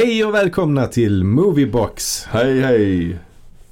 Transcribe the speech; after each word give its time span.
Hej 0.00 0.24
och 0.24 0.34
välkomna 0.34 0.86
till 0.86 1.24
Moviebox 1.24 2.24
Hej 2.24 2.60
hej! 2.60 3.18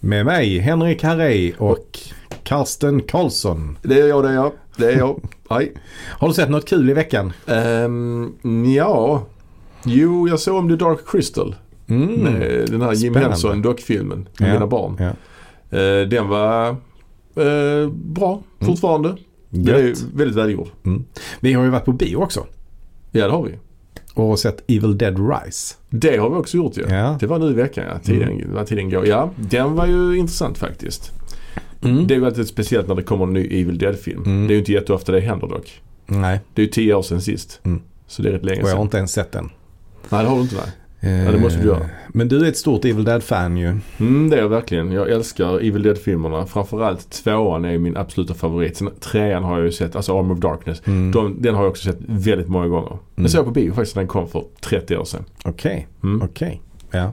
med 0.00 0.24
mig 0.26 0.58
Henrik 0.58 1.02
Harrey 1.02 1.52
och 1.58 1.98
Karsten 2.42 3.02
Karlsson. 3.02 3.78
Det 3.82 4.00
är 4.00 4.06
jag, 4.06 4.24
det 4.24 4.28
är 4.30 4.34
jag. 4.34 4.52
Det 4.76 4.92
är 4.92 4.98
jag. 4.98 5.20
Hej. 5.50 5.72
Har 6.18 6.28
du 6.28 6.34
sett 6.34 6.50
något 6.50 6.68
kul 6.68 6.90
i 6.90 6.92
veckan? 6.92 7.32
Um, 7.46 8.74
ja. 8.74 9.26
Jo, 9.84 10.28
jag 10.28 10.40
såg 10.40 10.56
om 10.56 10.68
The 10.68 10.76
Dark 10.76 10.98
Crystal. 11.06 11.54
Mm. 11.86 12.06
Med 12.06 12.66
den 12.70 12.82
här 12.82 12.92
Jim. 12.92 13.14
Henson 13.14 13.62
dockfilmen 13.62 14.28
med 14.38 14.48
Ja. 14.48 14.52
mina 14.52 14.66
barn. 14.66 14.96
Ja. 14.98 15.78
Eh, 15.78 16.08
den 16.08 16.28
var 16.28 16.68
eh, 17.36 17.88
bra 17.90 18.42
fortfarande. 18.60 19.16
Den 19.50 19.74
är 19.74 19.94
väldigt 20.16 20.36
välgjord. 20.36 20.68
Vi 21.40 21.52
har 21.52 21.64
ju 21.64 21.70
varit 21.70 21.84
på 21.84 21.92
bio 21.92 22.16
också 22.16 22.46
Ja, 23.10 23.26
det 23.26 23.32
har 23.32 23.42
vi. 23.42 23.58
Och 24.16 24.38
sett 24.38 24.70
Evil 24.70 24.98
Dead 24.98 25.18
Rise. 25.30 25.74
Det 25.90 26.16
har 26.16 26.30
vi 26.30 26.36
också 26.36 26.56
gjort 26.56 26.76
ju. 26.76 26.82
Ja. 26.88 27.16
Det 27.20 27.26
var 27.26 27.38
nu 27.38 27.46
i 27.46 27.52
veckan 27.52 27.84
ja. 27.92 27.98
Tiden, 27.98 28.42
vad 28.54 28.66
tiden 28.66 28.90
går. 28.90 29.06
Ja, 29.06 29.30
den 29.36 29.74
var 29.74 29.86
ju 29.86 30.16
intressant 30.18 30.58
faktiskt. 30.58 31.12
Det 31.80 32.14
är 32.14 32.16
ju 32.16 32.20
väldigt 32.20 32.48
speciellt 32.48 32.88
när 32.88 32.94
det 32.94 33.02
kommer 33.02 33.24
en 33.24 33.32
ny 33.32 33.46
Evil 33.60 33.78
Dead-film. 33.78 34.22
Mm. 34.26 34.46
Det 34.46 34.52
är 34.52 34.54
ju 34.54 34.58
inte 34.58 34.72
jätteofta 34.72 35.12
det 35.12 35.20
händer 35.20 35.46
dock. 35.48 35.80
Nej, 36.06 36.40
Det 36.54 36.62
är 36.62 36.66
ju 36.66 36.72
tio 36.72 36.94
år 36.94 37.02
sedan 37.02 37.20
sist. 37.22 37.60
Mm. 37.64 37.82
Så 38.06 38.22
det 38.22 38.28
är 38.28 38.32
rätt 38.32 38.44
länge 38.44 38.62
och 38.62 38.68
jag 38.68 38.72
har 38.72 38.76
sedan. 38.76 38.82
inte 38.86 38.96
ens 38.96 39.12
sett 39.12 39.32
den. 39.32 39.50
Nej, 40.08 40.22
det 40.24 40.28
har 40.28 40.36
du 40.36 40.42
inte 40.42 40.54
nej. 40.54 40.72
Ja, 41.00 41.08
det 41.32 41.38
måste 41.40 41.60
du 41.60 41.66
göra. 41.66 41.76
Eh, 41.80 41.86
Men 42.08 42.28
du 42.28 42.44
är 42.44 42.48
ett 42.48 42.56
stort 42.56 42.84
Evil 42.84 43.04
Dead-fan 43.04 43.56
ju. 43.56 43.76
Mm, 44.00 44.30
det 44.30 44.36
är 44.36 44.40
jag 44.40 44.48
verkligen. 44.48 44.92
Jag 44.92 45.10
älskar 45.10 45.58
Evil 45.58 45.82
Dead-filmerna. 45.82 46.46
Framförallt 46.46 47.10
tvåan 47.10 47.64
är 47.64 47.78
min 47.78 47.96
absoluta 47.96 48.34
favorit. 48.34 48.76
Sen 48.76 48.90
trean 49.00 49.44
har 49.44 49.56
jag 49.56 49.64
ju 49.66 49.72
sett, 49.72 49.96
alltså 49.96 50.18
Arm 50.18 50.30
of 50.30 50.38
Darkness. 50.38 50.82
Mm. 50.86 51.12
De, 51.12 51.42
den 51.42 51.54
har 51.54 51.62
jag 51.62 51.70
också 51.70 51.84
sett 51.84 51.98
väldigt 52.06 52.48
många 52.48 52.68
gånger. 52.68 52.98
Den 53.14 53.28
såg 53.28 53.38
jag 53.38 53.44
på 53.46 53.50
bio 53.52 53.72
faktiskt 53.72 53.96
när 53.96 54.02
den 54.02 54.08
kom 54.08 54.28
för 54.28 54.44
30 54.60 54.96
år 54.96 55.04
sedan. 55.04 55.24
Okej, 55.44 55.88
Mm. 56.02 56.22
okej. 56.22 56.62
Ja. 56.90 57.12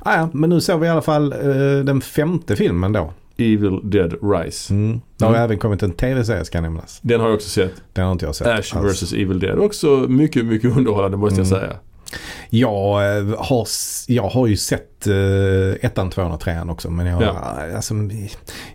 Ah, 0.00 0.16
ja, 0.16 0.28
men 0.32 0.50
nu 0.50 0.60
såg 0.60 0.80
vi 0.80 0.86
i 0.86 0.90
alla 0.90 1.02
fall 1.02 1.32
eh, 1.32 1.38
den 1.84 2.00
femte 2.00 2.56
filmen 2.56 2.92
då. 2.92 3.12
Evil 3.36 3.80
Dead 3.82 4.14
Rise. 4.22 4.74
Mm. 4.74 5.00
Det 5.16 5.24
har 5.24 5.32
Mm. 5.32 5.44
även 5.44 5.58
kommit 5.58 5.82
en 5.82 5.92
tv-serie 5.92 6.44
ska 6.44 6.60
nämnas. 6.60 6.98
Den 7.02 7.20
har 7.20 7.26
jag 7.28 7.34
också 7.34 7.48
sett. 7.48 7.72
Den 7.92 8.04
har 8.04 8.12
inte 8.12 8.24
jag 8.26 8.34
sett. 8.34 8.46
Ash 8.46 8.82
vs 8.82 9.12
Evil 9.12 9.38
Dead. 9.40 9.58
Också 9.58 9.88
mycket, 10.08 10.44
mycket 10.46 10.70
underhållande 10.76 11.16
måste 11.16 11.40
jag 11.40 11.46
Mm. 11.46 11.60
säga. 11.60 11.76
Jag, 12.50 13.18
eh, 13.18 13.34
har, 13.38 13.66
jag 14.08 14.28
har 14.28 14.46
ju 14.46 14.56
sett 14.56 15.06
uh, 15.06 15.74
ettan, 15.80 16.10
tvåan 16.10 16.32
och 16.32 16.40
trean 16.40 16.70
också. 16.70 16.90
Men 16.90 17.06
jag, 17.06 17.22
Ja. 17.22 17.34
alltså, 17.76 17.94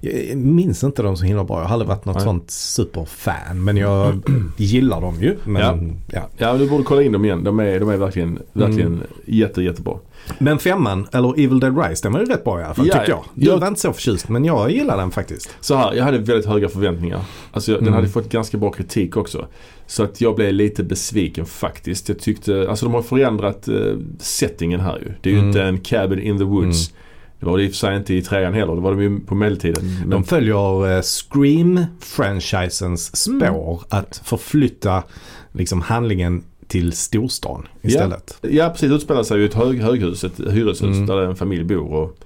jag 0.02 0.38
minns 0.38 0.84
inte 0.84 1.02
dem 1.04 1.18
så 1.18 1.26
himla 1.26 1.44
bra. 1.44 1.60
Jag 1.62 1.66
har 1.66 1.74
aldrig 1.74 1.90
varit 1.90 2.06
något 2.06 2.16
Nej. 2.16 2.24
sånt 2.24 2.52
superfan. 2.52 3.64
Men 3.64 3.78
jag 3.78 4.22
gillar 4.58 5.02
dem 5.02 5.22
ju. 5.22 5.38
Men, 5.44 5.62
ja. 6.08 6.22
Ja. 6.22 6.30
Ja, 6.38 6.54
du 6.58 6.70
borde 6.70 6.84
kolla 6.84 7.02
in 7.04 7.12
dem 7.12 7.26
igen. 7.26 7.44
De 7.44 7.60
är, 7.60 7.80
de 7.80 7.90
är 7.90 7.98
verkligen, 7.98 8.40
verkligen 8.54 8.94
Mm. 8.94 9.08
jätte, 9.26 9.62
jättebra. 9.62 9.98
Men 10.40 10.60
femman, 10.60 11.08
eller 11.12 11.34
Evil 11.34 11.60
Dead 11.60 11.86
Rise, 11.86 12.04
den 12.04 12.14
var 12.14 12.20
ju 12.20 12.26
rätt 12.26 12.44
bra 12.44 12.62
i 12.62 12.64
alla 12.64 12.74
fall 12.74 12.88
Ja, 12.88 12.94
tycker 13.00 13.10
jag. 13.12 13.24
ja. 13.36 13.54
Du 13.54 13.60
var 13.60 13.68
inte 13.68 13.82
så 13.82 13.94
förtjust 13.94 14.30
men 14.30 14.46
jag 14.46 14.72
gillar 14.72 14.98
den 14.98 15.12
faktiskt. 15.12 15.56
Så 15.60 15.76
här, 15.76 15.94
jag 15.94 16.04
hade 16.04 16.18
väldigt 16.18 16.46
höga 16.46 16.70
förväntningar. 16.70 17.20
Alltså 17.52 17.72
jag, 17.72 17.80
den 17.80 17.88
Mm. 17.88 17.94
hade 17.96 18.08
fått 18.10 18.30
ganska 18.30 18.58
bra 18.58 18.72
kritik 18.72 19.18
också. 19.18 19.48
Så 19.88 20.04
att 20.04 20.22
jag 20.22 20.36
blev 20.36 20.54
lite 20.54 20.84
besviken 20.84 21.46
faktiskt. 21.46 22.10
Jag 22.10 22.20
tyckte, 22.20 22.66
alltså 22.70 22.86
de 22.86 22.94
har 22.94 23.02
förändrat 23.02 23.68
eh, 23.68 23.76
settingen 24.20 24.80
här 24.80 24.98
ju. 25.00 25.12
Det 25.22 25.30
är 25.30 25.34
ju 25.34 25.40
Mm. 25.40 25.48
inte 25.50 25.64
en 25.64 25.80
cabin 25.80 26.20
in 26.20 26.38
the 26.38 26.44
woods. 26.44 26.94
Det 27.40 27.46
var 27.46 27.58
det 27.58 27.64
i 27.64 27.68
och 27.68 27.72
för 27.72 27.78
sig 27.78 27.98
inte 27.98 28.14
i 28.14 28.22
trean 28.22 28.54
heller. 28.54 28.76
Det 28.76 28.82
var 28.82 28.92
de 28.92 29.02
ju 29.02 29.20
på 29.20 29.36
medeltiden. 29.36 29.84
Men, 30.00 30.10
De 30.10 30.24
följer 30.24 30.96
eh, 30.98 31.02
Scream-franchisens 31.02 33.16
spår 33.16 33.82
att 33.90 34.22
förflytta 34.24 35.04
liksom, 35.52 35.82
handlingen 35.82 36.44
till 36.74 36.92
storstan 36.92 37.68
istället. 37.82 38.38
ja 38.42 38.70
precis, 38.70 38.90
det 38.90 38.96
utspelar 38.96 39.24
sig 39.24 39.42
i 39.42 39.46
ett 39.46 39.54
hög, 39.54 39.82
höghus, 39.82 40.24
ett 40.24 40.40
hyreshus 40.40 40.82
Mm. 40.82 41.06
där 41.06 41.18
en 41.22 41.36
familj 41.36 41.64
bor. 41.64 41.94
Och, 41.94 42.18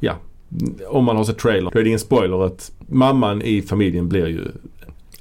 ja, 0.00 0.14
om 0.88 1.04
man 1.04 1.16
har 1.16 1.24
sett 1.24 1.38
trailer 1.38 1.70
då 1.70 1.78
är 1.78 1.82
det 1.82 1.88
ingen 1.88 1.98
spoiler 1.98 2.44
att 2.46 2.72
mamman 2.88 3.42
i 3.42 3.62
familjen 3.62 4.08
blir 4.08 4.26
ju 4.26 4.40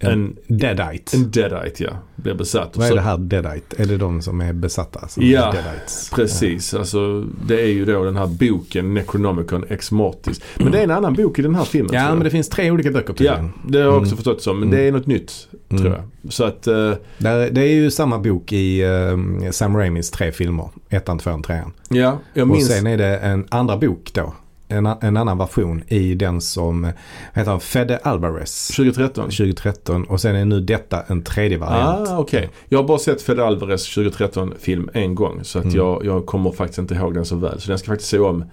en, 0.01 0.35
Deadite. 0.47 1.17
en 1.17 1.31
deadite 1.31 1.83
ja. 1.83 1.89
Blir 2.15 2.33
besatt. 2.33 2.77
Vad 2.77 2.87
är 2.91 2.95
det 2.95 3.01
här 3.01 3.17
Deadite? 3.17 3.81
Är 3.81 3.85
det 3.85 3.97
de 3.97 4.21
som 4.21 4.41
är 4.41 4.53
besatta? 4.53 5.07
Som 5.07 5.23
Ja, 5.25 5.53
är? 5.53 6.15
Precis, 6.15 6.73
alltså 6.73 7.21
det 7.47 7.61
är 7.61 7.67
ju 7.67 7.85
då 7.85 8.03
den 8.03 8.15
här 8.15 8.27
boken 8.27 8.93
Necronomicon 8.93 9.65
Ex 9.69 9.91
Mortis. 9.91 10.41
Men 10.57 10.71
det 10.71 10.79
är 10.79 10.83
en 10.83 10.91
annan 10.91 11.13
bok 11.13 11.39
i 11.39 11.41
den 11.41 11.55
här 11.55 11.63
filmen. 11.63 11.93
Ja, 11.93 12.13
men 12.15 12.23
det 12.23 12.29
finns 12.29 12.49
tre 12.49 12.71
olika 12.71 12.91
böcker 12.91 13.09
Ja, 13.09 13.13
tydligen. 13.17 13.51
det 13.67 13.77
har 13.77 13.85
jag 13.85 13.93
också 13.95 14.05
Mm. 14.07 14.15
förstått 14.17 14.41
som. 14.41 14.59
Men 14.59 14.67
Mm. 14.69 14.79
det 14.79 14.87
är 14.87 14.91
något 14.91 15.07
nytt 15.07 15.47
Mm. 15.69 15.81
tror 15.83 15.95
jag. 15.95 16.33
Så 16.33 16.43
att, 16.43 16.67
eh, 16.67 16.93
Där, 17.17 17.49
det 17.51 17.61
är 17.61 17.73
ju 17.73 17.91
samma 17.91 18.19
bok 18.19 18.53
i 18.53 18.81
eh, 18.81 19.51
Sam 19.51 19.77
Raimis 19.77 20.11
tre 20.11 20.31
filmer. 20.31 20.69
Ettan, 20.89 21.19
tvåan, 21.19 21.43
trean. 21.43 21.71
ja, 21.89 22.19
jag 22.33 22.41
Och 22.41 22.47
minns. 22.55 22.67
sen 22.67 22.87
är 22.87 22.97
det 22.97 23.17
en 23.17 23.45
andra 23.49 23.77
bok 23.77 24.11
då. 24.13 24.33
En, 24.71 24.85
en 24.85 25.17
annan 25.17 25.37
version 25.37 25.83
i 25.87 26.15
den 26.15 26.41
som 26.41 26.91
heter 27.33 27.51
han, 27.51 27.59
Fede 27.59 27.97
Alvarez 28.03 28.67
2013. 28.67 29.23
2013. 29.25 30.03
Och 30.03 30.21
sen 30.21 30.35
är 30.35 30.45
nu 30.45 30.59
detta 30.59 31.01
en 31.07 31.21
tredje 31.23 31.57
variant. 31.57 32.09
Ah, 32.09 32.17
okej. 32.19 32.49
Jag 32.69 32.79
har 32.79 32.87
bara 32.87 32.99
sett 32.99 33.21
Fede 33.21 33.45
Alvarez 33.45 33.93
2013 33.93 34.53
film 34.59 34.89
en 34.93 35.15
gång. 35.15 35.39
Så 35.43 35.59
att 35.59 35.65
Mm. 35.65 35.77
jag, 35.77 36.05
jag 36.05 36.25
kommer 36.25 36.51
faktiskt 36.51 36.79
inte 36.79 36.93
ihåg 36.95 37.13
den 37.13 37.25
så 37.25 37.35
väl. 37.35 37.61
Så 37.61 37.67
den 37.67 37.77
ska 37.79 37.85
jag 37.91 37.93
faktiskt 37.95 38.09
se 38.11 38.19
om. 38.19 38.43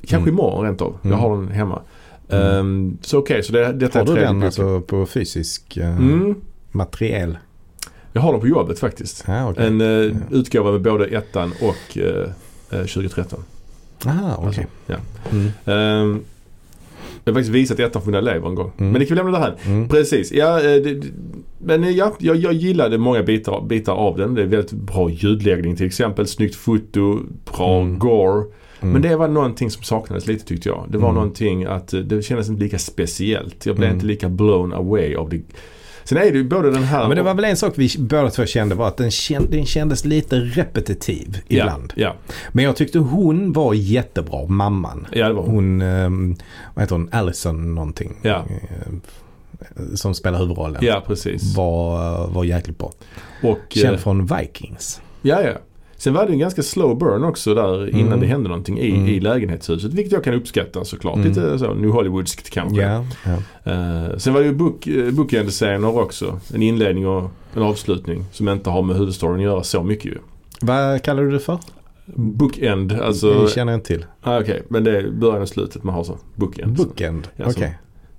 Kanske 0.00 0.16
Mm. 0.16 0.28
imorgon 0.28 0.64
rent 0.64 0.82
av. 0.82 0.98
Jag 1.02 1.06
Mm. 1.12 1.20
har 1.20 1.36
den 1.36 1.48
hemma. 1.48 1.82
Mm. 2.28 2.46
Ehm, 2.58 2.98
så 3.00 3.18
okej, 3.18 3.42
så 3.42 3.52
det, 3.52 3.72
detta 3.72 3.98
Har 3.98 4.02
är 4.02 4.06
du 4.06 4.12
tredje 4.12 4.26
den 4.28 4.34
boken. 4.36 4.46
alltså 4.46 4.80
på 4.80 5.06
fysisk 5.06 5.76
eh, 5.76 5.96
Mm, 5.96 6.34
materiel? 6.70 7.38
jag 8.12 8.22
har 8.22 8.32
den 8.32 8.40
på 8.40 8.48
jobbet 8.48 8.78
faktiskt. 8.78 9.24
Ah, 9.28 9.50
okej. 9.50 9.66
En 9.66 9.80
eh, 9.80 9.86
Ja. 9.88 10.10
utgåva 10.30 10.72
med 10.72 10.80
både 10.82 11.06
ettan 11.06 11.52
och 11.62 11.98
eh, 11.98 12.30
eh, 12.70 12.86
2013. 12.86 13.44
Aha, 14.06 14.34
okej. 14.38 14.46
Alltså, 14.46 14.62
ja. 14.86 14.96
Mm. 15.30 15.46
Ehm, 15.64 16.20
jag 17.24 17.32
har 17.32 17.38
faktiskt 17.40 17.54
visat 17.54 17.80
ettan 17.80 18.02
för 18.02 18.06
mina 18.10 18.18
elever 18.18 18.48
en 18.48 18.54
gång. 18.54 18.72
Mm. 18.78 18.92
Men 18.92 19.00
det 19.00 19.06
kan 19.06 19.14
vi 19.16 19.22
lämna 19.22 19.38
det 19.38 19.44
här. 19.44 19.54
Mm. 19.66 19.88
Precis. 19.88 20.32
Ja, 20.32 20.56
eh, 20.60 20.64
det, 20.82 20.94
det, 20.94 21.06
men 21.58 21.84
eh, 21.84 21.90
ja, 21.90 22.14
jag, 22.18 22.36
jag 22.36 22.52
gillade 22.52 22.98
många 22.98 23.22
bitar, 23.22 23.60
bitar 23.66 23.92
av 23.92 24.16
den. 24.16 24.34
Det 24.34 24.42
är 24.42 24.46
väldigt 24.46 24.72
bra 24.72 25.10
ljudläggning 25.10 25.76
till 25.76 25.86
exempel. 25.86 26.26
Snyggt 26.26 26.54
foto, 26.54 27.20
bra 27.56 27.80
Mm. 27.80 27.98
gore. 27.98 28.44
Mm. 28.80 28.92
Men 28.92 29.02
det 29.02 29.16
var 29.16 29.28
någonting 29.28 29.70
som 29.70 29.82
saknades 29.82 30.26
lite 30.26 30.44
tyckte 30.44 30.68
jag. 30.68 30.84
Det 30.88 30.98
var 30.98 31.08
Mm. 31.08 31.14
någonting 31.14 31.64
att 31.64 31.92
eh, 31.94 32.00
det 32.00 32.22
kändes 32.22 32.48
inte 32.48 32.62
lika 32.62 32.78
speciellt. 32.78 33.66
Jag 33.66 33.76
blev 33.76 33.86
Mm. 33.88 33.96
inte 33.96 34.06
lika 34.06 34.28
blown 34.28 34.72
away 34.72 35.14
av 35.14 35.28
det. 35.28 35.40
Sen 36.08 36.18
är 36.18 36.32
det 36.32 36.38
ju 36.38 36.44
både 36.44 36.70
den 36.70 36.82
här 36.84 37.08
men 37.08 37.16
det 37.16 37.22
var 37.22 37.34
väl 37.34 37.44
en 37.44 37.56
sak 37.56 37.72
vi 37.76 37.90
båda 37.98 38.30
två 38.30 38.46
kände 38.46 38.74
var 38.74 38.88
att 38.88 38.96
den, 38.96 39.10
känd, 39.10 39.50
den 39.50 39.66
kändes 39.66 40.04
lite 40.04 40.36
repetitiv 40.36 41.38
ibland. 41.48 41.92
Ja, 41.96 42.14
Men 42.52 42.64
jag 42.64 42.76
tyckte 42.76 42.98
hon 42.98 43.52
var 43.52 43.74
jättebra, 43.74 44.46
mamman. 44.46 45.06
ja, 45.12 45.28
det 45.28 45.34
var 45.34 45.42
hon. 45.42 45.54
Hon, 45.54 45.82
ehm, 45.82 46.36
vad 46.74 46.82
heter 46.82 46.94
hon, 46.96 47.08
Allison 47.12 47.74
någonting. 47.74 48.16
Ja. 48.22 48.44
Eh, 48.48 48.92
Som 49.94 50.14
spelar 50.14 50.38
huvudrollen. 50.38 50.84
Ja, 50.84 51.02
precis. 51.06 51.56
Var, 51.56 52.26
var 52.28 52.44
jäkligt 52.44 52.78
bra. 52.78 52.92
Och, 53.42 53.58
Känd 53.68 53.94
eh, 53.94 54.00
från 54.00 54.26
Vikings. 54.26 55.00
Ja, 55.22 55.42
ja. 55.42 55.52
Sen 55.98 56.14
var 56.14 56.26
det 56.26 56.32
en 56.32 56.38
ganska 56.38 56.62
slow 56.62 56.98
burn 56.98 57.24
också 57.24 57.54
där 57.54 57.88
innan 57.90 58.06
Mm. 58.06 58.20
det 58.20 58.26
hände 58.26 58.48
någonting 58.48 58.78
i, 58.78 58.90
Mm. 58.90 59.06
i 59.08 59.20
lägenhetshuset. 59.20 59.92
Vilket 59.94 60.12
jag 60.12 60.24
kan 60.24 60.34
uppskatta 60.34 60.84
såklart. 60.84 61.14
Mm. 61.16 61.28
Lite 61.28 61.58
så 61.58 61.74
New 61.74 61.90
Hollywoodskt 61.90 62.50
kanske. 62.50 62.82
Ja, 62.82 63.04
ja. 63.24 63.72
Eh, 63.72 64.16
sen 64.16 64.34
var 64.34 64.40
det 64.40 64.46
ju 64.46 64.54
book, 64.54 64.86
uh, 64.86 65.10
bookend-scener 65.14 65.98
också. 65.98 66.40
En 66.54 66.62
inledning 66.62 67.06
och 67.06 67.30
en 67.54 67.62
avslutning 67.62 68.24
som 68.32 68.48
inte 68.48 68.70
har 68.70 68.82
med 68.82 68.96
huvudstoryn 68.96 69.36
att 69.36 69.42
göra 69.42 69.62
så 69.62 69.82
mycket 69.82 70.04
ju. 70.06 70.18
Vad 70.60 71.02
kallar 71.02 71.22
du 71.22 71.30
det 71.30 71.40
för? 71.40 71.58
Bookend, 72.14 72.92
alltså... 72.92 73.42
det 73.42 73.50
känner 73.50 73.72
jag 73.72 73.76
inte 73.78 73.86
till. 73.86 74.04
Ah, 74.22 74.40
Okej, 74.40 74.62
men 74.68 74.84
det 74.84 74.98
är 74.98 75.10
början 75.10 75.42
och 75.42 75.48
slutet 75.48 75.82
man 75.84 75.94
har 75.94 76.04
så. 76.04 76.18
Bookend. 76.34 76.76
Bookend, 76.76 77.28
Ja, 77.36 77.44
okej. 77.48 77.54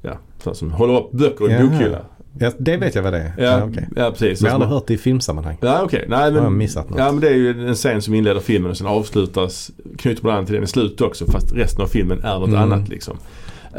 som- 0.02 0.10
ja, 0.12 0.18
så 0.44 0.54
som 0.54 0.72
håller 0.72 0.98
upp 1.00 1.12
böcker 1.12 1.50
i 1.50 1.54
en 1.54 1.70
bokhylla. 1.70 2.00
Ja, 2.40 2.52
det 2.58 2.78
vet 2.78 2.96
jag 2.96 3.04
vad 3.04 3.14
det 3.14 3.20
är. 3.20 3.34
Ja, 3.38 3.44
Ja, 3.44 3.64
okej. 3.64 3.88
ja 3.96 4.12
precis. 4.12 4.42
Men 4.42 4.48
jag 4.48 4.54
har 4.58 4.64
aldrig 4.64 4.74
hört 4.76 4.88
det 4.88 4.94
i 4.94 4.98
filmsammanhang. 4.98 5.58
Ja, 5.62 5.82
okej. 5.84 6.06
Nej, 6.10 6.20
Har 6.20 6.26
jag 6.32 6.44
men, 6.44 6.58
missat 6.58 6.90
något? 6.90 7.00
ja, 7.00 7.12
men 7.12 7.22
det 7.22 7.28
är 7.30 7.34
ju 7.34 7.68
en 7.68 7.76
scen 7.76 8.02
som 8.02 8.14
inleder 8.14 8.40
filmen 8.40 8.72
och 8.72 8.78
sen 8.78 8.88
avslutas, 8.88 9.72
knyter 9.98 10.24
man 10.24 10.36
an 10.38 10.46
till 10.46 10.56
den 10.56 10.64
i 10.64 10.68
slutet 10.68 11.02
också 11.02 11.26
fast 11.32 11.54
resten 11.56 11.82
av 11.84 11.88
filmen 11.88 12.24
är 12.24 12.40
något 12.40 12.50
Mm. 12.50 12.62
annat 12.62 12.90
liksom. 12.90 13.18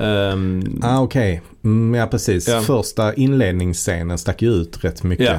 Ehm, 0.00 0.80
Ah, 0.82 1.00
okej. 1.00 1.42
Mm, 1.64 1.94
ja, 2.00 2.06
precis. 2.06 2.48
Ja. 2.48 2.60
Första 2.60 3.14
inledningsscenen 3.14 4.18
stack 4.18 4.42
ju 4.42 4.50
ut 4.50 4.84
rätt 4.84 5.02
mycket. 5.02 5.26
Ja. 5.26 5.38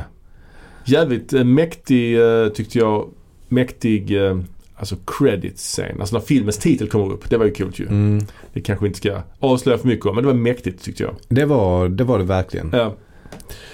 Jävligt 0.85 1.33
eh, 1.33 1.43
mäktig 1.43 2.19
eh, 2.21 2.47
tyckte 2.49 2.77
jag. 2.79 3.09
Mäktig 3.47 4.25
eh, 4.25 4.39
alltså 4.75 4.95
credit-scen. 5.19 5.99
Alltså 5.99 6.15
när 6.15 6.21
filmens 6.21 6.57
titel 6.57 6.87
kommer 6.89 7.13
upp. 7.13 7.29
Det 7.29 7.37
var 7.37 7.45
ju 7.45 7.51
kul 7.51 7.71
ju. 7.75 7.87
Mm, 7.87 8.25
Det 8.53 8.61
kanske 8.61 8.87
inte 8.87 8.97
ska 8.97 9.21
avslöja 9.39 9.77
för 9.77 9.87
mycket 9.87 10.05
om 10.05 10.15
men 10.15 10.23
det 10.23 10.27
var 10.27 10.33
mäktigt 10.39 10.83
tyckte 10.83 11.03
jag. 11.03 11.15
det, 11.27 11.45
var, 11.45 11.89
det 11.89 12.03
var 12.03 12.17
det 12.19 12.23
verkligen. 12.25 12.69
Ja, 12.73 12.95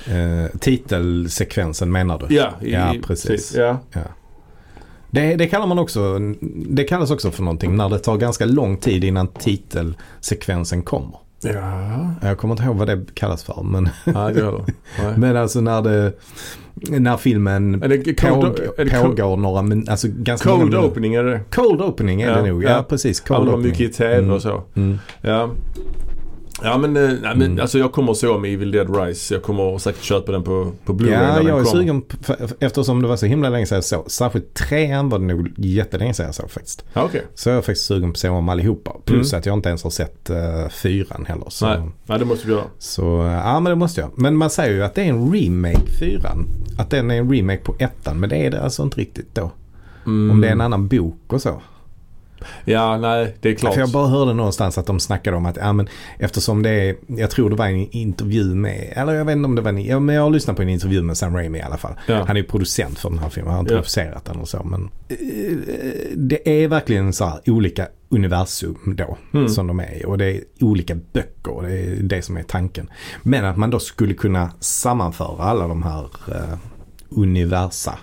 Eh, 0.08 0.60
titelsekvensen 0.60 1.92
menar 1.92 2.20
du? 2.28 2.36
ja, 2.36 2.54
i, 2.62 2.72
Ja, 2.72 2.96
precis. 3.04 3.56
Ja, 3.56 3.78
Det, 5.10 5.36
det 5.36 5.48
kallar 5.48 5.68
man 5.68 5.80
också, 5.80 6.20
det 6.70 6.84
kallas 6.84 7.12
också 7.12 7.32
för 7.32 7.44
någonting 7.44 7.76
när 7.76 7.90
det 7.90 8.00
tar 8.00 8.18
ganska 8.18 8.46
lång 8.46 8.78
tid 8.78 9.04
innan 9.04 9.28
titelsekvensen 9.28 10.82
kommer. 10.84 11.18
Ja, 11.44 12.12
Jag 12.22 12.38
kommer 12.38 12.54
inte 12.54 12.64
ihåg 12.64 12.76
vad 12.76 12.88
det 12.88 13.06
kallas 13.14 13.44
för. 13.44 13.64
Men. 13.64 13.90
Nej. 14.06 14.36
men 15.18 15.38
alltså 15.38 15.62
när 15.62 15.82
det, 15.82 16.14
när 16.74 17.18
filmen 17.18 17.84
Är 17.84 17.88
det 17.88 17.98
påg, 18.14 18.44
cold, 18.44 18.60
är 18.78 18.86
det 18.86 18.92
cold, 18.92 19.18
pågår 19.18 19.38
några 19.38 19.62
min, 19.62 19.90
alltså 19.90 20.08
ganska 20.12 20.50
cold 20.50 20.74
många 20.74 20.86
opening 20.88 21.16
är 21.16 21.24
det? 21.24 21.42
Cold 21.52 21.82
opening 21.82 22.22
är 22.22 22.30
Ja, 22.30 22.36
det 22.42 22.48
nog. 22.52 22.64
Ja, 22.64 22.70
ja. 22.70 22.84
precis. 22.90 23.20
Cold 23.20 23.50
opening. 23.50 23.62
mycket 23.68 23.82
i 23.90 23.94
tv 23.94 24.18
Mm. 24.18 24.32
och 24.32 24.42
så. 24.42 24.64
Mm. 24.76 25.00
Ja. 25.22 25.50
Ja 26.66 26.78
men, 26.78 26.98
eh, 26.98 27.02
nej, 27.04 27.20
men 27.22 27.42
Mm. 27.42 27.60
alltså 27.60 27.78
jag 27.80 27.92
kommer 27.92 28.12
att 28.12 28.18
se 28.18 28.28
om 28.28 28.46
Evil 28.46 28.72
Dead 28.72 28.98
Rise. 28.98 29.34
Jag 29.34 29.44
kommer 29.44 29.78
säkert 29.78 30.02
köpa 30.04 30.32
den 30.32 30.44
på, 30.44 30.72
på 30.86 30.94
Blu-ray 30.94 31.12
Ja, 31.12 31.20
när 31.20 31.36
den 31.38 31.48
jag 31.48 31.60
är 31.60 31.64
kommer. 31.64 31.80
sugen 31.82 32.04
eftersom 32.60 33.02
det 33.02 33.08
var 33.08 33.18
så 33.18 33.26
himla 33.26 33.50
länge 33.50 33.66
sedan 33.66 33.76
jag 33.76 33.84
såg. 33.84 34.12
Särskilt 34.12 34.54
trean 34.54 35.10
var 35.10 35.20
det 35.20 35.26
nog 35.26 35.54
jättelänge 35.58 36.14
sedan 36.14 36.26
jag 36.26 36.36
såg 36.36 36.52
faktiskt. 36.52 36.86
Ja, 36.94 37.04
okej. 37.04 37.22
Så 37.36 37.50
jag 37.50 37.58
är 37.58 37.62
faktiskt 37.62 37.86
sugen 37.86 38.10
på 38.10 38.16
att 38.16 38.18
se 38.20 38.30
om 38.30 38.50
allihopa. 38.50 38.92
Plus 39.06 39.34
Mm. 39.34 39.40
att 39.40 39.46
jag 39.46 39.54
inte 39.54 39.70
ens 39.70 39.84
har 39.84 39.90
sett 39.92 40.30
uh, 40.30 40.70
fyran 40.70 41.26
heller. 41.28 41.46
Så, 41.50 41.66
Nej. 41.68 41.80
Nej, 42.06 42.20
det 42.20 42.26
måste 42.26 42.48
vi 42.48 42.54
göra. 42.54 42.64
så 42.80 43.04
ja 43.44 43.60
men 43.60 43.70
det 43.70 43.76
måste 43.76 44.02
jag. 44.02 44.10
Men 44.16 44.36
man 44.36 44.50
säger 44.50 44.74
ju 44.74 44.84
att 44.84 44.96
det 44.96 45.02
är 45.02 45.06
en 45.10 45.34
remake 45.34 45.92
fyran. 46.00 46.48
Att 46.78 46.90
den 46.90 47.12
är 47.12 47.16
en 47.16 47.32
remake 47.34 47.62
på 47.64 47.76
ettan. 47.80 48.20
Men 48.20 48.30
det 48.30 48.36
är 48.38 48.52
det 48.52 48.62
alltså 48.62 48.84
inte 48.84 48.98
riktigt 49.00 49.36
då. 49.36 49.52
Mm. 50.06 50.32
Om 50.32 50.42
det 50.42 50.48
är 50.48 50.52
en 50.52 50.62
annan 50.62 50.88
bok 50.88 51.16
och 51.28 51.42
så. 51.42 51.62
Ja, 52.66 52.98
nej, 52.98 53.36
det 53.42 53.50
är 53.50 53.56
klart. 53.56 53.74
För 53.74 53.82
jag 53.82 53.90
bara 53.92 54.08
hörde 54.08 54.34
någonstans 54.34 54.78
att 54.78 54.86
de 54.86 55.00
snackade 55.00 55.38
om 55.38 55.46
att 55.46 55.58
ja, 55.58 55.74
men 55.74 55.88
eftersom 56.20 56.64
det 56.64 56.70
är, 56.70 56.96
jag 57.08 57.32
tror 57.32 57.50
det 57.50 57.56
var 57.56 57.66
en 57.68 57.88
intervju 57.92 58.44
med, 58.56 58.94
eller 58.96 59.14
jag 59.14 59.26
vet 59.26 59.36
inte 59.36 59.46
om 59.46 59.56
det 59.56 59.62
var 59.62 59.70
en, 59.70 59.86
ja, 59.86 60.00
men 60.00 60.16
jag 60.16 60.24
har 60.24 60.30
lyssnat 60.30 60.56
på 60.56 60.62
en 60.62 60.70
intervju 60.70 61.02
med 61.02 61.18
Sam 61.18 61.36
Raimi 61.36 61.58
i 61.58 61.62
alla 61.62 61.78
fall. 61.78 61.94
Ja. 62.08 62.24
Han 62.28 62.36
är 62.38 62.42
ju 62.42 62.48
producent 62.48 63.00
för 63.00 63.10
den 63.10 63.20
här 63.20 63.30
filmen, 63.30 63.54
han 63.54 63.66
har 63.66 63.72
Ja. 63.74 63.78
regisserat 63.80 64.26
den 64.26 64.38
och 64.38 64.50
så. 64.50 64.64
Men 64.64 64.90
det 66.16 66.64
är 66.64 66.68
verkligen 66.68 67.14
så 67.14 67.26
här 67.26 67.40
olika 67.46 67.88
universum 68.10 68.78
då 68.98 69.18
Mm. 69.34 69.50
som 69.50 69.68
de 69.68 69.80
är 69.80 70.02
i. 70.02 70.06
Och 70.06 70.18
det 70.18 70.26
är 70.26 70.42
olika 70.62 70.96
böcker 71.14 71.52
och 71.52 71.64
det 71.64 71.80
är 71.80 71.96
det 72.04 72.22
som 72.22 72.38
är 72.38 72.44
tanken. 72.44 72.90
Men 73.24 73.46
att 73.46 73.58
man 73.58 73.70
då 73.70 73.80
skulle 73.80 74.14
kunna 74.14 74.52
sammanföra 74.60 75.44
alla 75.44 75.68
de 75.68 75.84
här 75.84 76.04
eh, 76.32 76.58
universa 77.10 78.00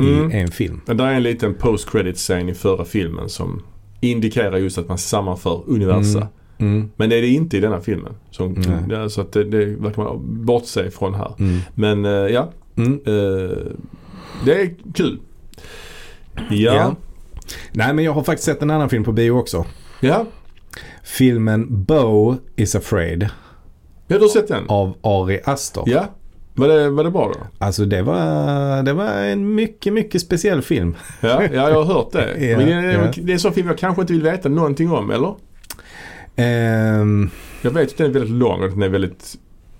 Mm. 0.00 0.30
i 0.32 0.34
en 0.40 0.48
film. 0.50 0.80
Men 0.86 0.96
där 0.96 1.06
är 1.06 1.12
en 1.14 1.22
liten 1.22 1.54
post-credit 1.54 2.16
scene 2.16 2.50
i 2.52 2.54
förra 2.54 2.84
filmen 2.84 3.28
som 3.28 3.62
indikerar 4.00 4.56
just 4.56 4.78
att 4.78 4.88
man 4.88 4.98
sammanför 4.98 5.62
universa. 5.66 6.18
Mm. 6.18 6.74
Mm. 6.76 6.90
Men 6.96 7.10
det 7.10 7.16
är 7.16 7.22
det 7.22 7.28
inte 7.28 7.56
i 7.56 7.60
denna 7.60 7.80
filmen. 7.80 8.12
Det, 8.88 8.96
är 8.96 9.08
så 9.08 9.20
att 9.20 9.32
det, 9.32 9.44
det 9.44 9.64
verkar 9.64 10.02
man 10.02 10.44
bortse 10.44 10.90
från 10.90 11.14
här. 11.14 11.34
Mm. 11.38 11.58
Men 11.74 12.04
eh, 12.04 12.10
ja, 12.10 12.50
Mm. 12.76 12.92
eh, 12.92 13.56
det 14.44 14.60
är 14.62 14.74
kul. 14.94 15.18
Ja. 16.50 16.74
Ja. 16.74 16.96
Nej 17.72 17.94
men 17.94 18.04
jag 18.04 18.12
har 18.12 18.22
faktiskt 18.22 18.46
sett 18.46 18.62
en 18.62 18.70
annan 18.70 18.88
film 18.88 19.04
på 19.04 19.12
bio 19.12 19.30
också. 19.30 19.64
Ja, 20.00 20.26
Filmen 21.02 21.66
Bo 21.84 22.36
is 22.56 22.74
afraid 22.74 23.28
ja 24.06 24.16
du 24.16 24.22
har 24.24 24.28
sett 24.28 24.48
den? 24.48 24.64
av 24.68 24.94
Ari 25.02 25.40
Aster. 25.44 25.82
Ja. 25.86 26.04
Var 26.56 26.68
det, 26.68 26.90
var 26.90 27.04
det 27.04 27.10
bra 27.10 27.32
då? 27.34 27.40
Alltså 27.66 27.84
det 27.84 28.02
var, 28.02 28.82
det 28.82 28.92
var 28.92 29.12
en 29.12 29.54
mycket, 29.54 29.92
mycket 29.92 30.20
speciell 30.22 30.62
film. 30.62 30.94
Ja, 31.20 31.42
ja 31.42 31.70
jag 31.70 31.84
har 31.84 31.94
hört 31.94 32.12
det. 32.12 32.46
Ja, 32.50 32.56
Men 32.56 32.66
det, 32.66 32.72
är, 32.72 32.92
ja. 32.92 33.12
det 33.16 33.32
är 33.32 33.34
en 33.34 33.40
sån 33.40 33.52
film 33.52 33.68
jag 33.68 33.78
kanske 33.78 34.00
inte 34.02 34.12
vill 34.12 34.22
veta 34.22 34.48
någonting 34.48 34.90
om, 34.92 35.10
eller? 35.10 35.34
Ehm, 36.36 37.30
Jag 37.62 37.70
vet 37.70 37.88
att 37.88 37.96
den 37.98 38.06
är 38.06 38.10
väldigt 38.10 38.30
lång 38.30 38.62
och 38.62 38.70
den 38.70 38.82
är 38.82 38.88
väldigt. 38.88 39.34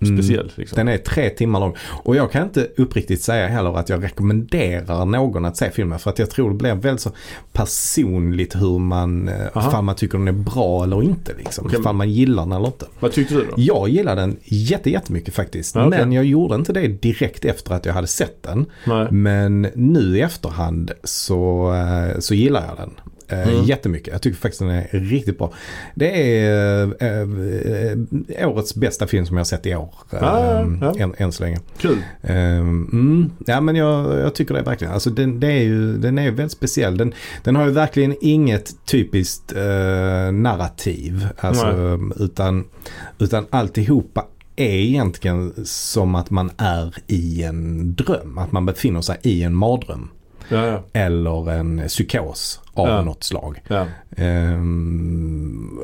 Speciell. 0.05 0.51
Liksom. 0.55 0.75
den 0.75 0.87
är 0.87 0.97
tre 0.97 1.29
timmar 1.29 1.59
lång. 1.59 1.75
Och 2.03 2.15
jag 2.15 2.31
kan 2.31 2.43
inte 2.43 2.67
uppriktigt 2.77 3.21
säga 3.21 3.47
heller 3.47 3.77
att 3.77 3.89
jag 3.89 4.03
rekommenderar 4.03 5.05
någon 5.05 5.45
att 5.45 5.57
se 5.57 5.71
filmen. 5.71 5.99
För 5.99 6.09
att 6.09 6.19
jag 6.19 6.29
tror 6.29 6.49
det 6.49 6.55
blir 6.55 6.75
väldigt 6.75 7.01
så 7.01 7.11
personligt 7.53 8.55
hur 8.55 8.79
man, 8.79 9.27
eh, 9.27 9.35
Aha. 9.53 9.69
ifall 9.69 9.83
man 9.83 9.95
tycker 9.95 10.17
den 10.17 10.27
är 10.27 10.31
bra 10.31 10.83
eller 10.83 11.03
inte. 11.03 11.33
Liksom. 11.37 11.65
Okej. 11.65 11.79
Ifall 11.79 11.95
man 11.95 12.09
gillar 12.11 12.43
den 12.43 12.51
eller 12.51 12.67
inte. 12.67 12.85
Vad 12.99 13.11
tyckte 13.11 13.33
du 13.33 13.45
då? 13.45 13.53
Jag 13.57 13.89
gillar 13.89 14.15
den 14.15 14.37
jätte, 14.43 14.89
jättemycket 14.89 15.33
faktiskt. 15.33 15.75
Ja, 15.75 15.87
okej. 15.87 15.99
Men 15.99 16.11
jag 16.11 16.25
gjorde 16.25 16.55
inte 16.55 16.73
det 16.73 16.87
direkt 16.87 17.45
efter 17.45 17.73
att 17.73 17.85
jag 17.85 17.93
hade 17.93 18.07
sett 18.07 18.43
den. 18.43 18.65
Nej. 18.85 19.11
Men 19.11 19.67
nu 19.75 20.17
i 20.17 20.21
efterhand 20.21 20.91
så, 21.03 21.73
eh, 21.73 22.19
så 22.19 22.35
gillar 22.35 22.65
jag 22.67 22.77
den. 22.77 22.91
Eh, 23.27 23.47
Mm. 23.49 23.63
Jättemycket. 23.63 24.13
Jag 24.13 24.21
tycker 24.21 24.37
faktiskt 24.37 24.59
den 24.59 24.69
är 24.69 24.87
riktigt 24.91 25.37
bra. 25.37 25.53
Det 25.95 26.37
är 26.39 26.83
eh, 27.03 28.39
eh, 28.41 28.49
årets 28.49 28.75
bästa 28.75 29.07
film 29.07 29.25
som 29.25 29.35
jag 29.37 29.39
har 29.39 29.45
sett 29.45 29.65
i 29.65 29.75
år. 29.75 29.93
eh, 30.11 30.17
Ja, 30.21 30.65
ja. 30.81 30.93
Än, 30.99 31.13
än 31.17 31.31
så 31.31 31.43
länge. 31.43 31.59
Kul. 31.77 31.97
Eh, 32.21 32.35
mm, 32.57 33.31
ja 33.45 33.61
men 33.61 33.75
jag, 33.75 34.19
jag 34.19 34.35
tycker 34.35 34.53
det 34.53 34.61
verkligen. 34.61 34.93
Alltså 34.93 35.09
den, 35.09 35.43
är 35.43 35.49
ju, 35.63 35.97
den 35.97 36.17
är 36.17 36.23
ju 36.23 36.31
väldigt 36.31 36.51
speciell. 36.51 36.97
Den, 36.97 37.13
den 37.43 37.55
har 37.55 37.65
ju 37.65 37.71
verkligen 37.71 38.15
inget 38.21 38.85
typiskt 38.85 39.51
eh, 39.55 40.31
narrativ. 40.31 41.27
Alltså, 41.37 41.99
utan, 42.19 42.65
utan 43.19 43.45
alltihopa 43.49 44.25
är 44.55 44.69
egentligen 44.75 45.53
som 45.65 46.15
att 46.15 46.29
man 46.29 46.51
är 46.57 46.95
i 47.07 47.43
en 47.43 47.93
dröm. 47.95 48.37
Att 48.37 48.51
man 48.51 48.65
befinner 48.65 49.01
sig 49.01 49.17
i 49.21 49.43
en 49.43 49.55
mardröm. 49.55 50.09
Ja, 50.49 50.65
ja. 50.67 50.83
Eller 50.93 51.51
en 51.51 51.81
psykos 51.87 52.61
av 52.73 52.87
Ja. 52.87 53.01
något 53.01 53.23
slag. 53.23 53.61
ja. 53.67 53.85
Ehm, 54.17 55.79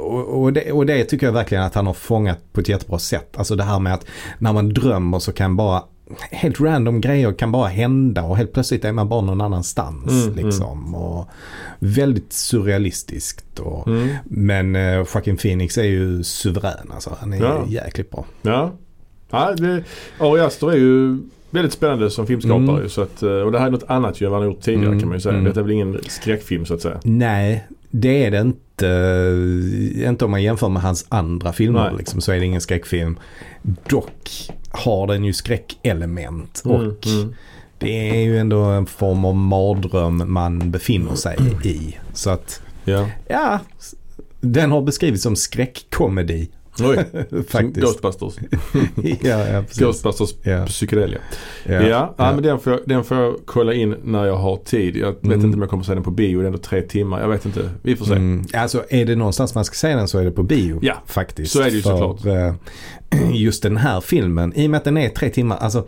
och, 0.00 0.42
och, 0.42 0.52
det, 0.52 0.72
och 0.72 0.86
det 0.86 1.04
tycker 1.04 1.26
jag 1.26 1.32
verkligen 1.32 1.64
att 1.64 1.74
han 1.74 1.86
har 1.86 1.94
fångat 1.94 2.38
på 2.52 2.60
ett 2.60 2.68
jättebra 2.68 2.98
sätt. 2.98 3.36
Alltså 3.38 3.56
det 3.56 3.64
här 3.64 3.78
med 3.78 3.94
att 3.94 4.06
när 4.38 4.52
man 4.52 4.68
drömmer 4.68 5.18
så 5.18 5.32
kan 5.32 5.56
bara 5.56 5.82
helt 6.30 6.60
random 6.60 7.00
grejer 7.00 7.32
kan 7.32 7.52
bara 7.52 7.68
hända 7.68 8.22
och 8.22 8.36
helt 8.36 8.52
plötsligt 8.52 8.84
är 8.84 8.92
man 8.92 9.08
bara 9.08 9.20
någon 9.20 9.40
annanstans. 9.40 10.10
Mm, 10.10 10.34
liksom. 10.34 10.94
Och 10.94 11.28
väldigt 11.78 12.32
surrealistiskt. 12.32 13.58
Och, 13.58 13.88
Mm. 13.88 14.08
Men 14.24 14.74
Joaquin 14.96 15.36
Phoenix 15.36 15.78
är 15.78 15.82
ju 15.84 16.24
suverän 16.24 16.90
alltså. 16.94 17.16
Han 17.20 17.32
är 17.32 17.40
Ja. 17.40 17.64
jäkligt 17.68 18.10
bra. 18.10 18.24
Ja. 18.42 18.72
ja 19.30 19.52
det, 19.52 19.84
Ari 20.18 20.40
Aster 20.40 20.72
är 20.72 20.76
ju 20.76 21.18
väldigt 21.54 21.72
spännande 21.72 22.10
som 22.10 22.26
filmskapare. 22.26 22.76
Mm. 22.76 22.88
Så 22.88 23.02
att, 23.02 23.22
eh, 23.22 23.30
och 23.30 23.52
det 23.52 23.58
här 23.58 23.66
är 23.66 23.70
något 23.70 23.84
annat 23.90 24.20
ju 24.20 24.24
än 24.24 24.32
vad 24.32 24.40
han 24.40 24.50
gjort 24.50 24.60
tidigare 24.60 24.86
Mm, 24.86 25.00
kan 25.00 25.08
man 25.08 25.16
ju 25.16 25.20
säga. 25.20 25.32
mm. 25.32 25.44
Detta 25.44 25.60
är 25.60 25.64
väl 25.64 25.72
ingen 25.72 25.98
skräckfilm 26.08 26.66
så 26.66 26.74
att 26.74 26.82
säga. 26.82 27.00
Nej, 27.04 27.66
det 27.90 28.24
är 28.24 28.30
det 28.30 28.40
inte. 28.40 30.08
Inte 30.08 30.24
om 30.24 30.30
man 30.30 30.42
jämför 30.42 30.68
med 30.68 30.82
hans 30.82 31.06
andra 31.08 31.52
filmer 31.52 31.84
Nej. 31.88 31.98
liksom, 31.98 32.20
så 32.20 32.32
är 32.32 32.38
det 32.40 32.44
ingen 32.46 32.60
skräckfilm. 32.60 33.18
Dock 33.88 34.50
har 34.70 35.06
den 35.06 35.24
ju 35.24 35.32
skräckelement 35.32 36.62
Mm, 36.64 36.76
och 36.76 37.06
mm. 37.06 37.34
det 37.78 38.10
är 38.10 38.24
ju 38.24 38.38
ändå 38.38 38.62
en 38.62 38.86
form 38.86 39.24
av 39.24 39.34
mardröm 39.36 40.22
man 40.32 40.70
befinner 40.70 41.14
sig 41.14 41.36
i. 41.64 41.96
Så 42.12 42.30
att 42.30 42.60
Ja. 42.84 43.06
ja, 43.28 43.58
den 44.40 44.70
har 44.70 44.82
beskrivits 44.82 45.22
som 45.22 45.36
skräckkomedi 45.36 46.48
Oj, 46.80 47.04
faktiskt. 47.48 47.86
Ghostbusters. 47.86 48.34
ja, 49.22 49.48
ja, 49.48 49.62
precis. 49.62 49.78
Ghostbusters 49.78 50.34
Ja, 50.42 50.66
psykedelia. 50.66 51.18
ja, 51.64 51.72
Ja, 51.74 51.82
ja, 51.88 52.14
ja. 52.18 52.32
men 52.34 52.42
den 52.42 52.58
får, 52.58 52.72
jag, 52.72 52.80
den 52.86 53.04
får 53.04 53.16
jag 53.16 53.36
kolla 53.44 53.74
in 53.74 53.96
när 54.04 54.24
jag 54.26 54.36
har 54.36 54.56
tid. 54.56 54.96
Jag 54.96 55.12
vet 55.12 55.24
Mm. 55.24 55.40
inte 55.40 55.54
om 55.54 55.60
jag 55.60 55.70
kommer 55.70 55.80
att 55.82 55.86
se 55.86 55.94
den 55.94 56.02
på 56.02 56.10
bio. 56.10 56.38
Det 56.38 56.44
är 56.44 56.46
ändå 56.46 56.58
tre 56.58 56.82
timmar. 56.82 57.20
Jag 57.20 57.28
vet 57.28 57.46
inte. 57.46 57.70
Vi 57.82 57.96
får 57.96 58.04
se. 58.04 58.12
Mm. 58.12 58.44
Alltså 58.54 58.84
är 58.88 59.04
det 59.04 59.16
någonstans 59.16 59.54
man 59.54 59.64
ska 59.64 59.74
se 59.74 59.88
den 59.94 60.08
så 60.08 60.18
är 60.18 60.24
det 60.24 60.30
på 60.30 60.42
bio. 60.42 60.78
Ja, 60.82 61.02
faktiskt. 61.06 61.52
så 61.52 61.60
är 61.60 61.64
det 61.64 61.70
ju 61.70 61.82
För, 61.82 61.98
såklart. 61.98 62.26
eh, 62.26 63.30
Just 63.32 63.62
den 63.62 63.76
här 63.76 64.00
filmen, 64.00 64.52
i 64.56 64.66
och 64.66 64.70
med 64.70 64.78
att 64.78 64.84
den 64.84 64.96
är 64.96 65.08
tre 65.08 65.28
timmar. 65.30 65.56
Alltså, 65.56 65.86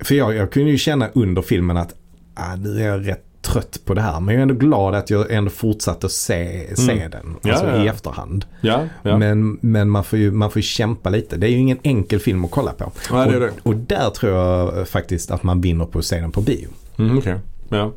för 0.00 0.14
jag, 0.14 0.34
jag 0.34 0.50
kunde 0.52 0.70
ju 0.70 0.78
känna 0.78 1.08
under 1.14 1.42
filmen 1.42 1.76
att 1.76 1.94
ah, 2.34 2.56
nu 2.56 2.80
är 2.82 2.86
jag 2.88 3.08
rätt 3.08 3.24
trött 3.42 3.78
på 3.84 3.94
det 3.94 4.00
här. 4.00 4.20
Men 4.20 4.34
jag 4.34 4.38
är 4.38 4.42
ändå 4.42 4.54
glad 4.54 4.94
att 4.94 5.10
jag 5.10 5.30
ändå 5.32 5.50
fortsatte 5.50 6.06
att 6.06 6.12
se, 6.12 6.76
se 6.76 6.92
Mm. 6.92 7.10
den. 7.10 7.36
Ja, 7.42 7.50
Alltså 7.52 7.66
ja, 7.66 7.76
ja. 7.76 7.84
i 7.84 7.88
efterhand. 7.88 8.44
Ja, 8.60 8.80
ja. 9.02 9.18
Men, 9.18 9.58
men 9.60 9.90
man, 9.90 10.04
får 10.04 10.18
ju, 10.18 10.30
man 10.30 10.50
får 10.50 10.58
ju 10.58 10.62
kämpa 10.62 11.10
lite. 11.10 11.36
Det 11.36 11.46
är 11.46 11.50
ju 11.50 11.56
ingen 11.56 11.78
enkel 11.82 12.20
film 12.20 12.44
att 12.44 12.50
kolla 12.50 12.72
på. 12.72 12.92
ja 13.10 13.24
det 13.24 13.36
är 13.36 13.40
det. 13.40 13.50
Och, 13.50 13.66
och 13.66 13.76
där 13.76 14.10
tror 14.10 14.32
jag 14.32 14.88
faktiskt 14.88 15.30
att 15.30 15.42
man 15.42 15.60
vinner 15.60 15.84
på 15.84 15.98
att 15.98 16.04
se 16.04 16.20
den 16.20 16.32
på 16.32 16.40
bio. 16.40 16.68
Mm, 16.98 17.18
Okej. 17.18 17.36
Ja. 17.68 17.92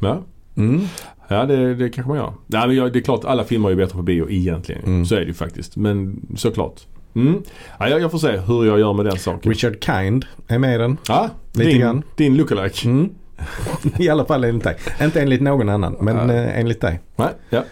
Ja. 0.00 0.22
Mm. 0.56 0.80
Ja, 1.28 1.44
det, 1.46 1.74
det 1.74 1.88
kanske 1.90 2.08
man 2.08 2.16
gör. 2.18 2.32
Nej, 2.46 2.68
men 2.68 2.92
det 2.92 2.98
är 2.98 3.02
klart 3.02 3.24
alla 3.24 3.44
filmer 3.44 3.70
är 3.70 3.74
bättre 3.74 3.96
på 3.96 4.02
bio 4.02 4.30
egentligen. 4.30 4.82
Mm. 4.84 5.06
Så 5.06 5.14
är 5.14 5.20
det 5.20 5.26
ju 5.26 5.34
faktiskt. 5.34 5.76
Men 5.76 6.20
såklart. 6.36 6.80
Mm. 7.14 7.42
Ja, 7.78 7.88
jag, 7.88 8.00
jag 8.00 8.10
får 8.10 8.18
se 8.18 8.36
hur 8.36 8.64
jag 8.66 8.78
gör 8.78 8.92
med 8.92 9.04
den 9.04 9.18
saken. 9.18 9.52
Richard 9.52 9.84
Kind 9.84 10.24
är 10.48 10.58
med 10.58 10.74
i 10.74 10.78
den. 10.78 10.96
Ja, 11.08 11.30
Lite 11.52 11.70
din, 11.70 11.80
grann. 11.80 12.02
din 12.16 12.36
lookalike. 12.36 12.88
Mm. 12.88 13.10
I 13.98 14.08
alla 14.08 14.24
fall 14.24 14.44
enligt 14.44 14.64
dig. 14.64 14.76
Inte 15.02 15.20
enligt 15.20 15.40
någon 15.40 15.68
annan, 15.68 15.96
men 16.00 16.16
Ja. 16.28 16.34
eh, 16.34 16.58
enligt 16.60 16.80
dig. 16.80 17.00
Nej, 17.16 17.28
ja. 17.50 17.64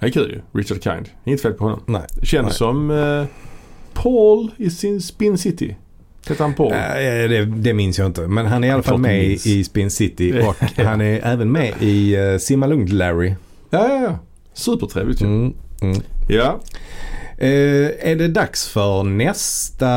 Det 0.00 0.06
är 0.06 0.10
kul 0.10 0.30
ju. 0.30 0.60
Richard 0.60 0.82
Kind. 0.82 1.08
Inget 1.24 1.42
fel 1.42 1.52
på 1.52 1.64
honom. 1.64 1.80
Nej. 1.86 2.02
Känns 2.22 2.46
Nej. 2.46 2.54
som 2.54 2.90
eh, 2.90 3.24
Paul 3.94 4.50
i 4.56 4.70
sin 4.70 5.00
Spin 5.00 5.38
City. 5.38 5.76
Heter 6.28 6.44
han 6.44 6.54
Paul? 6.54 6.72
Eh, 6.72 6.78
det, 7.28 7.44
det 7.44 7.74
minns 7.74 7.98
jag 7.98 8.06
inte. 8.06 8.20
Men 8.20 8.46
han 8.46 8.64
är 8.64 8.68
i 8.68 8.70
alla 8.70 8.82
fall 8.82 8.98
med 8.98 9.24
i, 9.24 9.28
minns. 9.28 9.46
i 9.46 9.64
Spin 9.64 9.90
City 9.90 10.40
och 10.48 10.56
han 10.84 11.00
är 11.00 11.20
även 11.24 11.52
med 11.52 11.72
i 11.80 12.16
uh, 12.16 12.38
Simma 12.38 12.66
Lugnt 12.66 12.92
Larry. 12.92 13.34
Ja, 13.70 13.88
ja, 13.88 14.02
ja. 14.02 14.18
Supertrevligt 14.54 15.22
ju. 15.22 15.26
Mm. 15.26 15.54
Mm. 15.82 16.00
Ja. 16.28 16.60
Eh, 17.38 18.10
är 18.10 18.16
det 18.16 18.28
dags 18.28 18.68
för 18.68 19.02
nästa 19.02 19.88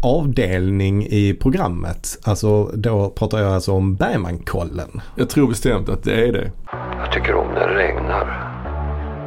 avdelning 0.00 1.06
i 1.06 1.34
programmet? 1.40 2.18
Alltså 2.24 2.64
då 2.64 3.10
pratar 3.10 3.38
jag 3.38 3.52
alltså 3.52 3.72
om 3.72 3.94
Bergmankollen. 3.94 5.00
Jag 5.16 5.28
tror 5.28 5.48
bestämt 5.48 5.88
att 5.88 6.02
det 6.02 6.28
är 6.28 6.32
det. 6.32 6.50
Jag 6.98 7.12
tycker 7.12 7.34
om 7.34 7.46
när 7.54 7.68
det 7.68 7.74
regnar. 7.74 8.50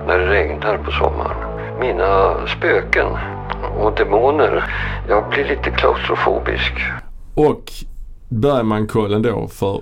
När 0.07 0.19
det 0.19 0.27
regnar 0.27 0.77
på 0.77 0.91
sommaren. 0.91 1.38
mina 1.79 2.36
spöken 2.57 3.07
och 3.79 3.95
demoner. 3.95 4.63
Jag 5.09 5.29
blir 5.29 5.43
lite 5.45 5.71
klaustrofobisk. 5.71 6.74
Och 7.36 7.71
Bergman-kollen 8.29 9.21
då 9.21 9.47
för 9.47 9.81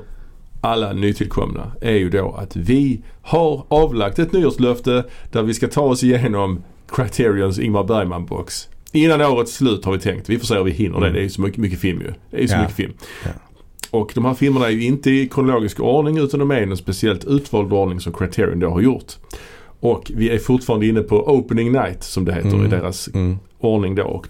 alla 0.61 0.93
nytillkomna 0.93 1.71
är 1.81 1.95
ju 1.95 2.09
då 2.09 2.35
att 2.39 2.55
vi 2.55 3.03
har 3.21 3.65
avlagt 3.67 4.19
ett 4.19 4.31
nyårslöfte 4.33 5.03
där 5.31 5.43
vi 5.43 5.53
ska 5.53 5.67
ta 5.67 5.81
oss 5.81 6.03
igenom 6.03 6.63
Criterions 6.91 7.59
Ingmar 7.59 7.83
Bergman-box. 7.83 8.67
Innan 8.91 9.21
årets 9.21 9.53
slut 9.55 9.85
har 9.85 9.91
vi 9.93 9.99
tänkt. 9.99 10.29
Vi 10.29 10.39
får 10.39 10.45
se 10.45 10.57
om 10.57 10.65
vi 10.65 10.71
hinner 10.71 10.99
det. 10.99 11.09
Det 11.09 11.19
är 11.19 11.23
ju 11.23 11.29
så 11.29 11.41
mycket, 11.41 11.57
mycket 11.59 11.79
film 11.79 12.01
ju. 12.01 12.13
Det 12.31 12.37
är 12.37 12.41
ju 12.41 12.47
så 12.47 12.55
Ja. 12.55 12.59
mycket 12.61 12.75
film. 12.75 12.93
Ja. 13.23 13.29
Och 13.91 14.11
de 14.15 14.25
här 14.25 14.33
filmerna 14.33 14.65
är 14.65 14.69
ju 14.71 14.83
inte 14.83 15.11
i 15.11 15.27
kronologisk 15.29 15.79
ordning 15.79 16.17
utan 16.17 16.39
de 16.39 16.51
är 16.51 16.59
i 16.59 16.63
en 16.63 16.77
speciellt 16.77 17.25
utvald 17.25 17.73
ordning 17.73 17.99
som 17.99 18.13
Criterion 18.13 18.59
då 18.59 18.69
har 18.69 18.81
gjort. 18.81 19.13
Och 19.79 20.11
vi 20.15 20.29
är 20.29 20.37
fortfarande 20.37 20.87
inne 20.87 21.01
på 21.01 21.27
Opening 21.29 21.71
Night 21.71 22.03
som 22.03 22.25
det 22.25 22.33
heter 22.33 22.49
Mm. 22.49 22.65
i 22.65 22.67
deras 22.67 23.07
Mm. 23.13 23.37
ordning 23.59 23.95
då. 23.95 24.23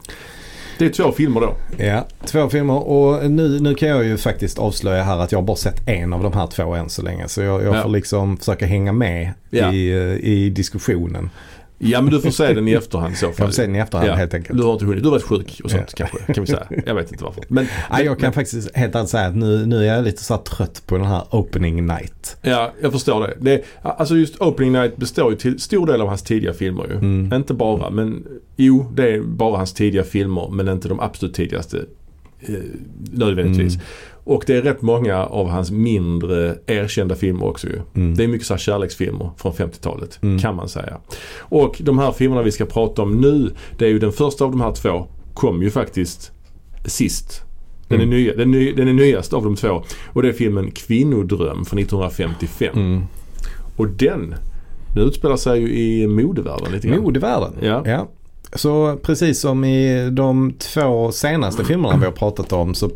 Det 0.80 0.86
är 0.86 0.90
två 0.90 1.12
filmer 1.12 1.42
då. 1.42 1.54
Ja, 1.78 2.08
två 2.26 2.50
filmer 2.50 2.88
och 2.88 3.32
nu, 3.32 3.60
nu 3.60 3.76
kan 3.76 3.90
jag 3.90 4.06
ju 4.06 4.18
faktiskt 4.18 4.60
avslöja 4.60 5.04
här 5.04 5.18
att 5.20 5.32
jag 5.32 5.40
har 5.40 5.46
bara 5.46 5.58
sett 5.58 5.88
en 5.88 6.14
av 6.14 6.24
de 6.24 6.34
här 6.34 6.48
två 6.48 6.74
än 6.76 6.90
så 6.90 7.02
länge. 7.02 7.28
Så 7.28 7.42
jag, 7.42 7.64
jag 7.64 7.76
Ja. 7.76 7.82
får 7.84 7.90
liksom 7.90 8.38
försöka 8.38 8.66
hänga 8.66 8.92
med 8.94 9.34
Ja. 9.50 9.74
i, 9.74 9.90
eh, 9.92 10.30
i 10.30 10.50
diskussionen. 10.50 11.30
Ja 11.78 12.02
men 12.02 12.12
du 12.14 12.22
får 12.22 12.30
se 12.32 12.54
den 12.54 12.68
i 12.68 12.72
efterhand 12.74 13.14
i 13.14 13.16
så 13.16 13.26
fall. 13.26 13.36
Jag 13.38 13.48
får 13.48 13.52
se 13.54 13.62
den 13.62 13.76
i 13.76 13.80
efterhand 13.80 14.10
Ja. 14.10 14.14
helt 14.16 14.34
enkelt. 14.34 14.58
Du 14.60 14.64
har 14.66 14.74
inte 14.74 14.86
hunnit. 14.86 15.04
Du 15.04 15.10
har 15.10 15.12
varit 15.16 15.24
sjuk 15.24 15.62
och 15.64 15.72
sånt 15.72 15.94
Ja. 15.98 16.06
kanske. 16.08 16.34
Kan 16.34 16.44
vi 16.44 16.48
säga. 16.48 16.68
Jag 16.86 16.96
vet 16.96 17.12
inte 17.12 17.24
varför. 17.24 17.44
Men, 17.48 17.68
Nej, 17.92 18.06
jag 18.06 18.20
kan 18.20 18.34
faktiskt 18.34 18.76
helt 18.78 18.96
ärligt 18.96 19.10
säga 19.10 19.28
att 19.28 19.36
nu, 19.36 19.66
nu 19.66 19.78
är 19.88 19.96
jag 19.96 20.04
lite 20.04 20.24
så 20.24 20.38
trött 20.38 20.84
på 20.86 20.98
den 20.98 21.06
här 21.08 21.24
opening 21.32 21.86
night. 21.88 22.38
Ja, 22.42 22.74
jag 22.82 22.92
förstår 22.92 23.22
det. 23.22 23.34
det. 23.40 23.62
Alltså 23.82 24.16
just 24.16 24.42
Opening 24.42 24.72
Night 24.72 24.98
består 24.98 25.32
ju 25.32 25.38
till 25.38 25.60
stor 25.60 25.88
del 25.88 26.02
av 26.02 26.08
hans 26.08 26.22
tidiga 26.24 26.54
filmer 26.54 26.86
ju. 26.90 26.94
Mm. 26.94 27.34
Inte 27.34 27.54
bara, 27.54 27.90
men 27.90 28.26
jo 28.56 28.92
det 28.96 29.14
är 29.14 29.22
bara 29.22 29.58
hans 29.58 29.74
tidiga 29.74 30.04
filmer 30.04 30.50
men 30.52 30.68
inte 30.68 30.88
de 30.88 31.00
absolut 31.00 31.36
tidigaste 31.36 31.78
eh, 32.42 32.54
nödvändigtvis. 33.12 33.74
Mm. 33.76 33.86
Och 34.28 34.44
det 34.48 34.56
är 34.56 34.62
rätt 34.62 34.82
många 34.82 35.26
av 35.26 35.50
hans 35.50 35.72
mindre 35.72 36.56
erkända 36.66 37.16
filmer 37.16 37.46
också 37.46 37.68
ju. 37.68 37.80
Mm. 37.96 38.16
Det 38.16 38.24
är 38.24 38.28
mycket 38.28 38.48
så 38.48 38.54
här 38.54 38.60
kärleksfilmer 38.60 39.30
från 39.38 39.54
50-talet 39.54 40.20
Mm. 40.24 40.40
kan 40.40 40.56
man 40.56 40.70
säga. 40.70 40.98
Och 41.40 41.76
de 41.84 42.00
här 42.00 42.12
filmerna 42.12 42.42
vi 42.42 42.52
ska 42.52 42.66
prata 42.66 43.02
om 43.02 43.12
nu, 43.22 43.52
det 43.78 43.86
är 43.86 43.90
ju 43.90 44.00
den 44.00 44.12
första 44.12 44.46
av 44.46 44.52
de 44.52 44.62
här 44.62 44.72
två 44.72 45.08
kom 45.34 45.64
ju 45.64 45.70
faktiskt 45.72 46.32
sist. 46.86 47.42
Den, 47.88 48.02
Mm. 48.02 48.12
är, 48.14 48.18
nya, 48.18 48.36
den, 48.36 48.52
ny, 48.52 48.74
den 48.74 48.88
är 48.88 48.94
nyast 48.94 49.34
av 49.34 49.44
de 49.44 49.56
två. 49.56 49.84
Och 50.14 50.22
det 50.22 50.28
är 50.30 50.34
filmen 50.34 50.72
Kvinnodröm 50.72 51.66
från 51.66 51.80
1955. 51.80 52.70
Mm. 52.76 53.02
Och 53.78 53.88
den, 53.88 54.36
den 54.94 55.04
utspelar 55.08 55.38
sig 55.38 55.60
ju 55.62 55.68
i 55.76 56.08
modevärlden 56.08 56.72
lite 56.72 56.88
grann. 56.88 57.02
Modevärlden. 57.02 57.54
Ja. 57.62 58.08
Så 58.56 58.98
precis 59.02 59.40
som 59.42 59.64
i 59.66 60.10
de 60.10 60.54
två 60.60 61.12
senaste 61.12 61.64
filmerna 61.66 61.98
vi 61.98 62.06
har 62.06 62.12
pratat 62.12 62.54
om 62.54 62.74
så 62.76 62.90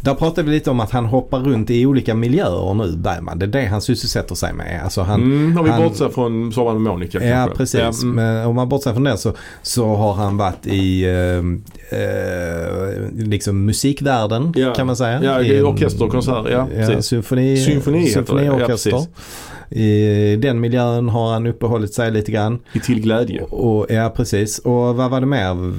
där 0.00 0.14
pratar 0.14 0.42
vi 0.42 0.50
lite 0.50 0.70
om 0.70 0.80
att 0.80 0.90
han 0.90 1.04
hoppar 1.06 1.38
runt 1.40 1.70
i 1.70 1.86
olika 1.86 2.14
miljöer 2.14 2.74
nu 2.74 2.96
Bergman. 2.96 3.38
Det 3.38 3.44
är 3.44 3.48
det 3.48 3.64
han 3.66 3.80
sysselsätter 3.80 4.34
sig 4.34 4.52
med. 4.52 4.80
Alltså 4.84 5.02
han, 5.02 5.22
mm, 5.22 5.58
om 5.58 5.64
vi 5.64 5.70
han- 5.70 5.82
bortser 5.82 6.08
från 6.08 6.52
Sommaren 6.52 6.82
med 6.82 6.92
Monica 6.92 7.24
Ja 7.24 7.34
kanske. 7.34 7.56
precis. 7.56 7.80
Ja, 7.80 7.90
mm. 8.02 8.14
Men 8.16 8.46
om 8.46 8.54
man 8.56 8.68
bortser 8.68 8.92
från 8.92 9.04
det 9.04 9.16
så, 9.16 9.32
så 9.62 9.94
har 9.94 10.12
han 10.14 10.36
varit 10.36 10.66
i 10.66 11.04
eh, 11.04 11.98
eh, 12.00 13.02
liksom 13.16 13.64
musikvärlden 13.64 14.52
Ja. 14.56 14.74
kan 14.74 14.86
man 14.86 14.96
säga. 14.96 15.24
Ja, 15.24 15.42
I, 15.42 15.62
orkester 15.62 16.04
och 16.04 16.10
konsert, 16.10 16.46
ja, 16.50 16.66
precis. 16.74 17.06
symfoni, 17.06 17.56
Symfoni 17.56 17.98
det, 17.98 18.04
ja, 18.06 18.12
symfoniorkester. 18.14 18.90
precis. 18.90 19.08
I 19.74 20.36
den 20.36 20.60
miljön 20.60 21.08
har 21.08 21.32
han 21.32 21.46
uppehållit 21.46 21.94
sig 21.94 22.10
lite 22.10 22.32
grann. 22.32 22.58
I 22.72 22.80
Till 22.80 23.00
glädje. 23.00 23.42
Och, 23.42 23.86
ja 23.88 24.12
precis. 24.16 24.58
Och 24.58 24.96
vad 24.96 25.10
var 25.10 25.20
det 25.20 25.26
mer? 25.26 25.72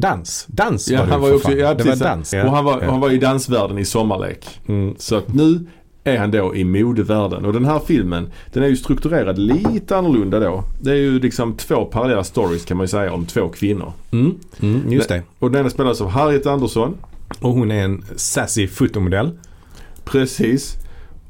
Dans. 0.00 0.46
Dans 0.48 0.88
Ja, 0.88 0.98
var 0.98 1.06
det 1.06 1.12
han 1.12 1.20
var 1.20 1.34
också, 1.34 1.52
ja, 1.52 1.74
Det 1.74 1.84
var 1.84 1.96
dans. 1.96 2.32
Och 2.32 2.38
han 2.38 2.64
var, 2.64 2.82
ja. 2.82 2.90
han 2.90 3.00
var 3.00 3.10
i 3.10 3.18
dansvärlden 3.18 3.78
i 3.78 3.84
Sommarlek. 3.84 4.60
Mm. 4.68 4.94
Så 4.98 5.16
att 5.16 5.34
nu 5.34 5.66
är 6.04 6.18
han 6.18 6.30
då 6.30 6.56
i 6.56 6.64
modevärlden. 6.64 7.44
Och 7.44 7.52
den 7.52 7.64
här 7.64 7.80
filmen 7.86 8.30
den 8.52 8.62
är 8.62 8.68
ju 8.68 8.76
strukturerad 8.76 9.38
lite 9.38 9.96
annorlunda 9.96 10.40
då. 10.40 10.64
Det 10.80 10.90
är 10.90 10.96
ju 10.96 11.20
liksom 11.20 11.56
två 11.56 11.84
parallella 11.84 12.24
stories 12.24 12.64
kan 12.64 12.76
man 12.76 12.84
ju 12.84 12.88
säga 12.88 13.12
om 13.12 13.26
två 13.26 13.48
kvinnor. 13.48 13.92
Mm. 14.10 14.34
Mm, 14.60 14.92
just 14.92 15.08
det. 15.08 15.22
Och 15.38 15.50
den 15.50 15.60
ena 15.60 15.70
spelas 15.70 16.00
av 16.00 16.08
Harriet 16.08 16.46
Andersson. 16.46 16.94
Och 17.40 17.52
hon 17.52 17.70
är 17.70 17.84
en 17.84 18.04
sassy 18.16 18.68
fotomodell. 18.68 19.30
Precis. 20.04 20.76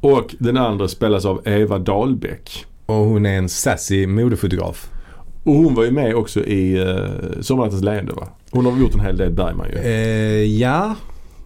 Och 0.00 0.34
den 0.38 0.56
andra 0.56 0.88
spelas 0.88 1.24
av 1.24 1.48
Eva 1.48 1.78
Dahlbeck. 1.78 2.64
Och 2.86 2.94
hon 2.94 3.26
är 3.26 3.38
en 3.38 3.48
sassy 3.48 4.06
modefotograf. 4.06 4.90
Och 5.44 5.54
hon 5.54 5.74
var 5.74 5.84
ju 5.84 5.90
med 5.90 6.14
också 6.14 6.44
i 6.44 6.80
uh, 6.80 7.40
Sommarnattens 7.40 7.82
leende 7.82 8.12
va? 8.12 8.28
Hon 8.50 8.66
har 8.66 8.78
gjort 8.78 8.94
en 8.94 9.00
hel 9.00 9.16
del 9.16 9.32
Bergman 9.32 9.66
ju. 9.72 9.78
Eh, 9.78 10.44
ja, 10.60 10.94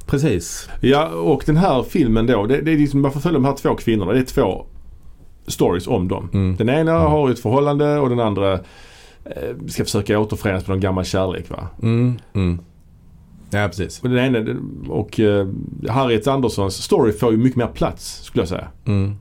precis. 0.07 0.69
Ja 0.81 1.09
och 1.09 1.43
den 1.47 1.57
här 1.57 1.83
filmen 1.83 2.27
då. 2.27 2.47
Det, 2.47 2.61
det 2.61 2.73
är 2.73 2.79
liksom, 2.79 3.01
man 3.01 3.13
får 3.13 3.21
följa 3.21 3.39
de 3.39 3.45
här 3.45 3.55
två 3.57 3.75
kvinnorna. 3.75 4.13
Det 4.13 4.19
är 4.19 4.25
två 4.25 4.67
stories 5.47 5.87
om 5.87 6.09
dem. 6.09 6.29
Mm. 6.33 6.57
Den 6.57 6.69
ena 6.69 6.93
Mm. 6.97 7.11
har 7.11 7.31
ett 7.31 7.39
förhållande 7.39 7.99
och 7.99 8.09
den 8.09 8.21
andra 8.21 8.53
eh, 9.25 9.67
ska 9.69 9.85
försöka 9.85 10.19
återförenas 10.19 10.67
med 10.67 10.75
någon 10.77 10.81
gammal 10.81 11.05
kärlek 11.05 11.51
va. 11.51 11.69
Mm. 11.83 12.19
Ja, 13.53 13.69
precis. 13.69 14.01
Och 14.03 14.09
den 14.11 14.19
ena 14.37 14.61
och 14.89 15.21
eh, 15.21 15.47
Harriet 15.89 16.27
Anderssons 16.27 16.75
story 16.83 17.13
får 17.13 17.31
ju 17.33 17.37
mycket 17.39 17.57
mer 17.57 17.67
plats 17.67 18.23
skulle 18.25 18.43
jag 18.43 18.49
säga. 18.49 18.69
Mm. 18.85 19.15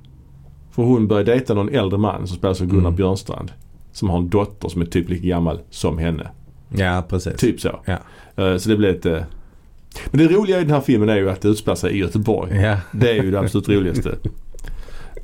För 0.72 0.84
hon 0.84 1.08
börjar 1.08 1.24
dejta 1.24 1.54
någon 1.54 1.70
äldre 1.70 2.00
man 2.00 2.28
som 2.28 2.38
spelas 2.38 2.62
av 2.62 2.68
Gunnar 2.68 2.80
Mm. 2.82 2.96
Björnstrand. 2.96 3.52
Som 3.92 4.10
har 4.10 4.18
en 4.18 4.30
dotter 4.30 4.70
som 4.70 4.82
är 4.82 4.86
typ 4.86 5.10
lika 5.10 5.28
gammal 5.28 5.60
som 5.70 5.98
henne. 5.98 6.28
Ja, 6.78 7.04
precis. 7.10 7.36
Typ 7.36 7.60
så. 7.62 7.80
Ja. 7.86 7.98
Eh, 8.44 8.58
Så 8.58 8.70
det 8.70 8.78
blir 8.78 8.94
lite... 8.94 9.26
Men 10.12 10.28
det 10.28 10.34
roliga 10.34 10.58
i 10.60 10.62
den 10.64 10.72
här 10.72 10.82
filmen 10.82 11.10
är 11.10 11.16
ju 11.16 11.30
att 11.30 11.42
det 11.42 11.48
utspelar 11.48 11.76
sig 11.76 11.92
i 11.94 11.98
Göteborg. 11.98 12.56
Ja. 12.62 12.78
Det 12.92 13.10
är 13.10 13.24
ju 13.24 13.32
det 13.32 13.40
absolut 13.40 13.70
roligaste. 13.70 14.16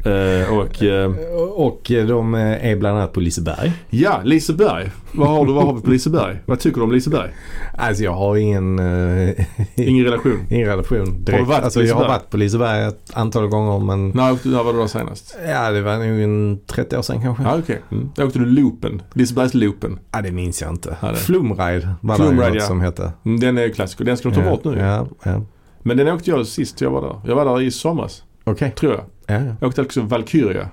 Eh, 0.06 0.58
och 0.58 0.84
eh, 0.84 1.12
Och 1.56 1.82
de 2.08 2.34
är 2.34 2.76
bland 2.76 2.98
annat 2.98 3.14
på 3.14 3.20
Liseberg. 3.20 3.72
ja, 3.90 4.22
Liseberg. 4.24 4.92
Vad 5.12 5.28
har 5.28 5.46
du 5.46 5.54
vad 5.54 5.66
har 5.66 5.74
vi 5.74 5.82
på 5.82 5.90
Liseberg? 5.90 6.38
Vad 6.46 6.60
tycker 6.60 6.78
du 6.78 6.84
om 6.84 6.92
Liseberg? 6.92 7.30
Alltså 7.78 8.04
jag 8.04 8.12
har 8.12 8.36
ingen, 8.38 8.80
eh, 8.80 9.46
Ingen 9.76 10.06
relation? 10.06 10.40
ingen 10.50 10.68
relation 10.68 11.24
direkt. 11.24 11.32
Har 11.32 11.38
du 11.40 11.44
varit 11.46 11.60
på 11.60 11.66
alltså, 11.66 11.84
jag 11.84 11.96
har 11.96 12.08
varit 12.08 12.30
på 12.30 12.38
Liseberg 12.38 12.84
ett 12.88 13.12
antal 13.14 13.48
gånger 13.48 13.80
men 13.86 14.10
När, 14.10 14.48
när 14.52 14.64
var 14.64 14.74
du 14.74 14.80
där 14.80 14.88
senast? 14.88 15.38
ja 15.48 15.72
det 15.72 15.82
var 15.82 15.98
nog 15.98 16.20
en 16.22 16.60
30 16.68 16.98
år 16.98 17.02
sedan 17.02 17.22
kanske. 17.22 17.44
Ja, 17.44 17.58
okej. 17.60 17.82
Mm. 17.92 18.10
Jag 18.18 18.28
åkte 18.28 18.40
du 18.40 18.46
loopen. 18.46 19.02
Lisebergsloopen. 19.14 20.00
Ja 20.12 20.22
det 20.22 20.32
minns 20.32 20.62
jag 20.62 20.70
inte. 20.72 20.98
Ja, 21.02 21.08
det- 21.08 21.16
Flumride 21.16 21.90
var 22.02 22.18
det 22.18 22.24
ju 22.24 22.30
Flumride, 22.30 22.50
något 22.50 22.56
ja. 22.62 22.68
som 22.68 22.82
hette. 22.82 23.12
Mm, 23.26 23.40
Den 23.40 23.58
är 23.58 23.70
klassiker. 23.70 24.06
Den 24.06 24.18
ska 24.18 24.30
de 24.30 24.36
ta 24.36 24.42
ja. 24.44 24.50
bort 24.50 24.64
nu. 24.64 24.78
Ja, 24.80 25.08
ja. 25.24 25.42
Men 25.84 25.98
den 25.98 26.08
åkte 26.08 26.30
jag 26.30 26.46
sist 26.48 26.82
jag 26.82 26.90
var 26.92 27.02
där. 27.02 27.22
Jag 27.28 27.36
var 27.36 27.46
där 27.46 27.62
i 27.62 27.72
somras, 27.72 28.24
Okej. 28.44 28.72
tror 28.80 28.92
jag. 28.94 29.02
Ja, 29.28 29.34
ja. 29.34 29.56
Jag 29.60 29.68
åkte 29.68 29.82
också 29.82 30.02
Valkyria. 30.02 30.70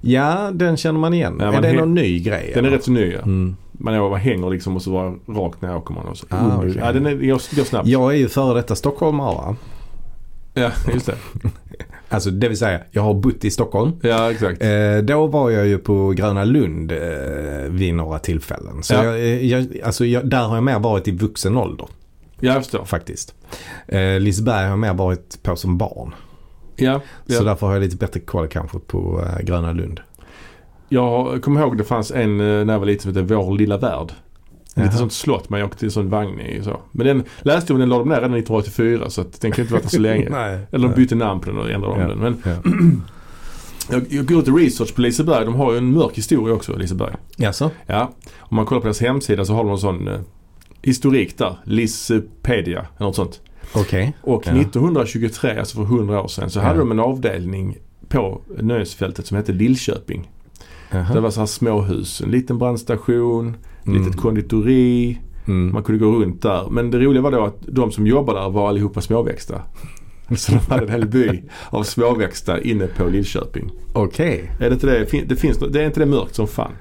ja 0.00 0.50
den 0.54 0.76
känner 0.76 1.00
man 1.00 1.14
igen. 1.14 1.36
Ja, 1.40 1.46
är 1.46 1.52
man 1.52 1.62
det 1.62 1.68
he- 1.68 1.76
någon 1.76 1.94
ny 1.94 2.18
grej? 2.20 2.50
Den 2.54 2.64
är 2.64 2.68
eller? 2.68 2.76
rätt 2.78 2.84
så 2.84 2.90
ny 2.90 3.12
ja. 3.12 3.18
Mm. 3.22 3.56
Man, 3.72 3.94
är- 3.94 4.14
hänger 4.16 4.50
liksom 4.50 4.76
och 4.76 4.82
så 4.82 4.90
var 4.90 5.18
rakt 5.28 5.62
när 5.62 5.68
jag 5.68 5.78
åker 5.78 5.94
man. 5.94 6.06
Och 6.06 6.16
så. 6.16 6.26
Ah, 6.30 6.56
okej. 6.56 6.74
Ja, 6.78 6.92
den 6.92 7.06
är, 7.06 7.10
jag 7.10 7.40
går 7.56 7.64
snabbt. 7.64 7.88
Jag 7.88 8.12
är 8.12 8.16
ju 8.16 8.28
före 8.28 8.54
detta 8.54 8.74
stockholmare 8.76 9.34
va? 9.34 9.56
Ja, 10.54 10.70
just 10.94 11.06
det. 11.06 11.14
Alltså 12.08 12.30
det 12.30 12.48
vill 12.48 12.58
säga 12.58 12.80
jag 12.90 13.02
har 13.02 13.14
bott 13.14 13.44
i 13.44 13.50
Stockholm. 13.50 13.92
Ja, 14.02 14.30
exakt. 14.30 14.62
Eh, 14.62 14.96
då 15.02 15.26
var 15.26 15.50
jag 15.50 15.66
ju 15.66 15.78
på 15.78 16.10
Gröna 16.10 16.44
Lund 16.44 16.92
eh, 16.92 16.98
vid 17.68 17.94
några 17.94 18.18
tillfällen. 18.18 18.82
Så 18.82 18.94
Ja. 18.94 19.04
jag, 19.04 19.14
eh, 19.18 19.46
jag, 19.46 19.66
alltså 19.84 20.04
jag, 20.04 20.30
där 20.30 20.42
har 20.44 20.54
jag 20.54 20.64
mer 20.64 20.78
varit 20.78 21.08
i 21.08 21.10
vuxen 21.10 21.56
ålder 21.56 21.86
Ja, 22.40 22.52
jag 22.52 22.62
förstår. 22.62 22.84
faktiskt. 22.84 23.34
Eh, 23.88 24.20
Liseberg 24.20 24.62
har 24.62 24.70
jag 24.70 24.78
mer 24.78 24.94
varit 24.94 25.42
på 25.42 25.56
som 25.56 25.78
barn. 25.78 26.14
Ja, 26.76 27.00
Så 27.26 27.32
ja. 27.34 27.42
därför 27.42 27.66
har 27.66 27.74
jag 27.74 27.80
lite 27.82 27.96
bättre 27.96 28.20
koll 28.20 28.48
kanske 28.48 28.78
på 28.78 29.22
eh, 29.26 29.44
Gröna 29.44 29.72
Lund. 29.72 30.00
Jag 30.88 31.42
kommer 31.42 31.60
ihåg 31.60 31.78
det 31.78 31.84
fanns 31.84 32.10
en 32.10 32.40
eh, 32.40 32.64
när 32.64 32.72
jag 32.72 32.78
var 32.78 32.86
liten 32.86 33.02
som 33.14 33.22
hette 33.22 33.34
Vår 33.34 33.58
lilla 33.58 33.78
värld. 33.78 34.12
Ett 34.76 34.82
litet 34.82 34.98
sånt 34.98 35.12
slott 35.12 35.48
man 35.48 35.62
åkte 35.62 35.84
i 35.84 35.86
en 35.86 35.90
sån 35.90 36.10
vagn 36.10 36.40
i. 36.40 36.62
Så. 36.62 36.80
Men 36.92 37.06
den 37.06 37.24
läste 37.42 37.72
jag 37.72 37.74
om 37.74 37.80
den 37.80 37.88
la 37.88 37.98
de 37.98 38.08
ner 38.08 38.14
redan 38.16 38.34
1984 38.34 39.10
så 39.10 39.20
att 39.20 39.40
den 39.40 39.52
kan 39.52 39.64
inte 39.64 39.74
där 39.80 39.88
så 39.88 40.00
länge. 40.00 40.28
Nej. 40.30 40.58
Eller 40.72 40.88
de 40.88 40.94
bytte 40.94 41.14
namn 41.14 41.40
på 41.40 41.50
den 41.50 41.58
och 41.58 41.70
ändrade 41.70 41.94
om 41.94 42.00
Ja. 42.00 42.08
den. 42.08 42.18
Men 42.18 42.42
Ja. 42.44 42.56
jag, 43.90 44.06
jag 44.12 44.26
går 44.26 44.36
lite 44.36 44.50
research 44.50 44.94
på 44.94 45.00
Liseberg. 45.00 45.44
De 45.44 45.54
har 45.54 45.72
ju 45.72 45.78
en 45.78 45.92
mörk 45.92 46.18
historia 46.18 46.54
också, 46.54 46.76
Liseberg. 46.76 47.14
Jaså? 47.36 47.70
Ja, 47.86 48.12
om 48.38 48.56
man 48.56 48.66
kollar 48.66 48.80
på 48.80 48.86
deras 48.86 49.00
hemsida 49.00 49.44
så 49.44 49.54
har 49.54 49.64
de 49.64 49.72
en 49.72 49.78
sån 49.78 50.08
eh, 50.08 50.20
historik 50.82 51.38
där. 51.38 51.56
Lisepedia 51.64 52.86
eller 52.96 53.06
något 53.06 53.16
sånt. 53.16 53.40
Okej. 53.76 54.12
Och 54.22 54.42
Ja. 54.46 54.52
1923, 54.52 55.58
alltså 55.58 55.76
för 55.76 55.84
100 55.84 56.22
år 56.22 56.28
sedan, 56.28 56.50
så 56.50 56.58
Ja. 56.58 56.62
hade 56.62 56.78
de 56.78 56.90
en 56.90 57.00
avdelning 57.00 57.78
på 58.08 58.40
nöjesfältet 58.60 59.26
som 59.26 59.36
hette 59.36 59.52
Lillköping. 59.52 60.30
Jaha. 60.90 61.14
Det 61.14 61.20
var 61.20 61.30
så 61.30 61.40
här 61.40 61.46
småhus, 61.46 62.20
en 62.20 62.30
liten 62.30 62.58
brandstation, 62.58 63.56
Mm. 63.86 64.02
litet 64.02 64.20
konditori. 64.20 65.18
Mm. 65.46 65.72
Man 65.72 65.82
kunde 65.82 66.04
gå 66.04 66.12
runt 66.12 66.42
där. 66.42 66.66
Men 66.70 66.90
det 66.90 66.98
roliga 66.98 67.22
var 67.22 67.30
då 67.32 67.44
att 67.44 67.56
de 67.66 67.92
som 67.92 68.06
jobbade 68.06 68.40
där 68.40 68.48
var 68.50 68.68
allihopa 68.68 69.00
småväxta. 69.00 69.60
Så 70.36 70.52
de 70.52 70.58
hade 70.58 70.82
en 70.82 70.88
hel 70.90 71.06
by 71.08 71.42
av 71.70 71.82
småväxta 71.82 72.60
inne 72.60 72.86
på 72.86 73.04
Lillköping. 73.08 73.70
Okej. 73.92 74.50
Är 74.60 74.68
det 74.68 74.74
inte 74.74 74.86
det? 74.86 75.24
Det, 75.28 75.36
finns, 75.36 75.58
det 75.58 75.82
är 75.82 75.86
inte 75.86 76.00
det 76.00 76.06
mörkt 76.06 76.34
som 76.34 76.46
fan? 76.48 76.72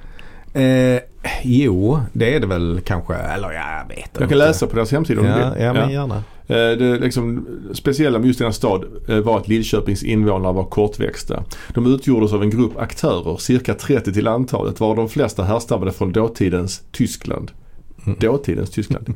Eh, 0.53 0.99
jo, 1.43 1.99
det 2.13 2.35
är 2.35 2.39
det 2.39 2.47
väl 2.47 2.81
kanske. 2.85 3.13
Eller 3.15 3.51
ja, 3.51 3.77
jag 3.81 3.87
vet 3.95 3.97
inte. 3.97 4.19
Jag 4.19 4.29
kan 4.29 4.37
läsa 4.37 4.67
på 4.67 4.75
deras 4.75 4.91
hemsida 4.91 5.21
om 5.21 5.25
du 5.27 5.31
Ja, 5.33 5.53
vill. 5.53 5.63
ja, 5.63 5.73
men 5.73 5.89
gärna. 5.91 6.23
Eh, 6.47 6.77
det 6.77 6.99
liksom, 6.99 7.47
speciella 7.73 8.19
med 8.19 8.27
just 8.27 8.39
denna 8.39 8.51
stad 8.51 8.85
eh, 9.07 9.19
var 9.19 9.37
att 9.37 9.47
Lidköpings 9.47 10.03
invånare 10.03 10.53
var 10.53 10.63
kortväxta. 10.63 11.43
De 11.73 11.93
utgjordes 11.93 12.33
av 12.33 12.43
en 12.43 12.49
grupp 12.49 12.77
aktörer, 12.77 13.37
cirka 13.37 13.73
30 13.73 14.13
till 14.13 14.27
antalet, 14.27 14.79
var 14.79 14.95
de 14.95 15.09
flesta 15.09 15.43
härstammade 15.43 15.91
från 15.91 16.11
dåtidens 16.11 16.81
Tyskland. 16.91 17.51
Mm. 18.05 18.19
Dåtidens 18.19 18.69
Tyskland. 18.69 19.13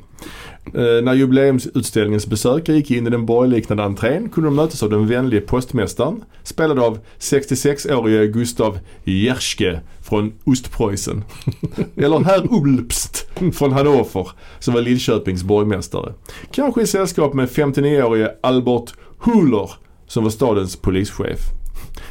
Eh, 0.65 1.03
när 1.03 1.13
jubileumsutställningens 1.13 2.27
besökare 2.27 2.75
gick 2.75 2.91
in 2.91 3.07
i 3.07 3.09
den 3.09 3.25
borgliknande 3.25 3.83
entrén 3.83 4.29
kunde 4.29 4.47
de 4.47 4.55
mötas 4.55 4.83
av 4.83 4.89
den 4.89 5.07
vänlige 5.07 5.41
postmästaren, 5.41 6.23
spelad 6.43 6.79
av 6.79 6.99
66-årige 7.19 8.27
Gustav 8.27 8.79
Jerschke 9.03 9.79
från 10.01 10.33
Ostpreussen. 10.43 11.23
Eller 11.95 12.19
herr 12.19 12.53
Ulpst 12.53 13.27
från 13.53 13.71
Hannover, 13.71 14.27
som 14.59 14.73
var 14.73 14.81
Lidköpings 14.81 15.43
borgmästare. 15.43 16.13
Kanske 16.51 16.81
i 16.81 16.87
sällskap 16.87 17.33
med 17.33 17.49
59-årige 17.49 18.31
Albert 18.41 18.93
Huller, 19.19 19.71
som 20.07 20.23
var 20.23 20.31
stadens 20.31 20.75
polischef. 20.75 21.39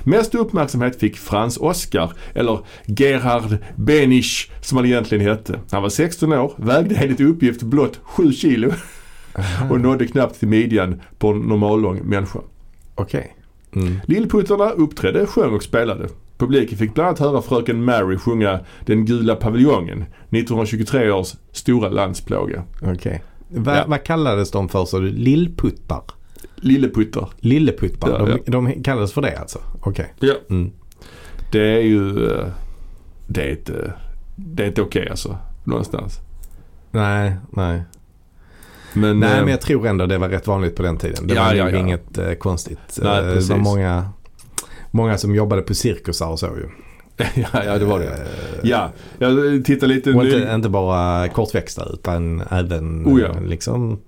Mest 0.09 0.35
uppmärksamhet 0.35 1.01
fick 1.01 1.17
Frans 1.17 1.59
Oskar, 1.59 2.13
eller 2.35 2.61
Gerhard 2.87 3.59
Benisch 3.77 4.51
som 4.61 4.77
han 4.77 4.87
egentligen 4.87 5.27
hette. 5.27 5.61
Han 5.71 5.83
var 5.83 5.89
16 5.89 6.33
år, 6.33 6.53
vägde 6.57 6.95
enligt 6.95 7.21
uppgift 7.21 7.63
blott 7.63 8.01
7 8.03 8.33
kilo 8.33 8.73
och 9.71 9.81
nådde 9.81 10.07
knappt 10.07 10.39
till 10.39 10.49
midjan 10.49 11.01
på 11.19 11.29
en 11.29 11.39
normallång 11.39 12.01
människa. 12.05 12.39
Okej. 12.95 13.37
Mm. 13.73 14.01
Lillputtarna 14.07 14.71
uppträdde, 14.71 15.27
sjöng 15.27 15.55
och 15.55 15.63
spelade. 15.63 16.09
Publiken 16.39 16.79
fick 16.79 16.95
bland 16.95 17.09
annat 17.09 17.19
höra 17.19 17.43
fröken 17.43 17.85
Mary 17.85 18.19
sjunga 18.19 18.61
Den 18.87 19.05
gula 19.05 19.37
paviljongen, 19.37 20.03
1923 20.03 21.11
års 21.11 21.35
stora 21.53 21.89
landsplåga. 21.89 22.63
Okej. 22.83 23.23
Va, 23.49 23.77
Ja. 23.77 23.85
Vad 23.87 24.05
kallades 24.05 24.51
de 24.51 24.69
för 24.69 24.85
så? 24.85 24.99
Lillputtar? 24.99 26.03
Lilleputtar. 26.57 27.29
Lilleputtar? 27.41 28.09
Ja, 28.11 28.39
de, 28.47 28.51
de 28.51 28.83
kallades 28.83 29.13
för 29.13 29.23
det 29.23 29.37
alltså? 29.39 29.59
Okej. 29.81 30.15
Ja. 30.21 30.35
Mm. 30.51 30.71
Det 31.53 31.61
är 31.77 31.81
ju... 31.81 32.31
eh, 32.31 32.47
Det 33.27 33.43
är 33.43 33.51
inte, 33.51 33.93
det 34.37 34.63
är 34.63 34.67
inte 34.67 34.83
okej 34.83 35.09
alltså. 35.11 35.37
Någonstans. 35.65 36.19
Nej, 36.91 37.37
nej. 37.51 37.83
Men, 38.93 39.21
Nej 39.21 39.33
eh, 39.33 39.41
men 39.41 39.49
jag 39.49 39.61
tror 39.61 39.87
ändå 39.87 40.07
det 40.07 40.19
var 40.19 40.29
rätt 40.29 40.47
vanligt 40.47 40.77
på 40.77 40.83
den 40.83 40.97
tiden. 40.97 41.27
Det 41.27 41.35
Ja, 41.35 41.45
var 41.45 41.55
ja, 41.55 41.71
ja. 41.71 41.79
inget 41.79 42.19
eh, 42.19 42.33
konstigt. 42.33 42.99
Nej, 43.03 43.19
Eh, 43.19 43.27
det 43.27 43.33
precis. 43.35 43.51
var 43.51 43.57
många, 43.59 44.09
många 44.91 45.19
som 45.19 45.35
jobbade 45.35 45.63
på 45.63 45.75
cirkusar 45.75 46.27
och 46.29 46.39
så 46.39 46.47
ju. 46.47 46.69
ja, 47.35 47.65
ja, 47.65 47.79
det 47.79 47.85
var 47.85 47.99
det. 47.99 48.07
Eh, 48.07 48.13
Ja, 48.63 48.93
jag 49.19 49.65
tittar 49.65 49.87
lite 49.87 50.11
Och 50.13 50.25
ny- 50.25 50.35
inte, 50.37 50.53
inte 50.55 50.69
bara 50.69 51.29
kortväxta 51.29 51.87
utan 51.93 52.43
även 52.51 53.07
Oh, 53.07 53.21
ja. 53.21 53.27
eh, 53.29 53.43
liksom 53.43 53.99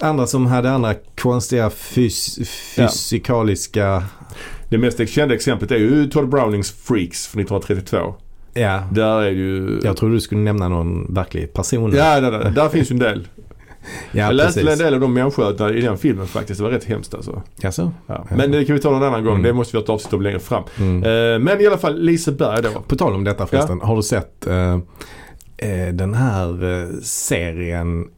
andra 0.00 0.26
som 0.26 0.46
hade 0.46 0.70
andra 0.70 0.94
konstiga 1.20 1.70
fys 1.70 2.38
fysikaliska 2.76 4.02
Det 4.68 4.78
mest 4.78 5.08
kända 5.08 5.34
exemplet 5.34 5.70
är 5.70 5.76
ju 5.76 6.10
Todd 6.10 6.28
Brownings 6.28 6.70
Freaks 6.70 7.26
från 7.26 7.42
1932. 7.42 8.14
Ja, 8.54 8.82
Där 8.92 9.22
är 9.22 9.30
ju... 9.30 9.80
jag 9.84 9.96
tror 9.96 10.10
du 10.10 10.20
skulle 10.20 10.40
nämna 10.40 10.68
någon 10.68 11.14
verklig 11.14 11.52
person. 11.52 11.92
Ja, 11.96 12.20
där, 12.20 12.30
där, 12.30 12.50
där 12.50 12.68
finns 12.68 12.90
ju 12.90 12.92
en 12.92 12.98
del. 12.98 13.28
ja 14.12 14.24
jag 14.24 14.34
läste 14.34 14.60
precis. 14.60 14.80
en 14.80 14.84
del 14.84 14.94
av 14.94 15.00
de 15.00 15.14
människoödena 15.14 15.70
i 15.70 15.80
den 15.80 15.98
filmen 15.98 16.26
faktiskt. 16.26 16.58
Det 16.58 16.64
var 16.64 16.70
rätt 16.70 16.84
hemskt 16.84 17.14
alltså. 17.14 17.42
Jaså? 17.56 17.92
Ja. 18.06 18.26
Ja. 18.30 18.36
Men 18.36 18.50
det 18.50 18.64
kan 18.64 18.76
vi 18.76 18.82
ta 18.82 18.90
någon 18.90 19.02
annan 19.02 19.24
gång. 19.24 19.34
Mm. 19.34 19.42
Det 19.42 19.52
måste 19.52 19.76
vi 19.76 19.78
ha 19.78 19.84
ett 19.84 19.90
avsnitt 19.90 20.12
om 20.12 20.22
längre 20.22 20.40
fram. 20.40 20.62
Mm. 20.78 21.02
Eh, 21.02 21.38
men 21.38 21.60
i 21.60 21.66
alla 21.66 21.78
fall 21.78 22.00
Liseberg 22.00 22.62
då. 22.62 22.80
På 22.80 22.96
tal 22.96 23.14
om 23.14 23.24
detta 23.24 23.46
förresten. 23.46 23.80
Har 23.80 23.96
du 23.96 24.02
sett 24.02 24.46
eh, 24.46 24.78
eh, 25.56 25.88
den 25.92 26.14
här 26.14 26.64
eh, 26.64 26.88
serien 27.02 28.08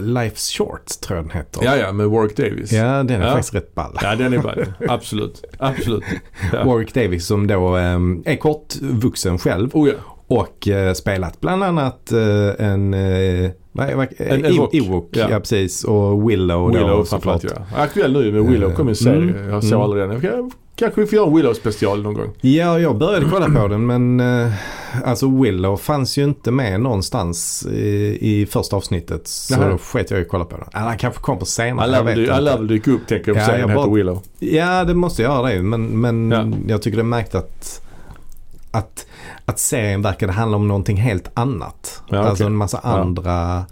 Life's 0.00 0.56
Short 0.58 0.86
tror 1.00 1.16
jag 1.16 1.24
den 1.26 1.30
heter. 1.36 1.64
Ja, 1.64 1.76
ja, 1.76 1.92
med 1.92 2.06
Warwick 2.08 2.36
Davis. 2.36 2.72
Ja, 2.72 3.02
den 3.02 3.22
är 3.22 3.26
Ja. 3.26 3.32
faktiskt 3.32 3.54
rätt 3.54 3.74
ball. 3.74 3.98
Ja, 4.02 4.14
den 4.14 4.32
är 4.32 4.38
ball. 4.38 4.64
Absolut. 4.88 5.44
Absolut. 5.58 6.04
Ja. 6.52 6.64
Warwick 6.64 6.94
Davis 6.94 7.26
som 7.26 7.46
då 7.46 7.76
eh, 7.76 7.98
är 8.24 8.36
kortvuxen 8.36 9.38
själv 9.38 9.70
Oh 9.72 9.88
ja. 9.88 9.94
och 10.26 10.68
eh, 10.68 10.92
spelat 10.94 11.40
bland 11.40 11.64
annat 11.64 12.12
eh, 12.12 12.66
en, 12.66 12.94
eh, 12.94 13.50
vad, 13.72 13.88
En 14.18 14.44
eh, 14.44 14.50
Ewok. 14.56 14.74
Ewok. 14.74 15.08
Ja. 15.12 15.26
Ja. 15.30 15.38
precis. 15.38 15.84
Och 15.84 16.30
Willow, 16.30 16.72
Willow 16.72 16.88
då 16.88 17.04
såklart. 17.04 17.44
ja. 17.44 17.50
Aktuell 17.76 18.12
nu 18.12 18.32
med 18.32 18.44
Willow. 18.52 18.72
kom 18.74 18.88
en 18.88 18.96
serie. 18.96 19.16
Mm. 19.36 19.48
Jag 19.48 19.62
såg 19.64 19.72
Mm. 19.72 19.82
aldrig 19.82 20.08
den. 20.08 20.20
Jag- 20.22 20.52
Kanske 20.76 21.00
vi 21.00 21.06
får 21.06 21.16
göra 21.16 21.26
en 21.26 21.36
Willow-special 21.36 22.02
någon 22.02 22.14
gång. 22.14 22.30
Ja, 22.40 22.78
jag 22.78 22.98
började 22.98 23.26
kolla 23.30 23.60
på 23.60 23.68
den 23.68 23.86
men 23.86 24.20
eh, 24.46 24.52
alltså 25.04 25.40
Willow 25.42 25.76
fanns 25.76 26.18
ju 26.18 26.24
inte 26.24 26.50
med 26.50 26.80
någonstans 26.80 27.66
i, 27.66 28.18
i 28.20 28.46
första 28.46 28.76
avsnittet. 28.76 29.26
Så 29.28 29.56
Nähä. 29.56 29.70
då 29.70 29.78
sket 29.78 30.10
jag 30.10 30.20
i 30.20 30.22
att 30.22 30.28
kolla 30.28 30.44
på 30.44 30.56
den. 30.56 30.66
Eller 30.74 30.86
han 30.88 30.98
kanske 30.98 31.20
kom 31.20 31.38
på 31.38 31.44
senare. 31.46 31.90
Jag 31.90 31.94
han 32.34 32.44
lär 32.44 32.50
inte. 32.52 32.56
väl 32.58 32.66
dyka 32.66 32.90
upp 32.90 33.06
tänker 33.06 33.28
jag 33.34 33.36
Ja, 33.36 33.40
på 33.46 33.50
serien 33.52 33.68
jag 33.68 33.78
heter 33.78 33.90
Willow. 33.94 34.22
Ja, 34.38 34.84
det 34.84 34.94
måste 34.94 35.22
göra 35.22 35.48
det. 35.48 35.62
Men, 35.62 36.00
men 36.00 36.30
Ja. 36.30 36.46
jag 36.68 36.82
tycker 36.82 36.96
det 36.96 37.02
är 37.02 37.04
märkt 37.04 37.34
att, 37.34 37.80
att, 38.70 39.06
att 39.44 39.58
serien 39.58 40.02
verkade 40.02 40.32
handla 40.32 40.56
om 40.56 40.68
någonting 40.68 40.96
helt 40.96 41.30
annat. 41.34 42.02
Ja, 42.08 42.18
Alltså 42.18 42.44
en 42.44 42.56
massa 42.56 42.80
Ja. 42.82 42.88
andra 42.88 43.64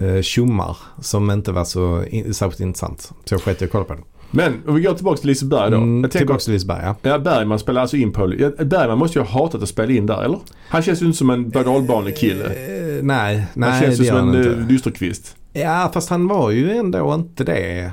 eh, 0.00 0.22
tjommar 0.22 0.76
som 1.00 1.30
inte 1.30 1.52
var 1.52 1.64
så 1.64 2.04
in, 2.04 2.34
särskilt 2.34 2.60
intressant. 2.60 3.12
Så 3.24 3.34
jag 3.34 3.42
sket 3.42 3.62
i 3.62 3.64
att 3.64 3.72
kolla 3.72 3.84
på 3.84 3.94
den. 3.94 4.02
Men 4.30 4.62
om 4.66 4.74
vi 4.74 4.82
går 4.82 4.94
tillbaka 4.94 5.16
till 5.16 5.26
Liseberg 5.26 5.70
då. 5.70 5.76
Mm, 5.76 6.02
jag 6.02 6.10
tänker, 6.10 6.18
tillbaka 6.18 6.40
till 6.40 6.52
Liseberg 6.52 6.82
ja. 6.84 6.96
Ja, 7.02 7.18
Bergman 7.18 7.58
spelar 7.58 7.80
alltså 7.80 7.96
in 7.96 8.12
på... 8.12 8.26
Bergman 8.58 8.98
måste 8.98 9.18
ju 9.18 9.24
ha 9.24 9.40
hatat 9.42 9.62
att 9.62 9.68
spela 9.68 9.92
in 9.92 10.06
där, 10.06 10.24
eller? 10.24 10.38
Han 10.68 10.82
känns 10.82 11.02
ju 11.02 11.06
inte 11.06 11.18
som 11.18 11.30
en 11.30 11.50
berg 11.50 12.14
kille 12.14 12.44
Eh, 12.44 13.02
nej, 13.02 13.46
nej 13.54 13.70
Han 13.70 13.80
känns 13.80 14.00
ju 14.00 14.04
som 14.04 14.16
en 14.16 14.60
eh, 14.60 14.66
dysterkvist. 14.66 15.36
Ja, 15.52 15.90
fast 15.94 16.10
han 16.10 16.28
var 16.28 16.50
ju 16.50 16.70
ändå 16.70 17.14
inte 17.14 17.44
det. 17.44 17.90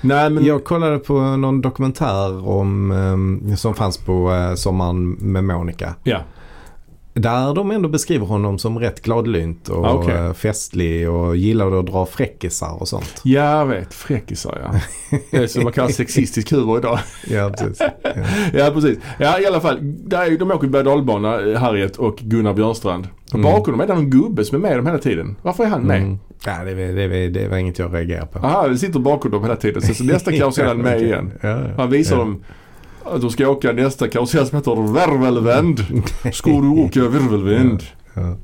Nej 0.00 0.30
men... 0.30 0.44
Jag 0.44 0.64
kollade 0.64 0.98
på 0.98 1.20
någon 1.20 1.60
dokumentär 1.60 2.48
om, 2.48 2.90
eh, 3.50 3.54
som 3.54 3.74
fanns 3.74 3.98
på 3.98 4.32
eh, 4.32 4.54
Sommaren 4.54 5.10
med 5.10 5.44
Monica. 5.44 5.94
Ja. 6.04 6.20
Där 7.18 7.54
de 7.54 7.70
ändå 7.70 7.88
beskriver 7.88 8.26
honom 8.26 8.58
som 8.58 8.78
rätt 8.78 9.02
gladlynt 9.02 9.68
och 9.68 9.86
Ah, 9.86 9.92
okej. 9.92 10.14
eh, 10.16 10.32
festlig 10.32 11.10
och 11.10 11.36
gillade 11.36 11.78
att 11.80 11.86
dra 11.86 12.06
fräckisar 12.06 12.80
och 12.80 12.88
sånt. 12.88 13.20
Ja, 13.24 13.58
jag 13.58 13.66
vet. 13.66 13.94
Fräckisar 13.94 14.58
ja. 14.62 14.80
Det 15.30 15.36
är 15.36 15.46
som 15.46 15.64
man 15.64 15.72
kallar 15.72 15.88
sexistisk 15.88 16.50
humor 16.52 16.78
idag. 16.78 16.98
Ja, 17.30 17.50
precis. 17.50 17.78
Ja. 18.02 18.10
Ja, 18.54 18.70
precis. 18.74 18.98
Ja, 19.18 19.40
i 19.40 19.46
alla 19.46 19.60
fall. 19.60 19.78
Där 19.82 20.32
är, 20.32 20.38
de 20.38 20.50
åker 20.50 20.68
berg 20.68 20.84
dalbana 20.84 21.58
Harriet 21.58 21.96
och 21.96 22.16
Gunnar 22.16 22.54
Björnstrand. 22.54 23.08
Och 23.28 23.34
Mm. 23.38 23.52
bakom 23.52 23.72
dem 23.72 23.80
är 23.80 23.86
det 23.86 23.94
någon 23.94 24.10
gubbe 24.10 24.44
som 24.44 24.56
är 24.64 24.68
med 24.68 24.78
dem 24.78 24.86
hela 24.86 24.98
tiden. 24.98 25.36
Varför 25.42 25.64
är 25.64 25.68
han 25.68 25.82
med? 25.82 26.00
Mm. 26.02 26.18
Ja, 26.44 26.64
det, 26.64 26.74
det, 26.74 27.08
var- 27.08 27.28
det 27.28 27.48
var 27.48 27.56
inget 27.56 27.78
jag 27.78 27.94
reagerar 27.94 28.26
på. 28.26 28.38
Aha, 28.38 28.68
det 28.68 28.78
sitter 28.78 28.98
bakom 29.00 29.30
dem 29.30 29.42
hela 29.42 29.56
tiden. 29.56 29.82
Så, 29.82 29.94
så 29.94 30.04
nästa 30.04 30.32
karusell 30.38 30.64
är 30.64 30.68
han 30.68 30.78
med 30.78 31.02
igen. 31.02 31.32
Ja, 31.40 31.48
ja. 31.48 31.66
Han 31.76 31.90
visar 31.90 32.16
dem 32.16 32.44
de 33.20 33.30
ska 33.30 33.48
åka 33.48 33.72
nästa 33.72 34.08
karusell 34.08 34.46
som 34.46 34.56
heter 34.58 34.74
Virvelvänd. 34.92 35.80
Ska 36.32 36.50
du 36.50 36.68
åka 36.68 37.00
virvelvänd? 37.00 37.82
Ja. 38.14 38.36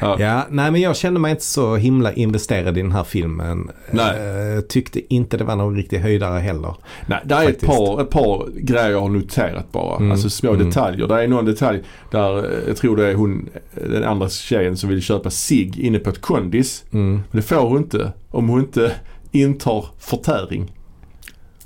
Ja. 0.00 0.16
Ja, 0.20 0.46
nej 0.50 0.70
men 0.70 0.80
jag 0.80 0.96
kände 0.96 1.20
mig 1.20 1.30
inte 1.30 1.44
så 1.44 1.76
himla 1.76 2.12
investerad 2.12 2.78
i 2.78 2.82
den 2.82 2.92
här 2.92 3.04
filmen. 3.04 3.70
Nej. 3.90 4.54
Eh, 4.56 4.60
tyckte 4.60 5.14
inte 5.14 5.36
det 5.36 5.44
var 5.44 5.56
någon 5.56 5.76
riktig 5.76 5.98
höjdare 5.98 6.40
heller. 6.40 6.74
Nej, 7.06 7.20
det 7.24 7.34
är 7.34 7.48
ett 7.48 7.60
par, 7.66 8.00
ett 8.02 8.10
par 8.10 8.48
grejer 8.60 8.90
jag 8.90 9.00
har 9.00 9.08
noterat 9.08 9.72
bara. 9.72 9.96
Mm. 9.96 10.10
Alltså 10.12 10.30
små 10.30 10.50
Mm. 10.54 10.66
detaljer. 10.66 11.06
Det 11.08 11.22
är 11.22 11.28
någon 11.28 11.44
detalj 11.44 11.82
där 12.10 12.38
eh, 12.38 12.58
jag 12.68 12.76
tror 12.76 12.96
det 12.96 13.06
är 13.06 13.14
hon, 13.14 13.48
den 13.74 14.04
andra 14.04 14.28
tjejen 14.28 14.76
som 14.76 14.88
vill 14.90 15.02
köpa 15.02 15.30
sig 15.30 15.86
inne 15.86 15.98
på 15.98 16.10
ett 16.10 16.20
kondis. 16.20 16.84
Mm. 16.92 17.12
Men 17.14 17.22
det 17.30 17.42
får 17.42 17.56
hon 17.68 17.76
inte 17.78 18.12
om 18.30 18.48
hon 18.48 18.60
inte 18.60 18.92
intar 19.32 19.86
förtäring. 19.98 20.72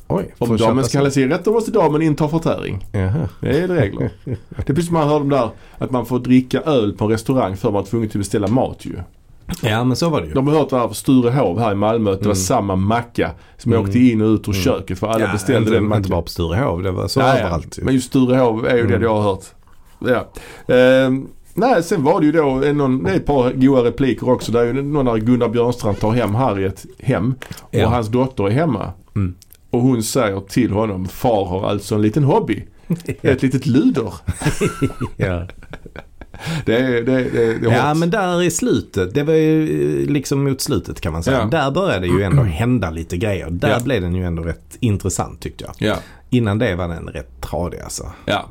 Oj, 0.09 0.35
Om 0.38 0.57
damen 0.57 0.85
ska 0.85 0.90
sig- 0.90 0.99
handla 0.99 1.11
cigaretter 1.11 1.51
måste 1.51 1.71
damen 1.71 2.03
inta 2.03 2.29
förtäring. 2.29 2.87
Jaha. 2.92 3.29
Det 3.40 3.59
är 3.61 3.68
regler. 3.68 4.11
det 4.25 4.33
är 4.57 4.62
precis 4.62 4.87
som 4.87 4.94
man 4.94 5.09
hörde 5.09 5.21
om 5.23 5.29
där 5.29 5.51
att 5.79 5.90
man 5.90 6.07
får 6.07 6.18
dricka 6.18 6.61
öl 6.61 6.92
på 6.92 7.05
en 7.05 7.11
restaurang 7.11 7.57
för 7.57 7.71
man 7.73 7.83
är 7.83 7.87
tvungen 7.87 8.09
att 8.09 8.12
beställa 8.14 8.47
mat 8.49 8.85
ju. 8.87 8.94
Ja 9.62 9.85
men 9.85 9.97
så 9.97 10.09
var 10.09 10.21
det 10.21 10.27
ju. 10.27 10.33
De 10.35 10.49
har 10.49 10.55
hört 10.55 10.71
det 10.71 10.79
här 10.79 10.88
på 10.88 10.94
Sturehov 10.94 11.59
här 11.61 11.73
i 11.73 11.75
Malmö 11.75 12.11
att 12.12 12.18
det 12.18 12.25
var 12.27 12.33
Mm. 12.35 12.37
samma 12.44 12.77
macka 12.77 13.31
som 13.57 13.73
Mm. 13.73 13.85
åkte 13.85 13.99
in 13.99 14.21
och 14.23 14.29
ut 14.29 14.49
ur 14.49 14.53
Mm. 14.53 14.62
köket 14.62 14.99
för 14.99 15.07
alla 15.07 15.25
ja, 15.25 15.33
beställde 15.33 15.59
inte, 15.59 15.71
den 15.73 15.83
Inte 15.85 15.88
mackan. 15.97 16.11
bara 16.11 16.23
på 16.23 16.29
Sturehov, 16.29 16.83
det 16.83 16.90
var 16.90 17.09
så 17.09 17.21
Ja, 17.21 17.27
ja. 17.27 17.35
överallt 17.38 17.79
ju. 17.79 17.85
Men 17.85 17.94
just 17.94 18.07
Sturehov 18.09 18.66
är 18.66 18.77
ju 18.77 18.83
det 18.83 18.88
Mm. 18.94 19.03
jag 19.03 19.14
har 19.14 19.23
hört. 19.23 19.44
Ja. 19.99 20.29
Ehm, 20.75 21.27
nej, 21.55 21.83
sen 21.83 22.05
var 22.05 22.21
det 22.21 22.27
ju 22.27 22.33
då 22.33 22.49
en, 22.64 22.77
någon, 22.77 23.03
det 23.03 23.11
är 23.11 23.16
ett 23.16 23.27
par 23.27 23.53
goa 23.53 23.85
repliker 23.85 24.31
också. 24.31 24.53
Där 24.53 24.61
är 24.61 24.66
ju 24.75 24.83
någon 24.83 25.05
när 25.05 25.16
Gunnar 25.16 25.49
Björnstrand 25.49 26.01
tar 26.01 26.11
hem 26.12 26.35
Harriet 26.35 26.87
hem 26.99 27.35
och 27.61 27.68
Ja. 27.75 27.88
hans 27.88 28.09
dotter 28.09 28.47
är 28.47 28.51
hemma. 28.51 28.92
Och 29.70 29.81
hon 29.81 30.02
säger 30.02 30.40
till 30.40 30.70
honom, 30.72 31.09
far 31.09 31.44
har 31.44 31.68
alltså 31.70 31.94
en 31.94 32.02
liten 32.02 32.24
hobby. 32.24 32.64
Ett 33.22 33.42
litet 33.42 33.66
luder. 33.66 34.12
ja. 35.16 35.46
Det 36.66 36.76
är, 36.76 36.90
det, 37.02 37.02
det, 37.02 37.59
det 37.59 37.66
är 37.70 37.72
ja 37.76 37.94
men 37.94 38.11
där 38.11 38.42
i 38.42 38.50
slutet, 38.50 39.14
det 39.14 39.22
var 39.22 39.35
ju 39.35 39.62
eh, 40.02 40.11
liksom 40.11 40.44
mot 40.44 40.61
slutet 40.61 41.00
kan 41.00 41.12
man 41.12 41.22
säga. 41.22 41.38
Ja. 41.38 41.44
Där 41.46 41.70
började 41.70 42.07
ju 42.07 42.22
ändå 42.22 42.42
hända 42.42 42.90
lite 42.90 43.16
grejer. 43.16 43.50
Där 43.50 43.70
Ja. 43.70 43.81
blev 43.85 44.02
den 44.02 44.14
ju 44.14 44.24
ändå 44.24 44.42
rätt 44.42 44.76
intressant 44.81 45.40
tyckte 45.40 45.64
jag. 45.64 45.74
Ja, 45.88 45.96
Innan 46.31 46.59
det 46.59 46.76
var 46.76 46.88
den 46.88 47.07
rätt 47.09 47.40
tradig 47.40 47.78
alltså. 47.81 48.12
ja. 48.24 48.48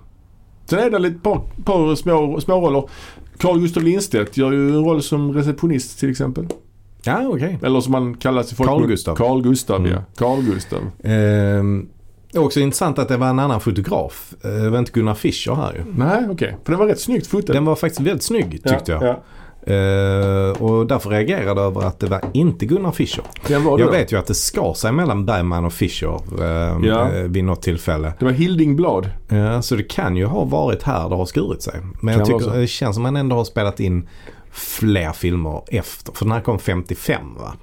Sen 0.65 0.79
är 0.79 0.89
det 0.89 0.99
lite 0.99 1.19
par, 1.19 1.41
par 1.65 1.95
små, 1.95 2.41
små 2.41 2.61
roller. 2.67 2.83
Carl 3.37 3.59
Gustaf 3.59 3.83
Lindstedt 3.83 4.37
gör 4.37 4.51
ju 4.51 4.69
en 4.69 4.83
roll 4.85 5.03
som 5.03 5.33
receptionist 5.33 5.99
till 5.99 6.09
exempel. 6.11 6.47
Ja, 7.03 7.27
okej. 7.27 7.59
Eller 7.63 7.81
som 7.81 7.91
man 7.91 8.13
kallas 8.17 8.51
i 8.51 8.55
folk. 8.55 8.69
Carl 8.69 8.87
Gustaf. 8.87 9.17
Carl 9.17 9.41
Gustav 9.41 9.79
Mm. 9.79 9.91
ja. 9.91 9.97
Carl 10.17 10.41
Gustav. 10.43 10.79
Ehm, 11.03 11.87
också 12.35 12.59
intressant 12.59 12.99
att 12.99 13.07
det 13.07 13.17
var 13.17 13.27
en 13.27 13.39
annan 13.39 13.59
fotograf. 13.59 14.33
Eh, 14.43 14.49
Det 14.51 14.69
var 14.69 14.79
inte 14.79 14.91
Gunnar 14.91 15.13
Fischer 15.15 15.55
här 15.55 15.73
ju. 15.73 15.83
Nej 15.97 16.27
okej. 16.29 16.57
För 16.63 16.71
det 16.71 16.77
var 16.77 16.85
rätt 16.87 16.99
snyggt 16.99 17.27
fotat. 17.27 17.47
Den 17.53 17.65
var 17.65 17.75
faktiskt 17.75 18.01
väldigt 18.01 18.23
snygg 18.23 18.51
tyckte 18.51 18.91
ja, 18.91 18.97
jag. 19.01 19.03
Ja. 19.03 19.23
Eh, 19.73 20.51
och 20.61 20.87
därför 20.87 21.09
reagerade 21.09 21.45
jag 21.45 21.57
över 21.59 21.81
att 21.87 21.99
det 21.99 22.07
var 22.07 22.21
inte 22.33 22.65
Gunnar 22.65 22.91
Fischer. 22.91 23.23
Den 23.47 23.63
var 23.63 23.77
det 23.77 23.81
Jag 23.83 23.87
då. 23.93 23.97
vet 23.97 24.11
ju 24.11 24.17
att 24.19 24.27
det 24.27 24.33
skar 24.33 24.73
sig 24.73 24.91
mellan 24.91 25.25
Bergman 25.25 25.65
och 25.65 25.73
Fischer 25.73 26.19
eh, 26.41 26.77
Ja. 26.87 27.11
eh, 27.11 27.23
vid 27.23 27.43
något 27.43 27.61
tillfälle. 27.61 28.13
Det 28.19 28.25
var 28.25 28.31
Hilding 28.31 28.75
Blad. 28.75 29.09
Ja, 29.29 29.61
så 29.61 29.75
det 29.75 29.83
kan 29.83 30.15
ju 30.15 30.25
ha 30.25 30.43
varit 30.45 30.83
här 30.83 31.09
det 31.09 31.15
har 31.15 31.25
skurit 31.25 31.61
sig. 31.61 31.73
Men 32.01 32.17
jag 32.17 32.27
Kan 32.27 32.39
tycker 32.39 32.57
det 32.59 32.67
känns 32.67 32.95
som 32.95 33.05
att 33.05 33.13
man 33.13 33.19
ändå 33.19 33.35
har 33.35 33.43
spelat 33.43 33.79
in 33.79 34.07
fler 34.57 35.11
filmer 35.13 35.61
efter. 35.67 36.13
För 36.13 36.25
den 36.25 36.31
här 36.31 36.41
kom 36.41 36.59
55 36.59 37.21
va? 37.39 37.53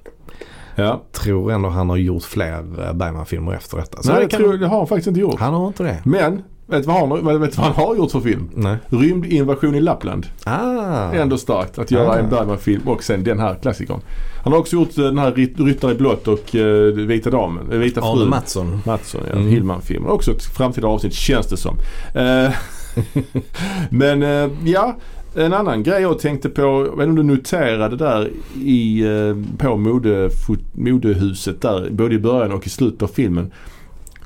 Ja. 0.75 1.01
Tror 1.11 1.51
ändå 1.51 1.69
han 1.69 1.89
har 1.89 1.97
gjort 1.97 2.23
fler 2.23 2.57
eh, 2.87 2.93
Bergman-filmer 2.93 3.53
efter 3.53 3.77
detta. 3.77 4.03
Så 4.03 4.11
Nej 4.11 4.21
det 4.23 4.27
kan... 4.29 4.39
tror, 4.39 4.57
det 4.57 4.67
har 4.67 4.77
han 4.77 4.87
faktiskt 4.87 5.07
inte 5.07 5.19
gjort. 5.19 5.39
Han 5.39 5.53
har 5.53 5.67
inte 5.67 5.83
det. 5.83 6.01
Men, 6.05 6.43
vet 6.67 6.81
du 6.83 6.87
vad 6.87 7.09
han, 7.09 7.39
vet 7.41 7.57
vad 7.57 7.65
han 7.67 7.75
har 7.75 7.95
gjort 7.95 8.11
för 8.11 8.19
film? 8.19 8.49
Nej. 8.55 8.77
Rymdinvasion 8.89 9.75
i 9.75 9.81
Lappland. 9.81 10.25
Ah. 10.43 11.11
Ändå 11.11 11.37
starkt 11.37 11.77
att 11.79 11.91
göra 11.91 12.09
Ah. 12.09 12.17
en 12.17 12.29
Bergman-film 12.29 12.87
och 12.87 13.03
sen 13.03 13.23
den 13.23 13.39
här 13.39 13.55
klassikern. 13.61 13.99
Han 14.43 14.53
har 14.53 14.59
också 14.59 14.75
gjort 14.75 14.97
eh, 14.97 15.03
den 15.03 15.17
här 15.17 15.31
Ryt- 15.31 15.65
Ryttare 15.65 15.91
i 15.91 15.95
blått 15.95 16.27
och 16.27 16.55
uh, 16.55 16.93
Vita 16.93 17.29
damen, 17.29 17.79
Vita 17.79 18.01
Arne 18.01 18.17
frun. 18.19 18.29
Mattsson. 18.29 18.81
Mattsson, 18.85 19.21
ja. 19.29 19.35
Mm. 19.35 19.47
Hillman-film. 19.47 20.05
Också 20.07 20.31
ett 20.31 20.43
framtida 20.43 20.87
avsnitt 20.87 21.13
känns 21.13 21.47
det 21.47 21.57
som. 21.57 21.77
Eh, 22.13 22.51
men 23.89 24.23
eh, 24.23 24.49
ja, 24.65 24.95
en 25.35 25.53
annan 25.53 25.83
grej 25.83 26.01
jag 26.01 26.19
tänkte 26.19 26.49
på. 26.49 26.61
Jag 26.61 26.83
vet 26.83 26.91
inte 26.91 27.03
om 27.03 27.15
du 27.15 27.23
noterade 27.23 27.95
där 27.95 28.29
i, 28.63 29.01
eh, 29.05 29.35
på 29.57 29.77
mode, 29.77 30.29
modehuset 30.73 31.61
där. 31.61 31.89
Både 31.91 32.15
i 32.15 32.19
början 32.19 32.51
och 32.51 32.67
i 32.67 32.69
slutet 32.69 33.01
av 33.03 33.07
filmen. 33.07 33.51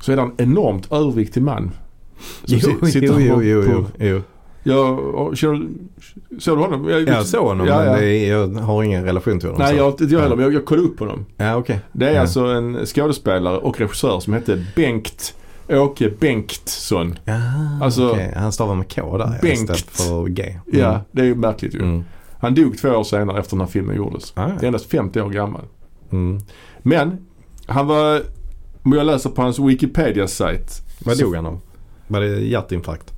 Så 0.01 0.11
är 0.11 0.15
det 0.15 0.21
en 0.21 0.33
enormt 0.37 0.91
överviktig 0.91 1.41
man. 1.43 1.71
som 2.45 2.57
Jo, 2.81 2.85
sitter 2.87 3.07
jo, 3.07 3.19
jo, 3.19 3.35
på- 3.35 3.43
jo, 3.43 3.61
på- 3.63 3.85
jo. 3.99 4.21
Jag, 4.63 5.37
känner- 5.37 5.67
såg 6.39 6.57
du 6.57 6.61
honom? 6.61 6.89
Jag, 6.89 7.01
Jag 7.07 7.25
såg 7.25 7.47
honom 7.47 7.67
ja, 7.67 7.77
men 7.77 7.87
ja. 7.87 7.97
det 7.99 8.05
är, 8.07 8.29
jag 8.31 8.47
har 8.47 8.83
ingen 8.83 9.03
relation 9.03 9.39
till 9.39 9.49
honom. 9.49 9.61
Nej, 9.61 9.71
så. 9.71 9.77
jag, 9.77 9.89
inte 9.91 10.03
jag 10.03 10.19
heller. 10.21 10.35
Men 10.35 10.45
jag, 10.45 10.53
jag 10.53 10.65
kollade 10.65 10.87
upp 10.87 10.99
honom. 10.99 11.25
Ja, 11.37 11.55
okej. 11.55 11.79
Det 11.91 12.09
är 12.09 12.13
Ja. 12.15 12.21
alltså 12.21 12.39
en 12.45 12.85
skådespelare 12.85 13.57
och 13.57 13.79
regissör 13.79 14.19
som 14.19 14.33
hette 14.33 14.65
Bengt 14.75 15.35
Åke 15.69 16.09
Bengtsson. 16.19 17.19
Ja, 17.25 17.33
Alltså- 17.81 18.09
okej. 18.11 18.33
Han 18.35 18.51
stavar 18.51 18.75
med 18.75 18.95
K 18.95 19.17
där 19.17 19.25
ja, 19.25 19.33
Bengt. 19.41 19.53
istället 19.61 19.79
för 19.89 20.27
G. 20.27 20.43
Mm. 20.43 20.79
Ja, 20.79 21.01
det 21.11 21.21
är 21.21 21.25
ju 21.25 21.35
märkligt 21.35 21.73
ju. 21.75 21.79
Mm. 21.81 22.03
Han 22.39 22.55
dog 22.55 22.77
två 22.77 22.89
år 22.89 23.03
senare 23.03 23.39
efter 23.39 23.51
den 23.55 23.61
här 23.61 23.67
filmen 23.67 23.95
gjordes. 23.95 24.33
Ah, 24.35 24.41
Det 24.45 24.51
är 24.51 24.57
ja. 24.61 24.67
endast 24.67 24.85
50 24.91 25.21
år 25.21 25.29
gammal. 25.29 25.61
mm. 26.11 26.39
Men 26.81 27.17
han 27.65 27.87
var, 27.87 28.21
om 28.83 28.93
jag 28.93 29.05
läser 29.05 29.29
på 29.29 29.41
hans 29.41 29.59
Wikipedia-sajt. 29.59 30.81
Vad 31.05 31.17
dog 31.19 31.35
han 31.35 31.45
av? 31.45 31.59
Var 32.07 32.21
det 32.21 32.27
hjärtinfarkt? 32.39 33.11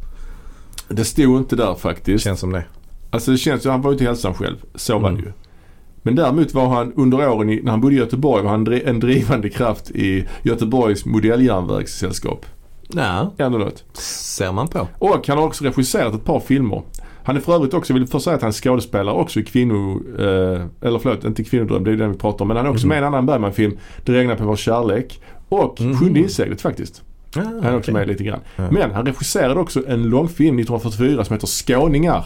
Det 0.88 1.06
stod 1.06 1.38
inte 1.38 1.56
där 1.56 1.76
faktiskt. 1.76 2.24
Känns 2.24 2.40
som 2.40 2.52
det. 2.52 2.64
Alltså 3.10 3.32
det 3.32 3.38
känns 3.38 3.66
ju, 3.66 3.70
han 3.70 3.82
var 3.82 3.92
ju 3.92 3.94
inte 3.94 4.04
hälsam 4.06 4.34
själv. 4.34 4.58
Så 4.76 5.00
var 5.00 5.10
det 5.12 5.16
Mm. 5.18 5.26
ju. 5.26 5.32
Men 6.04 6.16
däremot 6.16 6.54
var 6.54 6.68
han 6.68 6.94
under 6.96 7.30
åren 7.30 7.50
i, 7.50 7.62
när 7.64 7.72
han 7.72 7.82
bodde 7.82 7.96
i 7.96 7.98
Göteborg 7.98 8.44
var 8.44 8.50
han 8.52 8.68
en 8.74 9.00
drivande 9.00 9.50
kraft 9.50 9.92
i 9.92 10.28
Göteborgs 10.44 11.06
modelljärnvägssällskap. 11.06 12.46
Ja, 12.94 13.34
Ändå 13.38 13.58
något. 13.58 13.84
ser 13.98 14.52
man 14.52 14.68
på. 14.68 14.88
Och 15.00 15.28
han 15.28 15.38
har 15.38 15.46
också 15.46 15.64
regisserat 15.64 16.14
ett 16.14 16.26
par 16.26 16.40
filmer. 16.40 16.82
Han 17.24 17.36
är 17.36 17.40
för 17.40 17.54
övrigt 17.56 17.74
också, 17.74 17.94
jag 17.94 18.00
vill 18.00 18.08
först 18.08 18.24
säga 18.26 18.36
att 18.36 18.42
han 18.42 18.48
är 18.48 18.52
skådespelare 18.54 19.16
också 19.16 19.40
i 19.40 19.44
kvinno... 19.44 20.02
Eh, 20.20 20.62
eller 20.82 21.00
förlåt, 21.00 21.24
inte 21.24 21.44
kvinnodröm, 21.44 21.84
det 21.84 21.92
är 21.92 21.96
den 21.96 22.12
vi 22.12 22.18
pratar 22.18 22.42
om. 22.42 22.48
Men 22.48 22.58
han 22.58 22.66
är 22.66 22.70
också 22.70 22.88
Mhm. 22.88 22.90
med 22.90 22.96
i 22.96 23.00
en 23.00 23.04
annan 23.04 23.26
Bergman-film, 23.26 23.78
Det 24.06 24.12
regnar 24.14 24.36
på 24.36 24.44
vår 24.46 24.56
kärlek. 24.56 25.22
Och 25.50 25.82
Mhm. 25.82 25.98
Sjunde 26.00 26.20
inseglet 26.20 26.62
faktiskt. 26.62 27.02
Ah, 27.36 27.40
Han 27.40 27.64
är 27.64 27.78
också 27.78 27.92
okej. 27.92 27.94
med 27.94 28.08
lite 28.08 28.24
grann. 28.24 28.40
Ja. 28.56 28.72
Men 28.72 28.92
han 28.92 29.06
regisserade 29.06 29.60
också 29.60 29.88
en 29.88 30.04
långfilm 30.04 30.56
1944 30.60 31.26
som 31.26 31.34
heter 31.34 31.48
Skåningar. 31.48 32.26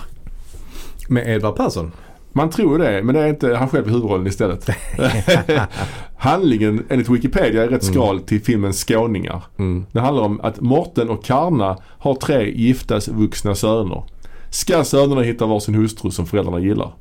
Med 1.09 1.27
Edvard 1.27 1.55
Persson? 1.55 1.91
Man 2.37 2.49
tror 2.49 2.77
det, 2.79 3.03
men 3.03 3.15
det 3.15 3.21
är 3.21 3.27
inte 3.27 3.55
han 3.55 3.69
själv 3.69 3.87
i 3.87 3.91
huvudrollen 3.91 4.27
istället. 4.27 4.69
Handlingen 6.17 6.85
enligt 6.89 7.09
Wikipedia 7.09 7.63
är 7.63 7.67
rätt 7.67 7.83
Mm. 7.83 7.93
skral 7.93 8.19
till 8.19 8.41
filmen 8.41 8.73
Skåningar. 8.73 9.43
Mm. 9.59 9.85
Det 9.91 9.99
handlar 9.99 10.23
om 10.23 10.41
att 10.41 10.61
Morten 10.61 11.09
och 11.09 11.25
Karna 11.25 11.77
har 11.99 12.15
tre 12.15 12.51
giftas 12.51 13.07
vuxna 13.07 13.55
söner. 13.55 14.03
Ska 14.49 14.83
sönerna 14.83 15.21
hitta 15.21 15.45
varsin 15.45 15.75
hustru 15.75 16.11
som 16.11 16.25
föräldrarna 16.25 16.59
gillar? 16.59 16.91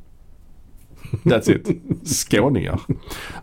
That's 1.22 1.50
it. 1.56 1.68
Skåningar. 2.08 2.80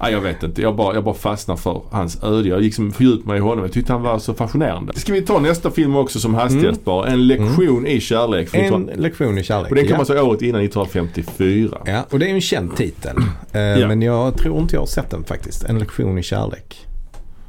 Nej, 0.01 0.11
jag 0.11 0.21
vet 0.21 0.43
inte. 0.43 0.61
Jag 0.61 0.75
bara, 0.75 0.93
jag 0.95 1.03
bara 1.03 1.15
fastnar 1.15 1.55
för 1.55 1.81
hans 1.91 2.23
öde. 2.23 2.49
Jag 2.49 2.61
gick 2.61 2.75
som 2.75 2.91
fördjupade 2.91 3.27
mig 3.27 3.37
i 3.37 3.41
honom. 3.41 3.63
Jag 3.63 3.73
tyckte 3.73 3.93
han 3.93 4.01
var 4.01 4.19
så 4.19 4.33
fascinerande. 4.33 4.93
Ska 4.93 5.13
vi 5.13 5.21
ta 5.21 5.39
nästa 5.39 5.71
film 5.71 5.95
också 5.95 6.19
som 6.19 6.33
hastigast 6.35 6.63
Mm. 6.65 6.79
bara. 6.83 7.07
En 7.07 7.27
lektion 7.27 7.87
i 7.87 7.99
kärlek. 7.99 8.49
En 8.53 8.61
19 8.61 8.89
lektion 8.95 9.37
i 9.37 9.43
kärlek. 9.43 9.69
Och 9.71 9.75
den 9.75 9.85
kom 9.85 9.93
ja. 9.93 9.99
alltså 9.99 10.19
året 10.21 10.41
innan 10.41 10.61
1954. 10.61 11.77
Ja, 11.85 12.05
och 12.11 12.19
det 12.19 12.25
är 12.25 12.29
ju 12.29 12.35
en 12.35 12.41
känd 12.41 12.75
titel. 12.75 13.15
Eh, 13.51 13.61
Ja. 13.61 13.87
Men 13.87 14.01
jag 14.01 14.37
tror 14.37 14.59
inte 14.61 14.75
jag 14.75 14.81
har 14.81 14.87
sett 14.87 15.09
den 15.09 15.23
faktiskt. 15.23 15.63
En 15.63 15.79
lektion 15.79 16.17
i 16.17 16.23
kärlek. 16.23 16.87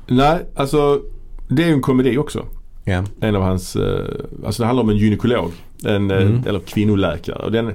Nej, 0.07 0.39
alltså 0.57 1.01
det 1.49 1.63
är 1.63 1.67
ju 1.67 1.73
en 1.73 1.81
komedi 1.83 2.19
också. 2.19 2.47
Ja. 2.85 3.05
En 3.21 3.37
av 3.37 3.43
hans, 3.43 3.77
eh, 3.77 4.07
alltså 4.47 4.63
det 4.63 4.67
handlar 4.67 4.83
om 4.83 4.91
en 4.91 4.97
gynekolog. 4.97 5.51
En, 5.85 6.11
eh, 6.11 6.17
Mm. 6.17 6.43
eller 6.47 6.61
kvinnoläkare. 6.61 7.37
Och 7.45 7.53
den, 7.53 7.73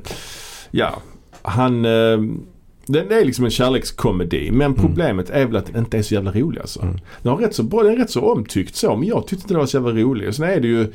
ja, 0.72 0.90
han, 1.48 1.86
eh, 1.86 2.18
den 2.86 3.12
är 3.12 3.26
liksom 3.26 3.46
en 3.46 3.52
kärlekskomedi. 3.52 4.52
Men 4.52 4.74
problemet 4.74 5.30
är 5.30 5.46
väl 5.46 5.56
att 5.56 5.66
den 5.66 5.78
inte 5.78 5.98
är 5.98 6.02
så 6.02 6.14
jävla 6.14 6.32
rolig 6.32 6.62
alltså. 6.62 6.82
Mm. 6.82 6.98
Den, 7.22 7.32
har 7.32 7.40
rätt 7.40 7.56
så 7.56 7.64
den 7.64 7.92
är 7.92 7.98
rätt 7.98 8.10
så 8.10 8.22
omtyckt 8.22 8.76
så. 8.76 8.96
Men 8.96 9.08
jag 9.08 9.28
tyckte 9.28 9.36
inte 9.36 9.54
den 9.54 9.60
var 9.60 9.66
så 9.66 9.78
jävla 9.78 9.92
rolig. 9.92 10.36
Sen 10.36 10.46
är 10.46 10.60
det 10.60 10.68
ju 10.68 10.94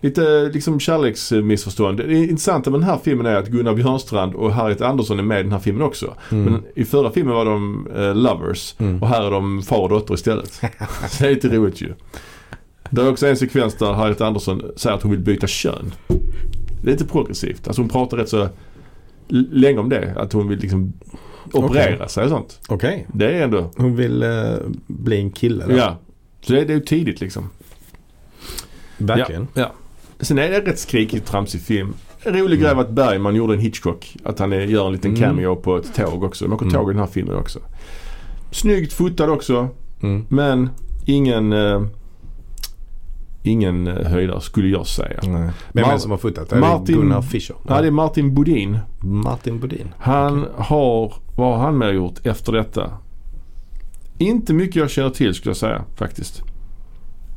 lite 0.00 0.50
liksom 0.54 0.80
kärleksmissförstånd. 0.80 1.98
Det 1.98 2.14
intressanta 2.14 2.70
med 2.70 2.80
den 2.80 2.88
här 2.88 2.98
filmen 3.04 3.26
är 3.26 3.36
att 3.36 3.48
Gunnar 3.48 3.74
Björnstrand 3.74 4.34
och 4.34 4.52
Harriet 4.52 4.80
Andersson 4.80 5.18
är 5.18 5.22
med 5.22 5.40
i 5.40 5.42
den 5.42 5.52
här 5.52 5.58
filmen 5.58 5.82
också. 5.82 6.14
Mm. 6.30 6.44
Men 6.44 6.62
i 6.74 6.84
förra 6.84 7.10
filmen 7.10 7.34
var 7.34 7.44
de 7.44 7.88
eh, 7.96 8.14
lovers. 8.14 8.74
Mm. 8.78 9.02
Och 9.02 9.08
här 9.08 9.26
är 9.26 9.30
de 9.30 9.62
far 9.62 9.82
och 9.82 9.88
dotter 9.88 10.14
istället. 10.14 10.52
Så 11.08 11.22
det 11.22 11.26
är 11.30 11.34
lite 11.34 11.48
roligt 11.48 11.80
ju. 11.80 11.92
Det 12.90 13.02
är 13.02 13.10
också 13.10 13.26
en 13.26 13.36
sekvens 13.36 13.74
där 13.74 13.92
Harriet 13.92 14.20
Andersson 14.20 14.62
säger 14.76 14.96
att 14.96 15.02
hon 15.02 15.10
vill 15.10 15.20
byta 15.20 15.46
kön. 15.46 15.92
Det 16.82 16.88
är 16.88 16.92
lite 16.92 17.04
progressivt. 17.04 17.66
Alltså 17.66 17.82
hon 17.82 17.88
pratar 17.88 18.16
rätt 18.16 18.28
så 18.28 18.48
länge 19.30 19.78
om 19.78 19.88
det. 19.88 20.14
Att 20.16 20.32
hon 20.32 20.48
vill 20.48 20.58
liksom 20.58 20.92
operera 21.52 21.94
Okej. 21.96 22.08
sig 22.08 22.24
och 22.24 22.30
sånt. 22.30 22.60
Okej. 22.68 23.06
Det 23.14 23.26
är 23.38 23.42
ändå, 23.42 23.70
Hon 23.76 23.96
vill 23.96 24.22
eh, 24.22 24.28
bli 24.86 25.20
en 25.20 25.30
kille 25.30 25.64
då. 25.66 25.72
ja. 25.76 25.96
Så 26.40 26.52
det, 26.52 26.64
det 26.64 26.72
är 26.72 26.74
ju 26.74 26.80
tidigt 26.80 27.20
liksom. 27.20 27.50
Verkligen. 28.98 29.48
Ja, 29.54 29.60
ja. 29.62 29.72
Sen 30.20 30.38
är 30.38 30.48
det 30.50 30.56
en 30.56 30.64
rätt 30.64 30.78
skrikigt 30.78 31.26
tramsig 31.26 31.60
film. 31.60 31.94
Rolig 32.24 32.40
Mm. 32.40 32.58
grej 32.60 32.74
var 32.74 32.82
att 32.82 32.90
Bergman 32.90 33.34
gjorde 33.34 33.54
en 33.54 33.60
Hitchcock. 33.60 34.16
Att 34.24 34.38
han 34.38 34.52
är, 34.52 34.60
gör 34.60 34.86
en 34.86 34.92
liten 34.92 35.10
Mm. 35.16 35.22
cameo 35.22 35.56
på 35.56 35.76
ett 35.76 35.94
tåg 35.94 36.24
också. 36.24 36.44
De 36.44 36.52
åker 36.52 36.64
Mm. 36.66 36.74
tåg 36.74 36.90
i 36.90 36.92
den 36.92 37.00
här 37.00 37.06
filmen 37.06 37.36
också. 37.36 37.58
Snyggt 38.50 38.92
fotad 38.92 39.30
också. 39.30 39.68
Mm. 40.02 40.26
Men 40.28 40.68
ingen 41.06 41.52
eh, 41.52 41.82
Ingen 43.42 43.86
eh, 43.86 44.06
höjdare 44.06 44.40
skulle 44.40 44.68
jag 44.68 44.86
säga. 44.86 45.20
Nej. 45.22 45.50
Vem 45.72 45.84
är 45.84 45.92
det 45.92 45.98
som 46.00 46.10
har 46.10 46.18
fotat? 46.18 46.48
Det 46.50 46.56
är 46.56 46.60
Martin- 46.60 46.96
Gunnar 46.96 47.22
Fischer. 47.22 47.56
Ja, 47.68 47.80
det 47.80 47.86
är 47.86 47.90
Martin 47.90 48.34
Bodin. 48.34 48.78
Martin 49.02 49.60
Bodin. 49.60 49.88
Han 49.98 50.46
har, 50.56 51.14
vad 51.36 51.56
har 51.58 51.64
han 51.64 51.78
med 51.78 51.94
gjort 51.94 52.26
efter 52.26 52.52
detta? 52.52 52.90
Inte 54.18 54.54
mycket 54.54 54.76
jag 54.76 54.90
känner 54.90 55.10
till 55.10 55.34
skulle 55.34 55.50
jag 55.50 55.56
säga 55.56 55.84
faktiskt. 55.96 56.42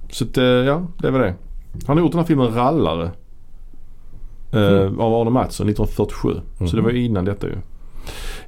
Så 0.09 0.23
att, 0.25 0.37
eh, 0.37 0.43
ja, 0.43 0.87
det 0.97 1.11
var 1.11 1.19
det. 1.19 1.35
Han 1.87 1.97
har 1.97 2.03
gjort 2.03 2.11
den 2.11 2.19
här 2.19 2.27
filmen 2.27 2.53
Rallare. 2.53 3.11
Eh, 4.53 4.67
Mm. 4.81 4.99
Av 4.99 5.13
Arne 5.13 5.29
Mattsson 5.29 5.67
1947. 5.69 6.29
Så 6.57 6.63
Mhm. 6.63 6.75
det 6.75 6.81
var 6.81 6.89
ju 6.91 7.05
innan 7.05 7.25
detta 7.25 7.47
ju. 7.47 7.55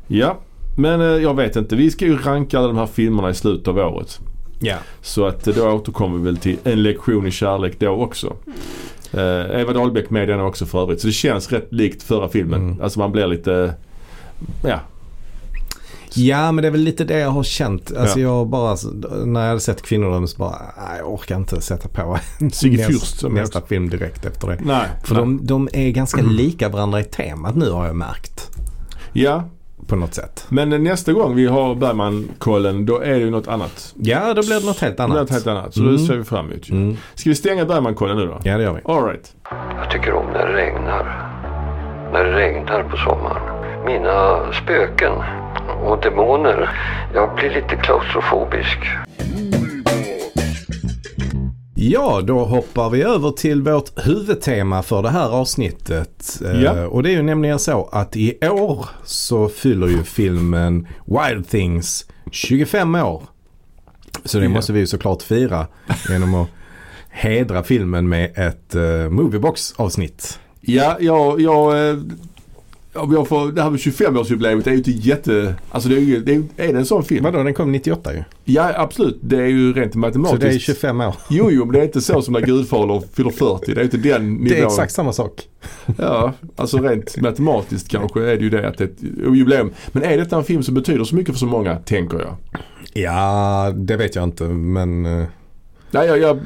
Ja, 0.07 0.37
men 0.77 1.01
eh, 1.01 1.07
jag 1.07 1.33
vet 1.35 1.55
inte. 1.55 1.75
Vi 1.75 1.91
ska 1.91 2.05
ju 2.05 2.17
ranka 2.17 2.57
alla 2.59 2.67
de 2.67 2.77
här 2.77 2.85
filmerna 2.85 3.29
i 3.29 3.33
slutet 3.33 3.67
av 3.67 3.77
året. 3.77 4.19
Ja. 4.59 4.75
Så 5.01 5.25
att 5.25 5.43
då 5.43 5.69
återkommer 5.71 6.17
vi 6.17 6.23
väl 6.23 6.37
till 6.37 6.57
en 6.63 6.83
lektion 6.83 7.27
i 7.27 7.31
kärlek 7.31 7.79
då 7.79 7.89
också. 7.89 8.35
Eh, 9.13 9.59
Eva 9.61 9.73
Dahlbeck 9.73 10.09
med 10.09 10.27
den 10.27 10.39
också 10.39 10.65
för 10.65 10.81
övrigt. 10.81 11.01
Så 11.01 11.07
det 11.07 11.13
känns 11.13 11.51
rätt 11.51 11.67
likt 11.73 12.03
förra 12.03 12.29
filmen. 12.29 12.61
Mm. 12.61 12.81
Alltså 12.81 12.99
man 12.99 13.11
blir 13.11 13.27
lite, 13.27 13.73
ja. 14.63 14.79
Ja 16.17 16.51
men 16.51 16.61
det 16.61 16.67
är 16.67 16.71
väl 16.71 16.81
lite 16.81 17.03
det 17.03 17.19
jag 17.19 17.29
har 17.29 17.43
känt. 17.43 17.95
Alltså 17.97 18.19
Ja. 18.19 18.27
jag 18.37 18.47
bara, 18.47 18.75
när 19.25 19.41
jag 19.41 19.47
hade 19.47 19.59
sett 19.59 19.81
Kvinnodröm 19.81 20.27
så 20.27 20.37
bara, 20.37 20.61
nej, 20.77 20.97
jag 20.99 21.13
orkar 21.13 21.35
inte 21.37 21.61
sätta 21.61 21.87
på 21.89 22.17
Sigge 22.51 22.87
näst- 22.87 23.29
nästa 23.29 23.61
film 23.61 23.89
direkt 23.89 24.25
efter 24.25 24.47
det. 24.47 24.57
Nej. 24.63 24.87
För 25.03 25.15
nej. 25.15 25.21
de, 25.23 25.39
de 25.45 25.69
är 25.73 25.89
ganska 25.91 26.21
lika 26.21 26.69
varandra 26.69 26.99
i 26.99 27.03
temat 27.03 27.55
nu 27.55 27.69
har 27.71 27.85
jag 27.85 27.95
märkt. 27.95 28.49
Ja, 29.13 29.43
På 29.87 29.95
något 29.95 30.13
sätt. 30.13 30.45
men 30.49 30.83
nästa 30.83 31.13
gång 31.13 31.35
vi 31.35 31.47
har 31.47 31.75
Bergman-kollen 31.75 32.85
då 32.85 32.99
är 32.99 33.09
det 33.13 33.17
ju 33.19 33.29
något 33.29 33.47
annat. 33.47 33.93
Ja 33.97 34.33
då 34.33 34.41
blir 34.41 34.59
det 34.59 34.65
något 34.65 34.79
helt 34.79 34.99
annat. 34.99 35.17
något 35.17 35.29
helt 35.29 35.47
annat. 35.47 35.73
Så 35.73 35.79
Mm. 35.81 35.93
det 35.93 35.99
ser 35.99 36.15
vi 36.17 36.23
fram 36.23 36.51
emot. 36.51 36.69
Mm. 36.69 36.97
Ska 37.15 37.29
vi 37.29 37.35
stänga 37.35 37.65
Bergman-kollen 37.65 38.17
nu 38.17 38.25
då? 38.25 38.39
Ja 38.43 38.57
det 38.57 38.63
gör 38.63 38.73
vi. 38.73 38.81
Alright. 38.93 39.33
Jag 39.81 39.91
tycker 39.91 40.13
om 40.13 40.25
när 40.33 40.47
det 40.47 40.53
regnar. 40.53 41.31
När 42.13 42.23
det 42.23 42.31
regnar 42.35 42.83
på 42.83 42.97
sommaren. 42.97 43.41
Mina 43.85 44.39
spöken 44.63 45.11
och 45.85 46.01
demoner. 46.01 46.69
Jag 47.13 47.35
blir 47.35 47.49
lite 47.49 47.75
klaustrofobisk. 47.75 48.79
Ja, 51.89 52.21
då 52.21 52.45
hoppar 52.45 52.89
vi 52.89 53.01
över 53.01 53.31
till 53.31 53.61
vårt 53.61 54.07
huvudtema 54.07 54.83
för 54.83 55.01
det 55.03 55.09
här 55.09 55.29
avsnittet. 55.29 56.41
Eh, 56.45 56.61
Ja. 56.61 56.87
Och 56.87 57.03
det 57.03 57.09
är 57.09 57.13
ju 57.13 57.21
nämligen 57.21 57.59
så 57.59 57.89
att 57.91 58.15
i 58.15 58.37
år 58.49 58.85
så 59.03 59.49
fyller 59.49 59.87
ju 59.87 60.03
filmen 60.03 60.87
Wild 61.05 61.49
Things 61.49 62.05
25 62.31 62.95
år. 62.95 63.23
Så 64.25 64.37
det 64.37 64.43
Ja. 64.43 64.49
måste 64.49 64.73
vi 64.73 64.79
ju 64.79 64.87
såklart 64.87 65.21
fira 65.21 65.67
genom 66.09 66.33
att 66.35 66.47
hedra 67.09 67.63
filmen 67.63 68.09
med 68.09 68.31
ett 68.37 68.75
uh, 68.75 69.09
Moviebox-avsnitt. 69.09 70.39
Ja, 70.61 70.97
jag, 70.99 71.41
jag, 71.41 71.89
eh, 71.89 71.97
om 72.95 73.13
jag 73.13 73.27
får, 73.27 73.51
det 73.51 73.63
här 73.63 73.69
med 73.69 73.79
25-årsjubileet 73.79 74.67
är 74.67 74.71
ju 74.71 74.77
inte 74.77 74.91
jätte... 74.91 75.55
Alltså 75.71 75.89
det 75.89 75.95
är 75.95 75.99
ju, 75.99 76.19
det 76.23 76.33
är, 76.33 76.43
är 76.57 76.73
det 76.73 76.79
en 76.79 76.85
sån 76.85 77.03
film? 77.03 77.23
Vadå, 77.23 77.43
den 77.43 77.53
kom 77.53 77.71
98 77.71 78.13
ju. 78.13 78.23
Ja, 78.43 78.71
absolut. 78.75 79.17
Det 79.21 79.37
är 79.37 79.47
ju 79.47 79.73
rent 79.73 79.93
Så 79.93 79.99
matematiskt. 79.99 80.41
det 80.41 80.47
är 80.47 80.59
25 80.59 81.01
år. 81.01 81.15
Jo, 81.29 81.47
jo, 81.51 81.65
men 81.65 81.73
det 81.73 81.79
är 81.79 81.83
inte 81.83 82.01
så 82.01 82.21
som 82.21 82.33
när 82.33 82.41
Gudfader 82.41 83.01
fyller 83.13 83.29
40. 83.29 83.73
Det 83.73 83.81
är 83.81 83.83
inte 83.83 83.97
den 83.97 84.33
nivån. 84.33 84.47
Det 84.47 84.59
är 84.59 84.65
exakt 84.65 84.93
samma 84.93 85.13
sak. 85.13 85.47
Ja, 85.97 86.33
alltså 86.55 86.77
rent 86.77 87.17
matematiskt 87.17 87.87
kanske 87.89 88.21
är 88.21 88.37
det 88.37 88.43
ju 88.43 88.49
det 88.49 88.67
att 88.67 88.77
det 88.77 88.83
är 88.83 88.87
ett 88.87 89.01
jubileum. 89.35 89.71
Men 89.91 90.03
är 90.03 90.17
detta 90.17 90.37
en 90.37 90.43
film 90.43 90.63
som 90.63 90.73
betyder 90.75 91.03
så 91.03 91.15
mycket 91.15 91.33
för 91.33 91.39
så 91.39 91.45
många, 91.45 91.75
tänker 91.75 92.17
jag? 92.17 92.35
Ja, 92.93 93.71
det 93.75 93.97
vet 93.97 94.15
jag 94.15 94.23
inte 94.23 94.43
men 94.43 95.05
uh, 95.05 95.25
Nej, 95.95 96.07
jag, 96.07 96.17
jag, 96.19 96.39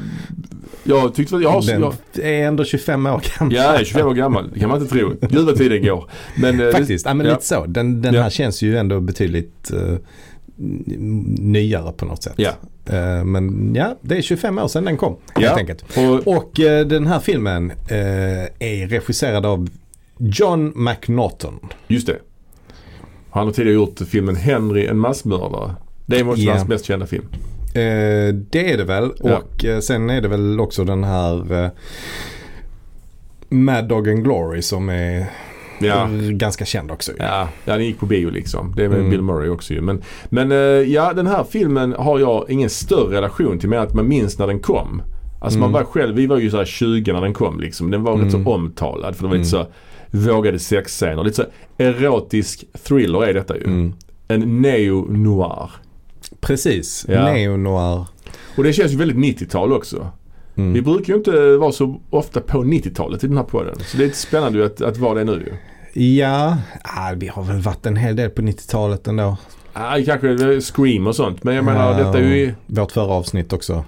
jag 0.83 1.13
tyckte 1.15 1.35
väl, 1.35 1.43
jag 1.43 1.49
har, 1.49 1.61
den 1.61 1.83
är 2.25 2.47
ändå 2.47 2.63
25 2.65 3.05
år 3.05 3.21
gammal. 3.39 3.55
Ja, 3.55 3.63
jag 3.63 3.79
är 3.81 3.85
25 3.85 4.07
år 4.07 4.13
gammal. 4.13 4.49
Det 4.53 4.59
kan 4.59 4.69
man 4.69 4.81
inte 4.81 4.93
tro. 4.95 5.13
Gud 5.21 5.45
vad 5.45 5.55
tiden 5.57 5.83
går. 5.83 6.09
Men, 6.37 6.59
eh, 6.59 6.71
Faktiskt, 6.71 7.05
ja, 7.05 7.13
men 7.13 7.25
ja. 7.25 7.31
lite 7.33 7.45
så. 7.45 7.65
Den, 7.65 8.01
den 8.01 8.13
Ja. 8.13 8.21
här 8.21 8.29
känns 8.29 8.61
ju 8.61 8.77
ändå 8.77 8.99
betydligt 8.99 9.71
n- 9.71 11.35
nyare 11.39 11.91
på 11.91 12.05
något 12.05 12.23
sätt. 12.23 12.33
Ja. 12.37 12.51
Eh, 12.85 13.23
men 13.23 13.75
ja, 13.75 13.95
det 14.01 14.17
är 14.17 14.21
25 14.21 14.57
år 14.59 14.67
sedan 14.67 14.85
den 14.85 14.97
kom 14.97 15.15
Ja. 15.35 15.41
helt 15.41 15.57
enkelt. 15.57 15.83
Och, 15.97 16.37
Och 16.37 16.59
eh, 16.59 16.87
den 16.87 17.07
här 17.07 17.19
filmen 17.19 17.71
är 18.59 18.87
regisserad 18.87 19.45
av 19.45 19.69
John 20.17 20.73
McNaughton. 20.75 21.59
just 21.87 22.07
det. 22.07 22.17
Han 23.31 23.45
har 23.45 23.53
tidigare 23.53 23.75
gjort 23.75 23.99
filmen 24.07 24.35
Henry 24.35 24.85
en 24.85 24.97
massmördare. 24.99 25.75
Det 26.05 26.19
är 26.19 26.23
måste 26.23 26.45
vara 26.45 26.55
hans 26.57 26.69
mest 26.69 26.85
kända 26.85 27.05
film. 27.07 27.25
Eh, 27.73 28.33
det 28.51 28.71
är 28.73 28.77
det 28.77 28.83
väl. 28.83 29.11
Ja. 29.23 29.37
Och 29.37 29.65
eh, 29.65 29.79
sen 29.79 30.09
är 30.09 30.21
det 30.21 30.27
väl 30.27 30.59
också 30.59 30.83
den 30.83 31.03
här 31.03 31.63
eh, 31.63 31.69
Mad 33.49 33.87
Dog 33.87 34.09
and 34.09 34.23
Glory 34.23 34.61
som 34.61 34.89
är 34.89 35.25
Ja. 35.81 36.09
ganska 36.31 36.65
känd 36.65 36.91
också. 36.91 37.11
Ja, 37.19 37.49
ja, 37.65 37.73
den 37.77 37.85
gick 37.85 37.99
på 37.99 38.05
bio 38.05 38.29
liksom. 38.29 38.73
Det 38.75 38.83
är 38.85 38.89
med 38.89 38.97
Mm. 38.97 39.09
Bill 39.09 39.21
Murray 39.21 39.49
också 39.49 39.73
ju. 39.73 39.81
Men, 39.81 40.01
men 40.29 40.51
ja, 40.91 41.13
den 41.13 41.27
här 41.27 41.43
filmen 41.43 41.93
har 41.97 42.19
jag 42.19 42.45
ingen 42.49 42.69
större 42.69 43.15
relation 43.17 43.59
till. 43.59 43.69
Mer 43.69 43.77
att 43.77 43.93
man 43.93 44.07
minns 44.07 44.39
när 44.39 44.47
den 44.47 44.59
kom. 44.59 45.01
Alltså 45.41 45.59
man 45.59 45.69
Mm. 45.69 45.81
var 45.81 45.91
själv, 45.91 46.15
vi 46.15 46.27
var 46.27 46.37
ju 46.37 46.49
så 46.49 46.57
här 46.57 46.65
20 46.65 47.13
när 47.13 47.21
den 47.21 47.33
kom 47.33 47.59
liksom. 47.59 47.91
Den 47.91 48.03
var 48.03 48.11
rätt 48.17 48.33
Mm. 48.33 48.43
så 48.45 48.51
omtalad. 48.51 49.15
För 49.15 49.23
det 49.23 49.29
var 49.29 49.37
lite 49.37 49.55
Mm. 49.57 49.67
så 50.11 50.27
vågade 50.31 50.59
sexscener. 50.59 51.23
Lite 51.23 51.35
så 51.35 51.43
erotisk 51.77 52.65
thriller 52.87 53.23
är 53.25 53.33
detta 53.33 53.57
ju. 53.57 53.63
Mm. 53.63 53.93
En 54.27 54.61
neo-noir. 54.61 55.69
Precis, 56.41 57.05
Ja. 57.09 57.23
neo-noir. 57.25 58.05
Och 58.57 58.63
det 58.63 58.73
känns 58.73 58.91
ju 58.91 58.97
väldigt 58.97 59.17
90-tal 59.17 59.73
också. 59.73 60.07
Mm. 60.55 60.73
Vi 60.73 60.81
brukar 60.81 61.13
ju 61.13 61.17
inte 61.17 61.57
vara 61.57 61.71
så 61.71 61.99
ofta 62.09 62.41
på 62.41 62.57
90-talet 62.63 63.23
i 63.23 63.27
den 63.27 63.37
här 63.37 63.43
podden. 63.43 63.75
Så 63.79 63.97
det 63.97 64.03
är 64.03 64.07
lite 64.07 64.17
spännande 64.19 64.65
att, 64.65 64.81
att 64.81 64.97
vara 64.97 65.13
det 65.13 65.23
nu 65.23 65.31
ju. 65.31 65.53
Ja, 66.17 66.57
ah, 66.83 67.13
vi 67.15 67.27
har 67.27 67.43
väl 67.43 67.57
varit 67.61 67.85
en 67.85 67.95
hel 67.95 68.15
del 68.15 68.29
på 68.29 68.41
90-talet 68.41 69.07
ändå. 69.07 69.37
Ah, 69.73 69.97
kanske 70.05 70.61
Scream 70.61 71.07
och 71.07 71.15
sånt. 71.15 71.43
Men 71.43 71.55
jag 71.55 71.65
menar 71.65 71.91
Ja, 71.91 72.05
detta 72.05 72.19
är 72.19 72.23
ju... 72.23 72.53
Vårt 72.67 72.91
förra 72.91 73.13
avsnitt 73.13 73.53
också. 73.53 73.83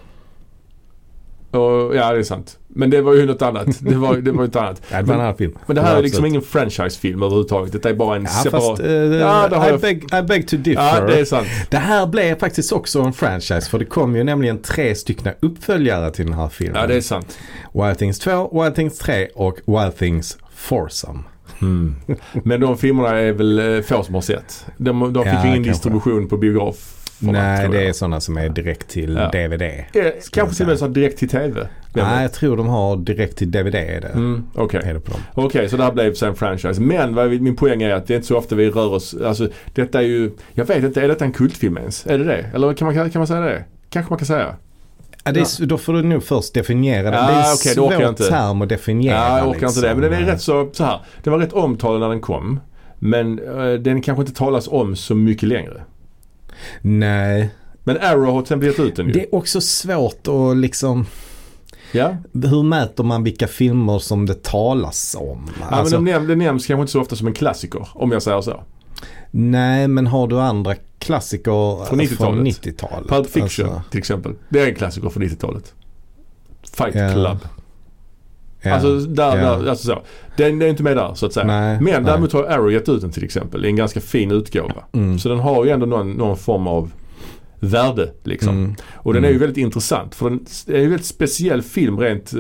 Och, 1.52 1.96
ja 1.96 2.12
det 2.14 2.20
är 2.20 2.24
sant. 2.24 2.58
Men 2.68 2.90
det 2.90 3.02
var 3.02 3.14
ju 3.14 3.26
något 3.26 3.42
annat. 3.42 3.68
Det 3.80 3.96
var, 3.96 4.16
det 4.18 4.32
var 4.32 4.44
ju 4.44 4.48
ett 4.48 4.56
annat. 4.56 4.82
Ja, 4.92 4.98
det 4.98 5.04
var 5.04 5.16
en 5.16 5.22
annan 5.22 5.36
film. 5.36 5.54
Men 5.66 5.76
det 5.76 5.82
här 5.82 5.92
var 5.92 6.00
är 6.00 6.04
liksom 6.04 6.26
ingen 6.26 6.42
franchisefilm 6.42 7.24
överhuvudtaget. 7.24 7.74
Detta 7.74 7.90
är 7.90 7.94
bara 7.94 8.16
en 8.16 8.24
Ja, 8.24 8.30
separat... 8.30 8.64
fast 8.64 8.82
uh, 8.82 8.92
Ja, 9.16 9.48
det 9.50 9.56
har 9.56 9.68
I, 9.68 9.70
jag- 9.72 9.80
beg, 9.82 10.04
I 10.04 10.22
beg 10.22 10.48
to 10.48 10.58
differ. 10.58 10.82
ja 11.00 11.02
det 11.06 11.20
är 11.20 11.26
sant. 11.26 11.48
Det 11.70 11.78
här 11.78 12.08
blev 12.08 12.40
faktiskt 12.40 12.72
också 12.72 13.02
en 13.02 13.14
franchise 13.14 13.70
för 13.70 13.80
det 13.80 13.86
kom 13.86 14.16
ju 14.16 14.24
nämligen 14.24 14.62
tre 14.62 14.96
stycken 14.96 15.34
uppföljare 15.40 16.12
till 16.12 16.26
den 16.26 16.34
här 16.34 16.50
filmen. 16.50 16.82
Ja 16.82 16.88
det 16.88 16.96
är 16.96 17.02
sant. 17.02 17.38
Wild 17.74 17.98
Things 17.98 18.20
2, 18.20 18.62
Wild 18.64 18.76
Things 18.76 18.98
3 18.98 19.28
och 19.36 19.58
Wild 19.66 19.98
Things 19.98 20.38
Foursome. 20.56 21.20
Mm. 21.62 21.96
Men 22.44 22.62
de 22.62 22.78
filmerna 22.78 23.10
är 23.10 23.32
väl 23.32 23.60
eh, 23.76 23.82
få 23.82 24.04
som 24.04 24.16
har 24.16 24.22
sett. 24.22 24.66
De, 24.78 25.14
de 25.14 25.24
fick 25.24 25.34
Ja, 25.34 25.44
ju 25.46 25.50
ingen 25.50 25.64
distribution 25.64 26.28
på 26.28 26.38
biograf. 26.38 26.98
Nej, 27.22 27.70
det 27.72 27.88
är 27.88 27.94
sådana 27.94 28.20
som 28.20 28.38
är 28.38 28.50
direkt 28.50 28.88
till 28.88 29.16
Ja. 29.16 29.28
DVD. 29.48 29.62
är, 29.62 30.32
Kanske 30.32 30.56
till 30.56 30.66
och 30.66 30.70
med 30.70 30.80
så 30.80 30.88
direkt 30.88 31.18
till 31.20 31.30
TV. 31.30 31.68
Nej, 31.94 32.22
jag 32.22 32.34
tror 32.34 32.58
de 32.58 32.68
har 32.68 32.98
direkt 32.98 33.38
till 33.38 33.52
DVD 33.52 33.76
är 33.76 34.02
det. 34.02 34.08
Mm, 34.08 34.44
Okej. 34.56 34.82
Är 34.86 34.94
det 34.94 35.00
på 35.00 35.12
dem. 35.12 35.22
Okej, 35.34 35.70
så 35.70 35.78
det 35.78 35.84
här 35.84 35.92
blev 35.92 36.14
sen 36.14 36.30
en 36.30 36.36
franchise. 36.36 36.82
Men 36.82 37.16
vad 37.16 37.42
min 37.42 37.56
poäng 37.56 37.82
är 37.82 37.94
att 37.94 38.08
det 38.08 38.14
är 38.14 38.16
inte 38.16 38.28
så 38.28 38.38
ofta 38.38 38.56
vi 38.56 38.70
rör 38.70 38.94
oss. 38.94 39.16
Alltså 39.26 39.50
detta 39.74 40.00
är 40.00 40.04
ju, 40.06 40.32
jag 40.54 40.66
vet 40.66 40.84
inte, 40.84 41.02
är 41.02 41.08
detta 41.08 41.26
en 41.26 41.32
kultfilm 41.32 41.78
ens? 41.78 42.08
Är 42.08 42.18
det 42.18 42.24
det? 42.24 42.46
Eller 42.54 42.74
kan 42.74 42.86
man, 42.86 43.10
kan 43.12 43.20
man 43.20 43.28
säga 43.28 43.40
det? 43.42 43.64
Kanske 43.90 44.12
man 44.12 44.18
kan 44.20 44.26
säga. 44.26 44.56
Ja, 45.24 45.32
det 45.32 45.40
är, 45.40 45.66
Då 45.66 45.78
får 45.78 45.94
du 45.94 46.04
nog 46.04 46.24
först 46.24 46.54
definiera 46.54 47.04
den. 47.04 47.14
Ja, 47.14 47.20
det 47.20 47.34
är 47.34 47.38
en 47.38 47.42
det 47.44 47.48
jag 47.48 47.58
svår 47.58 48.10
inte. 48.10 48.24
term 48.24 48.62
att 48.62 48.70
definiera. 48.70 49.16
Ja, 49.16 49.38
jag 49.38 49.48
orkar 49.50 49.68
inte 49.68 49.82
det. 49.82 49.96
Men 49.96 50.02
den 50.02 50.14
är 50.14 50.18
liksom. 50.18 50.34
rätt 50.34 50.42
så, 50.42 50.70
så 50.74 50.84
här. 50.84 51.00
Den 51.24 51.34
var 51.34 51.40
rätt 51.40 51.54
omtalad 51.54 52.00
när 52.00 52.10
den 52.10 52.22
kom. 52.22 52.60
Men 53.00 53.40
eh, 53.40 53.74
den 53.74 54.02
kanske 54.02 54.22
inte 54.22 54.34
talas 54.34 54.68
om 54.68 54.96
så 54.96 55.16
mycket 55.16 55.50
längre. 55.50 55.82
Nej, 56.82 57.50
Men 57.84 57.98
Arrow 57.98 58.26
har 58.34 58.64
gett 58.64 58.80
ut 58.80 58.96
den 58.96 59.06
ju. 59.08 59.12
det 59.14 59.22
är 59.24 59.36
också 59.36 59.62
svårt 59.62 60.28
att 60.28 60.58
liksom 60.58 61.06
Ja, 61.92 62.18
Hur 62.34 62.64
mäter 62.64 63.04
man 63.04 63.24
vilka 63.24 63.48
filmer 63.48 64.00
som 64.00 64.26
det 64.26 64.44
talas 64.44 65.16
om? 65.20 65.50
ja 65.60 65.66
Alltså, 65.66 66.00
men 66.02 66.14
näm- 66.14 66.28
det 66.28 66.36
nämns 66.36 66.66
kanske 66.66 66.82
inte 66.82 66.92
så 66.92 67.02
ofta 67.02 67.16
som 67.16 67.28
en 67.28 67.34
klassiker. 67.34 67.88
Om 67.94 68.12
jag 68.12 68.24
säger 68.24 68.42
så. 68.42 68.64
Nej, 69.32 69.88
men 69.88 70.08
har 70.08 70.28
du 70.28 70.40
andra 70.40 70.76
klassiker 71.00 71.86
Från 71.86 72.00
90-talet. 72.02 72.18
från 72.18 72.48
90-talet? 72.48 73.08
Pulp 73.10 73.28
Fiction 73.30 73.66
Alltså, 73.70 73.82
till 73.90 74.00
exempel. 74.00 74.34
Det 74.50 74.60
är 74.60 74.68
en 74.68 74.76
klassiker 74.76 75.10
från 75.10 75.24
90-talet. 75.24 75.74
Fight. 76.74 76.94
Club. 76.94 77.38
ja, 77.44 77.50
Alltså, 78.66 78.96
där, 79.00 79.38
ja. 79.38 79.58
där, 79.58 79.70
alltså 79.70 79.86
så. 79.88 80.02
Den, 80.38 80.62
är 80.62 80.68
inte 80.68 80.84
med 80.84 80.98
där 80.98 81.14
så 81.14 81.26
att 81.26 81.34
säga. 81.34 81.46
Nej, 81.48 81.78
Men 81.82 82.04
däremot 82.04 82.34
har 82.34 82.44
Arrow 82.44 82.72
gett 82.72 82.90
ut 82.90 83.02
den 83.02 83.12
till 83.12 83.24
exempel 83.24 83.66
i 83.66 83.68
en 83.68 83.76
ganska 83.76 84.00
fin 84.02 84.32
utgåva. 84.32 84.84
Mm. 84.94 85.20
Så 85.20 85.30
den 85.30 85.40
har 85.40 85.66
ju 85.66 85.72
ändå 85.72 85.86
någon, 85.86 86.12
någon 86.12 86.38
form 86.38 86.68
av 86.68 86.92
värde 87.60 88.12
liksom. 88.24 88.58
Mm. 88.58 88.76
Och 88.94 89.14
den 89.14 89.24
är 89.24 89.28
ju 89.28 89.36
Mm. 89.36 89.42
väldigt 89.42 89.58
intressant 89.64 90.16
för 90.16 90.30
den 90.30 90.40
är 90.68 90.78
ju 90.78 90.84
en 90.84 90.90
väldigt 90.90 91.06
speciell 91.08 91.62
film 91.62 92.00
rent 92.00 92.34
eh, 92.34 92.40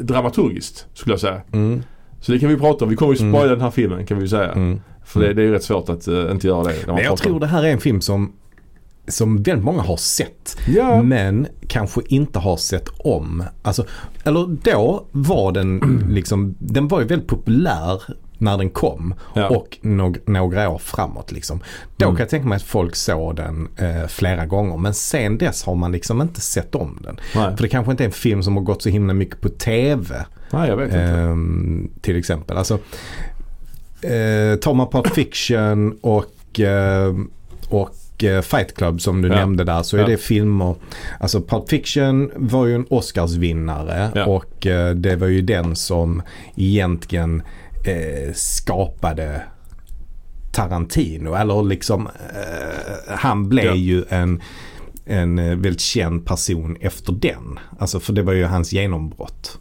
dramaturgiskt 0.00 0.86
skulle 0.94 1.12
jag 1.12 1.20
säga. 1.20 1.40
Mm. 1.52 1.82
Så 2.20 2.32
det 2.32 2.38
kan 2.38 2.48
vi 2.48 2.56
prata 2.56 2.84
om. 2.84 2.90
Vi 2.90 2.96
kommer 2.96 3.14
ju 3.14 3.20
Mm. 3.20 3.32
spoila 3.32 3.50
den 3.52 3.60
här 3.60 3.70
filmen 3.70 4.06
kan 4.06 4.16
vi 4.16 4.22
ju 4.22 4.28
säga. 4.28 4.52
Mm. 4.52 4.80
För 5.04 5.20
det, 5.20 5.34
det 5.34 5.42
är 5.42 5.46
ju 5.46 5.52
rätt 5.52 5.62
svårt 5.64 5.88
att 5.88 6.08
eh, 6.08 6.30
inte 6.30 6.46
göra 6.46 6.62
det. 6.64 6.74
Men 6.86 6.96
jag 7.04 7.18
tror 7.18 7.40
det 7.40 7.46
här 7.46 7.64
är 7.64 7.68
en 7.68 7.80
film 7.80 8.00
som, 8.00 8.32
som 9.08 9.42
väldigt 9.42 9.64
många 9.64 9.82
har 9.82 9.96
sett. 9.96 10.56
Ja. 10.68 11.02
Men 11.02 11.46
kanske 11.68 12.00
inte 12.08 12.38
har 12.38 12.56
sett 12.56 12.88
om. 12.98 13.44
Alltså, 13.62 13.84
eller 14.24 14.56
då 14.62 15.06
var 15.10 15.52
den 15.52 15.78
liksom, 16.10 16.54
den 16.58 16.88
var 16.88 17.00
ju 17.00 17.06
väldigt 17.06 17.28
populär 17.28 18.02
när 18.38 18.58
den 18.58 18.70
kom. 18.70 19.14
Ja. 19.34 19.48
Och 19.48 19.78
någ- 19.82 20.18
några 20.26 20.68
år 20.68 20.78
framåt 20.78 21.32
liksom. 21.32 21.60
Då 21.96 22.04
Mm. 22.06 22.16
kan 22.16 22.22
jag 22.24 22.30
tänka 22.30 22.48
mig 22.48 22.56
att 22.56 22.62
folk 22.62 22.96
såg 22.96 23.36
den 23.36 23.68
eh, 23.76 24.06
flera 24.08 24.46
gånger. 24.46 24.76
Men 24.76 24.94
sen 24.94 25.38
dess 25.38 25.64
har 25.64 25.74
man 25.74 25.92
liksom 25.92 26.22
inte 26.22 26.40
sett 26.40 26.74
om 26.74 26.98
den. 27.04 27.16
Nej. 27.34 27.56
För 27.56 27.62
det 27.62 27.68
kanske 27.68 27.90
inte 27.92 28.04
är 28.04 28.06
en 28.06 28.12
film 28.12 28.42
som 28.42 28.56
har 28.56 28.62
gått 28.62 28.82
så 28.82 28.88
himla 28.88 29.14
mycket 29.14 29.40
på 29.40 29.48
TV. 29.48 30.24
Nej, 30.52 30.68
jag 30.68 30.76
vet 30.76 30.86
inte. 30.86 31.00
Ehm, 31.00 31.90
till 32.00 32.16
exempel. 32.16 32.56
Alltså, 32.56 32.74
eh, 34.02 34.56
tar 34.60 34.74
man 34.74 34.90
Pulp 34.90 35.06
Fiction 35.14 35.98
och, 36.02 36.60
eh, 36.60 37.14
och 37.68 37.88
eh, 37.88 37.94
Fight 38.42 38.74
Club 38.76 39.00
som 39.00 39.22
du 39.22 39.28
Ja. 39.28 39.34
nämnde 39.34 39.64
där 39.64 39.82
så 39.82 39.96
är 39.96 40.00
Ja. 40.00 40.06
det 40.06 40.16
filmer. 40.16 40.74
Alltså 41.20 41.40
Pulp 41.40 41.68
Fiction 41.68 42.30
var 42.36 42.66
ju 42.66 42.74
en 42.74 42.86
Oscarsvinnare 42.90 44.10
Ja. 44.14 44.26
och 44.26 44.66
eh, 44.66 44.94
det 44.94 45.16
var 45.16 45.26
ju 45.26 45.42
den 45.42 45.76
som 45.76 46.22
egentligen 46.56 47.42
eh, 47.84 48.32
skapade 48.34 49.42
Tarantino. 50.52 51.34
Eller 51.34 51.62
liksom 51.62 52.06
eh, 52.06 53.14
han 53.16 53.48
blev 53.48 53.74
ju 53.74 54.04
en 54.08 54.40
en 55.06 55.38
eh, 55.38 55.44
väldigt 55.44 55.80
känd 55.80 56.26
person 56.26 56.76
efter 56.80 57.12
den. 57.12 57.58
Alltså 57.78 58.00
för 58.00 58.12
det 58.12 58.22
var 58.22 58.32
ju 58.32 58.44
hans 58.44 58.72
genombrott. 58.72 59.58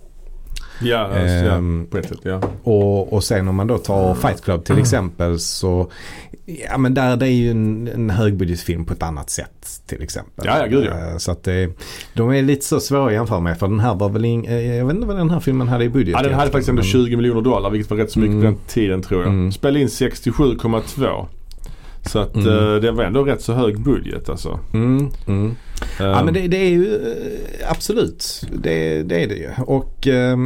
Ja, 0.84 0.98
alltså, 0.98 1.20
Ehm, 1.50 1.82
ja, 1.82 1.92
på 1.92 1.98
ett 1.98 2.10
sätt 2.10 2.20
ja. 2.24 2.42
Och, 2.64 3.14
och 3.14 3.24
sen 3.24 3.48
om 3.48 3.56
man 3.56 3.68
då 3.68 3.78
tar 3.78 4.16
Fight 4.16 4.42
Club 4.44 4.66
till 4.66 4.80
exempel 4.80 5.40
så 5.40 5.92
Ja 6.46 6.78
men 6.78 6.94
där 6.94 7.18
det 7.18 7.26
är 7.26 7.30
ju 7.32 7.52
en, 7.52 7.88
en 7.88 8.10
högbudgetfilm 8.10 8.86
på 8.86 8.94
ett 8.94 9.04
annat 9.04 9.30
sätt 9.30 9.82
till 9.88 10.02
exempel. 10.04 10.46
Ja, 10.48 10.60
ja, 10.60 10.66
gud, 10.66 10.86
ja. 10.92 11.12
Eh, 11.12 11.18
Så 11.18 11.32
att 11.32 11.44
det, 11.44 11.70
de 12.14 12.30
är 12.30 12.42
lite 12.42 12.66
så 12.66 12.80
svåra 12.80 13.08
att 13.08 13.14
jämföra 13.14 13.40
med 13.40 13.58
för 13.60 13.68
den 13.68 13.80
här 13.80 13.96
var 13.96 14.10
väl 14.10 14.26
ing, 14.26 14.46
eh, 14.46 14.76
Jag 14.76 14.86
vet 14.86 14.96
inte 14.96 15.08
vad 15.08 15.16
den 15.18 15.30
här 15.30 15.40
filmen 15.40 15.68
hade 15.68 15.84
i 15.84 15.90
budget. 15.90 16.16
Ja, 16.18 16.24
den 16.24 16.34
hade 16.34 16.52
faktiskt 16.52 16.70
ändå 16.70 16.82
men- 16.82 16.90
20 16.92 17.16
miljoner 17.16 17.42
dollar 17.42 17.70
vilket 17.70 17.90
var 17.92 17.98
rätt 17.98 18.12
så 18.12 18.20
mycket 18.20 18.32
Mm. 18.34 18.42
på 18.42 18.60
den 18.60 18.68
tiden 18.68 19.02
tror 19.02 19.22
jag. 19.22 19.30
Mm. 19.30 19.52
Spelade 19.52 19.80
in 19.80 19.88
67,2. 19.90 21.28
Så 22.06 22.20
att 22.20 22.36
Mm. 22.36 22.48
eh, 22.48 22.76
det 22.76 22.92
var 22.92 23.04
ändå 23.04 23.24
rätt 23.24 23.42
så 23.42 23.54
hög 23.54 23.80
budget 23.80 24.30
alltså. 24.30 24.60
Mm, 24.74 25.10
mm. 25.28 25.56
Ja 26.00 26.20
Ehm, 26.20 26.26
men 26.26 26.34
det, 26.34 26.48
det 26.48 26.58
är 26.58 26.70
ju 26.70 26.96
eh, 26.96 27.72
absolut. 27.72 28.42
Det, 28.56 29.04
det 29.04 29.24
är 29.24 29.28
det 29.28 29.36
ju. 29.36 29.50
Och 29.66 30.08
eh, 30.08 30.38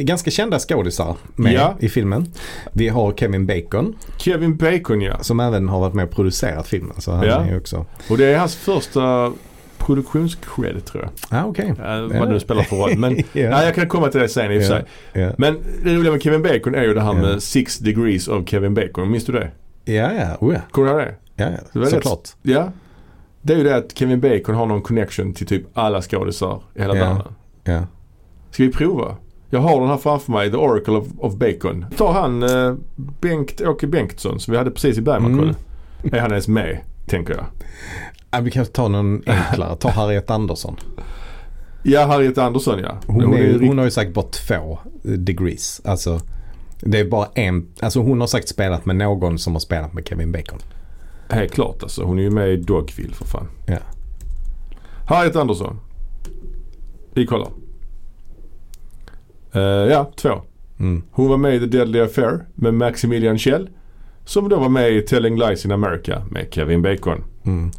ganska 0.00 0.30
kända 0.30 0.58
skådisar 0.58 1.16
med 1.36 1.52
Ja. 1.52 1.76
i 1.80 1.88
filmen. 1.88 2.26
Vi 2.72 2.88
har 2.88 3.12
Kevin 3.12 3.46
Bacon 3.46 3.94
Kevin 4.18 4.56
Bacon 4.56 5.00
ja. 5.00 5.18
som 5.20 5.40
även 5.40 5.68
har 5.68 5.80
varit 5.80 5.94
med 5.94 6.04
och 6.04 6.10
producerat 6.10 6.66
filmen. 6.68 7.00
Så 7.00 7.12
han 7.12 7.26
Ja. 7.26 7.44
är 7.44 7.58
också. 7.58 7.86
Och 8.10 8.18
det 8.18 8.24
är 8.26 8.38
hans 8.38 8.56
första 8.56 9.32
produktionscredit 9.78 10.86
tror 10.86 11.02
jag. 11.02 11.12
Ja 11.40 11.44
okej. 11.46 11.68
Eh, 11.68 12.00
vad 12.18 12.28
det 12.28 12.32
nu 12.32 12.40
spelar 12.40 12.62
för 12.62 12.76
roll. 12.76 12.98
Men 12.98 13.16
ja. 13.32 13.50
nej, 13.50 13.64
jag 13.64 13.74
kan 13.74 13.88
komma 13.88 14.08
till 14.08 14.20
det 14.20 14.28
sen 14.28 14.52
i 14.52 14.58
och 14.58 14.62
för 14.62 14.68
sig. 14.68 14.84
Ja. 15.12 15.30
Men 15.38 15.58
det 15.84 15.94
roliga 15.94 16.12
med 16.12 16.22
Kevin 16.22 16.42
Bacon 16.42 16.74
är 16.74 16.82
ju 16.84 16.94
det 16.94 17.00
här 17.00 17.12
med 17.12 17.42
six 17.42 17.78
degrees 17.78 18.28
of 18.28 18.48
Kevin 18.48 18.74
Bacon. 18.74 19.10
Minns 19.10 19.24
du 19.24 19.32
det? 19.32 19.50
Ja, 19.94 20.12
ja. 20.12 20.36
Oh, 20.40 20.54
ja. 20.54 20.60
Kommer 20.70 20.88
du 20.88 20.94
ihåg 20.94 21.00
det? 21.06 21.14
ja, 21.36 21.50
Det 21.50 21.60
ja. 21.72 21.80
rätt- 21.80 21.90
såklart. 21.90 22.28
Ja. 22.42 22.72
Det 23.42 23.52
är 23.52 23.56
ju 23.56 23.64
det 23.64 23.76
att 23.76 23.98
Kevin 23.98 24.20
Bacon 24.20 24.54
har 24.54 24.66
någon 24.66 24.82
connection 24.82 25.34
till 25.34 25.46
typ 25.46 25.62
alla 25.74 26.02
skådisar 26.02 26.62
i 26.74 26.80
hela 26.80 26.96
Ja. 26.96 27.04
världen. 27.04 27.32
Ja. 27.64 27.82
Ska 28.50 28.62
vi 28.62 28.72
prova? 28.72 29.16
Jag 29.50 29.60
har 29.60 29.80
den 29.80 29.88
här 29.88 29.96
framför 29.96 30.32
mig, 30.32 30.50
The 30.50 30.56
Oracle 30.56 30.94
of, 30.94 31.06
of 31.18 31.34
Bacon. 31.34 31.86
Ta 31.96 32.12
han 32.12 32.42
eh, 32.42 32.74
Bengt-Åke 33.20 33.86
Bengtsson 33.86 34.40
som 34.40 34.52
vi 34.52 34.58
hade 34.58 34.70
precis 34.70 34.98
i 34.98 35.02
Bergmankollen. 35.02 35.54
Mm. 36.02 36.14
Är 36.14 36.20
han 36.20 36.30
ens 36.30 36.48
med? 36.48 36.78
Tänker 37.06 37.34
jag. 37.34 37.44
Ja, 38.30 38.40
vi 38.40 38.50
kan 38.50 38.66
ta 38.66 38.88
någon 38.88 39.22
enklare. 39.26 39.76
Ta 39.76 39.88
Harriet 39.90 40.30
Andersson. 40.30 40.76
Ja, 41.82 42.04
Harriet 42.06 42.38
Andersson 42.38 42.78
ja. 42.82 42.96
Hon, 43.06 43.34
är, 43.34 43.38
rikt- 43.38 43.66
hon 43.68 43.78
har 43.78 43.84
ju 43.84 43.90
sagt 43.90 44.14
bara 44.14 44.26
två 44.26 44.78
degrees. 45.02 45.80
Alltså 45.84 46.20
det 46.80 46.98
är 46.98 47.04
bara 47.04 47.28
en. 47.34 47.68
Alltså 47.80 48.00
hon 48.00 48.20
har 48.20 48.26
sagt 48.26 48.48
spelat 48.48 48.86
med 48.86 48.96
någon 48.96 49.38
som 49.38 49.52
har 49.52 49.60
spelat 49.60 49.92
med 49.92 50.08
Kevin 50.08 50.32
Bacon. 50.32 50.58
Helt 51.30 51.52
klart 51.52 51.82
alltså. 51.82 52.02
Hon 52.02 52.18
är 52.18 52.22
ju 52.22 52.30
med 52.30 52.48
i 52.48 52.56
Dogville 52.56 53.14
för 53.14 53.24
fan. 53.24 53.48
Ja. 53.66 53.78
Harriet 55.06 55.36
Andersson. 55.36 55.80
Vi 57.14 57.26
kollar. 57.26 57.48
Eh, 59.52 59.62
ja, 59.62 60.12
två. 60.16 60.42
Mm. 60.80 61.02
Hon 61.10 61.28
var 61.28 61.36
med 61.36 61.54
i 61.54 61.58
The 61.58 61.66
Deadly 61.66 62.00
Affair 62.00 62.46
med 62.54 62.74
Maximilian 62.74 63.38
Schell. 63.38 63.70
Som 64.24 64.48
då 64.48 64.58
var 64.58 64.68
med 64.68 64.92
i 64.92 65.02
Telling 65.02 65.38
Lies 65.38 65.64
in 65.64 65.72
America 65.72 66.22
med 66.30 66.46
Kevin 66.50 66.82
Bacon. 66.82 67.24
Mm. 67.44 67.70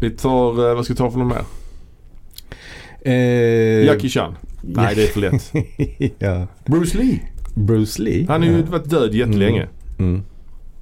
Vi 0.00 0.10
tar, 0.10 0.68
eh, 0.70 0.74
vad 0.74 0.84
ska 0.84 0.94
vi 0.94 0.98
ta 0.98 1.10
för 1.10 1.18
någon 1.18 1.28
mer? 1.28 1.44
Eh, 3.00 3.84
Jackie 3.84 4.10
Chan. 4.10 4.36
Nej, 4.66 4.94
det 4.94 5.02
är 5.02 5.06
för 5.06 5.20
lätt. 5.20 5.52
ja. 6.18 6.46
Bruce 6.66 6.98
Lee. 6.98 7.20
Bruce 7.54 8.02
Lee. 8.02 8.26
Han 8.28 8.42
har 8.42 8.48
ju 8.48 8.56
ja. 8.58 8.64
varit 8.70 8.90
död 8.90 9.14
jättelänge. 9.14 9.66
Mm. 9.98 10.22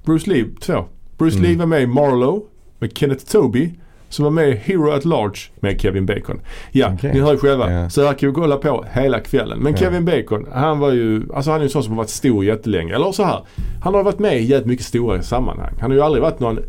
Bruce 0.05 0.29
Lee, 0.29 0.45
två. 0.61 0.85
Bruce 1.17 1.37
Mm. 1.37 1.49
Lee 1.49 1.57
var 1.59 1.65
med 1.65 1.81
i 1.81 1.87
Marlowe 1.87 2.41
med 2.79 2.97
Kenneth 2.97 3.25
Toby. 3.25 3.71
Som 4.09 4.23
var 4.23 4.31
med 4.31 4.49
i 4.49 4.51
Hero 4.55 4.91
at 4.91 5.05
Large 5.05 5.39
med 5.59 5.81
Kevin 5.81 6.05
Bacon. 6.05 6.39
Ja, 6.71 6.91
Okej. 6.93 7.13
ni 7.13 7.19
hör 7.19 7.31
ju 7.31 7.37
själva. 7.37 7.71
Ja. 7.73 7.89
Så 7.89 8.05
här 8.05 8.13
kan 8.13 8.29
vi 8.29 8.35
kolla 8.35 8.57
på 8.57 8.85
hela 8.93 9.19
kvällen. 9.19 9.59
Men 9.59 9.71
Ja. 9.71 9.77
Kevin 9.77 10.05
Bacon, 10.05 10.47
han 10.53 10.79
var 10.79 10.91
ju, 10.91 11.23
alltså 11.33 11.51
han 11.51 11.59
är 11.59 11.63
ju 11.63 11.65
en 11.65 11.69
sån 11.69 11.83
som 11.83 11.91
har 11.93 11.97
varit 11.97 12.09
stor 12.09 12.45
jättelänge. 12.45 12.95
Eller 12.95 13.11
så 13.11 13.23
här. 13.23 13.43
Han 13.81 13.93
har 13.93 14.03
varit 14.03 14.19
med 14.19 14.37
i 14.39 14.43
jävligt 14.43 14.67
mycket 14.67 14.85
stora 14.85 15.21
sammanhang. 15.23 15.73
Han 15.79 15.91
har 15.91 15.95
ju 15.97 16.01
aldrig 16.03 16.21
varit 16.21 16.39
någon 16.39 16.59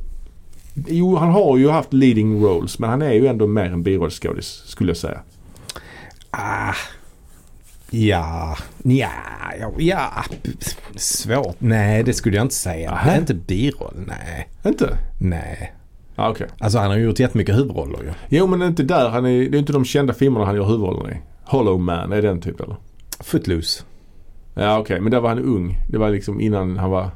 Jo, 0.88 1.16
han 1.16 1.28
har 1.30 1.56
ju 1.58 1.68
haft 1.68 1.92
leading 1.92 2.44
roles 2.44 2.78
men 2.78 2.90
han 2.90 3.02
är 3.02 3.12
ju 3.12 3.26
ändå 3.26 3.46
mer 3.46 3.64
en 3.64 3.82
birollskådis 3.82 4.62
skulle 4.66 4.90
jag 4.90 4.96
säga. 4.96 5.20
Ah. 6.30 6.74
Ja, 7.96 8.56
ja, 8.82 9.10
ja. 9.78 10.10
Svårt. 10.96 11.56
Nej, 11.58 12.02
det 12.02 12.12
skulle 12.12 12.36
jag 12.36 12.44
inte 12.44 12.54
säga. 12.54 12.90
Aha. 12.90 13.04
Det 13.10 13.16
är 13.16 13.20
inte 13.20 13.34
biroll. 13.34 13.94
Nej, 14.06 14.48
Inte? 14.66 14.98
nej. 15.18 15.72
Ah, 16.16 16.30
Okej. 16.30 16.46
Alltså 16.58 16.78
han 16.78 16.90
har 16.90 16.96
gjort 16.96 17.18
jättemycket 17.18 17.56
huvudroller 17.56 18.02
ju. 18.02 18.10
Jo 18.28 18.46
men 18.46 18.62
inte 18.62 18.82
där. 18.82 19.08
Han 19.08 19.26
är, 19.26 19.50
det 19.50 19.56
är 19.56 19.58
inte 19.58 19.72
de 19.72 19.84
kända 19.84 20.14
filmerna 20.14 20.44
han 20.46 20.56
gör 20.56 20.64
huvudrollen 20.64 21.12
i. 21.12 21.16
Hollow 21.44 21.80
Man, 21.80 22.12
är 22.12 22.22
den 22.22 22.40
typ 22.40 22.60
eller? 22.60 22.76
Footloose. 23.20 23.82
Ja 24.54 24.78
okej, 24.78 25.00
men 25.00 25.10
där 25.10 25.20
var 25.20 25.28
han 25.28 25.38
ung. 25.38 25.78
Det 25.90 25.98
var 25.98 26.10
liksom 26.10 26.40
innan 26.40 26.76
han 26.76 26.90
var 26.90 27.10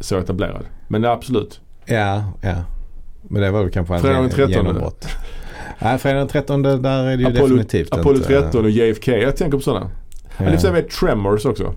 så 0.00 0.18
etablerad. 0.18 0.64
Men 0.88 1.02
det 1.02 1.08
är 1.08 1.12
absolut. 1.12 1.60
Ja, 1.84 2.24
ja. 2.40 2.54
Men 3.22 3.42
det 3.42 3.50
var 3.50 3.62
väl 3.62 3.72
kanske 3.72 3.98
Fredag 3.98 4.14
den 4.16 4.24
en 4.24 4.30
13. 4.30 4.50
genombrott. 4.50 5.08
Nej, 5.78 5.98
fredag 5.98 6.18
den 6.18 6.28
13 6.28 6.62
där 6.62 7.04
är 7.04 7.16
det 7.16 7.22
ju 7.22 7.26
Apollo, 7.26 7.46
definitivt 7.46 7.92
Apollo 7.94 8.16
inte. 8.16 8.28
13 8.28 8.64
och 8.64 8.70
JFK. 8.70 9.12
Jag 9.12 9.36
tänker 9.36 9.58
på 9.58 9.62
sådana. 9.64 9.90
Han 10.36 10.46
är 10.46 10.58
Ja, 10.64 10.72
med 10.72 10.90
Tremors 10.90 11.44
också. 11.46 11.74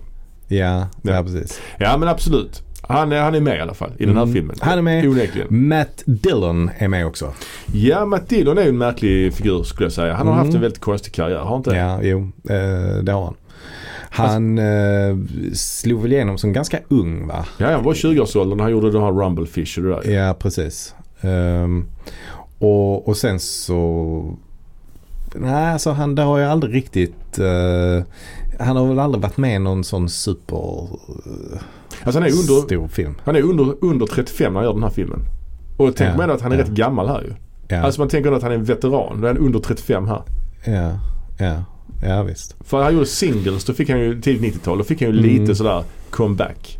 ja, 0.48 0.88
Ja. 1.02 1.12
ja, 1.12 1.22
precis. 1.22 1.60
Ja 1.78 1.96
men 1.96 2.08
absolut. 2.08 2.62
Han 2.88 3.12
är, 3.12 3.20
han 3.20 3.34
är 3.34 3.40
med 3.40 3.56
i 3.56 3.60
alla 3.60 3.74
fall 3.74 3.90
i 3.98 4.06
den 4.06 4.16
här 4.16 4.22
Mm. 4.22 4.34
filmen. 4.34 4.56
Han 4.60 4.78
är 4.78 4.82
med. 4.82 5.06
Onekligen. 5.08 5.68
Matt 5.68 6.02
Dillon 6.06 6.70
är 6.78 6.88
med 6.88 7.06
också. 7.06 7.32
Ja, 7.72 8.04
Matt 8.06 8.28
Dillon 8.28 8.58
är 8.58 8.62
ju 8.62 8.68
en 8.68 8.78
märklig 8.78 9.32
figur 9.34 9.62
skulle 9.62 9.84
jag 9.84 9.92
säga. 9.92 10.14
Han 10.14 10.26
har 10.26 10.34
Mm. 10.34 10.44
haft 10.46 10.54
en 10.54 10.60
väldigt 10.62 10.80
konstig 10.80 11.12
karriär, 11.14 11.38
har 11.38 11.44
han 11.48 11.56
inte? 11.56 11.70
Ja, 11.70 11.98
jo, 12.02 12.18
eh, 12.48 13.02
det 13.02 13.12
har 13.12 13.24
han. 13.24 13.34
Han 14.10 14.58
eh, 14.58 15.16
slog 15.54 16.02
väl 16.02 16.12
igenom 16.12 16.38
som 16.38 16.52
ganska 16.52 16.78
ung 16.88 17.26
va? 17.26 17.46
Ja, 17.58 17.72
han 17.72 17.84
var 17.84 17.92
i 17.92 17.96
20-årsåldern 17.96 18.56
när 18.56 18.64
han 18.64 18.72
gjorde 18.72 18.90
de 18.90 19.02
här 19.02 19.12
Rumblefish 19.12 19.78
och 19.78 19.84
det 19.84 19.90
där. 19.90 20.10
Ja, 20.10 20.34
precis. 20.38 20.94
Ehm, 21.20 21.86
och, 22.58 23.08
och 23.08 23.16
sen 23.16 23.40
så... 23.40 24.36
Nej, 25.34 25.72
alltså 25.72 25.90
han 25.90 26.14
det 26.14 26.22
har 26.22 26.38
ju 26.38 26.44
aldrig 26.44 26.74
riktigt... 26.74 27.38
eh, 27.38 28.04
han 28.58 28.76
har 28.76 28.86
väl 28.86 28.98
aldrig 28.98 29.22
varit 29.22 29.36
med 29.36 29.56
i 29.56 29.58
någon 29.58 29.84
sån 29.84 30.08
super 30.08 30.88
eh, 31.08 31.58
Alltså 32.04 32.20
han 32.20 32.28
är 32.28 32.32
under, 32.32 32.66
stor 32.66 32.88
film. 32.88 33.14
han 33.24 33.36
är 33.36 33.42
under, 33.42 33.74
under 33.80 34.06
35 34.06 34.52
när 34.52 34.60
han 34.60 34.64
gör 34.68 34.74
den 34.74 34.82
här 34.82 34.90
filmen. 34.90 35.20
Och 35.76 35.96
tänk 35.96 36.12
Ja, 36.12 36.16
mig 36.26 36.34
att 36.34 36.40
han 36.40 36.52
är 36.52 36.56
ja. 36.56 36.62
rätt 36.62 36.70
gammal 36.70 37.08
här 37.08 37.22
ju. 37.22 37.32
Ja, 37.68 37.80
Alltså 37.82 38.00
man 38.00 38.08
tänker 38.08 38.26
ändå 38.28 38.36
att 38.36 38.42
han 38.42 38.52
är 38.52 38.56
en 38.56 38.64
veteran. 38.64 39.20
Då 39.20 39.26
är 39.26 39.32
han 39.34 39.42
under 39.42 39.58
35 39.58 40.06
här. 40.08 40.22
ja, 40.64 40.90
ja, 41.38 41.64
ja 42.02 42.22
visst. 42.22 42.56
För 42.60 42.82
han 42.82 42.92
gjorde 42.94 43.06
singles, 43.06 43.64
då 43.64 43.72
fick 43.72 43.90
han 43.90 44.00
ju 44.00 44.20
tidigt 44.20 44.54
90-tal, 44.54 44.78
då 44.78 44.84
fick 44.84 45.02
han 45.02 45.10
ju 45.12 45.18
Mm. 45.18 45.30
lite 45.40 45.54
sådär 45.54 45.82
comeback. 46.10 46.78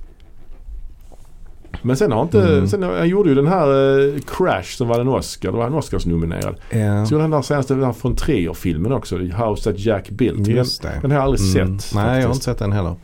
Men 1.83 1.97
sen 1.97 2.12
har 2.12 2.23
inte, 2.23 2.43
Mm. 2.43 2.69
sen 2.69 2.83
han 2.83 3.09
gjorde 3.09 3.29
ju 3.29 3.35
den 3.35 3.47
här 3.47 3.69
eh, 4.15 4.21
Crash 4.21 4.62
som 4.77 4.89
var 4.89 5.01
en 5.01 5.09
Oscar, 5.09 5.51
då 5.53 5.57
var 5.57 5.65
han 5.65 5.75
Oscars-nominerad. 5.75 6.57
Ja, 6.71 7.07
Så 7.07 7.12
gjorde 7.15 7.23
han 7.25 7.31
den 7.31 7.39
där 7.41 7.43
senaste 7.43 7.75
den 7.75 7.85
här 7.85 7.93
från 7.93 8.17
Trier-filmen 8.17 8.93
också, 8.93 9.17
House 9.19 9.62
that 9.73 9.79
Jack 9.81 10.11
built. 10.11 10.45
Den, 10.45 10.55
just 10.57 10.83
det. 10.83 10.99
den 11.03 11.11
har 11.11 11.19
jag 11.19 11.25
aldrig 11.25 11.57
Mm. 11.57 11.79
sett 11.79 11.95
Nej, 11.95 12.05
jag 12.05 12.11
har 12.11 12.17
inte 12.17 12.27
faktiskt. 12.27 12.45
sett 12.45 12.59
den 12.59 12.73
heller. 12.73 12.95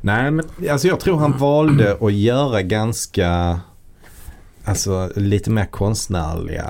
Nej, 0.00 0.30
men 0.30 0.44
alltså 0.70 0.88
jag 0.88 1.00
tror 1.00 1.16
han 1.16 1.38
valde 1.38 1.96
att 2.00 2.12
göra 2.12 2.62
ganska, 2.62 3.60
alltså 4.64 5.10
lite 5.16 5.50
mer 5.50 5.64
konstnärliga, 5.64 6.64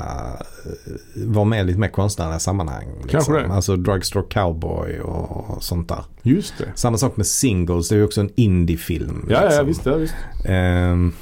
eh, 0.65 1.27
vara 1.27 1.45
med 1.45 1.61
i 1.61 1.65
lite 1.65 1.79
mer 1.79 1.89
konstnärliga 1.89 2.39
sammanhang. 2.39 2.87
Liksom. 2.93 3.09
Kanske 3.11 3.33
det. 3.33 3.47
Alltså 3.55 3.77
Drugstore 3.77 4.25
Cowboy 4.31 5.01
och 5.01 5.63
sånt 5.63 5.89
där. 5.89 6.05
Just 6.23 6.59
det. 6.59 6.65
Samma 6.75 6.99
sak 6.99 7.17
med 7.17 7.27
Singles, 7.27 7.89
det 7.89 7.95
är 7.95 7.97
ju 7.97 8.05
också 8.05 8.21
en 8.21 8.31
indiefilm. 8.35 9.27
Ja, 9.31 9.37
ja, 9.43 9.49
liksom. 9.49 9.67
visst. 9.67 9.87
Ja, 9.87 9.95
visst. 9.97 10.15
Ehm, 10.45 11.13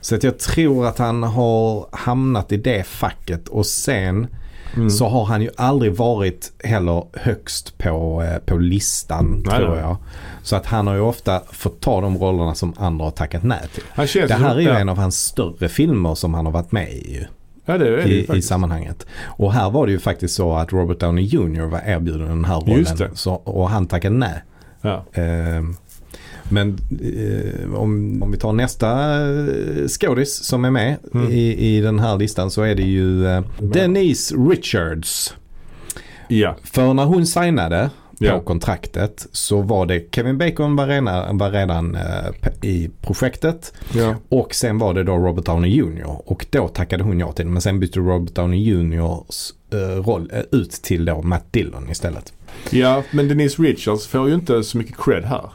så 0.00 0.14
att 0.14 0.22
jag 0.22 0.38
tror 0.38 0.86
att 0.86 0.98
han 0.98 1.22
har 1.22 1.86
hamnat 1.92 2.52
i 2.52 2.56
det 2.56 2.86
facket 2.86 3.48
och 3.48 3.66
sen 3.66 4.26
Mm. 4.76 4.90
så 4.90 5.08
har 5.08 5.24
han 5.24 5.42
ju 5.42 5.50
aldrig 5.56 5.94
varit 5.96 6.52
heller 6.64 7.04
högst 7.12 7.78
på, 7.78 8.22
eh, 8.22 8.38
på 8.38 8.56
listan 8.56 9.42
Nej, 9.46 9.58
tror 9.58 9.78
jag. 9.78 9.96
Så 10.42 10.56
att 10.56 10.66
han 10.66 10.86
har 10.86 10.94
ju 10.94 11.00
ofta 11.00 11.40
fått 11.52 11.80
ta 11.80 12.00
de 12.00 12.18
rollerna 12.18 12.54
som 12.54 12.74
andra 12.76 13.04
har 13.04 13.10
tackat 13.10 13.42
nej 13.42 13.60
till. 13.74 13.82
Det 14.28 14.34
här 14.34 14.56
är 14.56 14.60
ju 14.60 14.68
en 14.68 14.88
av 14.88 14.96
hans 14.98 15.24
större 15.24 15.68
filmer 15.68 16.14
som 16.14 16.34
han 16.34 16.44
har 16.46 16.52
varit 16.52 16.72
med 16.72 16.88
i 16.92 17.26
Ja, 17.64 17.78
det 17.78 17.88
är 17.88 17.90
det 17.90 18.08
i, 18.08 18.36
i 18.36 18.42
sammanhanget. 18.42 19.06
Och 19.24 19.52
här 19.52 19.70
var 19.70 19.86
det 19.86 19.92
ju 19.92 19.98
faktiskt 19.98 20.34
så 20.34 20.54
att 20.54 20.72
Robert 20.72 21.00
Downey 21.00 21.24
Jr 21.24 21.60
var 21.62 21.80
erbjuden 21.86 22.28
den 22.28 22.44
här 22.44 22.60
rollen. 22.60 23.16
Så, 23.16 23.34
och 23.34 23.70
han 23.70 23.86
tackade 23.86 24.16
nej. 24.16 24.42
Ja. 24.80 25.04
Ehm, 25.12 25.76
Men 26.50 26.78
eh, 27.02 27.74
om, 27.74 28.22
om 28.22 28.30
vi 28.32 28.38
tar 28.38 28.52
nästa 28.52 29.20
eh, 29.28 29.88
skådis 29.88 30.44
som 30.44 30.64
är 30.64 30.70
med 30.70 30.96
Mm. 31.14 31.30
i, 31.32 31.76
i 31.76 31.80
den 31.80 31.98
här 31.98 32.18
listan 32.18 32.50
så 32.50 32.62
är 32.62 32.74
det 32.74 32.82
ju 32.82 33.26
eh, 33.26 33.42
Denise 33.58 34.34
Richards. 34.34 35.34
ja. 36.28 36.56
För 36.64 36.94
när 36.94 37.04
hon 37.04 37.26
signade 37.26 37.90
på 38.18 38.26
Ja. 38.26 38.40
kontraktet 38.40 39.26
så 39.32 39.60
var 39.60 39.86
det 39.86 40.14
Kevin 40.14 40.38
Bacon 40.38 40.76
var 40.76 40.86
redan, 40.86 41.38
var 41.38 41.50
redan 41.50 41.94
eh, 41.94 42.30
i 42.62 42.90
projektet 43.00 43.72
ja. 43.94 44.14
och 44.28 44.54
sen 44.54 44.78
var 44.78 44.94
det 44.94 45.04
då 45.04 45.16
Robert 45.16 45.44
Downey 45.44 45.70
Jr. 45.70 46.04
Och 46.30 46.46
då 46.50 46.68
tackade 46.68 47.04
hon 47.04 47.20
ja 47.20 47.32
till 47.32 47.44
det. 47.44 47.50
Men 47.50 47.62
sen 47.62 47.80
bytte 47.80 47.98
Robert 48.00 48.34
Downey 48.34 48.60
Jrs 48.60 49.52
eh, 49.72 49.78
roll 50.02 50.30
eh, 50.34 50.40
ut 50.58 50.70
till 50.70 51.04
då 51.04 51.22
Matt 51.22 51.52
Dillon 51.52 51.90
istället. 51.90 52.32
Ja, 52.70 53.02
men 53.10 53.28
Denise 53.28 53.62
Richards 53.62 54.06
får 54.06 54.28
ju 54.28 54.34
inte 54.34 54.64
så 54.64 54.78
mycket 54.78 54.96
cred 55.04 55.24
här. 55.24 55.50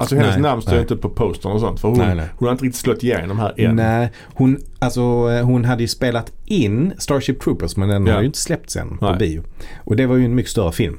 Alltså 0.00 0.16
hennes 0.16 0.30
Nej, 0.32 0.42
namn 0.42 0.62
står 0.62 0.72
nej. 0.72 0.80
inte 0.80 0.96
på 0.96 1.08
postern 1.08 1.52
och 1.52 1.60
sånt. 1.60 1.80
För 1.80 1.88
hon, 1.88 1.98
Nej, 1.98 2.26
hon 2.36 2.46
har 2.48 2.52
inte 2.52 2.64
riktigt 2.64 2.80
slått 2.80 3.02
igenom 3.02 3.38
här 3.38 3.54
än. 3.56 3.76
Nej, 3.76 4.12
hon, 4.34 4.58
alltså, 4.78 5.00
eh, 5.30 5.44
hon 5.44 5.64
hade 5.64 5.82
ju 5.82 5.88
spelat 5.88 6.32
in 6.44 6.92
Starship 6.98 7.40
Troopers 7.40 7.76
men 7.76 7.88
den 7.88 8.06
Ja. 8.06 8.12
har 8.14 8.20
ju 8.20 8.26
inte 8.26 8.38
släppts 8.38 8.76
än 8.76 8.98
på 8.98 9.16
bio. 9.18 9.42
Och 9.84 9.96
det 9.96 10.06
var 10.06 10.16
ju 10.16 10.24
en 10.24 10.34
mycket 10.34 10.50
större 10.50 10.72
film. 10.72 10.98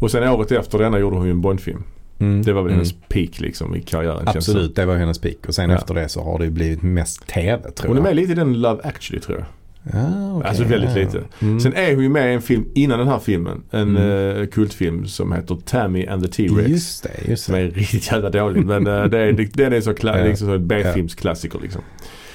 Och 0.00 0.10
sen 0.10 0.28
året 0.28 0.52
efter 0.52 0.78
denna 0.78 0.98
gjorde 0.98 1.16
hon 1.16 1.24
ju 1.24 1.30
en 1.30 1.40
Bondfilm. 1.40 1.82
Mm. 2.20 2.42
Det 2.42 2.52
var 2.52 2.62
väl 2.62 2.70
Mm. 2.72 2.76
hennes 2.78 2.94
peak 3.08 3.40
liksom 3.40 3.76
i 3.76 3.80
karriären. 3.80 4.28
Absolut, 4.28 4.76
det 4.76 4.84
var 4.86 4.96
hennes 4.96 5.18
peak. 5.18 5.36
Och 5.48 5.54
sen 5.54 5.70
Ja. 5.70 5.76
efter 5.76 5.94
det 5.94 6.08
så 6.08 6.22
har 6.24 6.38
det 6.38 6.44
ju 6.44 6.50
blivit 6.50 6.82
mest 6.82 7.26
TV 7.26 7.62
tror 7.62 7.72
som. 7.76 7.88
Hon 7.88 7.96
är 7.96 8.00
jag. 8.00 8.04
med 8.04 8.16
lite 8.16 8.32
i 8.32 8.34
den 8.34 8.60
Love 8.60 8.82
actually 8.84 9.20
tror 9.20 9.38
jag. 9.38 9.46
Ah, 9.94 10.36
okej, 10.36 10.48
Alltså 10.48 10.64
väldigt 10.64 10.94
lite. 10.94 11.22
Mm. 11.42 11.60
Sen 11.60 11.72
är 11.74 11.94
hon 11.94 12.02
ju 12.02 12.08
med 12.08 12.30
i 12.30 12.34
en 12.34 12.42
film 12.42 12.64
innan 12.74 12.98
den 12.98 13.08
här 13.08 13.18
filmen. 13.18 13.62
En 13.70 13.96
Mm. 13.96 14.40
eh, 14.40 14.46
kultfilm 14.46 15.06
som 15.06 15.32
heter 15.32 15.58
Tammy 15.64 16.06
and 16.06 16.22
the 16.22 16.28
T-Rex. 16.28 16.68
Just 16.68 17.02
det, 17.02 17.28
just 17.30 17.44
Som 17.44 17.54
det. 17.54 17.60
är 17.60 17.70
riktigt 17.70 18.12
jävla 18.12 18.30
dålig. 18.30 18.64
Men 18.66 18.86
eh, 18.86 19.04
det 19.04 19.18
är, 19.18 19.32
det, 19.32 19.44
den 19.54 19.72
är 19.72 19.80
så 19.80 19.90
kla- 19.92 20.18
Ja. 20.18 20.24
liksom 20.24 20.50
en 20.52 20.66
B-filmsklassiker 20.68 21.58
liksom. 21.62 21.82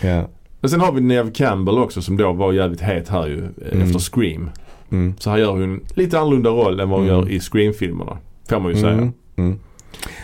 Ja. 0.01 0.29
Men 0.59 0.69
sen 0.69 0.79
har 0.81 0.91
vi 0.91 1.01
Neve 1.01 1.31
Campbell 1.31 1.77
också 1.77 2.01
som 2.01 2.17
då 2.17 2.33
var 2.33 2.53
jävligt 2.53 2.81
het 2.81 3.09
här 3.09 3.27
ju 3.27 3.37
eh, 3.37 3.71
Mm. 3.73 3.81
efter 3.87 3.99
Scream. 3.99 4.49
Mm. 4.91 5.13
Så 5.19 5.29
här 5.29 5.37
gör 5.37 5.51
hon 5.51 5.79
lite 5.95 6.19
annorlunda 6.19 6.49
roll 6.49 6.79
än 6.79 6.89
vad 6.89 6.99
hon 6.99 7.09
Mm. 7.09 7.19
gör 7.19 7.29
i 7.31 7.39
Scream-filmerna. 7.39 8.17
Får 8.49 8.59
man 8.59 8.71
ju 8.71 8.77
säga. 8.81 9.11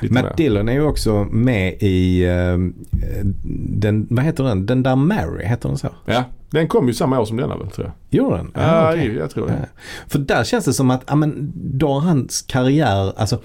Matt 0.10 0.38
Dillon 0.38 0.70
är 0.70 0.74
ju 0.74 0.82
också 0.84 1.28
med 1.32 1.74
i 1.80 2.24
eh, 2.26 2.58
den, 3.70 4.08
vad 4.10 4.26
heter 4.26 4.44
den? 4.44 4.66
Den 4.66 4.84
där 4.84 4.96
Mary, 4.96 5.46
heter 5.46 5.70
den 5.70 5.78
så? 5.78 5.88
Ja, 6.06 6.24
den 6.50 6.68
kom 6.68 6.88
ju 6.88 6.94
samma 6.94 7.20
år 7.20 7.26
som 7.26 7.38
denna 7.38 7.58
väl 7.58 7.68
tror 7.70 7.88
jag. 7.88 8.20
Gjorde 8.20 8.38
den? 8.38 8.52
Ja, 8.54 8.62
Ah, 8.62 8.92
okej. 8.94 9.16
jag 9.16 9.30
tror 9.32 9.48
det. 9.48 9.54
Ja. 9.60 9.82
För 10.08 10.20
där 10.20 10.44
känns 10.44 10.66
det 10.66 10.74
som 10.74 10.92
att, 10.92 11.02
ja 11.08 11.16
men 11.16 11.52
då 11.56 11.88
har 11.94 12.00
hans 12.00 12.42
karriär, 12.42 13.14
alltså 13.20 13.40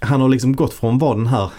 han 0.00 0.20
har 0.20 0.28
liksom 0.28 0.56
gått 0.56 0.72
från 0.74 0.98
vara 0.98 1.16
den 1.16 1.26
här 1.26 1.50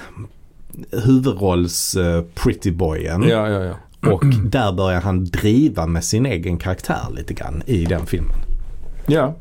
huvudrolls 1.06 1.96
uh, 1.98 2.22
pretty 2.36 2.72
boyen 2.72 3.24
Ja, 3.30 3.50
ja, 3.50 3.64
ja. 3.64 4.12
och 4.12 4.24
där 4.46 4.72
börjar 4.72 5.02
han 5.02 5.26
driva 5.26 5.88
med 5.88 6.04
sin 6.04 6.26
egen 6.26 6.58
karaktär 6.58 7.02
lite 7.16 7.34
grann 7.34 7.64
i 7.66 7.86
den 7.86 8.06
filmen. 8.06 8.36
Ja, 9.08 9.36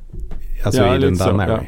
Alltså 0.65 0.81
ja 0.83 0.97
i 0.97 0.99
den 1.01 1.15
där 1.17 1.25
så. 1.25 1.33
Mary. 1.33 1.67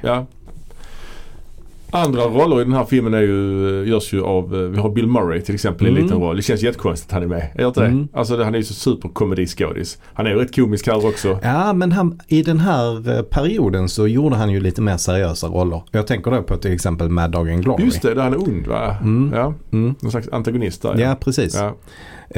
Ja, 1.95 1.99
ja. 2.01 2.05
Andra 2.05 2.23
roller 2.23 2.61
i 2.61 2.65
den 2.65 2.73
här 2.73 2.85
filmen 2.85 3.15
är 3.15 3.21
ju, 3.21 3.85
görs 3.87 4.13
ju 4.15 4.23
av, 4.23 4.55
eh, 4.55 4.61
vi 4.61 4.79
har 4.79 4.91
Bill 4.91 5.07
Murray 5.07 5.41
till 5.41 5.55
exempel 5.55 5.87
i 5.87 5.91
en 5.91 5.97
Mm. 5.97 6.05
liten 6.07 6.21
roll. 6.23 6.37
Det 6.37 6.43
känns 6.43 6.63
jättekonstigt 6.63 7.11
att 7.11 7.15
han 7.15 7.23
är 7.23 7.27
med. 7.27 7.49
Är 7.55 7.67
inte 7.67 7.81
det? 7.81 7.87
Mm. 7.87 8.09
Alltså 8.13 8.37
det- 8.37 8.45
han 8.45 8.55
är 8.55 8.59
ju 8.59 8.65
så 8.65 8.75
superkomediskådis. 8.75 9.99
Han 10.15 10.27
är 10.27 10.31
ju 10.31 10.37
rätt 10.37 10.55
komisk 10.57 10.87
här 10.87 11.07
också. 11.07 11.39
Ja, 11.43 11.73
men 11.73 11.93
han, 11.93 12.21
i 12.29 12.43
den 12.43 12.59
här 12.59 13.17
eh, 13.17 13.23
perioden 13.23 13.89
så 13.89 14.07
gjorde 14.07 14.37
han 14.37 14.51
ju 14.51 14.61
lite 14.61 14.83
mer 14.83 14.97
seriösa 14.97 15.47
roller. 15.47 15.83
Jag 15.91 16.07
tänker 16.07 16.31
då 16.31 16.43
på 16.43 16.57
till 16.57 16.73
exempel 16.73 17.09
Mad 17.09 17.31
Dog 17.31 17.51
and 17.51 17.65
Glory. 17.65 17.85
Just 17.85 18.03
det, 18.03 18.15
där 18.15 18.23
han 18.23 18.33
är 18.33 18.39
ond 18.43 18.67
va? 18.67 18.97
Mm. 19.03 19.33
Ja, 19.35 19.55
Mm. 19.73 19.95
någon 20.01 20.11
slags 20.11 20.29
antagonist 20.29 20.83
där. 20.83 20.99
Ja, 20.99 21.17
precis. 21.21 21.55
ja. 21.55 21.75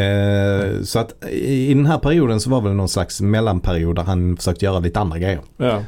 Eh, 0.03 0.83
så 0.83 0.99
att 0.99 1.15
i 1.31 1.71
i 1.71 1.75
den 1.75 1.87
här 1.87 1.99
perioden 1.99 2.41
så 2.41 2.51
var 2.51 2.61
väl 2.61 2.73
någon 2.73 2.89
slags 2.89 3.21
mellanperiod 3.21 3.97
där 3.97 4.03
han 4.03 4.37
försökte 4.37 4.65
göra 4.65 4.79
lite 4.79 5.01
andra 5.01 5.19
grejer. 5.19 5.41
ja. 5.57 5.83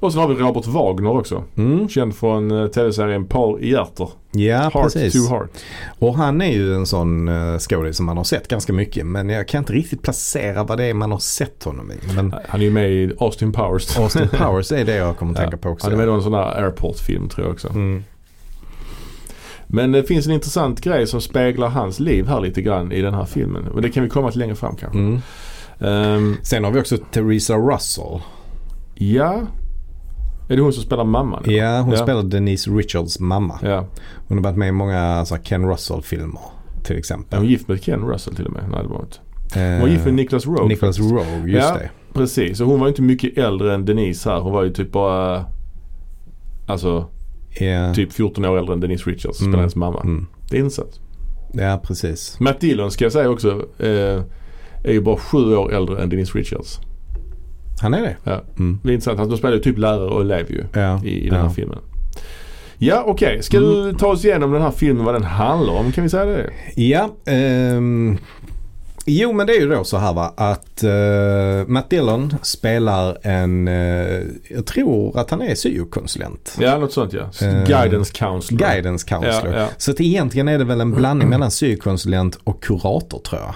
Och 0.00 0.12
sen 0.12 0.20
har 0.20 0.28
vi 0.28 0.34
Robert 0.34 0.66
Wagner 0.66 1.10
också. 1.10 1.44
Mm. 1.56 1.88
Känd 1.88 2.14
från 2.14 2.50
eh, 2.50 2.66
tv-serien 2.66 3.26
Par 3.26 3.60
i 3.60 3.70
hjärter. 3.70 4.08
Ja, 4.32 4.58
Heart 4.58 4.72
precis. 4.82 5.12
to 5.12 5.34
Heart. 5.34 5.50
Och 5.98 6.14
han 6.14 6.40
är 6.40 6.52
ju 6.52 6.74
en 6.74 6.86
sån 6.86 7.28
uh, 7.28 7.58
skådis 7.58 7.96
som 7.96 8.06
man 8.06 8.16
har 8.16 8.24
sett 8.24 8.48
ganska 8.48 8.72
mycket. 8.72 9.06
Men 9.06 9.28
jag 9.28 9.48
kan 9.48 9.58
inte 9.58 9.72
riktigt 9.72 10.02
placera 10.02 10.64
vad 10.64 10.78
det 10.78 10.84
är 10.84 10.94
man 10.94 11.12
har 11.12 11.18
sett 11.18 11.64
honom 11.64 11.92
i. 11.92 12.14
Men 12.14 12.34
Han 12.48 12.60
är 12.60 12.64
ju 12.64 12.70
med 12.70 12.90
i 12.92 13.12
Austin 13.20 13.52
Powers. 13.52 13.98
Austin 13.98 14.28
Powers 14.38 14.72
är 14.72 14.84
det 14.84 14.94
jag 14.96 15.16
kommer 15.16 15.32
att 15.32 15.38
tänka 15.38 15.56
på 15.56 15.68
också. 15.68 15.86
Han 15.86 15.92
är 15.92 15.96
med 15.96 16.12
i 16.12 16.14
en 16.16 16.22
sån 16.22 16.32
där 16.32 16.62
airport-film 16.64 17.28
tror 17.28 17.46
jag 17.46 17.52
också. 17.54 17.68
Mm. 17.68 18.04
Men 19.66 19.92
det 19.92 20.02
finns 20.04 20.26
en 20.26 20.32
intressant 20.32 20.80
grej 20.80 21.06
som 21.06 21.20
speglar 21.20 21.68
hans 21.68 22.00
liv 22.00 22.26
här 22.26 22.40
lite 22.40 22.62
grann 22.62 22.92
i 22.92 23.02
den 23.02 23.14
här 23.14 23.24
filmen. 23.24 23.68
Och 23.68 23.82
det 23.82 23.90
kan 23.90 24.02
vi 24.02 24.08
komma 24.08 24.30
till 24.30 24.40
längre 24.40 24.54
fram 24.54 24.76
kanske. 24.76 24.98
Mm. 24.98 25.20
Ehm, 25.80 26.36
Sen 26.42 26.64
har 26.64 26.70
vi 26.70 26.80
också 26.80 26.96
Theresa 26.98 27.56
Russell. 27.56 28.20
ja. 28.94 29.42
Är 30.48 30.56
det 30.56 30.62
hon 30.62 30.72
som 30.72 30.82
spelar 30.82 31.04
mamman? 31.04 31.42
Ja, 31.46 31.80
hon 31.80 31.90
Ja. 31.94 31.96
spelar 32.02 32.22
Denise 32.22 32.70
Richards 32.70 33.20
mamma. 33.20 33.58
Ja. 33.62 33.86
Hon 34.28 34.38
har 34.38 34.44
varit 34.44 34.56
med 34.56 34.68
i 34.68 34.72
många 34.72 35.24
så 35.24 35.34
här, 35.34 35.42
Ken 35.42 35.68
Russell-filmer 35.68 36.40
till 36.84 36.94
Är 36.94 36.98
exempel. 36.98 37.38
hon 37.38 37.48
gift 37.48 37.68
med 37.68 37.82
Ken 37.82 38.00
Russell 38.08 38.34
till 38.36 38.46
och 38.46 38.52
med? 38.52 38.64
Nej 38.70 38.82
det 38.82 38.88
var 38.88 39.00
inte. 39.00 39.18
Eh, 39.60 39.70
Hon 39.72 39.80
var 39.80 39.88
gift 39.88 40.04
med 40.04 40.14
Nicholas 40.14 40.46
Rogue. 40.46 40.68
Nicholas 40.68 40.96
faktiskt. 40.96 41.12
Rogue, 41.12 41.52
just 41.52 41.68
Ja. 41.68 41.74
det. 41.74 41.90
Precis. 42.12 42.60
Och 42.60 42.66
hon 42.66 42.80
var 42.80 42.88
inte 42.88 43.02
mycket 43.02 43.38
äldre 43.38 43.74
än 43.74 43.84
Denise 43.84 44.30
här. 44.30 44.40
Hon 44.40 44.52
var 44.52 44.62
ju 44.64 44.72
typ 44.72 44.92
bara... 44.92 45.44
Alltså 46.66 47.06
Ja. 47.60 47.94
typ 47.94 48.12
14 48.12 48.44
år 48.44 48.58
äldre 48.58 48.74
än 48.74 48.80
Denise 48.80 49.10
Richards. 49.10 49.40
Mm. 49.40 49.52
Spelar 49.52 49.58
hennes 49.58 49.76
mamma. 49.76 50.00
Mm. 50.00 50.26
Det 50.50 50.56
är 50.56 50.60
insatt. 50.60 51.00
Ja, 51.52 51.80
precis. 51.84 52.40
Matt 52.40 52.60
Dillon 52.60 52.90
ska 52.90 53.04
jag 53.04 53.12
säga 53.12 53.30
också. 53.30 53.50
Eh, 53.78 54.22
är 54.84 54.92
ju 54.92 55.00
bara 55.00 55.16
sju 55.16 55.56
år 55.56 55.72
äldre 55.74 56.02
än 56.02 56.08
Denise 56.08 56.38
Richards. 56.38 56.80
Han 57.80 57.94
är 57.94 58.02
det? 58.02 58.16
Ja. 58.24 58.42
Mm. 58.58 58.80
Det 58.82 58.90
är 58.90 58.94
intressant. 58.94 59.18
Han 59.18 59.36
spelar 59.36 59.54
ju 59.54 59.60
typ 59.60 59.78
lärare 59.78 60.10
och 60.10 60.20
elev 60.20 60.50
ju. 60.50 60.64
Ja. 60.72 61.00
i, 61.04 61.26
i 61.26 61.28
den 61.28 61.38
här 61.38 61.46
ja. 61.46 61.50
filmen. 61.50 61.78
Ja 62.78 63.04
okej, 63.06 63.42
ska 63.42 63.60
du 63.60 63.92
ta 63.92 64.06
oss 64.06 64.24
igenom 64.24 64.52
den 64.52 64.62
här 64.62 64.70
filmen 64.70 65.04
vad 65.04 65.14
den 65.14 65.24
handlar 65.24 65.72
om? 65.74 65.92
Kan 65.92 66.04
vi 66.04 66.10
säga 66.10 66.24
det? 66.24 66.50
Ja, 66.74 67.10
ehm, 67.26 68.18
jo 69.06 69.32
men 69.32 69.46
det 69.46 69.52
är 69.56 69.60
ju 69.60 69.68
då 69.68 69.84
så 69.84 69.96
här 69.96 70.12
va 70.12 70.34
att 70.36 70.82
eh, 70.82 71.66
Matt 71.66 71.90
Dillon 71.90 72.34
spelar 72.42 73.18
en, 73.22 73.68
eh, 73.68 74.22
jag 74.48 74.66
tror 74.66 75.18
att 75.18 75.30
han 75.30 75.42
är 75.42 75.54
syokonsulent. 75.54 76.56
Ja 76.60 76.78
något 76.78 76.92
sånt 76.92 77.12
ja. 77.12 77.46
Eh, 77.46 77.64
Guidance 77.66 78.12
counselor. 78.12 78.58
Guidance 78.58 79.08
counselor. 79.08 79.54
Ja, 79.54 79.60
ja. 79.60 79.68
Så 79.76 79.90
att 79.90 80.00
egentligen 80.00 80.48
är 80.48 80.58
det 80.58 80.64
väl 80.64 80.80
en 80.80 80.92
blandning 80.92 81.28
mellan 81.28 81.50
syokonsulent 81.50 82.38
och 82.44 82.62
kurator 82.62 83.18
tror 83.18 83.40
jag. 83.40 83.54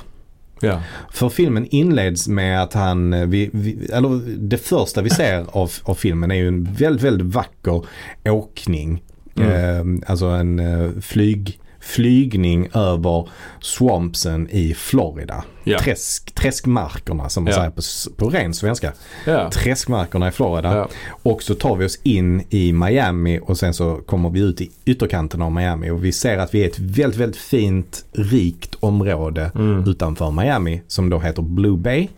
Ja. 0.60 0.82
För 1.10 1.28
filmen 1.28 1.66
inleds 1.70 2.28
med 2.28 2.62
att 2.62 2.74
han, 2.74 3.12
eh, 3.12 3.26
vi, 3.26 3.50
vi, 3.52 3.86
eller 3.92 4.38
det 4.38 4.58
första 4.58 5.02
vi 5.02 5.10
ser 5.10 5.46
av, 5.56 5.70
av 5.82 5.94
filmen 5.94 6.30
är 6.30 6.34
ju 6.34 6.48
en 6.48 6.64
väldigt, 6.64 7.02
väldigt 7.02 7.34
vacker 7.34 7.84
åkning. 8.24 9.02
Mm. 9.36 10.00
Eh, 10.02 10.10
alltså 10.10 10.26
en 10.26 10.58
eh, 10.58 10.90
flyg, 11.00 11.60
flygning 11.80 12.68
över 12.74 13.28
swampsen 13.60 14.48
i 14.50 14.74
Florida. 14.74 15.44
Ja. 15.64 15.78
Träsk, 15.78 16.34
träskmarkerna 16.34 17.28
som 17.28 17.44
man 17.44 17.52
Ja. 17.52 17.56
säger 17.58 17.70
på, 17.70 17.82
på 18.16 18.30
ren 18.30 18.54
svenska. 18.54 18.92
Ja. 19.26 19.50
Träskmarkerna 19.50 20.28
i 20.28 20.30
Florida. 20.30 20.88
Och 21.22 21.42
så 21.42 21.54
tar 21.54 21.76
vi 21.76 21.84
oss 21.86 21.98
in 22.02 22.42
i 22.50 22.72
Miami 22.72 23.40
och 23.42 23.58
sen 23.58 23.74
så 23.74 23.96
kommer 23.96 24.30
vi 24.30 24.40
ut 24.40 24.60
i 24.60 24.70
ytterkanten 24.84 25.42
av 25.42 25.52
Miami 25.52 25.90
och 25.90 26.04
vi 26.04 26.12
ser 26.12 26.38
att 26.38 26.54
vi 26.54 26.62
är 26.64 26.66
ett 26.68 26.78
väldigt, 26.78 27.20
väldigt 27.20 27.40
fint, 27.40 28.04
rikt 28.12 28.74
område 28.80 29.50
Mm. 29.54 29.88
utanför 29.88 30.30
Miami 30.30 30.82
som 30.88 31.10
då 31.10 31.18
heter 31.18 31.42
Blue 31.42 31.76
Bay 31.76 32.08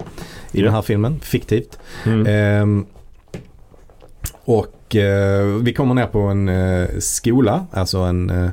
i 0.52 0.62
den 0.62 0.72
här 0.74 0.82
filmen, 0.82 1.20
fiktivt. 1.20 1.78
Mm. 2.06 2.26
Ehm, 2.26 2.86
och 4.44 4.96
eh, 4.96 5.44
vi 5.44 5.72
kommer 5.74 5.94
ner 5.94 6.06
på 6.06 6.18
en 6.20 6.48
eh, 6.48 6.88
skola, 6.98 7.66
alltså 7.72 7.98
en, 7.98 8.30
eh, 8.30 8.50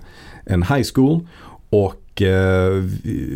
en 0.50 0.64
high 0.64 0.88
school. 0.96 1.28
Och 1.70 2.22
eh, 2.22 2.72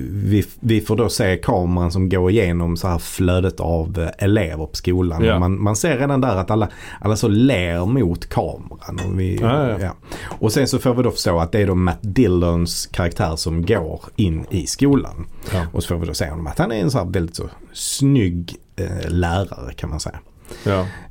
vi, 0.09 0.45
vi 0.59 0.81
får 0.81 0.95
då 0.95 1.09
se 1.09 1.37
kameran 1.37 1.91
som 1.91 2.09
går 2.09 2.31
igenom 2.31 2.77
så 2.77 2.87
här 2.87 2.97
flödet 2.97 3.59
av 3.59 3.99
eh, 3.99 4.25
elever 4.25 4.65
på 4.65 4.75
skolan. 4.75 5.23
Ja. 5.23 5.39
Man, 5.39 5.61
man 5.63 5.75
ser 5.75 5.97
redan 5.97 6.21
där 6.21 6.35
att 6.35 6.51
alla, 6.51 6.69
alla 7.01 7.15
så 7.15 7.27
ler 7.27 7.85
mot 7.85 8.29
kameran. 8.29 8.99
Och, 9.05 9.19
vi, 9.19 9.35
Ja, 9.35 9.79
ja. 9.79 9.95
och 10.25 10.51
sen 10.51 10.67
så 10.67 10.79
får 10.79 10.93
vi 10.93 11.03
då 11.03 11.11
förstå 11.11 11.39
att 11.39 11.51
det 11.51 11.59
är 11.59 11.67
då 11.67 11.75
Matt 11.75 11.99
Dillons 12.01 12.89
karaktär 12.91 13.35
som 13.35 13.65
går 13.65 14.01
in 14.15 14.45
i 14.49 14.67
skolan. 14.67 15.25
Och 15.73 15.83
så 15.83 15.87
får 15.87 15.95
vi 15.95 16.07
då 16.07 16.13
se 16.13 16.29
honom 16.29 16.47
att 16.47 16.59
han 16.59 16.71
är 16.71 16.75
en 16.81 16.91
så 16.91 16.97
här 16.97 17.05
väldigt 17.05 17.35
så 17.35 17.49
snygg 17.73 18.55
eh, 18.75 19.09
lärare 19.09 19.73
kan 19.73 19.89
man 19.89 19.99
säga. 19.99 20.19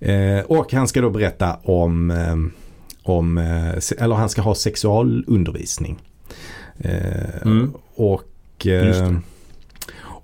Eh, 0.01 0.45
och 0.45 0.73
han 0.73 0.89
ska 0.89 1.01
då 1.01 1.11
berätta 1.11 1.57
om, 1.63 2.11
eh, 2.11 2.37
om 3.03 3.39
eh, 3.39 4.05
eller 4.05 4.15
han 4.15 4.29
ska 4.29 4.43
ha 4.43 4.55
sexualundervisning. 4.55 5.99
Eh, 6.79 7.43
Mm. 7.45 7.73
Och, 7.95 8.67
eh, 8.67 9.15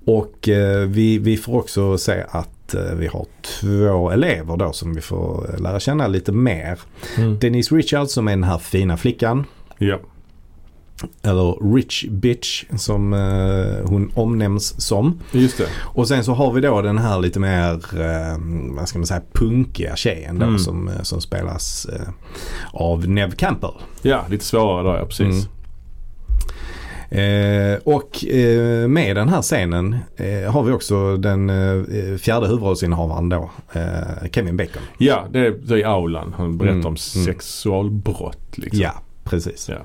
och 0.04 0.48
vi, 0.86 1.18
vi 1.18 1.36
får 1.36 1.56
också 1.58 1.98
se 1.98 2.24
att 2.28 2.74
vi 2.96 3.06
har 3.06 3.26
två 3.42 4.10
elever 4.10 4.56
då 4.56 4.72
som 4.72 4.94
vi 4.94 5.00
får 5.00 5.56
lära 5.58 5.80
känna 5.80 6.06
lite 6.06 6.32
mer. 6.32 6.78
Mm. 7.16 7.38
Denise 7.38 7.74
Richards 7.74 8.12
som 8.12 8.28
är 8.28 8.32
den 8.32 8.44
här 8.44 8.58
fina 8.58 8.96
flickan. 8.96 9.44
Ja. 9.78 9.98
Eller 11.22 11.74
Rich 11.74 12.04
Bitch 12.10 12.64
som 12.76 13.12
eh, 13.12 13.88
hon 13.90 14.12
omnämns 14.14 14.80
som. 14.80 15.20
Just 15.32 15.58
det. 15.58 15.66
Och 15.80 16.08
sen 16.08 16.24
så 16.24 16.32
har 16.32 16.52
vi 16.52 16.60
då 16.60 16.82
den 16.82 16.98
här 16.98 17.18
lite 17.20 17.40
mer, 17.40 17.72
eh, 18.00 18.38
vad 18.76 18.88
ska 18.88 18.98
man 18.98 19.06
säga, 19.06 19.22
punkiga 19.32 19.96
tjejen 19.96 20.38
då 20.38 20.46
Mm. 20.46 20.58
som, 20.58 20.88
eh, 20.88 21.02
som 21.02 21.20
spelas 21.20 21.86
eh, 21.92 22.08
av 22.72 23.08
Nev 23.08 23.30
Campbell. 23.30 23.70
Ja, 24.02 24.24
lite 24.30 24.44
svårare 24.44 24.82
där 24.92 24.98
ja, 24.98 25.04
precis. 25.04 25.26
Mm. 25.26 25.42
Eh, 27.10 27.78
och 27.84 28.24
eh, 28.24 28.88
med 28.88 29.16
den 29.16 29.28
här 29.28 29.42
scenen 29.42 29.96
eh, 30.16 30.52
har 30.52 30.62
vi 30.62 30.72
också 30.72 31.16
den 31.16 31.50
eh, 31.50 32.16
fjärde 32.18 32.46
huvudrollsinnehavaren 32.46 33.28
då, 33.28 33.50
eh, 33.72 34.28
Kevin 34.32 34.56
Bacon. 34.56 34.82
Ja, 34.98 35.24
det 35.32 35.38
är, 35.38 35.50
det 35.50 35.80
är 35.82 35.86
aulan. 35.86 36.34
Han 36.36 36.58
berättar 36.58 36.72
Mm, 36.74 36.86
om 36.86 36.96
mm. 37.16 37.26
sexualbrott. 37.26 38.58
Liksom. 38.58 38.80
Ja, 38.80 38.92
precis. 39.24 39.68
Ja. 39.68 39.76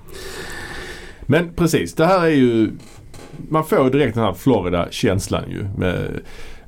Men 1.26 1.54
precis, 1.56 1.94
det 1.94 2.06
här 2.06 2.22
är 2.26 2.30
ju... 2.30 2.72
Man 3.50 3.66
får 3.66 3.90
direkt 3.90 4.16
den 4.16 4.24
här 4.24 4.34
Florida-känslan 4.34 5.44
ju. 5.50 5.66
Med 5.78 6.20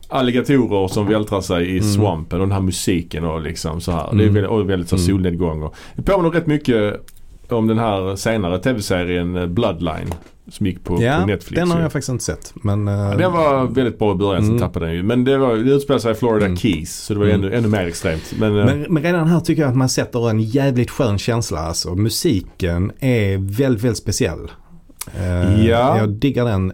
alligatorer 0.10 0.88
som 0.88 1.08
vältrar 1.08 1.41
sig 1.41 1.66
i 1.66 1.78
Mm. 1.78 1.84
swampen 1.84 2.41
och 2.41 2.47
den 2.47 2.53
här 2.56 2.62
musiken 2.62 3.24
och 3.26 3.41
liksom 3.41 3.82
så 3.82 3.91
här. 3.91 4.03
Det 4.12 4.24
är 4.24 4.28
Mm. 4.28 4.34
väldigt, 4.34 4.51
och 4.51 4.70
väldigt 4.70 4.89
så 4.89 4.95
Mm. 4.95 5.06
solnedgång. 5.06 5.64
Och, 5.64 5.76
det 5.95 6.01
påminner 6.01 6.30
rätt 6.32 6.47
mycket 6.47 7.06
om 7.52 7.68
den 7.68 7.80
här 7.80 8.16
senare 8.16 8.60
tv-serien 8.60 9.36
eh, 9.36 9.46
Bloodline. 9.48 10.14
Som 10.50 10.66
gick 10.66 10.84
på, 10.84 11.04
Ja, 11.04 11.18
på 11.22 11.26
Netflix. 11.28 11.60
den 11.60 11.70
har 11.72 11.78
ju. 11.78 11.84
jag 11.84 11.91
faktiskt 11.91 12.10
inte 12.10 12.24
sett. 12.24 12.54
Men, 12.56 12.88
eh, 12.88 12.93
Ja, 12.93 13.16
den 13.16 13.32
var 13.32 13.66
väldigt 13.68 14.00
bra 14.00 14.12
i 14.12 14.16
början, 14.16 14.41
sen 14.41 14.50
Mm. 14.50 14.60
tappade 14.62 14.86
den 14.86 14.96
ju. 14.96 15.04
Men 15.04 15.24
det, 15.24 15.38
var, 15.38 15.56
det 15.56 15.72
utspelade 15.72 16.02
sig 16.02 16.12
i 16.12 16.16
Florida 16.16 16.46
Mm. 16.46 16.58
Keys. 16.58 16.96
Så 16.96 17.14
det 17.14 17.20
var 17.20 17.26
Mm. 17.28 17.43
ännu, 17.43 17.56
ännu 17.56 17.68
mer 17.68 17.88
extremt. 17.88 18.34
Men, 18.39 18.60
eh, 18.60 18.66
men, 18.66 18.82
men 18.89 19.04
redan 19.04 19.28
här 19.28 19.39
tycker 19.39 19.62
jag 19.62 19.70
att 19.72 19.78
man 19.78 19.89
sätter 19.89 20.30
en 20.30 20.39
jävligt 20.41 20.89
skön 20.91 21.18
känsla. 21.18 21.60
Alltså. 21.60 21.96
Musiken 21.96 22.91
är 23.00 23.38
väldigt, 23.38 23.84
väldigt 23.84 23.98
speciell. 23.98 24.52
Ja. 25.68 25.98
Jag 25.98 26.10
diggar 26.10 26.46
den 26.46 26.74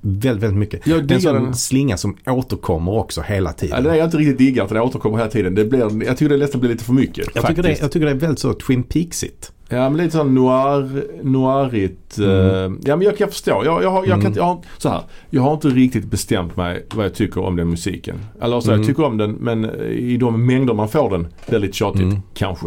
väldigt, 0.00 0.42
väldigt 0.42 0.58
mycket. 0.58 0.86
jag 0.86 1.06
Det 1.06 1.14
är 1.14 1.16
en 1.16 1.22
sån 1.22 1.34
den. 1.44 1.54
slinga 1.54 1.96
som 1.96 2.16
återkommer 2.26 2.92
också 2.92 3.20
hela 3.20 3.52
tiden. 3.52 3.76
Ja, 3.76 3.82
det 3.82 3.90
är 3.90 3.98
jag 3.98 4.06
inte 4.06 4.16
riktigt 4.16 4.38
diggar 4.38 4.66
för 4.66 4.74
det 4.74 4.80
återkommer 4.80 5.18
hela 5.18 5.30
tiden. 5.30 5.54
Det 5.54 5.64
blir, 5.64 5.80
jag 6.06 6.16
tycker 6.16 6.28
det 6.28 6.36
nästan 6.36 6.60
blir 6.60 6.70
lite 6.70 6.84
för 6.84 6.92
mycket. 6.92 7.18
jag, 7.34 7.46
tycker 7.46 7.62
det, 7.62 7.62
faktiskt. 7.62 7.82
jag 7.82 7.92
tycker 7.92 8.06
det 8.06 8.12
är 8.12 8.16
väldigt 8.16 8.38
så 8.38 8.52
Twin 8.52 8.82
Peaksigt. 8.82 9.52
Ja 9.72 9.88
men 9.90 9.96
lite 9.96 10.10
sån 10.10 10.34
noir, 10.34 11.04
noirigt. 11.22 12.18
Mm. 12.18 12.30
eh, 12.74 12.78
ja 12.84 12.96
men 12.96 13.02
jag 13.02 13.16
kan 13.18 13.28
förstå. 13.28 13.62
Jag, 13.64 13.82
jag, 13.82 13.92
jag, 13.94 14.04
Mm. 14.06 14.20
kan, 14.20 14.26
inte- 14.26 14.40
jag, 14.40 14.44
har, 14.46 14.58
så 14.78 14.88
här, 14.88 15.00
jag 15.30 15.42
har 15.42 15.52
inte 15.54 15.68
riktigt 15.68 16.04
bestämt 16.04 16.56
mig 16.56 16.86
vad 16.94 17.04
jag 17.04 17.14
tycker 17.14 17.44
om 17.44 17.56
den 17.56 17.70
musiken. 17.70 18.16
Eller 18.42 18.60
så 18.60 18.68
Mm. 18.70 18.80
jag 18.80 18.88
tycker 18.88 19.04
om 19.04 19.16
den 19.16 19.30
men 19.32 19.64
eh, 19.64 19.70
i 19.86 20.16
de 20.16 20.46
mängder 20.46 20.74
man 20.74 20.88
får 20.88 21.10
den 21.10 21.20
blir 21.22 21.30
det 21.46 21.58
lite 21.58 21.76
tjatigt. 21.76 22.02
Mm. 22.02 22.18
Kanske. 22.34 22.66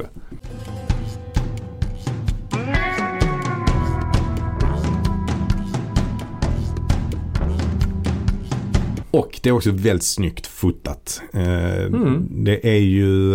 Och 9.11 9.39
det 9.43 9.49
är 9.49 9.53
också 9.53 9.71
väldigt 9.71 10.03
snyggt 10.03 10.47
fotat. 10.47 11.21
Mm. 11.33 12.27
Det 12.43 12.67
är 12.69 12.79
ju, 12.79 13.33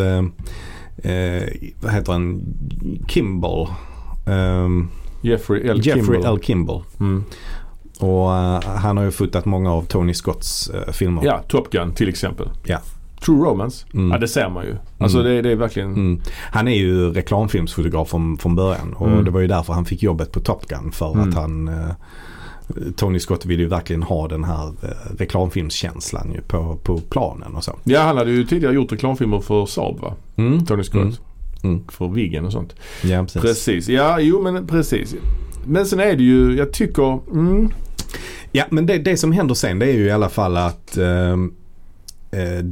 eh, 1.03 1.43
vad 1.81 1.93
heter 1.93 2.13
han, 2.13 2.43
Kimball. 3.09 3.69
Um, 4.27 4.89
Jeffrey 5.21 5.69
L. 5.69 5.81
Jeffrey 5.83 6.05
Kimball. 6.05 6.35
L. 6.35 6.39
Kimball. 6.43 6.83
Mm. 7.01 7.25
Och 8.01 8.35
eh, 8.35 8.63
han 8.65 8.97
har 8.97 9.05
ju 9.05 9.11
fotat 9.11 9.45
många 9.45 9.73
av 9.73 9.83
Tony 9.83 10.15
Scotts 10.15 10.69
eh, 10.71 10.93
filmer. 10.93 11.23
Ja, 11.25 11.43
Top 11.49 11.71
Gun 11.71 11.93
till 11.95 12.09
exempel. 12.09 12.51
Ja. 12.65 12.79
True 13.25 13.37
Romance. 13.51 13.87
Mm. 13.95 14.11
Ja 14.11 14.19
det 14.19 14.29
ser 14.29 14.49
man 14.49 14.65
ju. 14.65 14.77
Alltså 14.99 15.19
Mm. 15.21 15.31
det, 15.33 15.43
det 15.43 15.51
är 15.53 15.57
verkligen. 15.57 15.93
Mm. 15.93 16.21
Han 16.53 16.69
är 16.69 16.77
ju 16.77 17.13
reklamfilmsfotograf 17.13 18.09
från, 18.09 18.39
från 18.39 18.55
början 18.57 18.93
och 18.93 19.09
Mm. 19.09 19.25
det 19.25 19.31
var 19.31 19.41
ju 19.41 19.47
därför 19.47 19.73
han 19.73 19.85
fick 19.85 20.03
jobbet 20.03 20.33
på 20.33 20.41
Top 20.41 20.67
Gun. 20.67 20.93
För 20.93 21.13
Mm. 21.15 21.29
att 21.29 21.35
han, 21.35 21.69
eh, 21.69 21.91
Tony 22.97 23.19
Scott 23.19 23.47
ville 23.47 23.63
ju 23.63 23.69
verkligen 23.69 24.03
ha 24.03 24.29
den 24.29 24.45
här 24.45 24.67
eh, 24.67 25.17
reklamfilmskänslan 25.19 26.33
ju 26.35 26.41
på, 26.41 26.79
på 26.83 26.99
planen 26.99 27.55
och 27.57 27.65
så. 27.65 27.79
Ja 27.85 28.01
han 28.01 28.17
hade 28.17 28.31
ju 28.31 28.45
tidigare 28.45 28.75
gjort 28.75 28.93
reklamfilmer 28.93 29.41
för 29.41 29.67
Saab 29.67 30.01
va? 30.01 30.15
Mm. 30.37 30.67
Tony 30.67 30.85
Scott. 30.85 31.03
Mm. 31.03 31.15
Mm. 31.63 31.85
För 31.89 32.09
Viggen 32.09 32.45
och 32.45 32.53
sånt. 32.53 32.75
Ja, 33.03 33.23
precis. 33.23 33.43
Precis. 33.43 33.89
Ja, 33.89 34.21
jo 34.21 34.43
men 34.43 34.67
precis. 34.67 35.15
Men 35.67 35.87
sen 35.87 36.01
är 36.01 36.17
det 36.17 36.23
ju, 36.23 36.57
jag 36.57 36.73
tycker, 36.73 37.21
mm, 37.31 37.71
Ja, 38.53 38.65
men 38.71 38.87
det, 38.87 38.99
det 38.99 39.17
som 39.17 39.33
händer 39.33 39.55
sen 39.55 39.79
det 39.79 39.87
är 39.87 39.93
ju 39.93 40.05
i 40.05 40.11
alla 40.11 40.29
fall 40.29 40.57
att 40.57 40.97
ehm, 40.97 41.55
eh, 42.31 42.65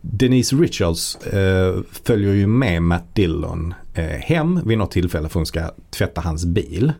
Denise 0.00 0.56
Richards 0.56 1.16
eh, 1.16 1.80
följer 2.04 2.32
ju 2.32 2.46
med 2.46 2.82
Matt 2.82 3.14
Dillon 3.14 3.74
eh, 3.94 4.04
hem 4.04 4.60
vid 4.64 4.78
något 4.78 4.90
tillfälle 4.90 5.28
för 5.28 5.40
hon 5.40 5.46
ska 5.46 5.70
tvätta 5.90 6.20
hans 6.20 6.44
bil. 6.44 6.92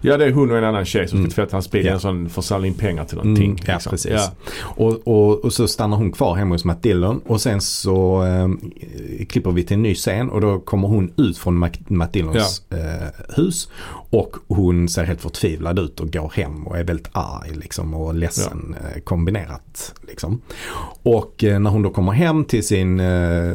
Ja 0.00 0.16
det 0.16 0.24
är 0.24 0.32
hon 0.32 0.50
och 0.50 0.58
en 0.58 0.64
annan 0.64 0.84
tjej 0.84 1.08
som 1.08 1.18
Mm. 1.18 1.30
ska 1.30 1.42
tvätta 1.42 1.56
hans 1.56 1.70
bil. 1.70 1.86
Ja. 1.86 1.92
En 1.92 2.00
sån 2.00 2.30
att 2.36 2.44
samla 2.44 2.66
in 2.66 2.74
pengar 2.74 3.04
till 3.04 3.16
någonting. 3.16 3.50
Mm, 3.50 3.58
ja, 3.66 3.72
liksom. 3.74 3.90
precis. 3.90 4.12
Ja. 4.12 4.30
Och, 4.62 5.00
och, 5.08 5.44
och 5.44 5.52
så 5.52 5.68
stannar 5.68 5.96
hon 5.96 6.12
kvar 6.12 6.34
hemma 6.34 6.54
hos 6.54 6.64
Matt 6.64 6.82
Dillon 6.82 7.20
och 7.26 7.40
sen 7.40 7.60
så 7.60 8.24
eh, 8.24 8.48
klipper 9.26 9.50
vi 9.52 9.64
till 9.64 9.74
en 9.74 9.82
ny 9.82 9.94
scen 9.94 10.30
och 10.30 10.40
då 10.40 10.58
kommer 10.60 10.88
hon 10.88 11.12
ut 11.16 11.38
från 11.38 11.56
Mac, 11.56 11.70
Matt 11.88 12.12
Dillons 12.12 12.62
eh, 12.70 13.08
hus 13.36 13.68
och 14.10 14.36
hon 14.48 14.88
ser 14.88 15.04
helt 15.04 15.20
förtvivlad 15.20 15.78
ut 15.78 16.00
och 16.00 16.12
går 16.12 16.32
hem 16.34 16.66
och 16.66 16.78
är 16.78 16.84
väldigt 16.84 17.08
arg 17.12 17.50
liksom 17.54 17.94
och 17.94 18.14
ledsen 18.14 18.76
eh, 18.80 19.00
kombinerat. 19.00 19.94
Liksom. 20.08 20.40
Och 21.02 21.44
eh, 21.44 21.58
när 21.60 21.70
hon 21.70 21.82
då 21.82 21.90
kommer 21.90 22.12
hem 22.12 22.44
till 22.44 22.66
sin 22.66 23.00
eh, 23.00 23.52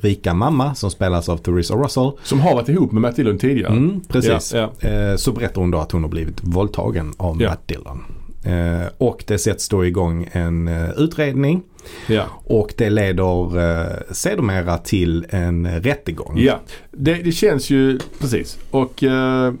rika 0.00 0.34
mamma 0.34 0.74
som 0.74 0.90
spelas 0.90 1.28
av 1.28 1.36
Theresa 1.36 1.74
Russell 1.74 2.10
Som 2.22 2.40
har 2.40 2.54
varit 2.54 2.68
ihop 2.68 2.92
med 2.92 3.02
Matt 3.02 3.16
Dillon 3.16 3.38
tidigare. 3.38 3.72
Mm, 3.72 4.00
precis. 4.08 4.54
Ja, 4.54 4.70
Eh, 4.80 5.16
så 5.16 5.32
berättar 5.32 5.60
hon 5.64 5.70
då 5.70 5.78
att 5.78 5.92
hon 5.92 6.02
har 6.02 6.10
blivit 6.10 6.36
våldtagen 6.42 7.14
av 7.16 7.42
Ja. 7.42 7.48
Matt 7.48 7.68
Dillon. 7.68 8.04
Eh, 8.44 8.86
och 8.98 9.24
det 9.26 9.38
sätts 9.38 9.68
då 9.68 9.84
igång 9.86 10.28
en 10.32 10.68
eh, 10.68 10.90
utredning 10.96 11.62
Ja. 12.06 12.24
och 12.44 12.74
det 12.76 12.90
leder 12.90 13.58
eh, 13.82 13.86
sedermera 14.10 14.78
till 14.78 15.26
en 15.30 15.80
rättegång. 15.82 16.34
ja. 16.38 16.60
Det, 16.90 17.14
det 17.14 17.32
känns 17.32 17.70
ju, 17.70 17.98
precis. 18.20 18.58
Och 18.70 19.02
eh, 19.02 19.52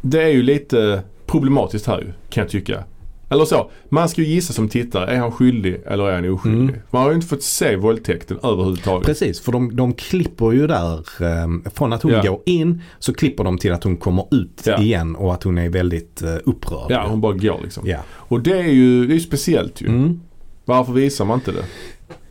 det 0.00 0.22
är 0.22 0.28
ju 0.28 0.42
lite 0.42 1.02
problematiskt 1.26 1.86
här 1.86 1.98
ju, 1.98 2.12
kan 2.30 2.42
jag 2.42 2.50
tycka. 2.50 2.84
Eller 3.30 3.44
så, 3.44 3.70
man 3.88 4.08
ska 4.08 4.22
ju 4.22 4.28
gissa 4.28 4.52
som 4.52 4.68
tittare, 4.68 5.06
är 5.10 5.18
han 5.18 5.32
skyldig 5.32 5.80
eller 5.86 6.04
är 6.08 6.14
han 6.14 6.30
oskyldig? 6.30 6.60
Mm. 6.74 6.80
Man 6.90 7.02
har 7.02 7.10
ju 7.10 7.14
inte 7.14 7.26
fått 7.26 7.42
se 7.42 7.76
våldtäkten 7.76 8.38
överhuvudtaget. 8.42 9.06
Precis, 9.06 9.40
för 9.40 9.52
de, 9.52 9.76
de 9.76 9.92
klipper 9.94 10.52
ju 10.52 10.66
där 10.66 10.94
eh, 11.22 11.70
från 11.74 11.92
att 11.92 12.02
hon 12.02 12.12
Ja. 12.12 12.22
går 12.22 12.40
in 12.46 12.82
så 12.98 13.14
klipper 13.14 13.44
de 13.44 13.58
till 13.58 13.72
att 13.72 13.84
hon 13.84 13.96
kommer 13.96 14.26
ut 14.34 14.62
Ja. 14.66 14.78
igen 14.82 15.16
och 15.16 15.34
att 15.34 15.42
hon 15.42 15.58
är 15.58 15.68
väldigt 15.68 16.22
eh, 16.22 16.36
upprörd. 16.44 16.90
Ja, 16.90 17.06
hon 17.08 17.20
bara 17.20 17.32
går 17.32 17.60
liksom. 17.62 17.86
Ja. 17.86 17.98
Och 18.10 18.40
det 18.40 18.58
är 18.58 18.68
ju 18.72 19.06
det 19.06 19.14
är 19.14 19.18
speciellt 19.18 19.80
ju. 19.80 19.86
Mm. 19.86 20.20
Varför 20.64 20.92
visar 20.92 21.24
man 21.24 21.38
inte 21.38 21.52
det? 21.52 21.64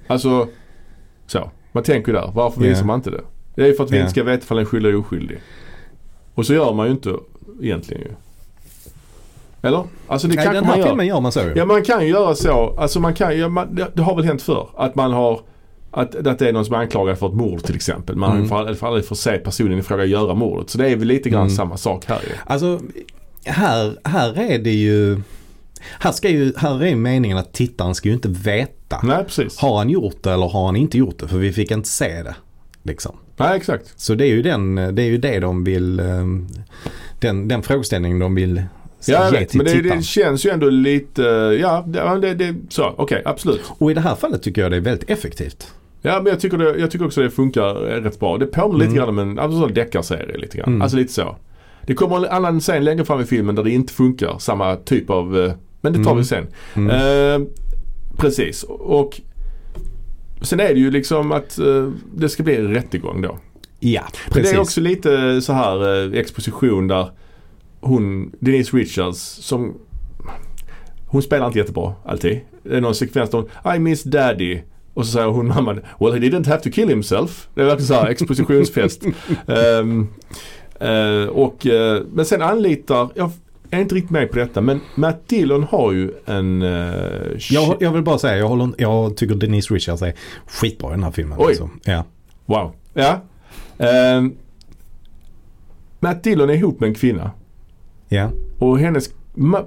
Alltså, 0.08 0.48
så. 1.28 1.52
Man 1.72 1.84
tänker 1.84 2.12
ju 2.12 2.18
där. 2.18 2.32
Varför 2.36 2.64
Ja. 2.64 2.70
visar 2.70 2.86
man 2.86 2.96
inte 3.00 3.10
det? 3.10 3.22
Det 3.56 3.62
är 3.62 3.68
ju 3.68 3.74
för 3.74 3.84
att 3.84 3.92
vi 3.92 3.96
Ja. 3.96 4.02
inte 4.02 4.12
ska 4.12 4.24
veta 4.24 4.44
ifall 4.44 4.58
den 4.58 4.66
är 4.66 4.70
skyldig 4.70 4.90
eller 4.90 5.00
oskyldig. 5.00 5.38
Och 6.34 6.46
så 6.46 6.54
gör 6.54 6.74
man 6.74 6.86
ju 6.86 6.92
inte 6.92 7.16
egentligen 7.62 8.02
ju. 8.04 8.12
Eller? 9.62 9.84
Alltså 10.08 10.28
det 10.28 10.36
Nej, 10.36 10.46
den 10.46 10.56
man 10.56 10.66
här 10.66 10.78
gör. 10.78 10.86
filmen 10.88 11.06
gör 11.08 11.22
man 11.22 11.32
så. 11.32 11.42
Ja 11.56 11.66
man 11.66 11.84
kan 11.84 12.02
ju 12.06 12.10
göra 12.12 12.36
så. 12.36 12.76
Alltså 12.78 13.00
man 13.00 13.14
kan 13.14 13.40
ja, 13.40 13.50
man, 13.50 13.76
det, 13.76 13.88
det 13.94 14.02
har 14.02 14.16
väl 14.16 14.26
hänt 14.26 14.42
förr. 14.42 14.70
Att 14.78 14.96
man 14.96 15.12
har 15.14 15.40
att, 15.92 16.16
att 16.28 16.40
det 16.40 16.50
är 16.50 16.54
någon 16.54 16.66
som 16.66 16.76
är 16.76 16.80
anklagad 16.80 17.18
för 17.18 17.28
ett 17.28 17.34
mord 17.34 17.64
till 17.64 17.76
exempel. 17.76 18.16
Man 18.16 18.38
Mm. 18.38 18.52
har 18.52 18.66
för, 18.66 18.74
för 18.74 18.88
aldrig 18.88 19.06
fått 19.06 19.18
se 19.18 19.38
personen 19.38 19.80
i 19.80 19.82
fråga 19.82 20.06
göra 20.06 20.34
mordet. 20.34 20.70
Så 20.70 20.78
det 20.78 20.90
är 20.90 20.96
väl 20.96 21.08
lite 21.08 21.30
grann 21.30 21.42
Mm. 21.42 21.56
samma 21.56 21.78
sak 21.78 22.06
här 22.06 22.20
ju. 22.24 22.30
Alltså, 22.46 22.80
här, 23.46 23.98
här 24.04 24.40
är 24.52 24.60
det 24.60 24.72
ju... 24.74 25.22
Här, 26.00 26.12
ska 26.12 26.30
ju, 26.30 26.54
här 26.58 26.84
är 26.84 26.88
ju 26.88 26.96
meningen 26.96 27.38
att 27.38 27.54
tittaren 27.54 27.96
ska 27.96 28.10
ju 28.10 28.16
inte 28.16 28.30
veta. 28.30 29.00
Nej 29.04 29.24
precis. 29.24 29.60
Har 29.60 29.78
han 29.78 29.90
gjort 29.90 30.24
det 30.24 30.32
eller 30.34 30.48
har 30.48 30.66
han 30.66 30.76
inte 30.76 30.98
gjort 30.98 31.20
det? 31.20 31.28
För 31.28 31.38
vi 31.38 31.54
fick 31.54 31.72
inte 31.72 31.90
se 31.90 32.24
det. 32.24 32.36
Liksom. 32.84 33.16
Nej 33.38 33.58
exakt. 33.58 33.94
Så 33.96 34.16
det 34.16 34.26
är 34.26 34.30
ju, 34.30 34.42
den, 34.42 34.76
det, 34.76 35.02
är 35.02 35.06
ju 35.08 35.18
det 35.18 35.40
de 35.40 35.64
vill... 35.64 36.00
ehm, 36.00 36.48
Den, 37.20 37.48
den 37.48 37.64
frågeställningen 37.64 38.20
de 38.20 38.36
vill 38.36 38.64
Ja 39.06 39.24
jag 39.24 39.32
vet. 39.32 39.54
Men 39.54 39.66
det, 39.66 39.82
det 39.82 40.04
känns 40.04 40.46
ju 40.46 40.50
ändå 40.50 40.70
lite, 40.70 41.22
ja 41.62 41.86
det, 42.22 42.34
det, 42.34 42.56
så 42.70 42.94
okej 42.98 43.22
absolut. 43.26 43.62
Och 43.78 43.92
i 43.92 43.94
det 43.94 44.02
här 44.02 44.16
fallet 44.16 44.44
tycker 44.44 44.62
jag 44.62 44.72
det 44.72 44.78
är 44.78 44.82
väldigt 44.82 45.10
effektivt. 45.10 45.74
Ja 46.02 46.22
men 46.24 46.26
jag 46.32 46.40
tycker, 46.40 46.58
det, 46.58 46.80
jag 46.80 46.92
tycker 46.92 47.06
också 47.06 47.22
det 47.22 47.30
funkar 47.30 47.90
eh, 47.92 48.02
rätt 48.02 48.20
bra. 48.20 48.38
Det 48.38 48.46
påminner 48.46 48.80
lite 48.86 48.92
Mm. 48.92 48.96
grann 48.98 49.10
om 49.10 49.20
en 49.20 49.40
alltså, 49.40 49.68
deckarserie 49.68 50.38
lite 50.38 50.58
grann. 50.58 50.68
Mm. 50.70 50.82
Alltså 50.82 50.98
lite 50.98 51.14
så. 51.14 51.36
Det 51.86 51.94
kommer 51.94 52.18
en 52.18 52.26
annan 52.26 52.60
scen 52.60 52.84
längre 52.84 53.06
fram 53.06 53.22
i 53.22 53.26
filmen 53.26 53.56
där 53.56 53.64
det 53.64 53.72
inte 53.72 53.94
funkar. 53.94 54.36
Samma 54.40 54.76
typ 54.76 55.10
av, 55.10 55.38
eh, 55.40 55.52
men 55.82 55.94
det 55.94 56.04
tar 56.04 56.12
Mm. 56.12 56.18
vi 56.18 56.24
sen. 56.26 56.48
Mm. 56.76 57.42
Eh, 57.42 57.48
precis 58.18 58.64
och 58.70 59.22
sen 60.42 60.60
är 60.60 60.74
det 60.74 60.80
ju 60.80 60.92
liksom 60.92 61.32
att 61.32 61.60
eh, 61.60 61.90
det 62.16 62.30
ska 62.30 62.44
bli 62.44 62.56
en 62.56 62.74
rättegång 62.74 63.22
då. 63.22 63.38
ja, 63.80 64.02
Men 64.26 64.34
precis. 64.34 64.52
det 64.52 64.58
är 64.58 64.62
också 64.62 64.82
lite 64.82 65.42
så 65.42 65.54
här 65.54 66.06
eh, 66.14 66.20
exposition 66.20 66.88
där 66.88 67.10
hon, 67.82 68.32
Denise 68.40 68.78
Richards 68.78 69.20
som 69.20 69.78
hon 71.08 71.22
spelar 71.22 71.48
inte 71.48 71.60
jättebra 71.60 71.94
alltid. 72.06 72.40
Det 72.64 72.78
är 72.78 72.82
någon 72.82 72.96
sekvens 72.96 73.30
där 73.30 73.46
hon 73.64 73.76
I 73.76 73.80
miss 73.80 74.04
daddy. 74.04 74.62
Och 74.94 75.06
så 75.06 75.12
säger 75.12 75.28
hon 75.28 75.48
mamman 75.48 75.82
Well 76.00 76.14
he 76.14 76.20
didn't 76.20 76.48
have 76.48 76.62
to 76.62 76.70
kill 76.70 76.90
himself. 76.90 77.48
Det 77.54 77.62
är 77.62 77.66
verkligen 77.66 77.88
så 77.88 77.94
här 77.94 78.08
expositionsfest. 78.08 79.04
Ehm, 79.48 80.08
eh, 80.80 81.28
och, 81.30 81.68
eh, 81.68 82.02
men 82.14 82.26
sen 82.26 82.42
anlitar, 82.42 83.10
jag 83.16 83.32
är 83.72 83.80
inte 83.80 83.96
riktigt 83.96 84.12
med 84.12 84.32
på 84.32 84.38
detta 84.38 84.62
men 84.62 84.80
Matt 84.96 85.28
Dillon 85.28 85.64
har 85.64 85.92
ju 85.92 86.12
en... 86.26 86.62
Uh, 86.62 87.38
jag, 87.50 87.78
jag 87.80 87.92
vill 87.92 88.04
bara 88.04 88.18
säga, 88.18 88.38
jag, 88.38 88.48
håller, 88.48 88.70
jag 88.78 89.18
tycker 89.18 89.36
Denise 89.36 89.74
Richards 89.74 90.02
är 90.02 90.14
skitbra 90.46 90.90
i 90.90 90.92
den 90.92 91.04
här 91.04 91.12
filmen. 91.12 91.38
Oj. 91.42 91.48
Alltså. 91.48 91.70
Ja. 91.84 92.04
Wow. 92.46 92.72
Ja. 92.94 93.22
Ehm, 93.78 94.36
Matt 96.00 96.24
Dillon 96.24 96.50
är 96.50 96.54
ihop 96.54 96.80
med 96.80 96.88
en 96.88 96.96
kvinna. 96.96 97.32
Ja. 98.10 98.30
Och 98.60 98.80
hennes 98.80 99.10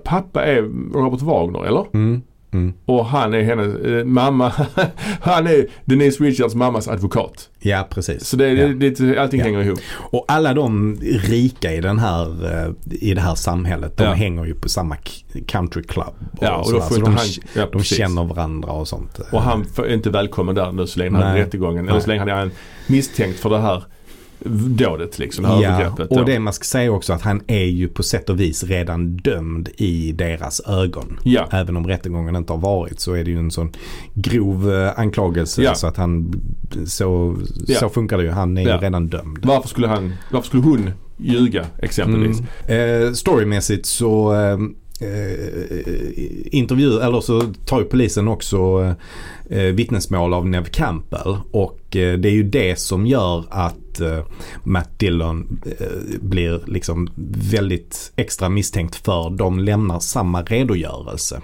pappa 0.05 0.45
är 0.45 0.63
Robert 0.95 1.23
Wagner 1.23 1.65
eller? 1.67 1.87
Mm. 1.95 2.23
Mm. 2.53 2.73
Och 2.85 3.07
han 3.07 3.35
är 3.35 3.43
hennes 3.43 3.75
eh, 3.77 4.05
mamma. 4.05 4.53
han 5.21 5.47
är 5.47 5.67
Denise 5.85 6.25
Richards 6.25 6.55
mammas 6.55 6.89
advokat. 6.89 7.51
Ja, 7.59 7.87
precis. 7.91 8.25
Så 8.27 8.37
det 8.37 8.53
ja. 8.53 8.67
lite, 8.67 9.21
allting 9.21 9.41
Ja. 9.41 9.47
hänger 9.47 9.63
ihop. 9.63 9.79
Och 9.93 10.25
alla 10.29 10.55
de 10.55 10.97
rika 11.25 11.73
i, 11.73 11.81
den 11.81 11.99
här, 11.99 12.45
eh, 12.67 12.73
i 13.01 13.15
det 13.15 13.21
här 13.21 13.35
samhället, 13.35 13.97
de 13.97 14.05
Ja. 14.05 14.13
hänger 14.13 14.45
ju 14.45 14.55
på 14.55 14.69
samma 14.69 14.97
country 15.47 15.83
club. 15.83 16.15
Ja, 16.41 16.57
och 16.57 16.73
då 16.73 16.81
får 16.81 16.89
så 16.89 16.95
inte 16.95 17.11
de, 17.11 17.17
han... 17.61 17.69
De 17.73 17.83
känner 17.83 18.25
varandra 18.25 18.73
och 18.73 18.89
sånt. 18.89 19.21
Och 19.33 19.43
han 19.43 19.65
är 19.77 19.95
inte 19.95 20.11
välkommen 20.11 20.55
där 20.55 20.73
nu 20.73 20.87
så 20.87 20.99
länge 20.99 21.17
han 21.17 21.27
är 21.27 21.35
rättegången. 21.37 21.89
Eller 21.89 22.01
så 22.01 22.09
länge 22.09 22.21
han 22.21 22.29
är 22.29 22.51
misstänkt 22.87 23.41
för 23.41 23.51
det 23.51 23.59
här 23.61 23.85
dådet 24.69 25.19
liksom. 25.19 25.45
Ja, 25.45 25.65
övergreppet. 25.65 26.11
och 26.11 26.25
det 26.25 26.39
man 26.39 26.53
ska 26.53 26.65
säga 26.65 26.93
också 26.93 27.13
att 27.13 27.23
han 27.23 27.43
är 27.47 27.65
ju 27.65 27.89
på 27.89 28.03
sätt 28.03 28.31
och 28.31 28.41
vis 28.41 28.65
redan 28.65 29.17
dömd 29.17 29.69
i 29.77 30.13
deras 30.13 30.61
ögon. 30.61 31.19
Ja. 31.23 31.49
Även 31.51 31.77
om 31.77 31.87
rättegången 31.87 32.37
inte 32.37 32.53
har 32.53 32.61
varit 32.61 33.01
så 33.01 33.13
är 33.13 33.25
det 33.25 33.31
ju 33.31 33.39
en 33.39 33.51
sån 33.51 33.73
grov 34.15 34.73
eh, 34.75 34.99
anklagelse 34.99 35.63
Ja. 35.63 35.75
så 35.75 35.87
att 35.87 35.97
han, 35.97 36.41
så, 36.87 37.37
så 37.81 37.89
funkar 37.89 38.17
det 38.19 38.25
ju. 38.25 38.31
Han 38.31 38.59
är 38.59 38.63
ju 38.63 38.69
redan 38.79 39.07
dömd. 39.09 39.39
Varför 39.43 39.69
skulle 39.69 39.87
han, 39.89 40.13
varför 40.31 40.47
skulle 40.47 40.63
hon 40.63 40.91
ljuga 41.17 41.67
exempelvis? 41.79 42.43
Mm. 42.67 43.07
Eh, 43.07 43.13
storymässigt 43.13 43.87
så 43.87 44.35
eh, 44.35 44.59
Eh, 45.03 46.55
intervju, 46.55 47.01
eller 47.01 47.21
så 47.21 47.41
tar 47.41 47.81
ju 47.81 47.85
polisen 47.85 48.29
också 48.29 48.57
eh, 49.49 49.59
eh, 49.59 49.75
vittnesmål 49.75 50.35
av 50.35 50.49
Nev 50.49 50.65
Campbell 50.65 51.37
och 51.51 51.97
eh, 51.97 52.19
det 52.19 52.29
är 52.29 52.33
ju 52.33 52.43
det 52.43 52.79
som 52.79 53.07
gör 53.07 53.45
att 53.51 54.01
eh, 54.01 54.25
Matt 54.63 54.99
Dillon 54.99 55.61
eh, 55.79 55.87
blir 56.21 56.61
liksom 56.67 57.11
väldigt 57.51 58.13
extra 58.17 58.49
misstänkt 58.49 58.97
för 58.97 59.31
de 59.31 59.59
lämnar 59.59 60.01
samma 60.01 60.43
redogörelse. 60.43 61.41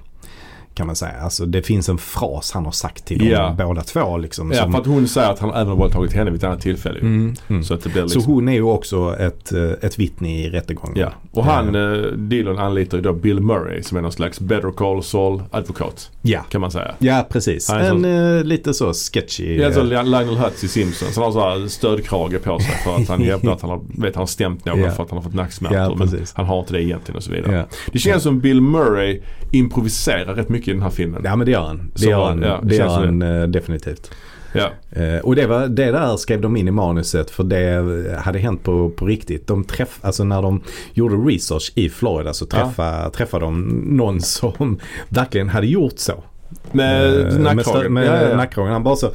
Kan 0.76 0.86
man 0.86 0.96
säga. 0.96 1.12
Alltså 1.20 1.46
det 1.46 1.62
finns 1.62 1.88
en 1.88 1.98
fras 1.98 2.52
han 2.52 2.64
har 2.64 2.72
sagt 2.72 3.04
till 3.04 3.30
dem 3.30 3.56
båda 3.56 3.82
två. 3.82 4.16
Liksom, 4.18 4.52
Ja, 4.52 4.62
som, 4.62 4.72
för 4.72 4.80
att 4.80 4.86
hon 4.86 5.08
säger 5.08 5.30
att 5.30 5.38
han 5.38 5.50
även 5.50 5.68
har 5.68 5.76
våldtagit 5.76 6.12
henne 6.12 6.30
vid 6.30 6.38
ett 6.40 6.44
annat 6.44 6.60
tillfälle. 6.60 6.98
mm, 7.00 7.34
mm. 7.48 7.64
Så 7.64 7.74
att 7.74 7.82
det 7.82 7.88
blir 7.88 8.06
Så 8.06 8.14
liksom... 8.18 8.32
hon 8.34 8.48
är 8.48 8.52
ju 8.52 8.62
också 8.62 9.16
ett, 9.18 9.52
eh, 9.52 9.70
ett 9.82 9.98
vittne 9.98 10.40
i 10.44 10.50
rättegången. 10.50 10.96
Ja, 10.98 11.12
och 11.32 11.44
han, 11.44 11.74
eh, 11.74 12.02
Dillon 12.12 12.58
anlitar 12.58 12.98
ju 12.98 13.02
då 13.02 13.12
Bill 13.12 13.40
Murray 13.40 13.82
som 13.82 13.98
är 13.98 14.02
någon 14.02 14.12
slags 14.12 14.40
Better 14.40 14.70
Call 14.70 15.02
Saul 15.02 15.42
advokat 15.50 16.10
Ja. 16.22 16.40
kan 16.50 16.60
man 16.60 16.70
säga. 16.70 16.94
Ja, 16.98 17.26
precis. 17.30 17.70
Han 17.70 17.80
En 17.80 18.02
så- 18.02 18.08
eh, 18.08 18.44
lite 18.44 18.74
så 18.74 18.92
sketchy. 18.92 19.56
Ja, 19.60 19.72
så 19.72 19.80
eh, 19.80 19.86
Lionel 19.86 20.36
Hutz 20.36 20.64
i 20.64 20.68
Simpsons. 20.68 21.16
Han 21.16 21.24
har 21.24 21.32
så 21.32 21.40
här 21.40 21.68
stödkrage 21.68 22.42
på 22.42 22.58
sig 22.58 22.74
för 22.84 22.96
att 22.96 23.08
han 23.08 23.22
hävdar 23.24 23.52
att 23.52 23.60
han 23.60 23.70
har, 23.70 23.80
vet, 24.02 24.14
han 24.14 24.22
har 24.22 24.26
stämt 24.26 24.64
någon 24.64 24.80
Ja. 24.80 24.90
för 24.90 25.02
att 25.02 25.10
han 25.10 25.16
har 25.18 25.22
fått 25.24 25.34
nacksmärtor. 25.34 25.78
Ja, 25.78 25.94
men 25.94 26.08
han 26.34 26.46
har 26.46 26.58
inte 26.60 26.72
det 26.72 26.82
egentligen 26.82 27.16
och 27.16 27.22
så 27.22 27.32
vidare. 27.32 27.54
ja. 27.56 27.64
Det 27.92 27.98
känns 27.98 28.22
som 28.22 28.40
Bill 28.40 28.60
Murray 28.60 29.20
improviserar 29.52 30.34
rätt 30.34 30.48
mycket 30.48 30.65
i 30.68 30.72
den 30.72 30.82
här 30.82 30.90
filmen. 30.90 31.22
ja, 31.24 31.36
men 31.36 31.44
det 31.46 31.52
gör 31.52 31.60
han. 31.66 31.90
Det 31.94 32.06
gör 32.06 32.24
han, 32.24 32.42
ja, 32.42 32.60
det 32.62 32.68
det 32.68 32.74
gör 32.76 32.88
han 32.88 33.22
eh, 33.22 33.42
definitivt. 33.42 34.10
Ja. 34.52 34.70
Eh, 35.02 35.18
och 35.18 35.36
det, 35.36 35.46
var, 35.46 35.66
det 35.66 35.90
där 35.90 36.16
skrev 36.16 36.40
de 36.40 36.56
in 36.56 36.68
i 36.68 36.70
manuset 36.70 37.30
för 37.30 37.44
det 37.44 38.18
hade 38.18 38.38
hänt 38.38 38.62
på, 38.62 38.90
på 38.90 39.06
riktigt. 39.06 39.46
De 39.46 39.64
träff, 39.64 39.98
alltså 40.02 40.24
när 40.24 40.42
de 40.42 40.62
gjorde 40.94 41.14
research 41.16 41.72
i 41.74 41.88
Florida 41.88 42.32
så 42.32 42.46
träffade, 42.46 43.10
träffade 43.10 43.44
de 43.44 43.60
någon 43.96 44.20
som 44.20 44.78
verkligen 45.08 45.48
hade 45.48 45.66
gjort 45.66 45.98
så. 45.98 46.24
Med 46.72 47.18
Eh, 47.18 47.32
Med, 47.38 47.40
nackkragen. 47.56 47.92
med 47.92 48.06
ja, 48.06 48.22
ja, 48.22 48.28
ja. 48.30 48.36
nackkragen. 48.36 48.72
Han 48.72 48.82
bara 48.82 48.96
så 48.96 49.06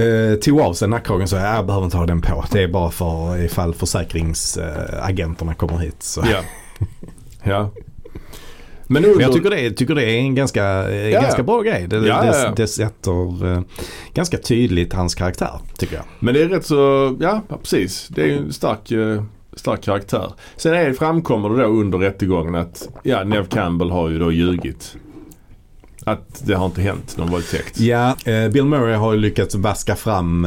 eh, 0.00 0.34
tog 0.42 0.60
av 0.60 0.72
sig 0.72 0.88
nackkragen 0.88 1.28
så 1.28 1.36
jag 1.36 1.66
behöver 1.66 1.84
inte 1.84 1.96
ha 1.96 2.06
den 2.06 2.20
på. 2.20 2.44
Det 2.52 2.62
är 2.62 2.68
bara 2.68 2.90
för 2.90 3.38
ifall 3.44 3.74
försäkringsagenterna 3.74 5.54
kommer 5.54 5.78
hit. 5.78 6.02
Så. 6.02 6.24
Ja. 6.32 6.38
ja. 7.42 7.70
Men, 8.92 9.04
under, 9.04 9.16
Men 9.16 9.22
jag 9.24 9.32
tycker 9.32 9.50
det, 9.50 9.70
tycker 9.70 9.94
det 9.94 10.04
är 10.04 10.16
en 10.18 10.34
ganska, 10.34 10.90
eh, 10.90 11.08
Ja. 11.10 11.20
ganska 11.22 11.42
bra 11.42 11.60
grej. 11.62 11.86
Det, 11.88 11.96
Ja, 11.96 12.26
ja, 12.26 12.32
det, 12.32 12.52
det 12.56 12.66
sätter 12.66 13.46
eh, 13.52 13.60
ganska 14.14 14.38
tydligt 14.38 14.92
hans 14.92 15.14
karaktär 15.14 15.60
tycker 15.78 15.94
jag. 15.94 16.04
men 16.18 16.34
det 16.34 16.42
är 16.42 16.48
rätt 16.48 16.66
så, 16.66 17.16
ja 17.20 17.42
precis. 17.62 18.08
Det 18.08 18.22
är 18.22 18.36
en 18.36 18.52
stark, 18.52 18.90
eh, 18.90 19.22
stark 19.56 19.82
karaktär. 19.82 20.32
Sen 20.56 20.74
är, 20.74 20.92
framkommer 20.92 21.48
det 21.50 21.62
då 21.62 21.68
under 21.68 21.98
rättegången 21.98 22.54
att 22.54 22.88
ja, 23.02 23.24
Nev 23.24 23.46
Campbell 23.48 23.90
har 23.90 24.08
ju 24.08 24.18
då 24.18 24.32
ljugit. 24.32 24.96
Att 26.04 26.42
det 26.46 26.54
har 26.54 26.66
inte 26.66 26.82
hänt 26.82 27.16
någon 27.16 27.30
våldtäkt. 27.30 27.80
Ja, 27.80 28.16
eh, 28.24 28.48
Bill 28.48 28.64
Murray 28.64 28.94
har 28.94 29.12
ju 29.12 29.18
lyckats 29.18 29.54
vaska 29.54 29.96
fram 29.96 30.46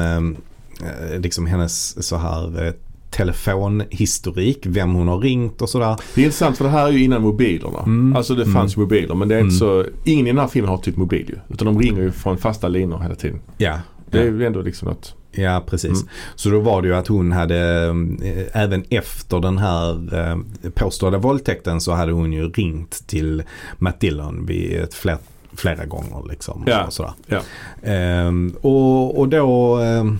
liksom 1.18 1.46
hennes 1.46 2.08
så 2.08 2.18
här 2.18 2.74
telefonhistorik, 3.16 4.66
vem 4.66 4.94
hon 4.94 5.08
har 5.08 5.20
ringt 5.20 5.62
och 5.62 5.70
sådär. 5.70 5.96
Det 6.16 6.22
är 6.22 6.26
intressant 6.26 6.58
för 6.58 6.64
det 6.66 6.72
här 6.72 6.88
är 6.88 6.92
ju 6.92 7.04
innan 7.04 7.22
mobilerna. 7.22 7.80
Mm. 7.80 8.16
Alltså 8.16 8.36
det 8.36 8.46
fanns 8.46 8.78
mobiler 8.78 9.16
men 9.16 9.28
det 9.28 9.36
är 9.36 9.40
inte 9.40 9.56
så, 9.56 9.86
ingen 10.04 10.28
i 10.28 10.30
den 10.30 10.40
här 10.40 10.48
filmen 10.48 10.70
har 10.70 10.78
typ 10.78 10.98
mobil 10.98 11.26
ju. 11.30 11.54
Utan 11.54 11.66
de 11.66 11.80
ringer 11.80 12.02
ju 12.02 12.12
från 12.12 12.38
fasta 12.38 12.68
linjer 12.68 12.98
hela 13.00 13.16
tiden. 13.16 13.40
Ja, 13.58 13.80
Det 14.12 14.20
är 14.20 14.26
ja. 14.26 14.32
ju 14.32 14.46
ändå 14.46 14.62
liksom 14.62 14.88
något. 14.88 15.16
ja 15.32 15.64
precis. 15.70 15.92
Mm. 16.02 16.08
Så 16.36 16.50
då 16.50 16.60
var 16.60 16.82
det 16.82 16.88
ju 16.88 16.96
att 16.96 17.08
hon 17.08 17.32
hade, 17.32 17.84
eh, 18.24 18.62
även 18.64 18.84
efter 18.90 19.40
den 19.40 19.58
här 19.58 20.16
eh, 20.20 20.38
påstådda 20.72 21.18
våldtäkten 21.18 21.82
så 21.82 21.92
hade 21.92 22.12
hon 22.12 22.34
ju 22.34 22.50
ringt 22.50 23.08
till 23.08 23.44
Matt 23.78 24.00
Dillon 24.00 24.46
vid 24.46 24.80
ett 24.80 24.94
fler, 24.94 25.18
flera 25.54 25.86
gånger 25.86 26.24
liksom. 26.30 26.64
Ja, 26.68 26.84
Och 26.86 26.94
sådär. 26.94 27.12
ja. 27.28 27.40
Ehm, 27.84 28.56
och, 28.62 29.20
och 29.20 29.30
då 29.30 29.76
ehm, 29.78 30.20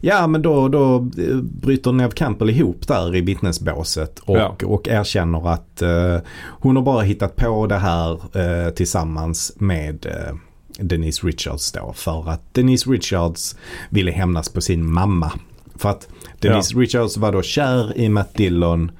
Ja 0.00 0.26
men 0.26 0.42
då, 0.42 0.68
då 0.68 0.96
eh, 0.96 1.36
bryter 1.36 1.92
Nev 1.92 2.10
Campbell 2.10 2.50
ihop 2.50 2.88
där 2.88 3.16
i 3.16 3.20
vittnesbåset 3.20 4.18
och, 4.18 4.36
Ja. 4.36 4.56
och 4.64 4.88
erkänner 4.88 5.52
att 5.52 5.82
eh, 5.82 6.16
hon 6.36 6.76
har 6.76 6.82
bara 6.82 7.02
hittat 7.02 7.36
på 7.36 7.66
det 7.66 7.78
här 7.78 8.12
eh, 8.12 8.70
tillsammans 8.70 9.52
med 9.56 10.06
eh, 10.06 10.34
Denise 10.78 11.26
Richards 11.26 11.72
då. 11.72 11.92
För 11.94 12.30
att 12.30 12.54
Denise 12.54 12.90
Richards 12.90 13.56
ville 13.90 14.10
hämnas 14.10 14.48
på 14.48 14.60
sin 14.60 14.92
mamma. 14.92 15.32
För 15.74 15.88
att 15.88 16.08
Denise 16.40 16.74
Richards 16.78 17.16
var 17.16 17.32
då 17.32 17.42
kär 17.42 17.98
i 17.98 18.08
Matt 18.08 18.34
Dillon. 18.34 18.90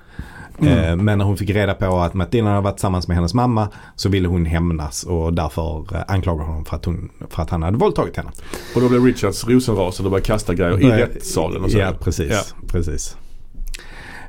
Mm. 0.61 0.79
Eh, 0.79 0.97
men 0.97 1.19
när 1.19 1.25
hon 1.25 1.37
fick 1.37 1.51
reda 1.51 1.75
på 1.75 1.99
att 2.01 2.31
Dillon 2.33 2.49
hade 2.49 2.61
varit 2.61 2.77
tillsammans 2.77 3.09
med 3.09 3.17
hennes 3.17 3.35
mamma 3.35 3.69
så 3.97 4.09
ville 4.09 4.29
hon 4.29 4.45
hämnas 4.47 5.03
och 5.05 5.33
därför 5.35 5.95
eh, 5.95 6.01
anklagade 6.09 6.45
honom 6.49 6.65
för 6.65 6.77
att, 6.77 6.85
hon, 6.85 7.11
för 7.31 7.43
att 7.43 7.51
han 7.51 7.63
hade 7.63 7.77
våldtagit 7.77 8.17
henne. 8.17 8.31
Och 8.75 8.81
då 8.81 8.89
blev 8.89 9.05
Richards 9.05 9.45
rosenrasande 9.49 10.07
och 10.07 10.11
började 10.11 10.27
kasta 10.27 10.55
grejer 10.55 10.81
i 10.81 10.91
rättssalen 10.91 11.65
och 11.65 11.71
så. 11.71 11.79
Ja, 11.79 11.93
precis. 12.01 12.31
Ja. 12.31 12.67
precis. 12.69 13.17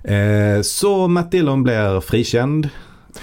Eh, 0.03 0.61
så 0.61 1.07
Matt 1.07 1.32
Dillon 1.32 1.63
blir 1.63 1.99
frikänd 1.99 2.69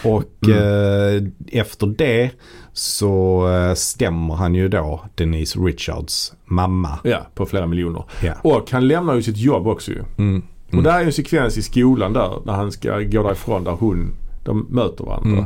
och 0.04 0.24
Mm. 0.48 1.32
efter 1.52 1.86
det 1.86 2.30
så 2.72 3.48
stämmer 3.76 4.34
han 4.34 4.54
ju 4.54 4.68
då 4.68 5.04
Denise 5.14 5.58
Richards 5.58 6.32
mamma. 6.44 6.98
Ja, 7.04 7.26
på 7.34 7.46
flera 7.46 7.66
miljoner. 7.66 8.04
Ja. 8.22 8.32
Och 8.42 8.70
han 8.70 8.88
lämnar 8.88 9.14
ju 9.14 9.22
sitt 9.22 9.36
jobb 9.36 9.66
också 9.66 9.90
ju. 9.90 10.02
Mm. 10.18 10.42
Och 10.76 10.82
där 10.82 10.94
är 10.94 11.00
ju 11.00 11.06
en 11.06 11.12
sekvens 11.12 11.58
i 11.58 11.62
skolan 11.62 12.12
där 12.12 12.32
när 12.44 12.52
han 12.52 12.72
ska 12.72 13.00
gå 13.00 13.22
därifrån 13.22 13.64
där 13.64 13.72
hon, 13.72 14.12
de 14.44 14.66
möter 14.70 15.04
varandra. 15.04 15.38
Mm. 15.38 15.44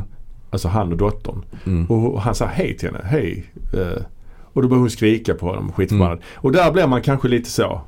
Alltså 0.49 0.67
han 0.67 0.91
och 0.91 0.97
dottern. 0.97 1.45
Mm. 1.65 1.85
Och 1.85 2.21
han 2.21 2.35
säger 2.35 2.51
hej 2.51 2.77
till 2.77 2.87
henne, 2.89 3.01
hej. 3.03 3.45
Eh, 3.73 4.03
och 4.53 4.61
då 4.61 4.67
börjar 4.67 4.79
hon 4.79 4.89
skrika 4.89 5.33
på 5.33 5.45
honom, 5.45 5.71
skitförbannad. 5.71 6.17
Mm. 6.17 6.23
Och 6.35 6.51
där 6.51 6.71
blir 6.71 6.87
man 6.87 7.01
kanske 7.01 7.27
lite 7.27 7.49
så. 7.49 7.81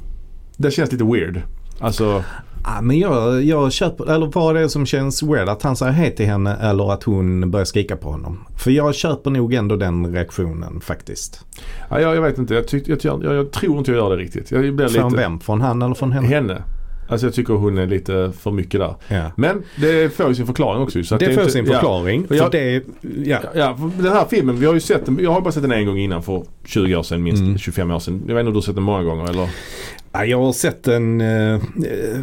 Det 0.57 0.71
känns 0.71 0.91
lite 0.91 1.03
weird. 1.03 1.41
Alltså, 1.79 2.23
Ah, 2.63 2.81
men 2.81 2.99
jag, 2.99 3.43
jag 3.43 3.71
köper, 3.71 4.11
eller 4.11 4.25
vad 4.33 4.57
är 4.57 4.61
det 4.61 4.69
som 4.69 4.85
känns 4.85 5.23
weird? 5.23 5.49
Att 5.49 5.63
han 5.63 5.75
säger 5.75 5.91
hej 5.91 6.15
till 6.15 6.25
henne 6.25 6.55
eller 6.55 6.93
att 6.93 7.03
hon 7.03 7.51
börjar 7.51 7.65
skrika 7.65 7.97
på 7.97 8.11
honom? 8.11 8.45
För 8.57 8.71
jag 8.71 8.95
köper 8.95 9.31
nog 9.31 9.53
ändå 9.53 9.75
den 9.75 10.13
reaktionen 10.13 10.81
faktiskt. 10.81 11.45
ja, 11.89 11.99
jag, 11.99 12.15
jag 12.15 12.21
vet 12.21 12.37
inte. 12.37 12.53
Jag, 12.53 12.67
tyck, 12.67 12.87
jag, 12.87 12.99
jag, 13.03 13.23
jag 13.23 13.51
tror 13.51 13.77
inte 13.77 13.91
jag 13.91 13.97
gör 13.97 14.09
det 14.15 14.23
riktigt. 14.23 14.51
Jag 14.51 14.75
blir 14.75 14.87
Från 14.87 15.11
lite... 15.11 15.21
vem? 15.21 15.39
Från 15.39 15.61
han 15.61 15.81
eller 15.81 15.95
från 15.95 16.11
henne? 16.11 16.27
Henne. 16.27 16.63
Alltså 17.12 17.28
jag 17.28 17.34
tycker 17.34 17.53
hon 17.53 17.78
är 17.78 17.88
lite 17.88 18.32
för 18.39 18.51
mycket 18.51 18.80
där. 18.80 18.95
Ja. 19.07 19.32
Men 19.38 19.64
det 19.76 20.14
får 20.16 20.28
ju 20.30 20.36
sin 20.36 20.45
förklaring 20.45 20.82
också. 20.84 21.03
Så 21.03 21.18
Det, 21.18 21.26
är 21.26 21.34
får 21.34 21.39
inte- 21.41 21.53
sin 21.53 21.66
ja. 21.66 21.72
förklaring. 21.74 22.28
För 22.28 22.36
jag- 22.36 22.51
det, 22.51 22.84
ja. 23.26 23.39
Ja, 23.55 23.78
den 23.99 24.12
här 24.14 24.26
filmen, 24.30 24.59
vi 24.59 24.66
har 24.66 24.74
ju 24.74 24.80
sett 24.80 25.05
den, 25.05 25.20
jag 25.22 25.32
har 25.32 25.41
bara 25.41 25.51
sett 25.51 25.62
den 25.64 25.72
en 25.72 25.86
gång 25.86 25.97
innan 25.97 26.24
för 26.24 26.43
20 26.66 26.95
år 26.95 27.03
sedan, 27.03 27.24
minst 27.24 27.41
Mm. 27.41 27.57
25 27.57 27.91
år 27.91 27.99
sedan. 27.99 28.24
Jag 28.28 28.36
vet 28.36 28.39
inte 28.41 28.47
om 28.47 28.53
du 28.53 28.57
har 28.57 28.62
sett 28.62 28.76
den 28.76 28.84
många 28.84 29.03
gånger 29.03 29.30
eller? 29.30 29.49
Ja, 30.14 30.26
Jag 30.26 30.38
har 30.41 30.53
sett 30.53 30.84
den 30.84 31.22
eh, 31.22 31.59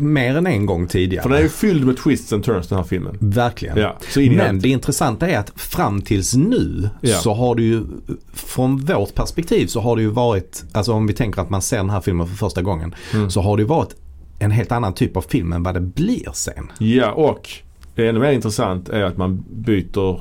mer 0.00 0.36
än 0.36 0.46
en 0.46 0.66
gång 0.66 0.86
tidigare. 0.86 1.22
För 1.22 1.30
den 1.30 1.38
är 1.38 1.42
ju 1.42 1.48
fylld 1.48 1.86
med 1.86 1.96
twists 1.96 2.32
and 2.32 2.44
turns 2.44 2.68
den 2.68 2.78
här 2.78 2.84
filmen. 2.84 3.16
Verkligen. 3.20 3.76
Ja, 3.78 3.98
Men 4.16 4.58
det 4.60 4.68
intressanta 4.68 5.28
är 5.28 5.38
att 5.38 5.52
fram 5.60 6.02
tills 6.02 6.34
nu 6.36 6.88
Ja. 7.00 7.16
så 7.16 7.34
har 7.34 7.54
det 7.54 7.62
ju 7.62 7.82
från 8.34 8.76
vårt 8.84 9.14
perspektiv 9.14 9.66
så 9.66 9.80
har 9.80 9.96
det 9.96 10.02
ju 10.02 10.08
varit, 10.10 10.64
alltså 10.72 10.92
om 10.92 11.06
vi 11.06 11.12
tänker 11.12 11.42
att 11.42 11.50
man 11.50 11.62
ser 11.62 11.76
den 11.76 11.90
här 11.90 12.00
filmen 12.00 12.26
för 12.26 12.36
första 12.36 12.62
gången, 12.62 12.94
Mm. 13.14 13.30
så 13.30 13.40
har 13.40 13.56
det 13.56 13.60
ju 13.62 13.66
varit 13.68 13.94
en 14.38 14.50
helt 14.50 14.72
annan 14.72 14.94
typ 14.94 15.16
av 15.16 15.20
film 15.22 15.52
än 15.52 15.62
vad 15.62 15.74
det 15.74 15.80
blir 15.80 16.28
sen. 16.32 16.72
Ja, 16.78 17.12
och 17.12 17.48
det 17.94 18.08
ännu 18.08 18.20
mer 18.20 18.32
intressant 18.32 18.88
är 18.88 19.02
att 19.02 19.16
man 19.16 19.44
byter 19.50 20.20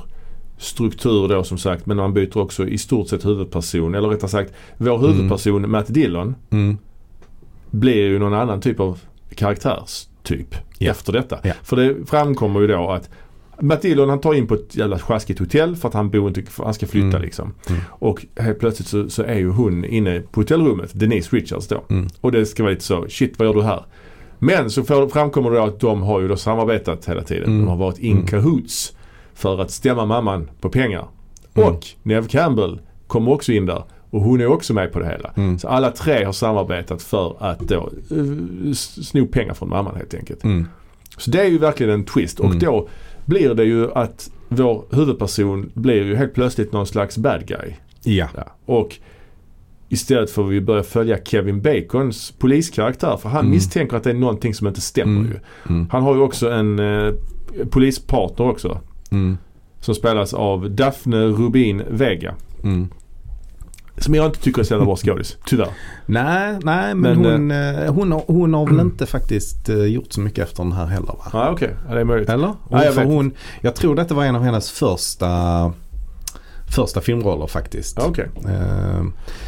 struktur 0.58 1.28
då 1.28 1.44
som 1.44 1.58
sagt. 1.58 1.86
Men 1.86 1.96
man 1.96 2.14
byter 2.14 2.38
också 2.38 2.66
i 2.68 2.78
stort 2.78 3.08
sett 3.08 3.24
huvudperson. 3.26 3.94
Eller 3.94 4.08
rättare 4.08 4.30
sagt, 4.30 4.52
vår 4.76 4.98
huvudperson 4.98 5.70
Matt 5.70 5.94
Dillon 5.94 6.34
Mm. 6.50 6.78
blir 7.70 7.94
ju 8.08 8.18
någon 8.18 8.34
annan 8.34 8.60
typ 8.60 8.80
av 8.80 8.98
karaktärstyp 9.34 10.54
Ja. 10.78 10.90
efter 10.90 11.12
detta. 11.12 11.38
Ja. 11.42 11.52
För 11.62 11.76
det 11.76 11.94
framkommer 12.06 12.60
ju 12.60 12.66
då 12.66 12.90
att 12.90 13.10
Matt 13.60 13.82
Dillon 13.82 14.08
han 14.08 14.20
tar 14.20 14.34
in 14.34 14.46
på 14.46 14.54
ett 14.54 14.76
jävla 14.76 14.98
sjaskigt 14.98 15.38
hotell 15.40 15.76
för 15.76 15.88
att 15.88 15.94
han 15.94 16.10
bor 16.10 16.28
inte, 16.28 16.42
han 16.56 16.74
ska 16.74 16.86
flytta 16.86 17.06
Mm. 17.08 17.22
liksom. 17.22 17.54
Mm. 17.68 17.80
Och 17.88 18.26
helt 18.36 18.58
plötsligt 18.58 18.88
så, 18.88 19.10
så 19.10 19.22
är 19.22 19.34
ju 19.38 19.50
hon 19.50 19.84
inne 19.84 20.20
på 20.20 20.40
hotellrummet, 20.40 20.90
Denise 21.00 21.36
Richards 21.36 21.68
då. 21.68 21.84
Mm. 21.90 22.08
Och 22.20 22.32
det 22.32 22.46
ska 22.46 22.62
vara 22.62 22.70
lite 22.72 22.84
så, 22.84 23.06
shit 23.08 23.38
vad 23.38 23.48
gör 23.48 23.54
du 23.54 23.62
här? 23.62 23.84
Men 24.38 24.70
så 24.70 24.82
får, 24.84 25.08
framkommer 25.08 25.50
det 25.50 25.56
då 25.56 25.62
att 25.64 25.80
de 25.80 26.02
har 26.02 26.20
ju 26.20 26.28
då 26.28 26.36
samarbetat 26.36 27.08
hela 27.08 27.22
tiden. 27.22 27.44
Mm. 27.48 27.58
De 27.60 27.68
har 27.68 27.76
varit 27.76 27.98
in 27.98 28.12
Mm. 28.16 28.26
cahoots 28.26 28.92
för 29.34 29.60
att 29.60 29.70
stämma 29.70 30.06
mamman 30.06 30.50
på 30.60 30.68
pengar. 30.68 31.08
Mm. 31.54 31.68
Och 31.68 31.86
Neve 32.02 32.28
Campbell 32.28 32.80
kommer 33.06 33.32
också 33.32 33.52
in 33.52 33.66
där 33.66 33.82
och 34.10 34.20
hon 34.20 34.40
är 34.40 34.46
också 34.46 34.74
med 34.74 34.92
på 34.92 34.98
det 34.98 35.06
hela. 35.06 35.30
Mm. 35.36 35.58
Så 35.58 35.68
alla 35.68 35.90
tre 35.90 36.24
har 36.24 36.32
samarbetat 36.32 37.02
för 37.02 37.36
att 37.40 37.58
då 37.60 37.90
uh, 38.12 38.72
sno 38.72 39.26
pengar 39.26 39.54
från 39.54 39.68
mamman 39.68 39.96
helt 39.96 40.14
enkelt. 40.14 40.44
Mm. 40.44 40.66
Så 41.16 41.30
det 41.30 41.40
är 41.40 41.44
ju 41.48 41.58
verkligen 41.58 41.92
en 41.92 42.04
twist 42.04 42.40
och 42.40 42.46
Mm. 42.46 42.58
då 42.58 42.88
blir 43.24 43.54
det 43.54 43.64
ju 43.64 43.92
att 43.92 44.30
vår 44.48 44.84
huvudperson 44.90 45.70
blir 45.74 46.04
ju 46.04 46.16
helt 46.16 46.34
plötsligt 46.34 46.72
någon 46.72 46.86
slags 46.86 47.18
bad 47.18 47.46
guy. 47.46 47.72
Ja. 48.02 48.28
Ja. 48.36 48.44
Och 48.66 48.96
istället 49.88 50.30
får 50.30 50.44
vi 50.44 50.60
börja 50.60 50.82
följa 50.82 51.18
Kevin 51.24 51.62
Bacons 51.62 52.30
poliskaraktär 52.38 53.16
för 53.16 53.28
han 53.28 53.40
Mm. 53.40 53.50
misstänker 53.50 53.96
att 53.96 54.04
det 54.04 54.10
är 54.10 54.14
någonting 54.14 54.54
som 54.54 54.66
inte 54.66 54.80
stämmer 54.80 55.20
Mm. 55.20 55.32
ju. 55.32 55.38
Mm. 55.74 55.88
Han 55.92 56.02
har 56.02 56.14
ju 56.14 56.20
också 56.20 56.50
en 56.50 56.78
eh, 56.78 57.12
polispartner 57.70 58.48
också. 58.50 58.80
Mm. 59.10 59.38
Som 59.80 59.94
spelas 59.94 60.34
av 60.34 60.70
Daphne 60.70 61.16
Rubin 61.26 61.82
Vega. 61.90 62.34
Mm. 62.64 62.88
Som 63.96 64.14
jag 64.14 64.26
inte 64.26 64.40
tycker 64.40 64.60
är 64.60 64.64
så 64.64 64.72
jävla 64.74 64.86
bra 64.86 64.96
skådis, 64.96 65.36
tyvärr. 65.46 65.68
Nej, 66.06 66.58
nej 66.62 66.94
men, 66.94 67.22
Men, 67.22 67.32
hon, 67.32 67.50
eh, 67.50 67.94
hon, 67.94 68.12
har, 68.12 68.22
hon 68.26 68.54
har 68.54 68.66
väl 68.66 68.80
inte 68.80 69.06
faktiskt 69.06 69.68
eh, 69.68 69.84
gjort 69.84 70.12
så 70.12 70.20
mycket 70.20 70.44
efter 70.48 70.62
den 70.62 70.72
här 70.72 70.86
heller 70.86 71.06
va? 71.06 71.24
Ja 71.32 71.50
okej, 71.50 71.70
ja, 71.88 71.94
det 71.94 72.00
är 72.00 72.04
möjligt. 72.04 72.28
Eller? 72.28 72.54
Ja, 72.70 72.84
jag 72.84 72.94
för 72.94 73.00
vet. 73.00 73.10
hon, 73.12 73.32
jag 73.60 73.74
tror 73.74 73.94
detta 73.94 74.14
var 74.14 74.24
en 74.24 74.36
av 74.36 74.42
hennes 74.42 74.70
första, 74.70 75.26
första 76.70 77.00
filmroller 77.00 77.46
faktiskt. 77.46 77.98
Okej. 77.98 78.28
Eh, 78.48 79.04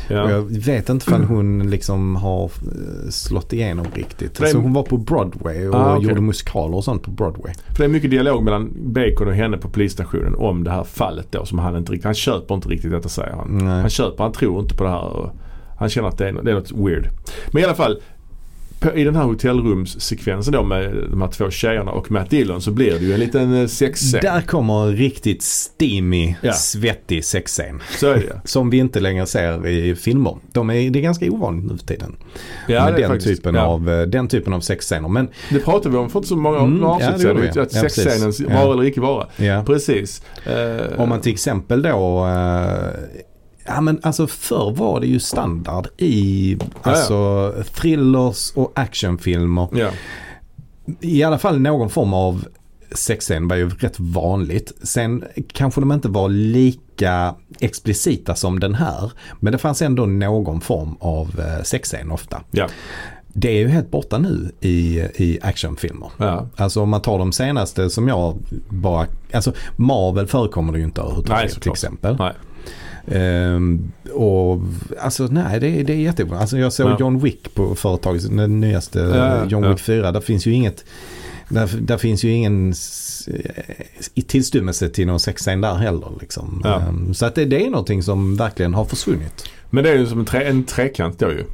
Ja. 0.09 0.23
och 0.25 0.31
jag 0.31 0.41
vet 0.43 0.89
inte 0.89 1.15
om 1.15 1.25
hon 1.25 1.71
liksom 1.71 2.17
har 2.17 2.45
eh, 2.45 3.11
slått 3.11 3.53
igenom 3.53 3.87
riktigt. 3.95 4.35
Det- 4.35 4.45
Alltså 4.45 4.59
hon 4.59 4.73
var 4.73 4.83
på 4.83 4.97
Broadway 4.97 5.69
och 5.69 5.75
Ah, 5.75 5.97
okej. 5.97 6.09
gjorde 6.09 6.21
musikaler 6.21 6.77
och 6.77 6.85
sånt 6.85 7.03
på 7.03 7.11
Broadway. 7.11 7.53
För 7.69 7.79
det 7.79 7.85
är 7.85 7.89
mycket 7.89 8.11
dialog 8.11 8.43
mellan 8.45 8.73
Bacon 8.93 9.29
och 9.29 9.35
henne 9.35 9.57
på 9.59 9.69
polisstationen 9.69 10.35
om 10.35 10.65
det 10.65 10.71
här 10.71 10.85
fallet 10.85 11.27
då 11.33 11.45
som 11.47 11.59
han 11.59 11.77
inte 11.77 11.93
riktigt, 11.93 12.05
han 12.05 12.15
köper 12.15 12.55
inte 12.55 12.69
riktigt 12.69 12.91
detta 12.91 13.09
säger 13.09 13.33
han. 13.33 13.59
Nej. 13.59 13.81
Han 13.81 13.91
köper, 13.91 14.25
han 14.25 14.33
tror 14.33 14.61
inte 14.61 14.75
på 14.77 14.85
det 14.85 14.91
här 14.91 15.05
och 15.09 15.31
han 15.79 15.89
känner 15.89 16.09
att 16.09 16.19
det 16.19 16.29
är, 16.29 16.33
det 16.33 16.51
är 16.51 16.55
något 16.55 16.73
weird. 16.73 17.09
Men 17.53 17.63
i 17.63 17.65
alla 17.65 17.75
fall 17.75 18.01
i 18.95 19.05
den 19.05 19.17
här 19.17 19.25
hotellrumssekvensen 19.25 20.53
då 20.53 20.63
med 20.63 20.95
de 21.11 21.21
här 21.23 21.29
två 21.29 21.51
tjejerna 21.51 21.91
och 21.91 22.11
Matt 22.11 22.31
Dillon 22.31 22.63
så 22.63 22.71
blir 22.71 22.91
det 22.99 23.05
ju 23.05 23.13
en 23.13 23.21
liten 23.21 23.55
eh, 23.61 23.67
sexscen. 23.67 24.21
Där 24.23 24.41
kommer 24.41 24.87
en 24.87 24.97
riktigt 24.97 25.43
steamy, 25.43 26.35
Ja. 26.41 26.53
svettig 26.53 27.25
sexscen. 27.25 27.83
Så 27.99 28.07
är 28.11 28.15
det 28.15 28.41
Som 28.45 28.71
vi 28.71 28.79
inte 28.79 29.01
längre 29.01 29.27
ser 29.27 29.67
i 29.67 29.95
filmer. 29.95 30.37
De 30.53 30.71
är, 30.71 30.91
det 30.91 30.99
är 30.99 31.03
ganska 31.03 31.31
ovanligt 31.31 31.71
nu 31.73 31.79
för 31.79 31.87
tiden. 31.87 32.17
ja. 32.69 32.85
med 32.85 32.95
den, 33.01 33.09
faktiskt- 33.11 33.27
typen 33.37 33.55
ja. 33.55 33.63
av, 33.63 33.91
eh, 33.91 34.03
den 34.03 34.29
typen 34.29 34.53
av 34.53 34.61
sexscener. 34.61 35.09
Men 35.09 35.29
Det 35.51 35.59
pratade 35.59 35.91
vi 35.91 35.97
om 35.99 36.11
för 36.11 36.19
inte 36.19 36.29
så 36.29 36.37
många 36.37 36.59
Mm, 36.59 36.85
avsnitt 36.85 37.21
sedan. 37.21 37.49
Att 37.49 37.57
Ja, 37.57 37.67
sexscenens 37.81 38.41
vara 38.41 38.73
eller 38.73 38.85
icke 38.85 39.01
vara. 39.01 39.27
Precis. 39.67 40.23
Eh, 40.47 41.01
Om 41.01 41.09
man 41.09 41.21
till 41.21 41.33
exempel 41.33 41.83
då 41.83 42.27
eh, 42.27 42.75
Ja 43.75 43.81
men 43.81 44.01
alltså 44.03 44.27
förr 44.27 44.71
var 44.71 45.01
det 45.01 45.07
ju 45.07 45.21
standard 45.21 45.89
i 45.97 46.57
ja. 46.61 46.91
alltså 46.91 47.55
thrillers 47.75 48.53
och 48.55 48.73
actionfilmer. 48.75 49.69
ja. 49.73 49.91
I 51.01 51.23
alla 51.23 51.39
fall 51.39 51.61
någon 51.61 51.91
form 51.91 52.15
av 52.15 52.45
sexscen 52.93 53.49
var 53.49 53.57
ju 53.57 53.69
rätt 53.69 54.01
vanligt. 54.01 54.73
Sen 54.83 55.25
kanske 55.53 55.81
de 55.81 55.93
inte 55.93 56.09
var 56.09 56.29
lika 56.29 57.35
explicita 57.61 58.35
som 58.35 58.61
den 58.61 58.75
här. 58.75 59.13
Men 59.41 59.53
det 59.53 59.59
fanns 59.59 59.83
ändå 59.83 60.07
någon 60.07 60.61
form 60.61 60.97
av 61.01 61.41
eh, 61.41 61.63
sexscen 61.63 62.11
ofta. 62.11 62.43
Ja. 62.51 62.69
Det 63.33 63.49
är 63.49 63.59
ju 63.59 63.69
helt 63.69 63.91
borta 63.91 64.19
nu 64.19 64.51
i, 64.61 65.01
i 65.15 65.39
actionfilmer. 65.43 66.11
Ja. 66.17 66.47
Alltså 66.57 66.83
om 66.83 66.89
man 66.89 67.03
tar 67.03 67.19
de 67.19 67.33
senaste 67.33 67.91
som 67.91 68.09
jag 68.09 68.39
bara, 68.69 69.07
alltså 69.33 69.53
Marvel 69.77 70.27
förekommer 70.27 70.73
det 70.73 70.79
ju 70.79 70.85
inte 70.85 71.01
överhuvudtaget 71.01 71.63
till 71.63 71.71
exempel. 71.71 72.17
Nej. 72.19 72.33
Ehm, 73.07 73.93
och 74.15 74.61
alltså 75.01 75.27
nej 75.31 75.61
det, 75.61 75.69
är- 75.81 75.85
det 75.85 75.93
är 75.93 75.97
jättebra. 75.97 76.39
Alltså 76.39 76.59
jag 76.59 76.73
såg 76.73 76.91
Ja. 76.91 76.97
John 77.01 77.19
Wick 77.19 77.55
på 77.55 77.75
företaget, 77.75 78.37
den 78.37 78.61
nyaste 78.61 78.99
Ja, 78.99 79.45
John. 79.45 79.69
Wick 79.71 79.81
4. 79.81 80.13
Där 80.13 80.21
finns 80.21 80.47
ju 80.47 80.53
inget, 80.53 80.85
där, 81.49 81.71
där 81.81 81.99
finns 81.99 82.25
ju 82.25 82.31
ingen 82.33 82.75
i 84.15 84.23
tillstymmelse 84.23 84.89
till 84.89 85.07
någon 85.07 85.21
sexscen 85.21 85.61
där 85.61 85.75
heller. 85.75 86.09
Liksom. 86.21 86.61
Ja. 86.65 86.81
Ehm, 86.81 87.15
så 87.15 87.27
att 87.27 87.35
det, 87.35 87.45
det 87.45 87.67
är 87.67 87.71
någonting 87.71 88.03
som 88.03 88.37
verkligen 88.37 88.75
har 88.75 88.85
försvunnit. 88.85 89.45
Men 89.71 89.85
det 89.85 89.91
är 89.91 89.99
ju 89.99 90.07
som 90.07 90.19
en, 90.19 90.25
tre, 90.25 90.45
en 90.45 90.65
trekant 90.65 91.19
då 91.19 91.31
ju. 91.31 91.45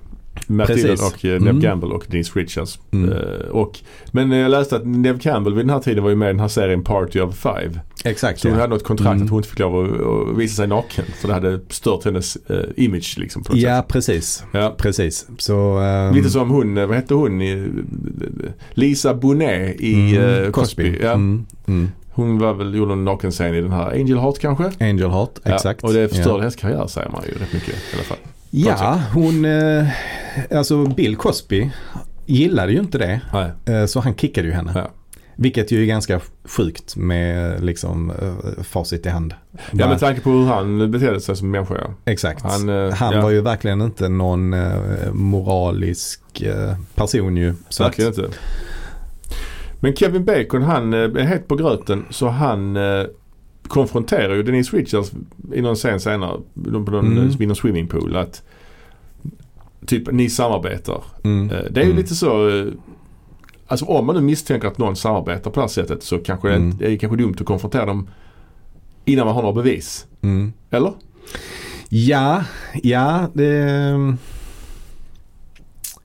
Matt 0.46 0.66
Precis. 0.66 0.82
Dillon 0.84 1.06
och 1.06 1.24
eh, 1.24 1.32
Neve 1.40 1.50
Mm. 1.50 1.62
Campbell 1.62 1.92
och 1.92 2.04
Denise 2.08 2.38
Richards. 2.38 2.78
Mm. 2.92 3.12
Eh, 3.12 3.18
och, 3.50 3.78
men 4.12 4.30
jag 4.32 4.50
läste 4.50 4.76
att 4.76 4.86
Neve 4.86 5.18
Campbell 5.18 5.54
vid 5.54 5.64
den 5.66 5.70
här 5.70 5.80
tiden 5.80 6.02
var 6.04 6.10
ju 6.10 6.16
med 6.16 6.26
i 6.28 6.32
den 6.32 6.40
här 6.40 6.48
serien 6.48 6.84
Party 6.84 7.20
of 7.20 7.36
Five. 7.36 7.80
Exakt 8.04 8.40
Så 8.40 8.48
hon 8.48 8.56
hade 8.58 8.74
något 8.74 8.84
kontrakt 8.84 9.14
Mm. 9.14 9.22
att 9.24 9.30
hon 9.30 9.38
inte 9.38 9.48
fick 9.48 9.58
lov 9.58 9.84
att, 9.84 10.30
att 10.32 10.38
visa 10.38 10.54
sig 10.56 10.66
naken. 10.66 11.04
För 11.20 11.28
det 11.28 11.34
hade 11.34 11.60
stört 11.68 12.04
hennes 12.04 12.36
eh, 12.36 12.60
image 12.76 13.14
liksom 13.18 13.42
på 13.42 13.52
något 13.52 13.62
Ja 13.62 13.78
sätt. 13.82 13.88
precis. 13.88 14.44
Ja. 14.52 14.74
Precis. 14.78 15.26
Så, 15.38 15.78
ehm, 15.78 16.14
Lite 16.14 16.30
som 16.30 16.50
hon, 16.50 16.78
eh, 16.78 16.86
vad 16.86 16.96
hette 16.96 17.14
hon? 17.14 17.40
Lisa 18.74 19.14
Bonet 19.14 19.80
i 19.80 20.16
mm, 20.16 20.44
eh, 20.44 20.50
Cosby. 20.50 20.98
Ja. 21.02 21.12
Mm, 21.12 21.46
mm. 21.66 21.88
Hon 22.10 22.38
var 22.38 22.54
väl, 22.54 22.74
gjorde 22.74 22.92
en 22.92 23.04
nakenscen 23.04 23.54
i 23.54 23.60
den 23.60 23.72
här 23.72 23.90
Angel 23.90 24.18
Heart 24.18 24.38
kanske? 24.38 24.70
Angel 24.80 25.10
Heart, 25.10 25.30
exakt. 25.44 25.80
Ja, 25.82 25.88
och 25.88 25.94
det 25.94 26.08
förstörde 26.08 26.30
Ja. 26.30 26.38
hennes 26.38 26.56
karriär 26.56 26.86
säger 26.86 27.10
man 27.10 27.22
ju 27.26 27.32
rätt 27.32 27.52
mycket 27.52 27.68
i 27.68 27.94
alla 27.94 28.02
fall. 28.02 28.16
Ja, 28.50 29.02
hon, 29.14 29.44
eh, 29.44 29.88
alltså 30.50 30.84
Bill 30.84 31.16
Cosby 31.16 31.70
gillade 32.26 32.72
ju 32.72 32.78
inte 32.78 32.98
det. 32.98 33.20
Nej. 33.32 33.76
Eh, 33.76 33.86
så 33.86 34.00
han 34.00 34.14
kickade 34.14 34.46
ju 34.48 34.54
henne. 34.54 34.72
Ja. 34.74 34.90
Vilket 35.36 35.72
ju 35.72 35.82
är 35.82 35.86
ganska 35.86 36.20
sjukt 36.44 36.96
med 36.96 37.64
liksom 37.64 38.10
eh, 38.10 38.62
facit 38.62 39.06
i 39.06 39.08
hand. 39.08 39.34
Ja 39.72 39.88
med 39.88 40.00
tanke 40.00 40.20
på 40.20 40.30
hur 40.30 40.46
han 40.46 40.90
betedde 40.90 41.20
sig 41.20 41.36
som 41.36 41.50
människa 41.50 41.74
ja. 41.74 42.12
Exakt. 42.12 42.42
Han, 42.42 42.68
Han, 42.92 43.14
ja. 43.14 43.22
var 43.22 43.30
ju 43.30 43.40
verkligen 43.40 43.80
inte 43.82 44.08
någon 44.08 44.54
moralisk 45.12 46.44
person 46.94 47.36
ju. 47.36 47.54
Så 47.68 47.84
att, 47.84 47.88
Verkligen 47.88 48.10
inte. 48.10 48.38
Men 49.80 49.96
Kevin 49.96 50.24
Bacon 50.24 50.62
han 50.62 50.94
är 50.94 51.18
helt 51.18 51.48
på 51.48 51.56
gröten 51.56 52.04
så 52.10 52.28
han 52.28 52.76
konfronterar 53.68 54.34
ju 54.34 54.42
Denise 54.42 54.76
Richards 54.76 55.12
i 55.52 55.60
någon 55.62 55.74
scen 55.76 56.00
senare 56.00 56.40
på 56.64 56.70
någon, 56.70 57.06
Mm. 57.18 57.32
någon 57.38 57.56
swimmingpool 57.56 58.16
att 58.16 58.42
typ 59.86 60.12
ni 60.12 60.30
samarbetar. 60.30 61.02
mm, 61.24 61.50
Eh, 61.50 61.64
det 61.70 61.80
är 61.80 61.84
ju 61.84 61.90
mm, 61.90 61.96
lite 62.02 62.14
så 62.14 62.48
eh, 62.48 62.66
Alltså 63.68 63.84
om 63.84 64.06
man 64.06 64.14
nu 64.16 64.20
misstänker 64.22 64.68
att 64.68 64.78
någon 64.78 64.96
samarbetar 64.96 65.50
på 65.50 65.54
det 65.54 65.60
här 65.60 65.68
sättet 65.68 66.02
så 66.02 66.18
kanske 66.18 66.52
Mm. 66.52 66.76
det 66.78 66.92
är 66.92 66.96
kanske 66.96 67.16
dumt 67.16 67.34
att 67.40 67.46
konfrontera 67.46 67.86
dem 67.86 68.08
innan 69.04 69.26
man 69.26 69.34
har 69.34 69.42
några 69.42 69.62
bevis. 69.62 70.06
Mm. 70.22 70.52
Eller? 70.70 70.92
Ja, 71.88 72.44
ja 72.82 73.30
det... 73.34 74.16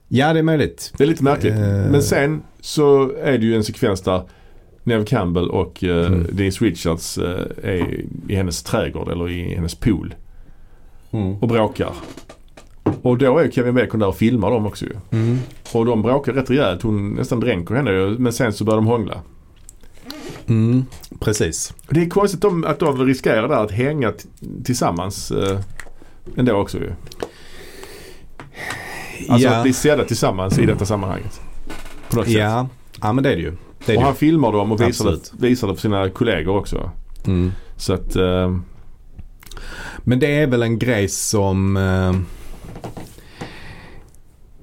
Ja, 0.08 0.32
det 0.32 0.38
är 0.38 0.42
möjligt. 0.42 0.92
Det 0.98 1.04
är 1.04 1.08
lite 1.08 1.24
märkligt. 1.24 1.52
Eh. 1.54 1.60
Men 1.90 2.02
sen 2.02 2.42
så 2.60 3.12
är 3.22 3.38
det 3.38 3.44
ju 3.46 3.56
en 3.56 3.64
sekvens 3.64 4.00
där 4.00 4.22
Neve 4.84 5.04
Campbell 5.04 5.50
och 5.50 5.84
eh, 5.84 6.06
Mm. 6.06 6.26
Denise 6.32 6.64
Richards 6.64 7.18
eh, 7.18 7.46
är 7.62 8.00
i 8.28 8.34
hennes 8.34 8.62
trädgård 8.62 9.08
eller 9.08 9.30
i 9.30 9.54
hennes 9.54 9.74
pool 9.74 10.14
och 11.40 11.48
bråkar. 11.48 11.92
Och 13.02 13.18
då 13.18 13.38
är 13.38 13.50
Kevin 13.50 13.74
Bacon 13.74 14.00
där 14.00 14.06
och 14.06 14.16
filmar 14.16 14.50
dem 14.50 14.66
också 14.66 14.84
ju. 14.84 14.92
Mm. 15.10 15.38
Och 15.72 15.86
de 15.86 16.02
bråkar 16.02 16.32
rätt 16.32 16.50
rejält. 16.50 16.82
Hon 16.82 17.10
nästan 17.10 17.40
dränker 17.40 17.74
henne. 17.74 18.16
Men 18.18 18.32
sen 18.32 18.52
så 18.52 18.64
börjar 18.64 18.76
de 18.76 18.86
hångla. 18.86 19.20
Mm. 20.46 20.84
Precis. 21.20 21.74
Det 21.88 22.02
är 22.02 22.08
konstigt 22.08 22.40
de, 22.40 22.64
att 22.64 22.78
de 22.78 23.06
riskerar 23.06 23.48
där 23.48 23.64
att 23.64 23.70
hänga 23.70 24.12
tillsammans 24.64 25.30
eh, 25.30 25.60
ändå 26.36 26.52
också 26.52 26.78
ju. 26.78 26.92
Alltså 29.28 29.48
ja. 29.48 29.56
att 29.56 29.62
bli 29.62 29.72
sedda 29.72 30.04
tillsammans 30.04 30.58
i 30.58 30.66
detta 30.66 30.86
sammanhanget. 30.86 31.40
På 32.10 32.16
något 32.16 32.26
sätt. 32.26 32.34
ja. 32.34 32.68
ja, 33.00 33.12
men 33.12 33.24
det 33.24 33.32
är 33.32 33.36
det 33.36 33.42
ju. 33.42 33.52
Det 33.86 33.96
Och 33.96 34.02
han 34.02 34.14
filmar 34.14 34.52
dem 34.52 34.72
och 34.72 34.80
visar 34.80 35.10
det, 35.10 35.46
visar 35.46 35.68
det 35.68 35.74
för 35.74 35.80
sina 35.80 36.10
kollegor 36.10 36.56
också. 36.56 36.90
Mm. 37.26 37.52
Så 37.76 37.92
att, 37.92 38.16
eh, 38.16 38.56
Men 39.98 40.18
det 40.18 40.34
är 40.34 40.46
väl 40.46 40.62
en 40.62 40.78
grej 40.78 41.08
som 41.08 41.76
eh, 41.76 42.12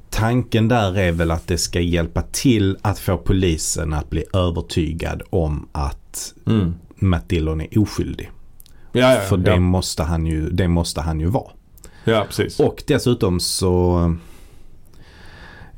Tanken 0.09 0.67
där 0.67 0.97
är 0.97 1.11
väl 1.11 1.31
att 1.31 1.47
det 1.47 1.57
ska 1.57 1.79
hjälpa 1.79 2.21
till 2.21 2.77
att 2.81 2.99
få 2.99 3.17
polisen 3.17 3.93
att 3.93 4.09
bli 4.09 4.23
övertygad 4.33 5.21
om 5.29 5.67
att 5.71 6.33
mm. 6.47 6.73
Matt 6.95 7.29
Dillon 7.29 7.61
är 7.61 7.79
oskyldig. 7.79 8.31
ja, 8.91 9.13
ja, 9.13 9.21
För 9.21 9.37
ja. 9.37 9.43
det, 9.43 9.59
måste 9.59 10.03
han 10.03 10.25
ju, 10.25 10.49
det 10.49 10.67
måste 10.67 11.01
han 11.01 11.19
ju 11.19 11.25
vara. 11.25 11.51
ja, 12.03 12.25
precis. 12.27 12.59
Och 12.59 12.83
dessutom 12.87 13.39
så 13.39 14.15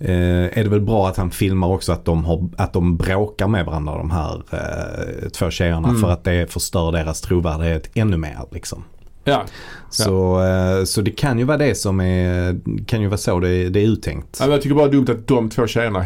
eh, 0.02 0.58
är 0.60 0.64
det 0.64 0.70
väl 0.70 0.82
bra 0.82 1.08
att 1.08 1.18
han 1.18 1.32
filmar 1.32 1.68
också 1.68 1.92
att 1.92 2.06
de, 2.06 2.26
har, 2.26 2.50
att 2.58 2.74
de 2.74 2.98
bråkar 2.98 3.48
med 3.48 3.66
varandra 3.66 3.98
de 3.98 4.12
här 4.12 4.44
eh, 4.52 5.30
två 5.30 5.50
tjejerna 5.50 5.90
Mm. 5.90 6.02
för 6.02 6.10
att 6.10 6.24
det 6.24 6.52
förstör 6.52 6.92
deras 6.92 7.22
trovärdighet 7.22 7.90
ännu 7.94 8.18
mer 8.18 8.40
liksom. 8.52 8.84
Ja. 9.24 9.44
Så, 9.90 10.44
eh, 10.44 10.84
så 10.84 11.02
det 11.02 11.12
kan 11.12 11.40
ju 11.40 11.46
vara 11.46 11.58
det 11.58 11.76
som 11.76 12.00
är, 12.02 12.60
kan 12.86 13.02
ju 13.02 13.08
vara 13.08 13.18
så 13.18 13.40
det, 13.40 13.70
det 13.70 13.80
är 13.80 13.88
uttänkt. 13.88 14.38
Ja, 14.42 14.48
Jag 14.48 14.62
tycker 14.62 14.76
bara 14.76 14.88
det 14.88 14.92
är 14.98 15.02
dumt 15.02 15.10
att 15.20 15.28
de 15.28 15.50
två 15.50 15.68
tjejerna 15.68 16.06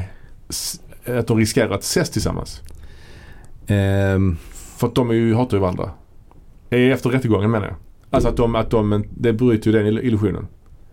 att 1.20 1.28
de 1.28 1.38
riskerar 1.38 1.70
att 1.72 1.84
ses 1.84 2.10
tillsammans. 2.10 2.62
Ehm, 3.68 4.38
För 4.78 4.88
att 4.88 4.96
de 4.96 5.10
är 5.10 5.14
ju, 5.14 5.34
hatar 5.36 5.58
ju 5.58 5.62
varandra. 5.62 5.90
Efter 6.70 7.10
rättegången 7.10 7.52
menar 7.52 7.68
jag. 7.68 7.76
Alltså 8.10 8.30
att 8.30 8.38
de, 8.38 8.56
att 8.56 8.70
de, 8.70 9.06
det 9.10 9.34
bryter 9.34 9.72
ju 9.72 9.78
den 9.78 9.88
ill- 9.88 10.02
illusionen. 10.04 10.48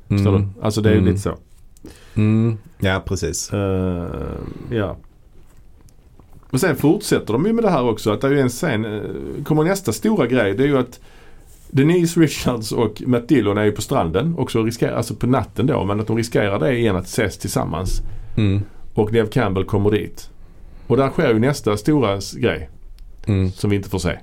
Förstår 0.08 0.36
mm, 0.36 0.42
du? 0.56 0.64
Alltså 0.64 0.80
det 0.80 0.90
är 0.90 0.92
Mm. 0.94 1.04
lite 1.04 1.18
så. 1.18 1.34
Mm, 2.14 2.58
ja 2.78 3.02
precis. 3.06 3.52
Eh, 3.52 4.06
ja. 4.70 4.96
Men 6.50 6.60
sen 6.60 6.76
fortsätter 6.76 7.32
de 7.32 7.46
ju 7.46 7.52
med 7.52 7.64
det 7.64 7.70
här 7.70 7.82
också. 7.88 8.12
Att 8.12 8.20
det 8.20 8.26
är 8.26 8.30
ju 8.30 8.40
en 8.40 8.48
scen, 8.48 8.84
eh, 8.84 9.44
kommer 9.44 9.64
nästa 9.64 9.92
stora 9.92 10.26
grej. 10.26 10.54
Det 10.54 10.62
är 10.62 10.66
ju 10.68 10.78
att 10.78 11.00
Denise 11.70 12.20
Richards 12.20 12.72
och 12.72 13.02
Matt 13.06 13.28
Dillon 13.28 13.58
är 13.58 13.64
ju 13.64 13.72
på 13.72 13.82
stranden. 13.82 14.34
Också 14.38 14.62
riskerar, 14.62 14.96
alltså 14.96 15.14
på 15.14 15.26
natten 15.26 15.66
då. 15.66 15.84
Men 15.84 16.00
att 16.00 16.06
de 16.06 16.16
riskerar 16.16 16.58
det 16.60 16.76
igen 16.78 16.96
att 16.96 17.06
ses 17.06 17.38
tillsammans. 17.38 18.02
Mm, 18.36 18.60
Och 18.94 19.12
Neve 19.12 19.28
Campbell 19.28 19.64
kommer 19.64 19.90
dit. 19.90 20.30
Och 20.86 20.96
där 20.96 21.08
sker 21.10 21.28
ju 21.34 21.38
nästa 21.38 21.76
stora 21.76 22.18
grej. 22.36 22.70
mm, 23.26 23.50
Som 23.50 23.70
vi 23.70 23.76
inte 23.76 23.88
får 23.88 23.98
se. 23.98 24.18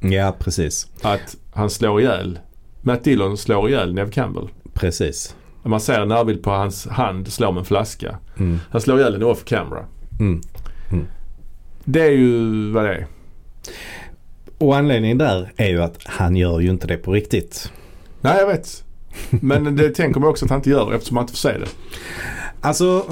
ja 0.00 0.36
precis. 0.38 0.88
Att 1.02 1.36
han 1.54 1.70
slår 1.70 2.00
ihjäl 2.00 2.38
Matt 2.82 3.04
Dillon 3.04 3.36
slår 3.36 3.68
ihjäl 3.68 3.94
Neve 3.94 4.10
Campbell. 4.10 4.48
Precis. 4.74 5.36
Man 5.64 5.80
ser 5.80 6.00
en 6.00 6.08
närbild 6.08 6.42
på 6.42 6.50
hans 6.50 6.86
hand 6.86 7.32
slå 7.32 7.52
med 7.52 7.58
en 7.60 7.64
flaska. 7.64 8.18
Mm, 8.38 8.58
Han 8.70 8.80
slår 8.80 8.98
ihjäl 9.00 9.12
henne 9.12 9.24
off 9.24 9.44
camera. 9.44 9.84
mm. 10.20 10.40
Det 11.84 12.00
är 12.02 12.10
ju 12.10 12.70
vad 12.72 12.84
det 12.84 12.94
är. 12.94 13.06
Och 14.58 14.76
anledningen 14.76 15.18
där 15.18 15.52
är 15.56 15.68
ju 15.68 15.82
att 15.82 15.98
han 16.04 16.36
gör 16.36 16.60
ju 16.60 16.70
inte 16.70 16.86
det 16.86 16.96
på 16.96 17.12
riktigt. 17.12 17.72
Nej 18.20 18.36
jag 18.38 18.46
vet. 18.46 18.84
Men 19.30 19.76
det 19.76 19.90
tänker 19.90 20.20
man 20.20 20.28
också 20.30 20.44
att 20.44 20.50
han 20.50 20.58
inte 20.58 20.70
gör 20.70 20.92
eftersom 20.94 21.14
man 21.14 21.22
inte 21.24 21.32
får 21.32 21.38
se 21.38 21.58
det. 21.58 21.66
Alltså, 22.60 23.04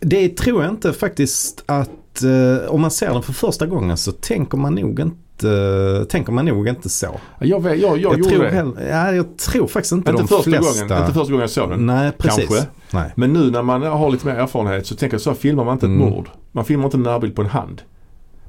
det 0.00 0.28
tror 0.36 0.62
jag 0.62 0.72
inte 0.72 0.92
faktiskt 0.92 1.62
att 1.66 2.22
eh, 2.22 2.68
om 2.68 2.80
man 2.80 2.90
ser 2.90 3.12
den 3.12 3.22
för 3.22 3.32
första 3.32 3.66
gången 3.66 3.96
så 3.96 4.12
tänker 4.12 4.58
man 4.58 4.74
nog 4.74 5.00
inte, 5.00 5.16
tänker 6.08 6.32
man 6.32 6.44
nog 6.44 6.68
inte 6.68 6.88
så. 6.88 7.20
Jag, 7.40 7.62
vet, 7.62 7.80
jag, 7.80 7.98
jag, 7.98 8.18
gjorde 8.18 8.30
tror 8.30 8.42
det. 8.44 8.50
heller- 8.50 8.88
ja, 8.90 9.12
jag 9.12 9.38
tror 9.38 9.66
faktiskt 9.66 9.92
inte, 9.92 10.10
Inte 10.10 10.22
de 10.22 10.28
första, 10.28 10.42
flesta. 10.42 10.82
gången, 10.86 11.02
inte 11.02 11.12
första 11.14 11.32
gången 11.32 11.40
jag 11.40 11.50
såg 11.50 11.70
den. 11.70 11.86
Nej, 11.86 12.12
precis. 12.18 12.48
Kanske. 12.48 12.66
Nej. 12.92 13.12
Men 13.16 13.32
nu 13.32 13.50
när 13.50 13.62
man 13.62 13.82
har 13.82 14.10
lite 14.10 14.26
mer 14.26 14.34
erfarenhet 14.34 14.86
så 14.86 14.94
tänker 14.96 15.14
jag 15.14 15.20
så 15.20 15.30
här 15.30 15.36
filmar 15.36 15.64
man 15.64 15.72
inte 15.72 15.86
ett 15.86 15.90
Mm. 15.90 16.08
mord. 16.10 16.28
Man 16.52 16.64
filmar 16.64 16.84
inte 16.84 16.96
en 16.96 17.02
närbild 17.02 17.34
på 17.36 17.42
en 17.42 17.48
hand. 17.48 17.82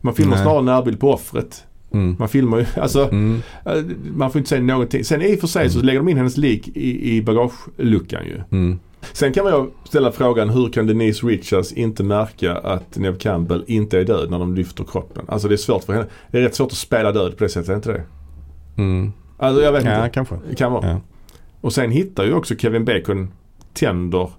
Man 0.02 0.14
filmar 0.14 0.36
Nej. 0.36 0.44
snarare 0.44 0.60
en 0.60 0.66
närbild 0.66 1.00
på 1.00 1.14
offret. 1.14 1.64
Mm. 1.94 2.16
Man 2.20 2.30
filmar 2.30 2.58
ju, 2.58 2.66
alltså 2.82 3.04
Mm. 3.12 3.42
eh, 3.66 3.74
man 4.16 4.32
får 4.32 4.40
inte 4.40 4.50
säga 4.50 4.62
någonting. 4.62 5.04
Sen 5.06 5.22
i 5.22 5.36
och 5.36 5.40
för 5.40 5.48
sig 5.48 5.70
så 5.70 5.80
lägger 5.82 6.00
de 6.00 6.10
in 6.10 6.18
hennes 6.18 6.38
lik 6.38 6.68
i, 6.68 7.16
i 7.16 7.22
bagageluckan 7.22 8.22
ju. 8.26 8.42
Mm. 9.02 9.10
Sen 9.14 9.34
kan 9.34 9.44
man 9.44 9.54
ju 9.54 9.66
ställa 9.90 10.12
frågan 10.12 10.50
hur 10.50 10.70
kan 10.70 10.88
Denise 10.88 11.28
Richards 11.28 11.72
inte 11.74 12.04
märka 12.04 12.56
att 12.58 12.98
Neve 12.98 13.18
Campbell 13.18 13.64
inte 13.68 14.00
är 14.00 14.04
död 14.06 14.32
när 14.32 14.40
de 14.40 14.56
lyfter 14.56 14.84
kroppen? 14.84 15.26
Alltså 15.28 15.48
det 15.48 15.56
är 15.56 15.58
svårt 15.58 15.84
för 15.84 15.94
henne. 15.94 16.06
Det 16.32 16.38
är 16.38 16.42
rätt 16.42 16.56
svårt 16.56 16.72
att 16.72 16.78
spela 16.78 17.12
död 17.12 17.38
på 17.38 17.44
det 17.44 17.50
sättet, 17.50 17.70
är 17.70 17.76
inte 17.76 17.92
det? 17.92 18.04
Mm. 18.78 19.12
Alltså 19.38 19.62
jag 19.62 19.72
vet 19.72 19.86
Ja, 19.86 19.96
inte. 19.98 20.10
kanske. 20.14 20.36
Det 20.50 20.56
kan 20.56 20.72
vara. 20.72 20.88
Ja. 20.90 21.02
Och 21.62 21.74
sen 21.74 21.92
hittar 21.92 22.24
ju 22.26 22.34
också 22.34 22.56
Kevin 22.56 22.86
Bacon 22.86 23.32
tänder 23.74 24.30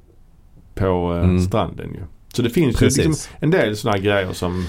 på 0.75 1.15
eh, 1.15 1.25
Mm. 1.25 1.41
stranden 1.41 1.91
ju. 1.95 2.01
Så 2.35 2.43
det 2.43 2.51
finns 2.51 2.75
ju 2.75 2.79
Precis. 2.87 3.07
liksom 3.07 3.37
en 3.41 3.51
del 3.51 3.77
sådana 3.77 3.99
grejer 3.99 4.33
som 4.33 4.65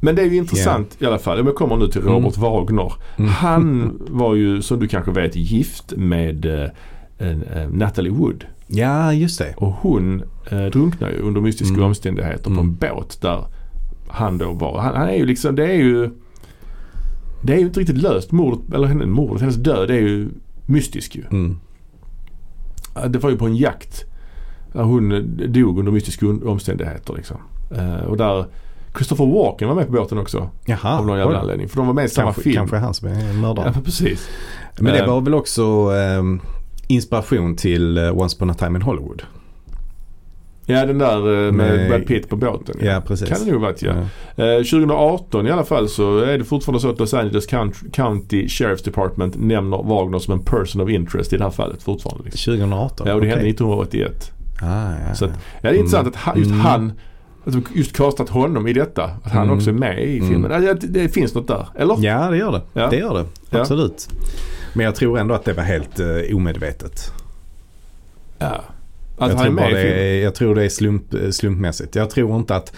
men 0.00 0.14
det 0.14 0.22
är 0.22 0.26
ju 0.26 0.36
intressant 0.36 0.96
i 1.02 1.06
alla 1.06 1.18
fall. 1.18 1.46
Jag 1.46 1.54
kommer 1.54 1.76
nu 1.76 1.88
till 1.88 2.00
Robert 2.02 2.36
Wagner. 2.36 2.92
Mm. 3.16 3.30
Han 3.30 3.96
var 4.10 4.34
ju 4.34 4.62
som 4.62 4.80
du 4.80 4.88
kanske 4.88 5.10
vet 5.12 5.36
gift 5.36 5.92
med 5.96 6.46
eh, 6.46 6.68
eh, 7.18 7.68
Natalie 7.72 8.10
Wood. 8.12 8.44
Ja, 8.68 9.12
just 9.12 9.38
det. 9.38 9.54
Och 9.56 9.72
hon 9.72 10.22
eh, 10.50 10.64
drunknar 10.64 11.10
ju 11.10 11.18
under 11.18 11.40
mystiska 11.40 11.74
Mm. 11.74 11.86
omständigheter 11.86 12.44
på 12.44 12.50
en 12.50 12.58
Mm. 12.58 12.76
båt 12.80 13.18
där 13.20 13.44
han 14.08 14.38
då 14.38 14.52
var. 14.52 14.80
Han, 14.80 14.96
han 14.96 15.08
är 15.08 15.14
ju 15.16 15.26
liksom, 15.26 15.54
det 15.56 15.66
är 15.66 15.74
ju 15.76 16.10
det 17.42 17.52
är 17.54 17.58
ju 17.58 17.64
inte 17.66 17.80
riktigt 17.80 17.98
löst. 18.02 18.32
Mordet, 18.32 18.74
eller 18.74 18.86
henne- 18.88 19.06
mordet, 19.06 19.40
hennes 19.40 19.56
död 19.56 19.90
är 19.90 19.94
ju 19.94 20.28
mystisk 20.66 21.16
ju. 21.16 21.24
Mm. 21.30 21.58
Det 23.08 23.18
var 23.18 23.30
ju 23.30 23.36
på 23.36 23.46
en 23.46 23.56
jakt. 23.56 24.04
Där 24.72 24.82
hon 24.82 25.08
dog 25.52 25.78
under 25.78 25.92
mystiska 25.92 26.26
omständigheter 26.26 27.14
liksom. 27.16 27.36
Eh, 27.76 27.94
och 28.06 28.16
där 28.16 28.46
Christopher 28.96 29.26
Walken 29.26 29.68
var 29.68 29.74
med 29.74 29.86
på 29.86 29.92
båten 29.92 30.18
också. 30.18 30.48
Jaha. 30.66 30.98
av 30.98 31.06
någon 31.06 31.18
jävla 31.18 31.38
anledning. 31.40 31.68
För 31.68 31.76
de 31.76 31.86
var 31.86 31.94
med 31.94 32.04
i 32.04 32.08
samma 32.08 32.24
Kanske, 32.26 32.42
film. 32.42 32.54
kanske 32.56 32.76
han 32.76 32.94
som 32.94 33.08
är 33.08 33.26
Ja, 33.26 33.32
mördaren. 33.32 33.72
men 33.74 33.82
precis. 33.82 34.28
Men 34.80 34.92
det 34.92 34.98
Eh, 35.00 35.06
var 35.06 35.20
väl 35.20 35.34
också 35.34 35.62
ehm, 35.96 36.40
inspiration 36.88 37.56
till 37.56 37.98
eh, 37.98 38.18
Once 38.18 38.36
upon 38.36 38.50
a 38.50 38.54
time 38.58 38.76
in 38.78 38.82
Hollywood. 38.82 39.22
Ja 40.70 40.86
den 40.86 40.98
där 40.98 41.16
eh, 41.46 41.52
med 41.52 41.76
Med- 41.76 41.88
Brad 41.88 42.06
Pitt 42.06 42.28
på 42.28 42.36
båten. 42.36 42.76
Ja, 42.82 43.02
precis. 43.06 43.28
Kan 43.28 43.44
det 43.46 43.52
nog 43.52 43.60
varit 43.60 43.82
ja. 43.82 43.92
Ja. 44.36 44.44
Eh, 44.44 44.56
2018 44.58 45.46
i 45.46 45.50
alla 45.50 45.64
fall 45.64 45.88
så 45.88 46.18
är 46.18 46.38
det 46.38 46.44
fortfarande 46.44 46.80
så 46.80 46.90
att 46.90 46.98
Los 47.00 47.14
Angeles 47.14 47.46
County, 47.92 48.46
Sheriff's 48.46 48.84
Department 48.84 49.34
nämner 49.38 49.82
Wagner 49.82 50.18
som 50.18 50.34
en 50.34 50.40
person 50.40 50.82
of 50.82 50.88
interest 50.90 51.32
i 51.32 51.36
det 51.36 51.44
här 51.44 51.50
fallet 51.50 51.82
fortfarande. 51.82 52.24
Liksom. 52.24 52.52
2018? 52.54 53.06
Ja 53.06 53.14
och 53.14 53.20
det 53.20 53.26
hände 53.26 53.40
okej. 53.40 53.50
1981. 53.50 54.32
Ah, 54.62 54.92
ja. 55.08 55.14
Så 55.14 55.24
att, 55.24 55.30
ja, 55.30 55.70
det 55.70 55.76
är 55.76 55.78
intressant 55.78 56.08
att 56.08 56.16
han, 56.16 56.38
just 56.38 56.50
Mm. 56.50 56.60
han 56.60 56.92
att 57.44 57.52
de 57.52 57.62
just 57.74 57.96
kastat 57.96 58.28
honom 58.28 58.68
i 58.68 58.72
detta. 58.72 59.04
Att 59.24 59.32
han 59.32 59.42
Mm. 59.44 59.56
också 59.56 59.70
är 59.70 59.74
med 59.74 60.04
i 60.04 60.16
Mm. 60.18 60.28
filmen. 60.30 60.62
Ja, 60.64 60.74
Det, 60.74 60.86
det 60.86 61.08
finns 61.08 61.34
något 61.34 61.48
där. 61.48 61.68
Eller? 61.74 61.96
Ja, 62.00 62.30
det 62.30 62.36
gör 62.36 62.52
det. 62.52 62.60
Ja. 62.72 62.90
Det 62.90 62.96
gör 62.96 63.14
det. 63.14 63.24
Ja. 63.50 63.64
Men 64.78 64.84
jag 64.84 64.94
tror 64.94 65.18
ändå 65.18 65.34
att 65.34 65.44
det 65.44 65.52
var 65.52 65.62
helt 65.62 66.00
uh, 66.00 66.36
omedvetet. 66.36 67.12
Ja. 68.38 68.46
Att 69.18 69.30
jag, 69.30 69.36
han 69.36 69.44
tror 69.44 69.54
med 69.54 69.72
det 69.72 69.80
är, 69.80 70.22
jag 70.22 70.34
tror 70.34 70.54
det 70.54 70.64
är 70.64 70.68
slump, 70.68 71.14
eh, 71.14 71.30
slumpmässigt. 71.30 71.94
Jag 71.94 72.10
tror 72.10 72.36
inte 72.36 72.56
att 72.56 72.72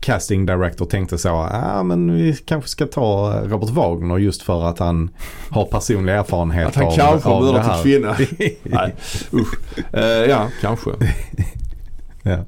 casting 0.00 0.46
director 0.46 0.86
tänkte 0.86 1.18
så, 1.18 1.28
ah, 1.28 1.82
men 1.82 2.14
vi 2.14 2.36
kanske 2.36 2.70
ska 2.70 2.86
ta 2.86 3.34
eh, 3.34 3.42
Robert 3.48 3.70
Wagner 3.70 4.18
just 4.18 4.42
för 4.42 4.64
att 4.64 4.78
han 4.78 5.10
har 5.50 5.64
personlig 5.64 6.12
erfarenhet 6.12 6.68
Att 6.68 6.74
han 6.74 6.86
av, 6.86 6.96
kanske 6.96 7.28
har 7.28 7.36
av 7.36 7.46
det 7.46 7.52
mördat 7.52 7.66
här. 7.66 7.76
en 7.76 7.82
kvinna. 7.82 8.16
Nej, 8.62 8.94
usch. 9.32 9.54
Eh, 9.94 10.02
ja, 10.04 10.48
kanske. 10.60 10.90
ja. 12.22 12.44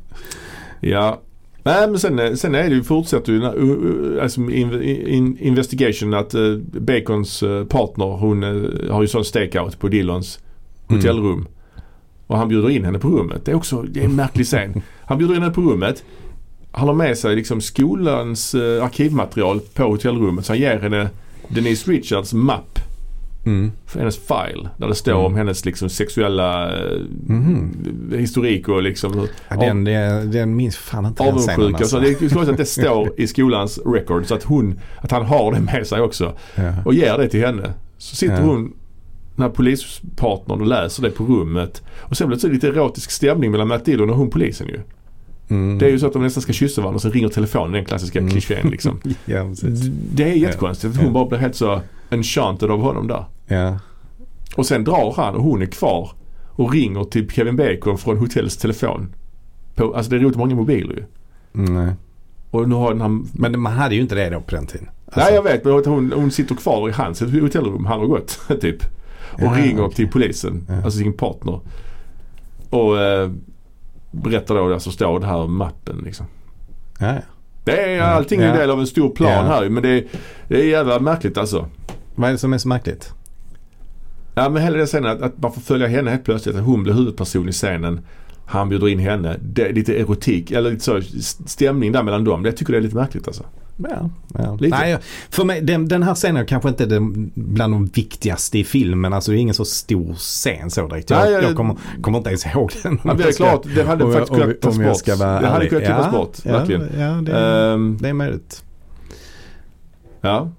Ja. 0.80 1.20
Nej 1.62 1.90
men 1.90 1.98
sen, 1.98 2.18
eh, 2.18 2.34
sen 2.34 2.54
är 2.54 2.68
det 2.68 2.74
ju, 2.74 2.82
fortsätter 2.82 3.32
ju 3.32 3.38
uh, 3.38 3.54
uh, 3.54 4.22
alltså 4.22 4.40
in, 4.40 4.82
in, 4.82 5.38
investigation 5.38 6.14
att 6.14 6.34
uh, 6.34 6.58
Bacons 6.58 7.42
uh, 7.42 7.64
partner 7.64 8.04
hon 8.04 8.44
uh, 8.44 8.92
har 8.92 9.02
ju 9.02 9.08
sån 9.08 9.24
stakeout 9.24 9.78
på 9.78 9.88
Dillons 9.88 10.38
Mm. 10.90 11.00
hotellrum. 11.00 11.46
Och 12.26 12.38
han 12.38 12.48
bjuder 12.48 12.70
in 12.70 12.84
henne 12.84 12.98
på 12.98 13.08
rummet. 13.08 13.44
Det 13.44 13.50
är 13.50 13.56
också 13.56 13.82
det 13.82 14.00
är 14.00 14.04
en 14.04 14.16
märklig 14.16 14.46
scen. 14.46 14.82
Han 15.04 15.18
bjuder 15.18 15.34
in 15.34 15.42
henne 15.42 15.54
på 15.54 15.61
rummet. 15.61 16.04
Han 16.72 16.88
har 16.88 16.94
med 16.94 17.18
sig 17.18 17.36
liksom 17.36 17.61
skolans 17.61 18.54
uh, 18.54 18.84
arkivmaterial 18.84 19.61
på 19.61 19.82
hotellrummet. 19.82 20.46
Så 20.46 20.52
han 20.52 20.61
ger 20.61 20.78
henne 20.78 21.11
Denise 21.48 21.90
Richards 21.90 22.32
mapp 22.32 22.78
Mm. 23.45 23.72
för 23.86 23.99
hennes 23.99 24.16
file. 24.18 24.68
Där 24.76 24.88
det 24.88 24.95
står 24.95 25.12
Mm. 25.12 25.24
om 25.24 25.34
hennes 25.34 25.64
liksom 25.64 25.88
sexuella 25.88 26.72
Mhm. 27.26 27.72
historik 28.18 28.68
och 28.68 28.82
liksom 28.82 29.26
Ja, 29.49 29.57
den, 29.57 29.84
den, 29.84 30.30
den 30.30 30.57
minns 30.57 30.76
fan 30.76 31.07
inte 31.07 31.22
avundsjuka. 31.22 31.84
Så 31.84 31.99
det 31.99 32.09
är 32.09 32.14
konstigt 32.14 32.49
att 32.49 32.57
det 32.57 32.64
står 32.66 33.09
i 33.16 33.26
skolans 33.26 33.78
record 33.86 34.26
så 34.26 34.34
att 34.34 34.43
hon, 34.43 34.80
att 35.01 35.11
han 35.11 35.24
har 35.24 35.53
det 35.53 35.61
med 35.61 35.86
sig 35.86 36.01
också. 36.01 36.32
Ja. 36.55 36.72
Och 36.84 36.95
ger 36.95 37.18
det 37.18 37.28
till 37.28 37.41
henne. 37.47 37.72
Så 37.99 38.16
sitter 38.16 38.34
Ja. 38.36 38.43
hon, 38.43 38.72
den 39.36 39.43
här 39.43 39.51
polispartnern 39.51 40.61
och 40.61 40.66
läser 40.66 41.03
det 41.03 41.11
på 41.11 41.24
rummet. 41.24 41.82
Och 41.99 42.16
sen 42.16 42.26
blir 42.28 42.36
det 42.36 42.41
så 42.41 42.49
lite 42.49 42.68
erotisk 42.68 43.11
stämning 43.11 43.51
mellan 43.51 43.68
Matt 43.68 43.84
Dillon 43.84 44.11
och 44.11 44.16
hon 44.16 44.30
polisen 44.30 44.66
ju. 44.68 44.80
Mm. 45.51 45.78
Det 45.78 45.86
är 45.86 45.90
ju 45.90 45.98
så 45.98 46.07
att 46.07 46.12
de 46.12 46.22
nästan 46.22 46.42
ska 46.42 46.53
kyssa 46.53 46.80
varandra 46.80 46.96
och 46.96 47.03
så 47.03 47.11
ringer 47.11 47.28
telefonen, 47.28 47.72
den 47.72 47.84
klassiska 47.84 48.18
Mm. 48.18 48.30
klichén 48.30 48.70
liksom. 48.70 49.01
Ja. 49.24 49.46
Det 50.14 50.22
är 50.22 50.34
jättekonstigt. 50.34 50.96
Hon 50.96 51.07
Ja. 51.07 51.12
bara 51.12 51.26
blir 51.26 51.38
helt 51.38 51.57
så 51.57 51.80
enchanted 52.11 52.70
av 52.70 52.80
honom 52.80 53.07
där. 53.09 53.24
Ja. 53.46 53.78
Och 54.57 54.66
sen 54.66 54.84
drar 54.84 55.14
han 55.16 55.34
och 55.34 55.42
hon 55.42 55.62
är 55.62 55.66
kvar 55.66 56.11
och 56.46 56.72
ringer 56.72 57.05
till 57.05 57.30
Kevin 57.30 57.57
Bacon 57.57 57.98
från 57.98 58.16
hotellets 58.18 58.57
telefon. 58.57 59.14
På, 59.74 59.94
alltså 59.94 60.11
det 60.11 60.16
är 60.16 60.20
roligt 60.20 60.36
många 60.36 60.55
mobiler 60.55 60.94
ju. 60.94 61.05
Nej. 61.53 61.92
Och 62.51 62.68
nu 62.68 62.74
har 62.74 62.90
den 62.90 63.01
här 63.01 63.20
Men 63.32 63.61
man 63.61 63.72
hade 63.72 63.94
ju 63.94 64.01
inte 64.01 64.14
det 64.14 64.30
då 64.30 64.40
på 64.40 64.55
den 64.55 64.66
tiden. 64.66 64.88
Alltså, 65.07 65.20
Nej 65.20 65.34
jag 65.34 65.42
vet 65.42 65.64
men 65.64 65.72
hon, 65.86 66.12
hon 66.12 66.30
sitter 66.30 66.55
kvar 66.55 66.88
i 66.88 66.92
hans 66.92 67.20
hotellrum, 67.20 67.84
han 67.86 68.01
har 68.01 68.07
gått 68.07 68.40
typ. 68.61 68.82
Och 69.32 69.40
Ja, 69.42 69.55
ringer 69.57 69.82
okej. 69.84 69.96
till 69.96 70.09
polisen, 70.09 70.66
Ja. 70.68 70.74
alltså 70.74 70.98
sin 70.98 71.12
partner. 71.12 71.61
Och 72.70 72.98
eh, 73.01 73.30
berättar 74.11 74.54
då 74.54 74.80
som 74.80 74.92
står 74.92 75.20
det 75.20 75.26
här 75.26 75.46
mappen 75.46 76.02
liksom. 76.04 76.26
Ja, 76.98 77.06
ja. 77.14 77.20
Det 77.64 77.80
är 77.82 77.96
Ja. 77.96 78.04
allting 78.04 78.40
är 78.40 78.48
en 78.48 78.56
del 78.56 78.70
av 78.70 78.80
en 78.80 78.86
stor 78.86 79.11
plan 79.11 79.30
Ja. 79.32 79.42
här 79.42 79.68
men 79.68 79.82
det 79.82 79.88
är, 79.88 80.04
det 80.48 80.61
är 80.61 80.64
jävla 80.64 81.00
märkligt 81.00 81.38
alltså. 81.38 81.66
Vad 82.14 82.28
är 82.28 82.32
det 82.32 82.38
som 82.38 82.52
är 82.52 82.58
så 82.58 82.68
märkligt? 82.68 83.12
Ja 84.34 84.48
men 84.48 84.62
hela 84.62 84.76
den 84.78 84.86
scenen 84.86 85.11
att, 85.11 85.22
att 85.22 85.42
man 85.42 85.52
får 85.52 85.61
följa 85.61 85.86
henne 85.86 86.11
helt 86.11 86.24
plötsligt, 86.24 86.56
att 86.56 86.62
hon 86.64 86.82
blir 86.82 86.92
huvudperson 86.94 87.48
i 87.48 87.52
scenen. 87.52 88.00
Han 88.46 88.68
bjuder 88.68 88.88
in 88.88 88.98
henne. 88.98 89.36
Det 89.42 89.68
är 89.68 89.72
lite 89.72 89.98
erotik, 90.00 90.50
eller 90.50 90.70
lite 90.70 90.84
så 90.84 91.00
stämning 91.46 91.92
där 91.92 92.02
mellan 92.02 92.24
dem. 92.24 92.44
Jag 92.44 92.56
tycker 92.56 92.72
det 92.72 92.78
är 92.78 92.82
lite 92.82 92.96
märkligt 92.96 93.26
alltså. 93.26 93.44
Ja, 93.89 94.11
ja. 94.39 94.59
Nej, 94.61 94.99
för 95.31 95.45
mig, 95.45 95.61
den, 95.61 95.89
den 95.89 96.03
här 96.03 96.14
scenen 96.14 96.37
är 96.43 96.45
kanske 96.47 96.68
inte 96.68 96.87
den, 96.87 97.31
bland 97.35 97.72
de 97.74 97.87
viktigaste 97.87 98.59
i 98.59 98.64
filmen. 98.64 99.12
Alltså 99.12 99.31
det 99.31 99.39
är 99.39 99.41
ingen 99.41 99.55
så 99.55 99.64
stor 99.64 100.14
scen 100.14 100.70
så 100.70 100.89
direkt. 100.89 101.11
Jag, 101.11 101.18
Nej, 101.22 101.33
jag- 101.33 101.43
jag 101.45 101.57
kommer, 101.57 101.76
kommer 102.03 102.18
inte 102.18 102.31
ens 102.31 102.47
ihåg 102.47 102.72
den. 102.83 103.01
Ja, 103.05 103.14
det 103.14 103.24
är 103.24 103.33
klart, 103.33 103.62
det 103.74 103.83
hade 103.83 104.05
Om 104.05 104.12
faktiskt 104.12 104.33
kunnat 104.41 104.61
tas 104.61 104.78
bort. 104.78 105.05
Det 105.18 105.47
hade 105.47 105.66
kunnat 105.68 105.85
klippas 105.85 106.07
Ja, 106.07 106.18
bort, 106.18 106.37
ja, 106.43 106.53
verkligen. 106.53 106.83
Ja, 106.99 107.07
det, 107.22 107.33
är- 107.33 107.74
Ehm, 107.74 107.99
det 108.01 108.09
är 108.09 108.12
möjligt. 108.12 108.64
ja. 110.20 110.51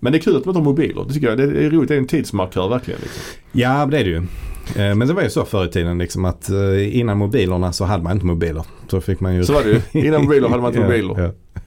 Men 0.00 0.12
det 0.12 0.18
är 0.18 0.22
kul 0.22 0.36
att 0.36 0.44
man 0.44 0.54
tar 0.54 0.62
mobiler. 0.62 1.04
Det 1.08 1.14
tycker 1.14 1.28
jag. 1.28 1.38
Det 1.38 1.42
är 1.44 1.70
roligt. 1.70 1.88
Det 1.88 1.94
är 1.94 1.98
en 1.98 2.06
tidsmarkör 2.06 2.68
verkligen. 2.68 3.00
Liksom. 3.00 3.22
Ja, 3.52 3.86
det 3.86 3.98
är 3.98 4.04
det 4.04 4.10
ju. 4.10 4.16
Eh, 4.16 4.94
Men 4.94 5.08
det 5.08 5.14
var 5.14 5.22
ju 5.22 5.30
så 5.30 5.44
förr 5.44 5.64
i 5.64 5.68
tiden 5.68 5.98
liksom 5.98 6.24
att 6.24 6.50
eh, 6.50 6.98
innan 6.98 7.18
mobilerna 7.18 7.72
så 7.72 7.84
hade 7.84 8.02
man 8.02 8.12
inte 8.12 8.26
mobiler. 8.26 8.64
Så 8.88 9.00
fick 9.00 9.20
man 9.20 9.34
ju... 9.34 9.44
Så 9.44 9.52
var 9.52 9.62
det 9.62 9.70
ju. 9.92 10.06
Innan 10.06 10.22
mobiler 10.24 10.48
hade 10.48 10.62
man 10.62 10.70
inte 10.70 10.80
Ja, 10.96 11.02
mobiler. 11.08 11.32
ja. 11.54 11.60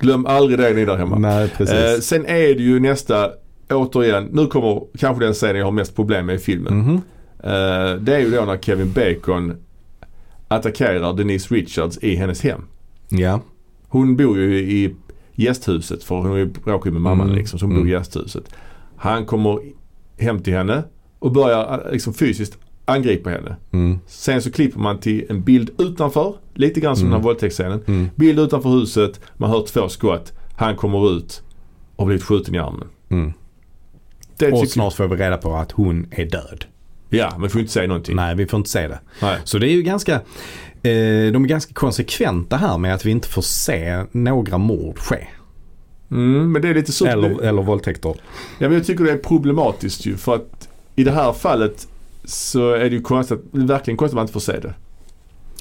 Glöm 0.00 0.26
aldrig 0.26 0.58
det 0.58 0.74
ni 0.74 0.84
där 0.84 0.96
hemma. 0.96 1.18
Nej. 1.18 1.50
Eh, 1.60 2.00
sen 2.00 2.26
är 2.26 2.54
det 2.54 2.62
ju 2.62 2.80
nästa, 2.80 3.30
återigen, 3.70 4.24
nu 4.32 4.46
kommer 4.46 4.82
kanske 4.98 5.24
den 5.24 5.34
scenen 5.34 5.56
jag 5.56 5.64
har 5.64 5.72
mest 5.72 5.96
problem 5.96 6.26
med 6.26 6.34
i 6.34 6.38
filmen. 6.38 6.78
Mhm. 6.78 6.94
Eh, 7.44 7.94
det 8.00 8.14
är 8.14 8.18
ju 8.18 8.30
då 8.30 8.44
när 8.44 8.58
Kevin 8.58 8.92
Bacon 8.92 9.56
attackerar 10.48 11.12
Denise 11.12 11.54
Richards 11.54 11.98
i 11.98 12.14
hennes 12.16 12.42
hem. 12.42 12.62
Ja. 13.08 13.40
Hon 13.88 14.16
bor 14.16 14.38
ju 14.38 14.58
i 14.58 14.94
gästhuset 15.34 16.04
för 16.04 16.14
hon 16.14 16.32
är 16.32 16.36
ju 16.36 16.90
med 16.92 17.00
mamman 17.00 17.26
Mm. 17.26 17.38
liksom. 17.38 17.58
Så 17.58 17.64
hon 17.66 17.74
bor 17.74 17.78
i 17.86 17.90
Mm. 17.90 17.92
gästhuset. 18.00 18.44
Han 18.96 19.26
kommer 19.26 19.58
hem 20.18 20.42
till 20.42 20.52
henne 20.52 20.82
och 21.18 21.32
börjar 21.32 21.82
eh, 21.86 21.92
liksom 21.92 22.14
fysiskt 22.14 22.58
angripa 22.92 23.30
henne. 23.30 23.56
Mm. 23.72 23.98
Sen 24.06 24.42
så 24.42 24.50
klipper 24.52 24.80
man 24.80 24.98
till 24.98 25.26
en 25.30 25.42
bild 25.42 25.70
utanför. 25.78 26.34
Lite 26.54 26.80
grann 26.80 26.96
som 26.96 27.06
Mm. 27.06 27.12
den 27.12 27.20
här 27.20 27.24
våldtäktsscenen. 27.24 27.82
Mm. 27.86 28.08
Bild 28.16 28.38
utanför 28.40 28.68
huset. 28.70 29.20
Man 29.36 29.50
hör 29.50 29.66
två 29.66 29.88
skott. 29.88 30.32
Han 30.56 30.76
kommer 30.76 31.16
ut 31.16 31.42
och 31.96 32.06
blivit 32.06 32.24
skjuten 32.24 32.54
i 32.54 32.58
armen. 32.58 32.88
Mm. 33.08 33.32
Och 34.52 34.68
snart 34.68 34.94
får 34.94 35.08
vi 35.08 35.16
reda 35.16 35.36
på 35.36 35.54
att 35.54 35.72
hon 35.72 36.06
är 36.10 36.24
död. 36.26 36.64
Ja, 37.08 37.32
men 37.38 37.50
får 37.50 37.60
inte 37.60 37.72
säga 37.72 37.88
någonting. 37.88 38.16
Nej, 38.16 38.34
vi 38.34 38.46
får 38.46 38.56
inte 38.58 38.70
se 38.70 38.88
det. 38.88 39.00
Nej. 39.22 39.38
Så 39.44 39.58
det 39.58 39.68
är 39.68 39.72
ju 39.72 39.82
ganska, 39.82 40.14
eh, 40.14 40.20
de 41.32 41.44
är 41.44 41.48
ganska 41.48 41.74
konsekventa 41.74 42.56
här 42.56 42.78
med 42.78 42.94
att 42.94 43.06
vi 43.06 43.10
inte 43.10 43.28
får 43.28 43.42
se 43.42 44.04
några 44.12 44.58
mord 44.58 44.98
ske. 44.98 45.26
Mm, 46.10 46.52
men 46.52 46.62
det 46.62 46.68
är 46.68 46.74
lite 46.74 46.92
så. 46.92 47.06
Eller, 47.06 47.42
eller 47.42 47.62
våldtäkter. 47.62 48.14
Ja, 48.58 48.68
men 48.68 48.72
jag 48.72 48.86
tycker 48.86 49.04
det 49.04 49.12
är 49.12 49.18
problematiskt 49.18 50.06
ju. 50.06 50.16
För 50.16 50.34
att 50.34 50.68
i 50.96 51.04
det 51.04 51.10
här 51.12 51.32
fallet 51.32 51.88
så 52.24 52.70
är 52.72 52.80
det 52.80 52.88
ju 52.96 53.00
konstigt, 53.02 53.40
verkligen 53.52 53.96
konstigt 53.96 54.12
att 54.14 54.16
man 54.16 54.22
inte 54.22 54.32
får 54.32 54.40
se 54.40 54.60
det. 54.60 54.74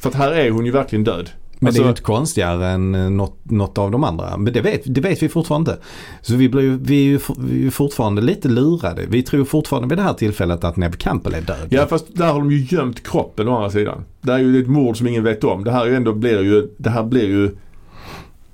För 0.01 0.09
att 0.09 0.15
här 0.15 0.31
är 0.31 0.51
hon 0.51 0.65
ju 0.65 0.71
verkligen 0.71 1.03
död. 1.03 1.29
Men 1.61 1.67
Alltså- 1.67 1.81
det 1.81 1.83
är 1.83 1.87
ju 1.87 1.89
inte 1.89 2.01
konstigare 2.01 2.67
än 2.67 2.95
eh, 2.95 3.09
något, 3.09 3.37
något 3.43 3.77
av 3.77 3.91
de 3.91 4.03
andra. 4.03 4.37
Men 4.37 4.53
det 4.53 4.61
vet, 4.61 4.81
det 4.85 5.01
vet 5.01 5.23
vi 5.23 5.29
fortfarande 5.29 5.71
inte. 5.71 5.83
Så 6.21 6.35
vi, 6.35 6.49
blir, 6.49 6.77
vi, 6.81 6.99
är 6.99 7.03
ju 7.03 7.19
for- 7.19 7.35
vi 7.39 7.67
är 7.67 7.71
fortfarande 7.71 8.21
lite 8.21 8.47
lurade. 8.47 9.05
Vi 9.09 9.23
tror 9.23 9.45
fortfarande 9.45 9.87
vid 9.89 9.97
det 9.97 10.01
här 10.01 10.13
tillfället 10.13 10.63
att 10.63 10.75
Neb 10.75 10.97
Campbell 10.97 11.33
är 11.33 11.41
död. 11.41 11.67
Ja 11.69 11.85
fast 11.85 12.05
där 12.15 12.27
har 12.33 12.39
de 12.39 12.51
ju 12.51 12.65
gömt 12.77 13.03
kroppen 13.07 13.47
å 13.47 13.55
andra 13.55 13.69
sidan. 13.69 14.03
Det 14.21 14.33
är 14.33 14.37
ju 14.39 14.61
ett 14.61 14.67
mord 14.67 14.97
som 14.97 15.07
ingen 15.07 15.23
vet 15.23 15.43
om. 15.43 15.63
Det 15.63 15.71
här 15.71 15.81
är 15.85 15.89
ju 15.89 15.95
ändå 15.95 16.13
blir 16.13 16.41
ju, 16.43 16.67
det 16.77 16.89
här 16.89 17.03
blir 17.03 17.27
ju 17.27 17.55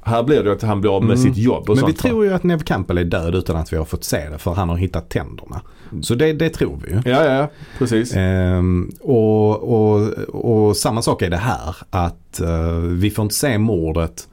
här 0.02 0.24
blir 0.24 0.44
det 0.44 0.50
ju 0.50 0.56
att 0.56 0.62
han 0.62 0.82
blir 0.82 0.96
av 0.96 1.04
med 1.04 1.18
Mm. 1.18 1.24
sitt 1.34 1.38
jobb 1.44 1.70
och 1.70 1.76
Men 1.76 1.76
vi 1.76 1.82
sånt. 1.82 2.04
va? 2.04 2.10
tror 2.10 2.26
ju 2.26 2.34
att 2.34 2.44
Neb 2.44 2.64
Campbell 2.66 2.98
är 2.98 3.04
död 3.04 3.36
utan 3.36 3.56
att 3.56 3.74
vi 3.74 3.78
har 3.78 3.86
fått 3.86 4.04
se 4.04 4.30
det 4.30 4.38
för 4.38 4.54
han 4.54 4.70
har 4.70 4.76
hittat 4.78 5.10
tänderna. 5.10 5.62
Så 6.02 6.16
det, 6.16 6.34
det 6.34 6.50
tror 6.50 6.80
vi 6.86 6.92
ju. 6.92 7.02
Ja, 7.12 7.26
ja. 7.26 7.50
Precis. 7.78 8.14
Ehm, 8.16 8.92
och, 9.02 9.64
och, 9.64 10.02
och 10.28 10.78
samma 10.78 11.02
sak 11.02 11.22
är 11.22 11.30
det 11.30 11.38
här. 11.38 11.76
Att 11.90 12.40
eh, 12.42 12.78
vi 12.78 13.12
får 13.12 13.24
inte 13.24 13.36
se 13.36 13.58
mordet. 13.58 14.28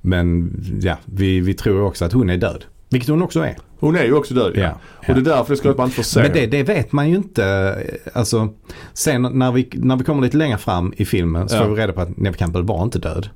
Men 0.00 0.50
ja, 0.82 0.96
vi, 1.04 1.40
vi 1.40 1.54
tror 1.54 1.82
också 1.82 2.04
att 2.04 2.12
hon 2.12 2.30
är 2.30 2.36
död. 2.36 2.64
Vilket 2.90 3.10
hon 3.10 3.22
också 3.22 3.40
är. 3.40 3.56
Hon 3.80 3.96
är 3.96 4.04
ju 4.04 4.14
också 4.14 4.34
död 4.34 4.52
ja. 4.54 4.62
Ja, 4.62 4.74
Och 5.08 5.14
det 5.14 5.30
är 5.30 5.36
därför 5.36 5.50
det 5.52 5.56
ska 5.56 5.74
man 5.76 5.84
inte 5.86 5.96
får 5.96 6.02
se 6.02 6.22
Men 6.22 6.32
det, 6.32 6.46
det 6.46 6.62
vet 6.62 6.92
man 6.92 7.08
ju 7.10 7.16
inte. 7.16 7.76
Alltså, 8.12 8.48
sen 8.92 9.22
när 9.22 9.52
vi, 9.52 9.68
när 9.72 9.96
vi 9.96 10.04
kommer 10.04 10.22
lite 10.22 10.36
längre 10.36 10.58
fram 10.58 10.92
i 10.96 11.04
filmen 11.04 11.48
så 11.48 11.56
Ja. 11.56 11.62
får 11.64 11.70
vi 11.74 11.82
reda 11.82 11.92
på 11.92 12.00
att 12.00 12.16
Neve 12.16 12.36
Campbell 12.36 12.62
var 12.62 12.82
inte 12.82 12.98
död. 12.98 13.28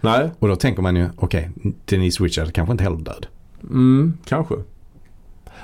Nej, 0.00 0.30
Och 0.38 0.48
då 0.48 0.56
tänker 0.56 0.82
man 0.82 0.96
ju, 0.96 1.08
okej, 1.16 1.50
Denise 1.84 2.24
Richard 2.24 2.52
kanske 2.52 2.72
inte 2.72 2.84
heller 2.84 2.96
död. 2.96 3.26
mm, 3.62 4.12
kanske. 4.24 4.54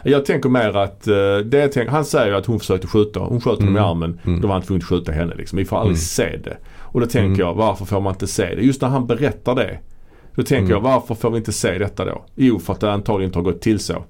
Jag 0.05 0.25
tänker 0.25 0.49
mer 0.49 0.77
att, 0.77 1.07
eh, 1.07 1.37
det 1.45 1.69
tänker, 1.69 1.91
han 1.93 2.05
säger 2.05 2.33
att 2.33 2.47
hon 2.47 2.59
försökte 2.59 2.87
skjuta. 2.87 3.21
Hon 3.21 3.41
sköt 3.41 3.59
honom 3.59 3.69
Mm. 3.77 3.83
i 3.83 3.87
armen. 3.87 4.21
Mm. 4.25 4.41
Då 4.41 4.47
var 4.49 4.55
han 4.55 4.63
tvungen 4.63 4.81
att 4.83 4.89
skjuta 4.89 5.13
henne 5.13 5.35
liksom. 5.35 5.57
Vi 5.59 5.65
får 5.65 5.77
aldrig 5.77 5.91
Mm. 5.97 6.01
se 6.01 6.37
det. 6.45 6.57
Och 6.81 7.01
då 7.01 7.07
tänker 7.07 7.27
Mm. 7.27 7.41
jag, 7.41 7.55
varför 7.55 7.85
får 7.85 8.01
man 8.01 8.13
inte 8.13 8.27
se 8.27 8.55
det? 8.55 8.63
Just 8.63 8.83
när 8.83 8.89
han 8.89 9.07
berättar 9.07 9.55
det. 9.55 9.79
Då 10.35 10.43
tänker 10.43 10.57
Mm. 10.57 10.71
jag, 10.71 10.81
varför 10.81 11.15
får 11.15 11.31
vi 11.31 11.37
inte 11.39 11.53
se 11.53 11.79
detta 11.79 12.05
då? 12.05 12.25
Jo, 12.35 12.59
för 12.59 12.73
att 12.73 12.81
det 12.81 12.93
antagligen 12.93 13.29
inte 13.29 13.39
har 13.39 13.45
gått 13.45 13.61
till 13.61 13.79
så. 13.79 14.05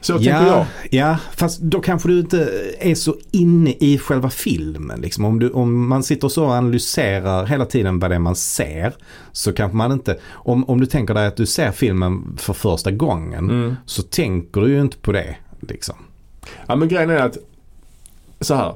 Så 0.00 0.12
tänker 0.14 0.30
jag. 0.30 0.42
Ja, 0.46 0.66
ja, 0.90 1.16
fast 1.36 1.60
då 1.60 1.80
kanske 1.80 2.08
du 2.08 2.20
inte 2.20 2.50
är 2.80 2.94
så 2.94 3.16
inne 3.30 3.70
i 3.80 3.98
själva 3.98 4.30
filmen. 4.30 5.00
Liksom. 5.00 5.24
Om, 5.24 5.38
du, 5.38 5.50
om 5.50 5.88
man 5.88 6.02
sitter 6.02 6.28
så 6.28 6.44
och 6.44 6.52
analyserar 6.52 7.46
hela 7.46 7.66
tiden 7.66 7.98
vad 7.98 8.10
det 8.10 8.14
är 8.14 8.18
man 8.20 8.36
ser. 8.36 8.92
Så 9.32 9.52
kanske 9.52 9.76
man 9.76 9.92
inte, 9.92 10.18
om, 10.30 10.64
om 10.64 10.80
du 10.80 10.86
tänker 10.86 11.14
dig 11.14 11.26
att 11.26 11.36
du 11.36 11.46
ser 11.46 11.72
filmen 11.72 12.36
för 12.38 12.52
första 12.52 12.90
gången. 12.90 13.50
Mm. 13.50 13.76
Så 13.86 14.02
tänker 14.02 14.60
du 14.60 14.68
ju 14.68 14.80
inte 14.80 14.96
på 14.96 15.12
det. 15.12 15.36
Liksom. 15.60 15.96
Ja 16.66 16.76
men 16.76 16.88
grejen 16.88 17.10
är 17.10 17.16
att, 17.18 17.38
så 18.40 18.54
här. 18.54 18.74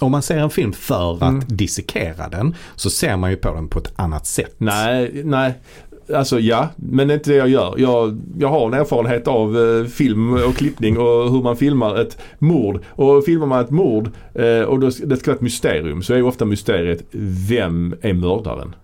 Om 0.00 0.12
man 0.12 0.22
ser 0.22 0.38
en 0.38 0.50
film 0.50 0.72
för 0.72 1.14
att 1.14 1.22
Mm. 1.22 1.44
dissekera 1.46 2.28
den 2.28 2.54
så 2.76 2.90
ser 2.90 3.16
man 3.16 3.30
ju 3.30 3.36
på 3.36 3.54
den 3.54 3.68
på 3.68 3.78
ett 3.78 3.92
annat 3.96 4.26
sätt. 4.26 4.54
Nej, 4.58 5.22
nej. 5.24 5.54
Alltså 6.14 6.40
ja, 6.40 6.68
men 6.76 7.08
det 7.08 7.14
är 7.14 7.16
inte 7.16 7.30
det 7.30 7.36
jag 7.36 7.48
gör. 7.48 7.74
Jag, 7.78 8.20
jag 8.38 8.48
har 8.48 8.66
en 8.66 8.74
erfarenhet 8.74 9.28
av 9.28 9.58
eh, 9.58 9.84
film 9.84 10.32
och 10.34 10.54
klippning 10.56 10.98
och 10.98 11.30
hur 11.32 11.42
man 11.42 11.56
filmar 11.56 11.96
ett 12.00 12.18
mord. 12.38 12.80
Och 12.88 13.24
filmar 13.24 13.46
man 13.46 13.60
ett 13.64 13.70
mord 13.70 14.10
eh, 14.34 14.60
och 14.60 14.80
då, 14.80 14.90
det 15.04 15.16
ska 15.16 15.30
vara 15.30 15.36
ett 15.36 15.40
mysterium 15.42 16.02
så 16.02 16.12
är 16.12 16.16
ju 16.16 16.22
ofta 16.22 16.44
mysteriet 16.44 17.04
vem 17.48 17.94
är 18.00 18.12
mördaren? 18.12 18.74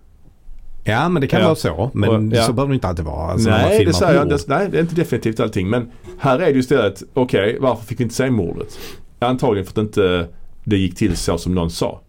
Ja 0.83 1.09
men 1.09 1.21
det 1.21 1.27
kan 1.27 1.39
Ja. 1.39 1.45
vara 1.45 1.55
så. 1.55 1.91
Men 1.93 2.09
Och- 2.09 2.35
ja. 2.37 2.43
så 2.43 2.53
behöver 2.53 2.69
det 2.71 2.75
inte 2.75 2.87
alltid 2.87 3.05
vara. 3.05 3.31
Alltså, 3.31 3.49
nej, 3.49 3.85
det 3.85 3.93
säger 3.93 4.13
jag 4.13 4.23
inte. 4.31 4.37
Nej, 4.47 4.67
det 4.71 4.77
är 4.77 4.81
inte 4.81 4.95
definitivt 4.95 5.39
allting. 5.39 5.69
Men 5.69 5.91
här 6.19 6.39
är 6.39 6.45
det 6.45 6.51
ju 6.51 6.59
istället, 6.59 7.03
okej, 7.13 7.57
varför 7.61 7.85
fick 7.85 7.99
vi 7.99 8.03
inte 8.03 8.15
se 8.15 8.29
mordet? 8.31 8.79
Antagligen 9.19 9.65
för 9.65 9.71
att 9.71 9.77
inte 9.87 10.27
det 10.63 10.77
gick 10.77 10.95
till 10.95 11.17
så 11.17 11.37
som 11.37 11.55
någon 11.55 11.69
sa. 11.69 12.01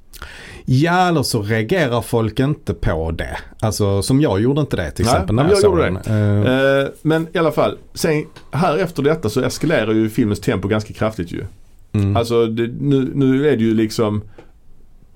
Ja 0.65 1.09
eller 1.09 1.23
så 1.23 1.43
reagerar 1.43 2.03
folk 2.03 2.41
inte 2.41 2.75
på 2.75 3.11
det. 3.11 3.39
Alltså 3.61 4.03
som 4.03 4.21
jag 4.21 4.41
gjorde 4.41 4.61
inte 4.61 4.77
det 4.77 4.91
till 4.91 5.05
Nej, 5.05 5.15
exempel. 5.15 5.37
när 5.37 5.49
jag 5.49 5.59
såg 5.59 5.79
gjorde. 5.79 6.01
Eh, 6.07 6.83
Eh, 6.83 6.89
men 7.03 7.27
i 7.33 7.39
alla 7.39 7.53
fall, 7.53 7.79
sen 7.95 8.27
här 8.51 8.79
efter 8.79 9.03
detta 9.03 9.29
så 9.29 9.41
eskalerar 9.41 9.93
ju 9.93 10.11
filmens 10.11 10.41
tempo 10.41 10.69
ganska 10.69 10.95
kraftigt 10.95 11.33
ju. 11.33 11.45
mm. 11.93 12.17
Alltså 12.17 12.47
det, 12.47 12.67
nu, 12.81 13.11
nu 13.15 13.49
är 13.49 13.57
det 13.57 13.63
ju 13.63 13.75
liksom 13.75 14.23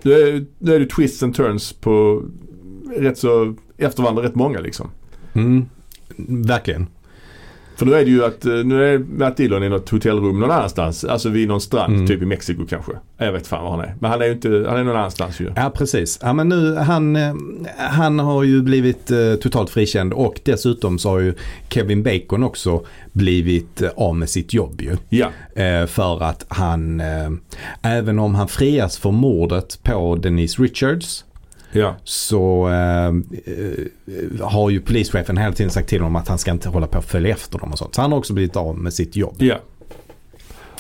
nu 0.03 0.12
är, 0.12 0.44
nu 0.59 0.74
är 0.74 0.80
det 0.80 0.86
twists 0.86 1.22
and 1.22 1.34
turns 1.34 1.72
på 1.72 2.22
rätt 2.98 3.18
så 3.18 3.55
efter 3.78 4.03
varandra 4.03 4.22
rätt 4.22 4.34
många 4.34 4.61
liksom. 4.61 4.90
Mm. 5.32 5.66
Verkligen. 6.28 6.86
För 7.83 7.87
nu 7.91 7.95
är 7.97 8.05
det 8.05 8.11
ju 8.11 8.24
att 8.24 8.45
eh, 8.45 8.53
nu 8.55 8.95
är 8.95 8.99
Matt 8.99 9.37
Dillon 9.37 9.62
i 9.62 9.68
något 9.68 9.89
hotellrum 9.91 10.41
någon 10.41 10.51
annanstans. 10.51 11.05
Alltså 11.05 11.28
vid 11.28 11.49
någon 11.49 11.61
strand, 11.61 11.95
Mm. 11.95 12.07
typ 12.07 12.22
i 12.22 12.26
Mexiko 12.26 12.66
kanske. 12.66 12.93
Jag 13.18 13.33
vet 13.33 13.47
fan 13.47 13.64
var 13.64 13.70
han 13.70 13.80
är. 13.80 13.95
Men 14.01 14.11
han 14.11 14.22
är 14.22 14.26
ju 14.26 14.33
inte, 14.33 14.49
han 14.49 14.78
är 14.78 14.85
någon 14.85 14.97
annanstans 14.97 15.41
ju. 15.41 15.51
Ja 15.57 15.72
precis. 15.76 16.18
Ja, 16.22 16.33
men 16.33 16.49
nu, 16.49 16.74
han, 16.76 17.16
eh, 17.16 17.35
han 17.76 18.18
har 18.18 18.43
ju 18.43 18.62
blivit 18.62 19.11
eh, 19.11 19.35
totalt 19.35 19.70
frikänd 19.70 20.12
och 20.12 20.41
dessutom 20.45 20.99
så 20.99 21.09
har 21.09 21.18
ju 21.20 21.35
Kevin 21.68 22.03
Bacon 22.03 22.43
också 22.43 22.85
blivit 23.12 23.83
eh, 23.83 23.91
av 23.97 24.16
med 24.16 24.28
sitt 24.30 24.55
jobb 24.55 24.80
ju. 24.80 24.97
Ja. 25.09 25.26
Eh, 25.62 25.87
för 25.87 26.22
att 26.22 26.45
han, 26.49 27.03
även 27.83 28.18
om 28.18 28.35
han 28.35 28.49
frias 28.49 28.99
för 28.99 29.11
mordet 29.11 29.78
på 29.83 30.16
Denise 30.16 30.62
Richards 30.62 31.24
Ja. 31.73 31.97
så 32.05 32.68
eh, 32.68 33.07
eh, 33.07 34.41
har 34.41 34.70
ju 34.70 34.81
polischefen 34.81 35.37
hela 35.37 35.53
tiden 35.53 35.70
sagt 35.70 35.89
till 35.89 36.01
honom 36.01 36.16
att 36.16 36.29
han 36.29 36.39
ska 36.39 36.51
inte 36.51 36.68
hålla 36.68 36.87
på 36.87 36.99
och 36.99 37.05
följa 37.05 37.31
efter 37.35 37.59
dem 37.59 37.73
och 37.73 37.79
sånt. 37.79 37.95
Så 37.95 38.01
han 38.01 38.12
har 38.12 38.18
också 38.18 38.33
blivit 38.33 38.57
av 38.57 38.79
med 38.79 38.93
sitt 38.95 39.16
jobb. 39.16 39.35
Ja. 39.39 39.57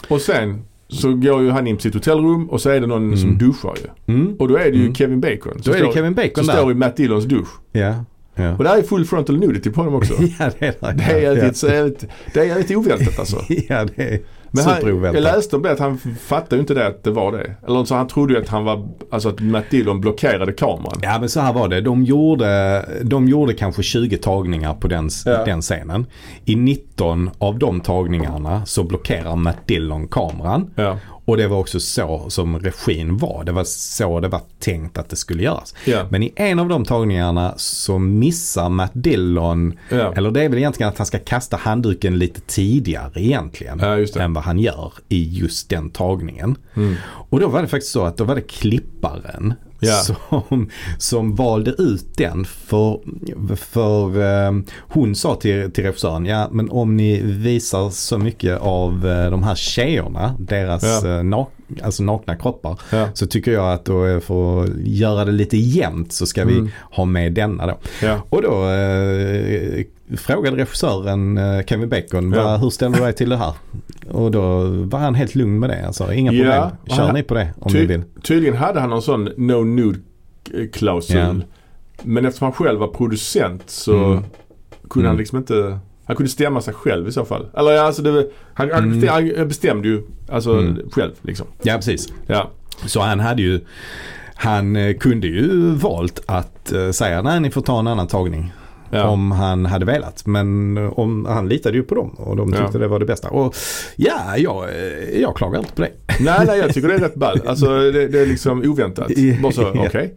Och 0.08 0.20
sen 0.20 0.62
så 0.88 1.12
går 1.14 1.42
ju 1.42 1.50
han 1.50 1.66
in 1.66 1.76
på 1.76 1.82
sitt 1.82 1.94
hotellrum 1.94 2.50
och 2.50 2.60
så 2.60 2.70
är 2.70 2.80
det 2.80 2.86
någon 2.86 3.16
som 3.16 3.28
Mm. 3.28 3.38
duschar 3.38 3.74
ju. 3.76 4.14
Mm. 4.14 4.36
Och 4.38 4.48
då 4.48 4.56
är 4.56 4.64
det 4.64 4.76
ju 4.76 4.82
Mm. 4.82 4.94
Kevin 4.94 5.20
Bacon. 5.20 5.60
Då 5.64 5.72
är 5.72 5.86
det 5.86 5.92
Kevin 5.92 6.14
Bacon 6.14 6.44
står 6.44 6.64
där. 6.64 6.70
i 6.70 6.74
Matt 6.74 6.96
Dillons 6.96 7.24
dusch. 7.24 7.48
Ja. 7.72 8.04
Ja. 8.34 8.56
Och 8.56 8.64
det 8.64 8.70
här 8.70 8.78
är 8.78 8.82
full 8.82 9.04
frontal 9.04 9.38
nudity 9.38 9.70
på 9.70 9.80
honom 9.80 9.94
också. 9.94 10.14
ja, 10.38 10.50
det 10.58 10.66
är 10.66 10.74
det. 10.80 10.94
Det 10.94 11.74
är 11.74 11.92
det 12.34 12.40
är 12.40 12.44
jävligt 12.44 12.70
oväntat 12.70 13.18
alltså. 13.18 13.36
ja, 13.68 13.84
det 13.96 14.02
är 14.02 14.20
Men 14.54 14.64
han, 14.64 15.14
jag 15.14 15.22
läste 15.22 15.56
om 15.56 15.62
det 15.62 15.72
att 15.72 15.78
han 15.78 15.98
fattade 16.20 16.56
ju 16.56 16.60
inte 16.60 16.74
det 16.74 16.86
att 16.86 17.04
det 17.04 17.10
var 17.10 17.32
det. 17.32 17.54
Eller 17.66 17.84
så 17.84 17.94
han 17.94 18.08
trodde 18.08 18.34
ju 18.34 18.40
att 18.40 18.48
han 18.48 18.64
var, 18.64 18.88
alltså 19.10 19.28
att 19.28 19.40
Matt 19.40 19.70
Dillon 19.70 20.00
blockerade 20.00 20.52
kameran. 20.52 20.98
Ja 21.02 21.18
men 21.20 21.28
så 21.28 21.40
här 21.40 21.52
var 21.52 21.68
det. 21.68 21.80
De 21.80 22.04
gjorde, 22.04 22.84
de 23.02 23.28
gjorde 23.28 23.54
kanske 23.54 23.82
20 23.82 24.16
tagningar 24.18 24.74
på 24.74 24.88
den, 24.88 25.08
Ja. 25.24 25.44
den 25.44 25.60
scenen. 25.60 26.06
I 26.44 26.56
19 26.56 27.30
av 27.38 27.58
de 27.58 27.80
tagningarna 27.80 28.66
så 28.66 28.84
blockerar 28.84 29.36
Matt 29.36 29.66
Dillon 29.66 30.08
kameran. 30.08 30.70
Ja. 30.74 30.98
Och 31.32 31.38
det 31.38 31.48
var 31.48 31.58
också 31.58 31.80
så 31.80 32.30
som 32.30 32.58
regin 32.58 33.16
var. 33.16 33.44
Det 33.44 33.52
var 33.52 33.64
så 33.64 34.20
det 34.20 34.28
var 34.28 34.40
tänkt 34.58 34.98
att 34.98 35.08
det 35.08 35.16
skulle 35.16 35.42
göras. 35.42 35.74
Ja. 35.84 36.06
Men 36.10 36.22
i 36.22 36.32
en 36.36 36.58
av 36.58 36.68
de 36.68 36.84
tagningarna 36.84 37.54
så 37.56 37.98
missar 37.98 38.68
Matt 38.68 38.90
Dillon, 38.94 39.78
Ja. 39.88 40.12
eller 40.16 40.30
det 40.30 40.42
är 40.42 40.48
väl 40.48 40.58
egentligen 40.58 40.88
att 40.92 40.98
han 40.98 41.06
ska 41.06 41.18
kasta 41.18 41.56
handduken 41.56 42.18
lite 42.18 42.40
tidigare 42.40 43.12
egentligen. 43.22 43.78
Ja. 43.78 44.22
Än 44.22 44.32
vad 44.34 44.44
han 44.44 44.58
gör 44.58 44.92
i 45.08 45.38
just 45.38 45.68
den 45.68 45.90
tagningen. 45.90 46.56
Mm. 46.74 46.94
Och 47.04 47.40
då 47.40 47.48
var 47.48 47.62
det 47.62 47.68
faktiskt 47.68 47.92
så 47.92 48.04
att 48.04 48.16
då 48.16 48.24
var 48.24 48.34
det 48.34 48.40
klipparen 48.40 49.54
Ja. 49.82 49.92
som, 50.48 50.68
som 50.98 51.34
valde 51.36 51.70
ut 51.70 52.16
den. 52.16 52.44
För, 52.44 53.00
för 53.56 54.20
eh, 54.46 54.52
hon 54.78 55.14
sa 55.14 55.34
till, 55.34 55.70
till 55.72 55.84
regissören, 55.84 56.26
ja 56.26 56.48
men 56.52 56.70
om 56.70 56.96
ni 56.96 57.22
visar 57.22 57.90
så 57.90 58.18
mycket 58.18 58.58
av 58.60 59.06
eh, 59.08 59.30
de 59.30 59.42
här 59.42 59.54
tjejerna, 59.54 60.34
deras 60.38 60.82
Ja. 61.04 61.16
eh, 61.16 61.22
nak, 61.22 61.48
alltså 61.82 62.02
nakna 62.02 62.36
kroppar. 62.36 62.80
Ja. 62.90 63.08
Så 63.14 63.26
tycker 63.26 63.52
jag 63.52 63.72
att 63.72 63.84
då 63.84 64.06
eh, 64.06 64.20
för 64.20 64.64
att 64.64 64.70
göra 64.84 65.24
det 65.24 65.32
lite 65.32 65.56
jämnt 65.56 66.12
så 66.12 66.26
ska 66.26 66.44
vi 66.44 66.52
Mm. 66.58 66.70
ha 66.90 67.04
med 67.04 67.32
denna 67.32 67.66
då. 67.66 67.78
Och 68.28 68.42
då 68.42 68.68
eh, 68.68 69.84
frågade 70.16 70.56
regissören 70.56 71.38
eh, 71.38 71.64
Kevin 71.64 71.88
Bacon, 71.88 72.32
Ja. 72.32 72.44
vad, 72.44 72.60
hur 72.60 72.70
ställer 72.70 72.96
du 72.96 73.02
dig 73.02 73.12
till 73.12 73.28
det 73.30 73.36
här? 73.36 73.52
Och 74.10 74.30
då 74.30 74.58
var 74.68 74.98
han 74.98 75.14
helt 75.14 75.34
lugn 75.34 75.58
med 75.58 75.70
det. 75.70 75.86
Alltså, 75.86 76.12
inga 76.12 76.32
Ja, 76.32 76.42
problem, 76.44 76.78
och 76.82 76.96
kör 76.96 77.04
han- 77.06 77.14
ni 77.14 77.22
på 77.22 77.34
det 77.34 77.48
om 77.60 77.72
Ty- 77.72 77.78
ni 77.78 77.86
vill. 77.86 78.02
Tydligen 78.22 78.56
hade 78.56 78.80
han 78.80 78.90
någon 78.90 79.02
sån 79.02 79.28
no 79.36 79.64
nude 79.64 79.98
eh. 80.54 80.98
Ja. 81.08 81.34
Men 82.02 82.24
eftersom 82.26 82.44
han 82.44 82.52
själv 82.52 82.80
var 82.80 82.88
producent 82.88 83.62
så 83.66 83.94
Mm. 84.04 84.24
kunde 84.90 85.08
han 85.08 85.14
Mm. 85.14 85.18
liksom 85.18 85.38
inte 85.38 85.78
han 86.04 86.16
kunde 86.16 86.30
stämma 86.30 86.60
sig 86.60 86.74
själv 86.74 87.08
i 87.08 87.12
så 87.12 87.24
fall. 87.24 87.46
Eller 87.56 87.70
ja, 87.70 87.82
alltså 87.82 88.02
det, 88.02 88.26
han, 88.54 88.70
han 88.72 88.92
Mm. 89.02 89.08
han 89.36 89.48
bestämde 89.48 89.88
ju 89.88 90.02
alltså 90.28 90.52
Mm. 90.58 90.90
själv 90.92 91.12
liksom. 91.22 91.46
Ja, 91.62 91.74
precis. 91.76 92.12
Ja. 92.26 92.50
Så 92.86 93.00
han 93.00 93.20
hade 93.20 93.42
ju, 93.42 93.60
han 94.34 94.76
eh, 94.76 94.96
kunde 94.96 95.26
ju 95.26 95.74
valt 95.74 96.20
att 96.26 96.72
säga 96.92 97.22
nej 97.22 97.40
ni 97.40 97.50
får 97.50 97.60
ta 97.60 97.78
en 97.78 97.86
annan 97.86 98.06
tagning. 98.06 98.52
Ja. 98.94 99.08
Om 99.08 99.30
han 99.30 99.66
hade 99.66 99.84
velat. 99.84 100.26
Men 100.26 100.76
eh, 100.76 100.98
om, 100.98 101.26
han 101.26 101.48
litade 101.48 101.76
ju 101.76 101.82
på 101.82 101.94
dem 101.94 102.10
och 102.10 102.36
de 102.36 102.52
tyckte 102.52 102.70
Ja. 102.72 102.78
det 102.78 102.88
var 102.88 102.98
det 102.98 103.06
bästa. 103.06 103.28
Och 103.28 103.54
ja, 103.96 104.36
jag, 104.36 104.64
eh, 104.64 105.20
jag 105.20 105.36
klagar 105.36 105.58
inte 105.58 105.72
på 105.72 105.82
det. 105.82 105.90
Nej, 106.20 106.46
nej 106.46 106.58
jag 106.58 106.74
tycker 106.74 106.88
det 106.88 106.94
är 106.94 106.98
rätt 106.98 107.14
ball. 107.14 107.40
Alltså 107.46 107.66
det, 107.66 108.08
det 108.08 108.20
är 108.20 108.26
liksom 108.26 108.62
oväntat. 108.64 109.10
Bara 109.42 109.52
så, 109.52 109.68
okej. 109.86 110.14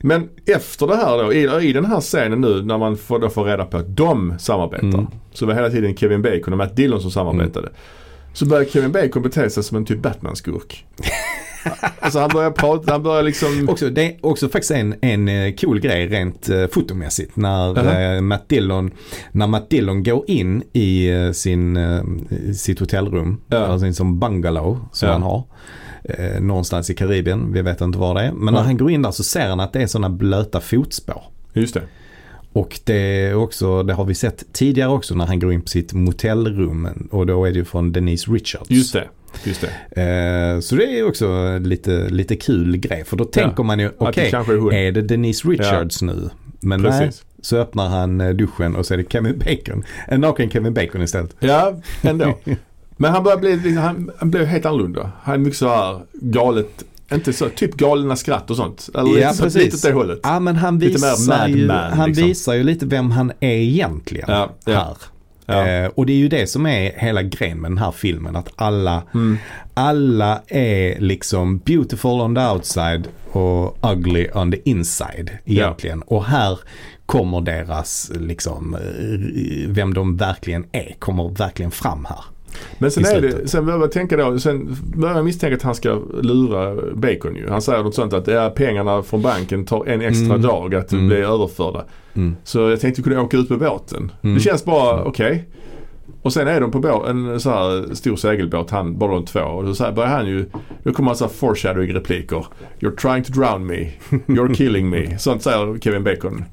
Men 0.00 0.28
efter 0.46 0.86
det 0.86 0.96
här 0.96 1.22
då, 1.22 1.32
i, 1.32 1.68
i 1.68 1.72
den 1.72 1.84
här 1.84 2.00
scenen 2.00 2.40
nu 2.40 2.62
när 2.62 2.78
man 2.78 2.96
får, 2.96 3.18
då 3.18 3.28
får 3.28 3.44
reda 3.44 3.64
på 3.64 3.76
att 3.76 3.96
de 3.96 4.34
samarbetar. 4.38 4.86
Mm. 4.86 5.06
Så 5.32 5.46
var 5.46 5.54
hela 5.54 5.70
tiden 5.70 5.96
Kevin 5.96 6.22
Bacon 6.22 6.52
och 6.52 6.58
Matt 6.58 6.76
Dillon 6.76 7.00
som 7.00 7.10
samarbetade. 7.10 7.68
Så 8.32 8.46
börjar 8.46 8.64
Kevin 8.64 8.92
Bacon 8.92 9.22
bete 9.22 9.50
sig 9.50 9.62
som 9.62 9.76
en 9.76 9.84
typ 9.84 10.02
Batman-skurk. 10.02 10.86
alltså 12.00 12.18
han 12.18 12.30
börjar 12.34 12.50
prata, 12.50 12.92
han 12.92 13.02
börjar 13.02 13.22
liksom... 13.22 13.68
Också, 13.68 13.90
det 13.90 14.02
är 14.06 14.16
också 14.26 14.48
faktiskt 14.48 14.70
en, 14.70 14.94
en 15.02 15.28
eh, 15.28 15.54
cool 15.54 15.80
grej 15.80 16.06
rent 16.08 16.48
uh, 16.50 16.66
fotomässigt. 16.66 17.36
När, 17.36 17.76
Jaha. 17.76 18.14
eh, 18.14 18.20
Matt 18.20 18.48
Dillon, 18.48 18.90
när 19.32 19.46
Matt 19.46 19.70
Dillon 19.70 20.02
går 20.02 20.24
in 20.30 20.62
i 20.72 21.10
eh, 21.10 21.30
sin, 21.32 21.76
eh, 21.76 22.02
sitt 22.56 22.80
hotellrum, 22.80 23.40
Ja. 23.48 23.58
alltså 23.58 23.84
sin 23.84 23.94
som 23.94 24.18
bungalow 24.18 24.78
som 24.92 25.06
Ja. 25.08 25.12
han 25.12 25.22
har. 25.22 25.42
eh, 26.04 26.40
någonstans 26.40 26.90
i 26.90 26.94
Karibien, 26.94 27.52
vi 27.52 27.62
vet 27.62 27.80
inte 27.80 27.98
var 27.98 28.14
det 28.14 28.20
är. 28.20 28.32
Men 28.32 28.54
när 28.54 28.60
han 28.62 28.76
går 28.76 28.90
in 28.90 29.02
där 29.02 29.10
så 29.10 29.22
ser 29.24 29.48
han 29.48 29.60
att 29.60 29.72
det 29.72 29.82
är 29.82 29.86
sådana 29.86 30.10
blöta 30.10 30.60
fotspår. 30.60 31.22
Just 31.52 31.74
det. 31.74 31.82
Och 32.52 32.80
det, 32.84 33.34
också, 33.34 33.82
det 33.82 33.94
har 33.94 34.04
vi 34.04 34.14
sett 34.14 34.52
tidigare 34.52 34.90
också 34.90 35.14
när 35.14 35.26
han 35.26 35.38
går 35.38 35.52
in 35.52 35.62
på 35.62 35.68
sitt 35.68 35.92
motellrum 35.92 37.08
och 37.10 37.26
då 37.26 37.44
är 37.44 37.50
det 37.50 37.58
ju 37.58 37.64
från 37.64 37.92
Denise 37.92 38.30
Richards. 38.30 38.70
Just 38.70 38.92
det. 38.92 39.08
Just 39.44 39.60
det. 39.60 40.02
Eh, 40.02 40.60
så 40.60 40.76
det 40.76 40.98
är 40.98 41.08
också 41.08 41.58
lite, 41.58 42.08
lite 42.08 42.36
kul 42.36 42.76
grej 42.76 43.04
för 43.04 43.16
då 43.16 43.24
tänker 43.24 43.62
man 43.62 43.78
ju 43.78 43.90
okej, 43.98 44.30
kanske 44.30 44.52
är 44.52 44.72
är 44.72 44.92
det 44.92 45.02
Denise 45.02 45.48
Richards 45.48 46.02
nu? 46.02 46.30
Men 46.60 46.82
nej, 46.82 46.90
Precis. 46.90 47.24
så 47.40 47.56
öppnar 47.56 47.88
han 47.88 48.20
eh, 48.20 48.30
duschen 48.30 48.76
och 48.76 48.86
så 48.86 48.94
är 48.94 48.98
det 48.98 49.12
Kevin 49.12 49.38
Bacon. 49.38 49.84
En 50.08 50.20
naken 50.20 50.50
Kevin 50.50 50.74
Bacon 50.74 51.02
istället. 51.02 51.36
Ja, 51.40 51.80
ändå. 52.02 52.38
Men 52.96 53.12
han 53.12 53.24
börjar 53.24 53.38
bli, 53.38 53.76
han, 53.76 54.10
han 54.18 54.30
blev 54.30 54.44
helt 54.44 54.66
annorlunda. 54.66 55.10
Han 55.22 55.34
är 55.34 55.38
mycket 55.38 55.58
så 55.58 55.68
här 55.68 56.00
galet, 56.12 56.84
inte 57.14 57.32
så, 57.32 57.48
typ 57.48 57.74
galna 57.74 58.16
skratt 58.16 58.50
och 58.50 58.56
sånt. 58.56 58.88
Eller 58.94 59.04
Ja, 59.10 59.14
lite, 59.16 59.34
så, 59.34 59.42
precis. 59.42 59.72
lite 59.74 59.88
det 59.88 59.94
hållet. 59.94 60.20
Ja 60.22 60.40
men 60.40 60.56
han 60.56 60.78
visar, 60.78 61.48
ju, 61.48 61.66
Man, 61.66 61.92
han 61.92 62.08
liksom. 62.08 62.26
visar 62.26 62.54
ju 62.54 62.62
lite 62.62 62.86
vem 62.86 63.10
han 63.10 63.32
är 63.40 63.48
egentligen 63.56 64.24
Ja, 64.28 64.50
ja. 64.64 64.72
här. 64.72 64.96
Ja. 65.46 65.66
Eh, 65.68 65.86
och 65.94 66.06
det 66.06 66.12
är 66.12 66.16
ju 66.16 66.28
det 66.28 66.46
som 66.46 66.66
är 66.66 66.92
hela 66.96 67.22
grejen 67.22 67.60
med 67.60 67.70
den 67.70 67.78
här 67.78 67.90
filmen. 67.92 68.36
Att 68.36 68.48
alla, 68.56 69.02
Mm. 69.14 69.38
alla 69.74 70.42
är 70.48 71.00
liksom 71.00 71.58
beautiful 71.58 72.10
on 72.20 72.34
the 72.34 72.40
outside 72.40 73.08
och 73.32 73.78
ugly 73.92 74.28
on 74.34 74.52
the 74.52 74.70
inside 74.70 75.30
egentligen. 75.44 76.02
Och 76.02 76.24
här 76.24 76.58
kommer 77.06 77.40
deras, 77.40 78.12
liksom, 78.14 78.74
eh, 78.74 78.80
vem 79.70 79.94
de 79.94 80.16
verkligen 80.16 80.64
är, 80.72 80.94
kommer 80.98 81.28
verkligen 81.28 81.70
fram 81.70 82.04
här. 82.04 82.24
Men 82.78 82.90
sen 82.90 83.04
är 83.04 83.20
det, 83.20 83.48
sen 83.48 83.64
börjar 83.66 83.80
jag 83.80 83.92
tänka 83.92 84.16
då, 84.16 84.38
sen 84.38 84.76
börjar 84.96 85.16
jag 85.16 85.24
misstänka 85.24 85.56
att 85.56 85.62
han 85.62 85.74
ska 85.74 86.00
lura 86.22 86.74
Bacon 86.94 87.36
ju. 87.36 87.48
Han 87.48 87.62
säger 87.62 87.82
något 87.82 87.94
sånt 87.94 88.12
att 88.12 88.26
ja, 88.26 88.52
pengarna 88.56 89.02
från 89.02 89.22
banken 89.22 89.64
tar 89.64 89.86
en 89.86 90.00
extra 90.00 90.26
Mm. 90.34 90.42
dag 90.42 90.74
att 90.74 90.92
Mm. 90.92 91.06
bli 91.06 91.16
överförda. 91.16 91.84
Mm. 92.14 92.36
Så 92.44 92.58
jag 92.60 92.80
tänkte 92.80 93.02
kunna 93.02 93.22
åka 93.22 93.36
ut 93.36 93.50
med 93.50 93.58
båten. 93.58 94.12
Mm. 94.22 94.34
Det 94.34 94.40
känns 94.40 94.64
bara 94.64 95.04
okej. 95.04 95.48
Och 96.22 96.32
sen 96.32 96.48
är 96.48 96.60
de 96.60 96.70
på 96.70 97.04
en 97.08 97.40
så 97.40 97.50
här 97.50 97.94
stor 97.94 98.16
segelbåt, 98.16 98.70
han, 98.70 98.98
bara 98.98 99.12
de 99.14 99.24
två. 99.24 99.40
Och 99.40 99.64
då 99.64 99.74
så 99.74 99.84
här 99.84 99.92
börjar 99.92 100.10
han 100.10 100.26
ju, 100.26 100.46
då 100.82 100.92
kommer 100.92 101.10
massa 101.10 101.28
foreshadowing 101.28 101.94
repliker. 101.94 102.46
You're 102.80 102.96
trying 102.96 103.24
to 103.24 103.32
drown 103.32 103.66
me. 103.66 103.90
You're 104.26 104.54
killing 104.54 104.90
me. 104.90 105.18
Sånt 105.18 105.42
säger 105.42 105.78
Kevin 105.78 106.04
Bacon. 106.04 106.44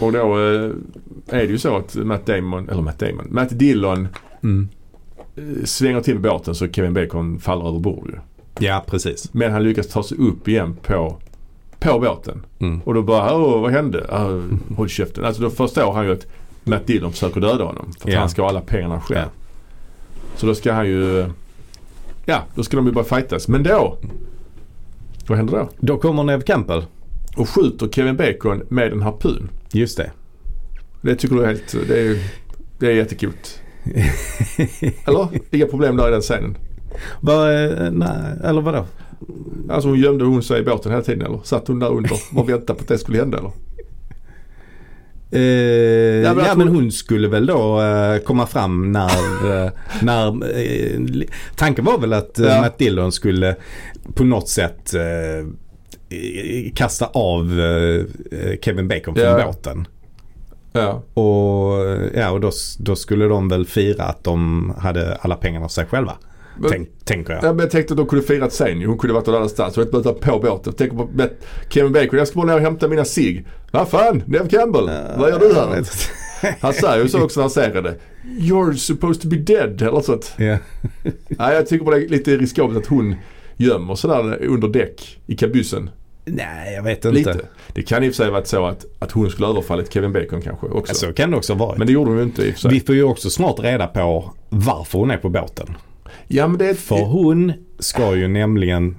Och 0.00 0.12
då 0.12 0.18
eh, 0.18 0.70
är 1.28 1.38
det 1.38 1.44
ju 1.46 1.58
så 1.58 1.76
att 1.76 1.94
Matt 1.94 2.26
Damon, 2.26 2.68
eller 2.68 2.82
Matt 2.82 2.98
Damon, 2.98 3.26
Matt 3.30 3.58
Dillon 3.58 4.08
Mm. 4.42 4.68
eh, 5.36 5.64
svänger 5.64 6.00
till 6.00 6.18
båten 6.18 6.54
så 6.54 6.68
Kevin 6.68 6.94
Bacon 6.94 7.38
faller 7.38 7.68
över 7.68 7.78
bord 7.78 8.10
ju. 8.10 8.18
Ja, 8.66 8.84
precis. 8.86 9.28
Men 9.34 9.52
han 9.52 9.62
lyckas 9.62 9.88
ta 9.88 10.02
sig 10.02 10.18
upp 10.18 10.48
igen 10.48 10.76
på, 10.82 11.16
på 11.78 11.98
båten. 11.98 12.46
Mm. 12.58 12.80
Och 12.84 12.94
då 12.94 13.02
bara, 13.02 13.36
åh 13.36 13.60
vad 13.62 13.72
hände? 13.72 13.98
Uh, 13.98 14.58
håll 14.76 14.88
käften. 14.88 15.24
Alltså 15.24 15.42
då 15.42 15.50
förstår 15.50 15.92
han 15.92 16.04
ju 16.06 16.12
att 16.12 16.26
Matt 16.64 16.86
Dillon 16.86 17.12
försöker 17.12 17.40
döda 17.40 17.64
honom. 17.64 17.92
För 18.00 18.08
att 18.08 18.14
Ja. 18.14 18.20
han 18.20 18.28
ska 18.28 18.42
ha 18.42 18.48
alla 18.48 18.60
pengarna 18.60 19.00
själv. 19.00 19.18
Ja. 19.18 19.30
Så 20.36 20.46
då 20.46 20.54
ska 20.54 20.72
han 20.72 20.86
ju, 20.86 21.26
ja 22.24 22.42
då 22.54 22.62
ska 22.62 22.76
de 22.76 22.86
ju 22.86 22.92
bara 22.92 23.04
fightas. 23.04 23.48
Men 23.48 23.62
då, 23.62 23.96
vad 25.26 25.38
händer 25.38 25.58
då? 25.58 25.68
Då 25.78 25.98
kommer 25.98 26.22
Nev 26.22 26.40
Campbell. 26.40 26.84
Och 27.36 27.48
skjuter 27.48 27.88
Kevin 27.88 28.16
Bacon 28.16 28.62
med 28.68 28.92
en 28.92 29.02
harpun. 29.02 29.50
Just 29.72 29.96
det. 29.96 30.10
Det 31.02 31.14
tycker 31.16 31.34
du 31.36 31.42
är 31.42 31.46
helt, 31.46 31.74
det 31.88 32.00
är, 32.00 32.16
det 32.78 32.86
är 32.86 32.90
jättekul. 32.94 33.32
Eller? 35.06 35.28
Inga 35.50 35.66
problem 35.66 35.96
där 35.96 36.08
i 36.08 36.10
den 36.10 36.20
scenen. 36.20 36.56
Vad, 37.20 37.64
eh, 37.64 37.90
nej, 37.90 38.38
eller 38.44 38.60
vadå? 38.60 38.84
Alltså 39.70 39.88
hon 39.88 39.98
gömde 39.98 40.24
hon 40.24 40.42
sig 40.42 40.60
i 40.60 40.64
båten 40.64 40.92
hela 40.92 41.04
tiden 41.04 41.26
eller? 41.26 41.40
Satt 41.44 41.68
hon 41.68 41.78
där 41.78 41.88
under 41.92 42.12
och 42.34 42.48
väntade 42.48 42.74
på 42.78 42.82
att 42.82 42.88
det 42.88 42.98
skulle 42.98 43.18
hända 43.18 43.38
eller? 43.38 43.50
Eh, 45.30 45.40
Ja, 46.24 46.34
men 46.34 46.44
ja 46.44 46.54
men 46.56 46.66
tror- 46.66 46.74
hon 46.76 46.92
skulle 46.92 47.28
väl 47.28 47.46
då 47.46 47.80
eh, 47.82 48.18
komma 48.18 48.46
fram 48.46 48.92
när, 48.92 49.64
eh, 49.64 49.70
när 50.02 50.26
eh, 50.60 51.00
tanken 51.56 51.84
var 51.84 51.98
väl 51.98 52.12
att 52.12 52.38
eh, 52.38 52.46
Ja. 52.46 52.60
Matt 52.60 52.78
Dillon 52.78 53.12
skulle 53.12 53.56
på 54.14 54.24
något 54.24 54.48
sätt 54.48 54.94
kasta 56.74 57.06
av 57.06 57.60
eh, 57.60 58.04
Kevin 58.62 58.88
Bacon 58.88 59.14
från 59.14 59.24
Ja. 59.24 59.46
båten. 59.46 59.86
Ja. 60.72 61.02
Och, 61.22 61.96
ja, 62.14 62.30
och 62.30 62.40
då, 62.40 62.50
då 62.78 62.96
skulle 62.96 63.24
de 63.24 63.48
väl 63.48 63.66
fira 63.66 64.04
att 64.04 64.24
de 64.24 64.72
hade 64.78 65.14
alla 65.16 65.36
pengarna 65.36 65.68
för 65.68 65.72
sig 65.72 65.86
själva. 65.86 66.12
Men- 66.58 66.70
Tänk, 66.70 66.88
tänker 67.04 67.32
jag. 67.32 67.44
Ja, 67.44 67.48
men 67.52 67.58
jag 67.58 67.70
tänkte 67.70 67.94
att 67.94 67.98
de 67.98 68.06
kunde 68.06 68.24
firat 68.24 68.52
sen. 68.52 68.82
Hon 68.84 68.98
kunde 68.98 69.14
varit 69.14 69.26
någon 69.26 69.36
annanstans. 69.36 69.76
Hon 69.76 69.84
hade 69.92 70.12
på 70.12 70.38
båten. 70.38 70.72
Tänker 70.72 70.96
på 70.96 71.08
Kevin 71.68 71.92
Bacon. 71.92 72.18
Jag 72.18 72.28
ska 72.28 72.36
bara 72.36 72.46
ner 72.46 72.54
och 72.54 72.60
hämta 72.60 72.88
mina 72.88 73.04
cigg. 73.04 73.46
Vad 73.70 73.88
fan? 73.88 74.22
Nev 74.26 74.48
Campbell. 74.48 74.90
Vad 75.18 75.30
gör 75.30 75.38
du 75.38 75.54
här? 75.54 75.78
inte. 75.78 75.90
Han 76.60 76.72
säger 76.72 77.02
ju 77.02 77.08
så 77.08 77.22
också 77.24 77.40
när 77.40 77.42
han 77.44 77.50
säger 77.50 77.82
det. 77.82 77.94
You're 78.24 78.72
supposed 78.74 79.22
to 79.22 79.28
be 79.28 79.36
dead. 79.36 79.82
Eller 79.82 79.92
något 79.92 80.04
sånt. 80.04 80.32
Ja. 80.36 80.58
Nej, 81.28 81.54
jag 81.54 81.66
tycker 81.66 81.84
bara 81.84 81.96
det 81.96 82.04
är 82.04 82.08
lite 82.08 82.36
riskabelt 82.36 82.78
att 82.78 82.86
hon 82.86 83.14
gömmer 83.56 83.94
sådär 83.94 84.44
under 84.44 84.68
däck 84.68 85.18
i 85.26 85.36
kabyssen. 85.36 85.90
Nej, 86.24 86.74
jag 86.74 86.82
vet 86.82 87.04
inte. 87.04 87.10
Lite. 87.18 87.40
Det 87.72 87.82
kan 87.82 88.04
i 88.04 88.08
och 88.08 88.14
för 88.14 88.24
sig 88.24 88.30
varit 88.30 88.46
så 88.46 88.66
att, 88.66 88.86
att 88.98 89.12
hon 89.12 89.30
skulle 89.30 89.46
ha 89.46 89.52
överfallit 89.52 89.92
Kevin 89.92 90.12
Bacon 90.12 90.42
kanske 90.42 90.66
också. 90.66 90.94
Så 90.94 91.12
kan 91.12 91.30
det 91.30 91.36
också 91.36 91.54
vara. 91.54 91.78
Men 91.78 91.86
det 91.86 91.92
gjorde 91.92 92.10
hon 92.10 92.18
ju 92.18 92.24
inte 92.24 92.42
i 92.42 92.50
och 92.50 92.54
för 92.54 92.60
sig. 92.60 92.70
Vi 92.70 92.80
får 92.80 92.94
ju 92.94 93.02
också 93.02 93.30
snart 93.30 93.60
reda 93.60 93.86
på 93.86 94.30
varför 94.48 94.98
hon 94.98 95.10
är 95.10 95.16
på 95.16 95.28
båten. 95.28 95.76
Ja 96.26 96.48
men 96.48 96.58
det. 96.58 96.74
För 96.74 97.04
hon 97.04 97.52
ska 97.78 98.16
ju 98.16 98.28
nämligen 98.28 98.96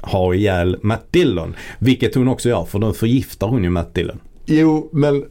ha 0.00 0.34
ihjäl 0.34 0.78
Matt 0.82 1.12
Dillon. 1.12 1.56
Vilket 1.78 2.14
hon 2.14 2.28
också 2.28 2.48
gör 2.48 2.64
för 2.64 2.78
då 2.78 2.92
förgiftar 2.92 3.46
hon 3.46 3.64
ju 3.64 3.70
Matt 3.70 3.94
Dillon. 3.94 4.20
Jo 4.46 4.90
men... 4.92 5.24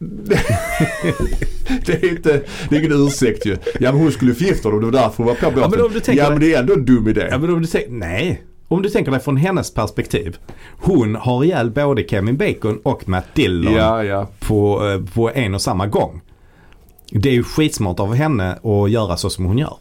det 1.86 1.92
är 1.92 2.10
inte, 2.10 2.42
det 2.68 2.76
är 2.76 2.80
ingen 2.80 3.06
ursäkt 3.06 3.46
ju. 3.46 3.56
Ja 3.80 3.92
men 3.92 4.00
hon 4.00 4.12
skulle 4.12 4.34
förgifta 4.34 4.70
dem, 4.70 4.80
det 4.80 4.86
var 4.86 4.92
därför 4.92 5.16
hon 5.16 5.26
var 5.26 5.34
på 5.34 5.50
båten. 5.50 5.62
Ja, 5.62 5.68
men 5.68 5.80
om 5.80 5.92
du 5.92 6.00
tänker 6.00 6.22
ja 6.22 6.30
men 6.30 6.40
det 6.40 6.54
är 6.54 6.60
ändå 6.60 6.72
en 6.72 6.84
dum 6.84 7.08
idé. 7.08 7.28
Ja, 7.30 7.38
men 7.38 7.50
om 7.50 7.60
du 7.60 7.66
tänker, 7.66 7.90
nej. 7.90 8.42
Om 8.68 8.82
du 8.82 8.88
tänker 8.88 9.10
dig 9.12 9.20
från 9.20 9.36
hennes 9.36 9.74
perspektiv. 9.74 10.36
Hon 10.80 11.14
har 11.16 11.44
ihjäl 11.44 11.70
både 11.70 12.02
Kevin 12.08 12.36
Bacon 12.36 12.78
och 12.82 13.08
Matt 13.08 13.24
Dillon 13.34 13.74
Ja, 13.74 14.04
ja. 14.04 14.28
på, 14.40 14.88
eh, 14.88 15.14
på 15.14 15.30
en 15.34 15.54
och 15.54 15.62
samma 15.62 15.86
gång. 15.86 16.20
Det 17.10 17.28
är 17.28 17.32
ju 17.32 17.42
skitsmart 17.44 18.00
av 18.00 18.14
henne 18.14 18.52
att 18.62 18.90
göra 18.90 19.16
så 19.16 19.30
som 19.30 19.44
hon 19.44 19.58
gör. 19.58 19.76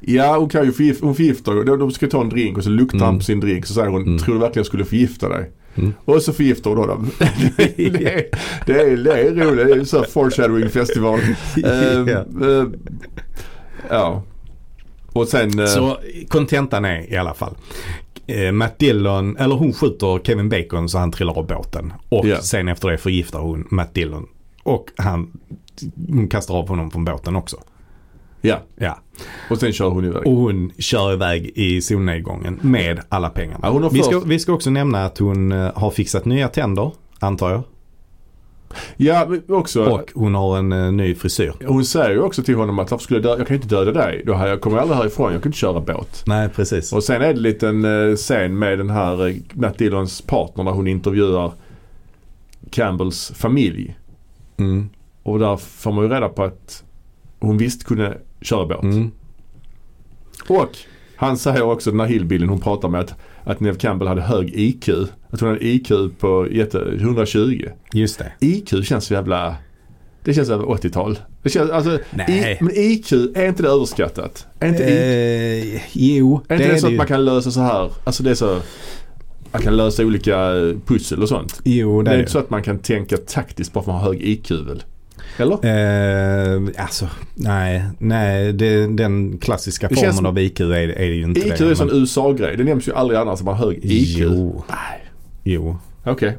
Ja, 0.00 0.36
hon 0.38 0.48
kan 0.48 0.64
ju 0.64 0.72
förgifta, 0.72 1.06
hon 1.06 1.14
förgiftar 1.14 1.64
de, 1.64 1.78
de 1.78 1.90
ska 1.90 2.06
ta 2.06 2.20
en 2.20 2.28
drink 2.28 2.56
och 2.58 2.64
så 2.64 2.70
luktar 2.70 2.98
han 2.98 3.08
Mm. 3.08 3.18
på 3.18 3.24
sin 3.24 3.40
drink 3.40 3.66
så 3.66 3.74
säger 3.74 3.88
hon, 3.88 4.02
Mm. 4.02 4.18
tror 4.18 4.34
du 4.34 4.40
verkligen 4.40 4.60
jag 4.60 4.66
skulle 4.66 4.84
förgifta 4.84 5.28
dig? 5.28 5.50
Mm. 5.74 5.92
Och 6.04 6.22
så 6.22 6.32
förgiftar 6.32 6.70
hon 6.70 6.88
dem. 6.88 7.10
det, 7.56 7.62
är, 7.86 8.26
det, 8.66 8.72
är, 8.80 8.96
det 8.96 9.40
är 9.40 9.44
roligt, 9.46 9.66
det 9.66 9.72
är 9.72 9.84
så 9.84 9.96
här 9.98 10.04
foreshadowing 10.04 10.68
festival. 10.70 11.18
Ehm, 11.64 12.08
Ja. 12.08 12.24
eh, 12.46 12.64
ja. 13.90 14.22
Och 15.16 15.28
sen, 15.28 15.58
eh, 15.58 15.66
Så 15.66 15.96
kontentan 16.28 16.84
är 16.84 17.12
i 17.12 17.16
alla 17.16 17.34
fall. 17.34 17.54
Eh, 18.26 18.52
Matt 18.52 18.78
Dillon, 18.78 19.36
eller 19.36 19.54
hon 19.54 19.72
skjuter 19.72 20.20
Kevin 20.24 20.48
Bacon 20.48 20.88
så 20.88 20.98
han 20.98 21.12
trillar 21.12 21.38
av 21.38 21.46
båten. 21.46 21.92
Och 22.08 22.26
Ja. 22.26 22.40
sen 22.40 22.68
efter 22.68 22.88
det 22.88 22.98
förgiftar 22.98 23.38
hon 23.38 23.66
Matt 23.70 23.94
Dillon. 23.94 24.26
Och 24.62 24.86
han, 24.96 25.30
hon 26.08 26.28
kastar 26.28 26.54
av 26.54 26.68
honom 26.68 26.90
från 26.90 27.04
båten 27.04 27.36
också. 27.36 27.56
ja. 28.40 28.58
Ja. 28.76 28.98
Och 29.50 29.58
sen 29.58 29.72
kör 29.72 29.88
hon 29.88 30.04
iväg. 30.04 30.26
Och 30.26 30.32
hon 30.36 30.72
kör 30.78 31.12
iväg 31.12 31.52
i 31.54 31.80
solnedgången 31.80 32.58
med 32.62 33.00
alla 33.08 33.28
pengarna. 33.30 33.58
Ja, 33.62 33.88
vi, 33.92 34.02
ska, 34.02 34.20
vi 34.20 34.38
ska 34.38 34.52
också 34.52 34.70
nämna 34.70 35.04
att 35.04 35.18
hon 35.18 35.52
eh, 35.52 35.70
har 35.74 35.90
fixat 35.90 36.24
nya 36.24 36.48
tänder, 36.48 36.90
antar 37.18 37.50
jag. 37.50 37.62
Ja, 38.96 39.28
också. 39.48 39.84
Och 39.84 40.12
hon 40.14 40.34
har 40.34 40.58
en 40.58 40.72
eh, 40.72 40.92
ny 40.92 41.14
frisyr. 41.14 41.52
Hon 41.66 41.84
säger 41.84 42.10
ju 42.10 42.20
också 42.20 42.42
till 42.42 42.54
honom 42.54 42.78
att 42.78 42.90
varför 42.90 43.04
skulle 43.04 43.18
jag 43.18 43.24
döda, 43.24 43.38
jag 43.38 43.46
kan 43.46 43.56
inte 43.56 43.68
döda 43.68 43.92
dig. 43.92 44.22
Då 44.26 44.34
har 44.34 44.46
jag 44.46 44.60
kommer 44.60 44.78
aldrig 44.78 44.98
härifrån, 44.98 45.32
jag 45.32 45.42
kan 45.42 45.48
inte 45.48 45.58
köra 45.58 45.80
båt. 45.80 46.22
Nej, 46.26 46.48
precis. 46.48 46.92
Och 46.92 47.04
sen 47.04 47.16
är 47.16 47.20
det 47.20 47.26
en 47.26 47.42
liten 47.42 47.84
eh, 47.84 48.16
scen 48.16 48.58
med 48.58 48.78
den 48.78 48.90
här 48.90 49.28
eh, 49.28 49.34
Matt 49.52 49.78
Dillons 49.78 50.22
partner 50.22 50.64
där 50.64 50.72
hon 50.72 50.86
intervjuar 50.86 51.52
Campbells 52.70 53.32
familj. 53.34 53.96
Mm. 54.56 54.88
Och 55.22 55.38
där 55.38 55.56
får 55.56 55.92
man 55.92 56.04
ju 56.04 56.10
reda 56.10 56.28
på 56.28 56.44
att 56.44 56.84
hon 57.40 57.58
visst 57.58 57.84
kunde 57.84 58.18
köra 58.40 58.66
båt. 58.66 58.82
Mm. 58.82 59.10
Och 60.48 60.76
han 61.16 61.36
säger 61.36 61.62
också 61.62 61.90
den 61.90 62.00
här 62.00 62.06
hillbillen 62.06 62.48
hon 62.48 62.60
pratar 62.60 62.88
med 62.88 63.00
att, 63.00 63.14
att 63.46 63.60
Neve 63.60 63.78
Campbell 63.78 64.08
hade 64.08 64.22
hög 64.22 64.54
IQ. 64.54 64.88
Att 65.30 65.40
hon 65.40 65.48
hade 65.48 65.66
IQ 65.66 65.88
på 66.18 66.48
jätte, 66.50 66.78
120. 67.00 67.68
Just 67.92 68.18
det. 68.18 68.32
IQ 68.46 68.84
känns 68.84 69.04
så 69.04 69.14
jävla... 69.14 69.56
Det 70.24 70.34
känns 70.34 70.50
över 70.50 70.64
80-tal. 70.64 71.18
Det 71.42 71.48
känns, 71.50 71.70
alltså. 71.70 71.98
I, 72.28 72.56
men 72.60 72.70
IQ, 72.74 73.12
är 73.12 73.48
inte 73.48 73.62
det 73.62 73.68
överskattat? 73.68 74.46
Är 74.60 74.68
inte, 74.68 74.82
IQ, 74.82 74.90
Eh, 75.74 75.82
jo, 75.92 76.40
är 76.48 76.48
det 76.48 76.54
inte 76.54 76.68
det, 76.68 76.74
är 76.74 76.78
så 76.78 76.86
det 76.86 76.92
att 76.92 76.96
man 76.98 77.06
kan 77.06 77.24
lösa 77.24 77.50
så 77.50 77.60
här? 77.60 77.90
Alltså 78.04 78.22
det 78.22 78.30
är 78.30 78.34
så... 78.34 78.58
Man 79.52 79.62
kan 79.62 79.76
lösa 79.76 80.04
olika 80.04 80.36
pussel 80.86 81.22
och 81.22 81.28
sånt. 81.28 81.60
Jo, 81.64 82.02
Det 82.02 82.10
det 82.10 82.10
är 82.10 82.14
är 82.16 82.20
inte 82.20 82.32
så 82.32 82.38
att 82.38 82.50
man 82.50 82.62
kan 82.62 82.78
tänka 82.78 83.16
taktiskt 83.16 83.72
bara 83.72 83.84
för 83.84 83.90
att 83.90 83.96
man 83.96 84.04
har 84.04 84.12
hög 84.12 84.22
IQ 84.22 84.50
väl? 84.50 84.82
Eller? 85.40 85.54
Eh, 86.56 86.62
alltså, 86.76 87.08
nej, 87.34 87.82
nej 87.98 88.52
det, 88.52 88.86
den 88.86 89.38
klassiska 89.38 89.88
Det 89.88 89.94
formen 89.94 90.26
av 90.26 90.38
IQ 90.38 90.60
är, 90.60 90.74
är 90.74 91.04
ju 91.04 91.22
inte 91.22 91.40
IQ 91.40 91.58
det. 91.58 91.64
är 91.64 91.68
en 91.70 91.76
sån 91.76 91.90
USA-grej. 91.92 92.56
Det 92.56 92.64
nämns 92.64 92.88
ju 92.88 92.92
aldrig 92.94 93.20
annars 93.20 93.38
att 93.38 93.44
man 93.44 93.56
har 93.56 93.66
hög 93.66 93.78
IQ. 93.82 94.16
Jo, 94.18 94.64
Nej. 94.68 95.06
jo. 95.44 95.76
Okej. 96.04 96.36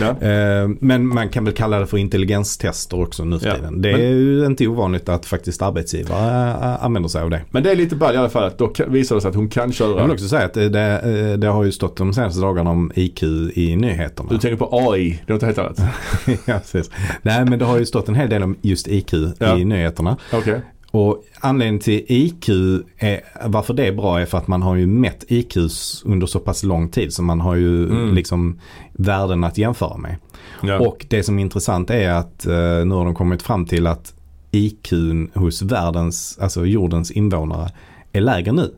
Ja. 0.00 0.28
Eh, 0.28 0.68
men 0.80 1.06
man 1.06 1.28
kan 1.28 1.44
väl 1.44 1.54
kalla 1.54 1.78
det 1.80 1.86
för 1.86 1.96
intelligenstester 1.98 3.00
också 3.02 3.24
nu 3.24 3.38
för 3.38 3.46
Ja, 3.46 3.54
tiden. 3.54 3.82
Det 3.82 3.92
men- 3.92 4.00
är 4.00 4.04
ju 4.06 4.46
inte 4.46 4.66
ovanligt 4.66 5.08
att 5.08 5.26
faktiskt 5.26 5.62
arbetsgivare 5.62 6.50
äh, 6.50 6.84
använder 6.84 7.08
sig 7.08 7.22
av 7.22 7.30
det. 7.30 7.40
Men 7.50 7.62
det 7.62 7.70
är 7.70 7.76
lite 7.76 7.96
ball 7.96 8.14
i 8.14 8.16
alla 8.18 8.28
fall 8.28 8.44
att 8.44 8.58
då 8.58 8.72
visar 8.88 9.14
det 9.14 9.20
sig 9.20 9.28
att 9.28 9.34
hon 9.34 9.48
kan 9.48 9.64
Jag 9.68 9.74
köra. 9.74 10.02
vill 10.02 10.12
också 10.12 10.28
säga 10.28 10.44
att 10.44 10.54
det, 10.54 10.68
det, 10.68 11.36
eh, 11.42 11.54
har 11.54 11.64
ju 11.64 11.72
stått 11.72 11.96
de 11.96 12.12
senaste 12.14 12.40
dagarna 12.40 12.70
om 12.70 12.92
IQ 12.94 13.22
i 13.54 13.76
nyheterna. 13.76 14.28
Du 14.30 14.38
tänker 14.38 14.56
på 14.56 14.68
AI, 14.92 15.20
det 15.26 15.32
är 15.32 15.34
något 15.34 15.42
helt 15.42 15.58
annat. 15.58 15.78
ja, 16.44 16.58
precis. 16.58 16.90
Nej 17.22 17.44
men 17.44 17.58
det 17.58 17.64
har 17.64 17.78
ju 17.78 17.86
stått 17.86 18.08
en 18.08 18.14
hel 18.14 18.30
del 18.30 18.42
om 18.42 18.56
just 18.62 18.88
IQ 18.88 19.12
Ja. 19.38 19.58
i 19.58 19.64
nyheterna. 19.64 20.16
Okej. 20.32 20.60
Och 20.90 21.24
anledningen 21.40 21.80
till 21.80 22.04
IQ, 22.08 22.48
är, 22.96 23.20
varför 23.46 23.74
det 23.74 23.86
är 23.86 23.92
bra 23.92 24.20
är 24.20 24.26
för 24.26 24.38
att 24.38 24.46
man 24.48 24.62
har 24.62 24.76
ju 24.76 24.86
mätt 24.86 25.24
IQ 25.28 25.56
under 26.04 26.26
så 26.26 26.38
pass 26.38 26.62
lång 26.62 26.88
tid 26.88 27.12
så 27.14 27.22
man 27.22 27.40
har 27.40 27.54
ju 27.56 27.84
Mm. 27.90 28.14
liksom 28.14 28.60
värden 28.92 29.44
att 29.44 29.58
jämföra 29.58 29.96
med. 29.96 30.16
Ja. 30.62 30.78
Och 30.78 31.06
det 31.10 31.22
som 31.22 31.38
är 31.38 31.42
intressant 31.42 31.90
är 31.90 32.10
att 32.10 32.46
eh, 32.46 32.52
nu 32.86 32.94
har 32.94 33.04
de 33.04 33.14
kommit 33.14 33.42
fram 33.42 33.66
till 33.66 33.86
att 33.86 34.14
IQ 34.50 34.92
hos 35.34 35.62
världens, 35.62 36.38
alltså 36.40 36.66
jordens 36.66 37.10
invånare 37.10 37.70
är 38.12 38.20
lägre 38.20 38.52
nu 38.52 38.70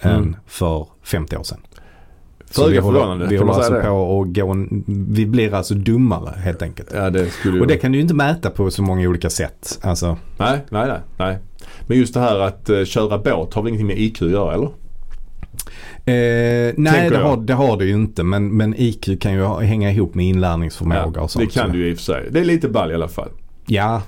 Mm. 0.00 0.16
än 0.16 0.36
för 0.46 0.86
50 1.02 1.36
år 1.36 1.42
sedan. 1.42 1.60
Föga 2.50 2.82
förvånande, 2.82 3.26
vi 3.26 3.36
håller 3.36 3.52
alltså 3.52 3.72
det? 3.72 3.82
på 3.82 4.20
att 4.22 4.34
gå 4.34 4.50
en, 4.50 4.84
vi 5.10 5.26
blir 5.26 5.54
alltså 5.54 5.74
dummare 5.74 6.32
helt 6.36 6.62
enkelt. 6.62 6.90
ja, 6.94 7.10
det 7.10 7.30
skulle. 7.30 7.60
Och 7.60 7.66
det 7.66 7.76
kan 7.76 7.92
du 7.92 7.98
ju 7.98 8.02
inte 8.02 8.14
mäta 8.14 8.50
på 8.50 8.70
så 8.70 8.82
många 8.82 9.08
olika 9.08 9.30
sätt. 9.30 9.78
Alltså, 9.82 10.16
Nej, 10.38 10.58
nej, 10.70 10.88
nej, 10.88 11.00
nej. 11.18 11.38
Men 11.86 11.98
just 11.98 12.14
det 12.14 12.20
här 12.20 12.38
att 12.40 12.70
uh, 12.70 12.84
köra 12.84 13.18
båt 13.18 13.54
har 13.54 13.62
väl 13.62 13.68
ingenting 13.68 13.86
med 13.86 13.98
IQ 13.98 14.22
att 14.22 14.30
göra 14.30 14.54
eller? 14.54 14.70
Eh, 16.04 16.74
nej, 16.76 17.10
det 17.10 17.18
har, 17.18 17.36
det 17.36 17.54
har 17.54 17.76
det 17.76 17.84
ju 17.84 17.94
inte. 17.94 18.22
Men, 18.22 18.56
men 18.56 18.74
IQ 18.76 19.20
kan 19.20 19.32
ju 19.32 19.44
hänga 19.46 19.90
ihop 19.90 20.14
med 20.14 20.26
inlärningsförmåga 20.26 21.20
och 21.20 21.26
det 21.26 21.28
sånt. 21.28 21.52
kan 21.52 21.66
så- 21.66 21.72
du 21.72 21.78
ju 21.78 21.90
i 21.90 21.94
och 21.94 21.96
för 21.96 22.04
sig. 22.04 22.28
Det 22.30 22.40
är 22.40 22.44
lite 22.44 22.68
ball 22.68 22.90
i 22.90 22.94
alla 22.94 23.08
fall. 23.08 23.28
Ja, 23.70 24.02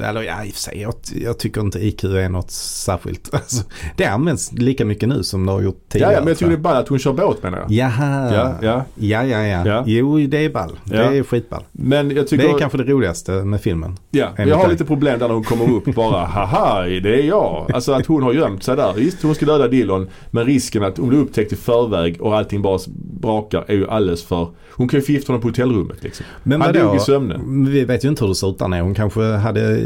eller 0.00 0.22
ja, 0.22 0.44
i 0.44 0.50
och 0.50 0.54
för 0.54 0.60
sig. 0.60 0.80
Jag, 0.80 0.94
jag 1.22 1.38
tycker 1.38 1.60
inte 1.60 1.78
IQ 1.86 2.04
är 2.04 2.28
något 2.28 2.50
särskilt. 2.50 3.30
Alltså, 3.34 3.64
det 3.96 4.04
används 4.04 4.52
lika 4.52 4.84
mycket 4.84 5.08
nu 5.08 5.22
som 5.22 5.46
det 5.46 5.52
har 5.52 5.60
gjort 5.62 5.84
tidigare. 5.88 6.12
ja, 6.12 6.18
men 6.18 6.28
jag 6.28 6.38
tycker 6.38 6.50
det 6.50 6.56
är 6.56 6.60
ball 6.60 6.76
att 6.76 6.88
hon 6.88 6.98
kör 6.98 7.12
båt 7.12 7.42
menar 7.42 7.58
jag. 7.58 7.70
Jaha. 7.72 8.34
Ja, 8.34 8.54
ja. 8.62 8.84
Ja, 8.94 9.24
ja, 9.24 9.42
ja. 9.46 9.66
Ja. 9.66 9.82
Jo, 9.86 10.18
det 10.18 10.44
är 10.44 10.50
ball. 10.50 10.78
Det 10.84 10.96
Ja. 10.96 11.02
är 11.02 11.22
skitball. 11.22 11.62
Men 11.72 12.10
jag 12.10 12.28
tycker... 12.28 12.44
Det 12.44 12.50
är 12.54 12.58
kanske 12.58 12.78
det 12.78 12.84
roligaste 12.84 13.30
med 13.32 13.60
filmen. 13.60 13.96
Ja, 14.10 14.28
men 14.36 14.48
jag 14.48 14.56
har 14.56 14.62
dig. 14.62 14.72
lite 14.72 14.84
problem 14.84 15.18
där 15.18 15.26
när 15.28 15.34
hon 15.34 15.44
kommer 15.44 15.72
upp 15.72 15.84
bara 15.94 16.24
haha 16.26 16.82
det 16.82 17.14
är 17.22 17.22
jag. 17.22 17.70
Alltså 17.74 17.92
att 17.92 18.06
hon 18.06 18.22
har 18.22 18.32
gömt 18.32 18.62
sig 18.62 18.76
där. 18.76 18.92
Visst 18.96 19.22
hon 19.22 19.34
ska 19.34 19.46
döda 19.46 19.68
Dillon 19.68 20.08
men 20.30 20.44
risken 20.44 20.82
att 20.84 20.98
hon 20.98 21.08
blir 21.08 21.18
upptäckt 21.18 21.52
i 21.52 21.56
förväg 21.56 22.20
och 22.20 22.36
allting 22.36 22.62
bara 22.62 22.78
brakar 23.20 23.64
är 23.68 23.74
ju 23.74 23.88
alldeles 23.90 24.24
för... 24.24 24.48
Hon 24.70 24.88
kan 24.88 25.00
ju 25.00 25.06
förgifta 25.06 25.32
honom 25.32 25.42
på 25.42 25.48
hotellrummet 25.48 26.02
liksom. 26.02 26.26
Men 26.42 26.60
Han 26.60 26.72
dog 26.72 26.96
i 26.96 26.98
sömnen. 26.98 27.64
Vi 27.70 27.84
vet 27.84 28.04
ju 28.04 28.08
inte 28.08 28.24
hur 28.24 28.28
det 28.28 28.34
ser 28.34 28.50
ut 28.50 28.58
där 28.58 28.68
nere. 28.68 28.82
Kanske 29.06 29.22
hade 29.36 29.76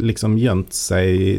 liksom 0.00 0.38
gömt 0.38 0.72
sig. 0.72 1.36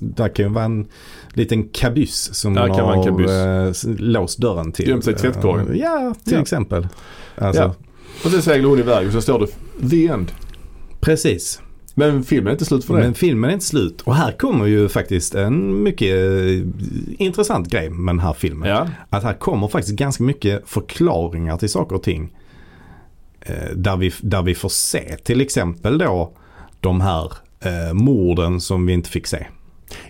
Där 0.00 0.28
kan 0.34 0.44
ju 0.46 0.52
vara 0.52 0.64
en 0.64 0.86
liten 1.32 1.68
kabyss 1.68 2.34
som 2.34 2.54
Där 2.54 2.68
hon 2.68 2.80
har 2.80 3.04
kabyss. 3.04 3.84
eh, 3.84 3.90
låst 3.98 4.38
dörren 4.38 4.72
till. 4.72 4.88
Gömt 4.88 5.04
sig 5.04 5.14
i 5.14 5.16
tvättkorgen. 5.16 5.68
Eh, 5.72 5.76
Ja, 5.80 6.14
till 6.24 6.32
Ja. 6.34 6.40
exempel. 6.40 6.88
Alltså, 7.38 7.62
Ja. 7.62 7.74
Och 8.24 8.30
sen 8.30 8.42
seglar 8.42 8.68
hon 8.68 8.78
iväg 8.78 9.06
och 9.06 9.12
så 9.12 9.20
står 9.20 9.38
det 9.38 9.88
the 9.90 10.06
end. 10.08 10.32
Precis. 11.00 11.60
Men 11.94 12.22
filmen 12.22 12.46
är 12.48 12.52
inte 12.52 12.64
slut 12.64 12.84
för 12.84 12.94
det. 12.96 13.00
Men 13.00 13.14
filmen 13.14 13.50
är 13.50 13.54
inte 13.54 13.66
slut. 13.66 14.02
Och 14.02 14.14
här 14.14 14.32
kommer 14.32 14.66
ju 14.66 14.88
faktiskt 14.88 15.34
en 15.34 15.82
mycket 15.82 16.14
eh, 16.16 16.66
intressant 17.18 17.68
grej 17.70 17.90
med 17.90 18.14
den 18.14 18.20
här 18.20 18.32
filmen. 18.32 18.68
Ja. 18.68 18.88
Att 19.10 19.22
här 19.22 19.32
kommer 19.34 19.68
faktiskt 19.68 19.96
ganska 19.96 20.22
mycket 20.24 20.62
förklaringar 20.68 21.56
till 21.56 21.70
saker 21.70 21.96
och 21.96 22.02
ting. 22.02 22.32
Där, 23.74 23.96
vi, 23.96 24.12
där 24.20 24.42
vi 24.42 24.54
får 24.54 24.68
se 24.68 25.16
till 25.16 25.40
exempel 25.40 25.98
då 25.98 26.32
de 26.86 27.00
här 27.00 27.32
eh, 27.60 27.92
morden 27.94 28.60
som 28.60 28.86
vi 28.86 28.92
inte 28.92 29.10
fick 29.10 29.26
se. 29.26 29.46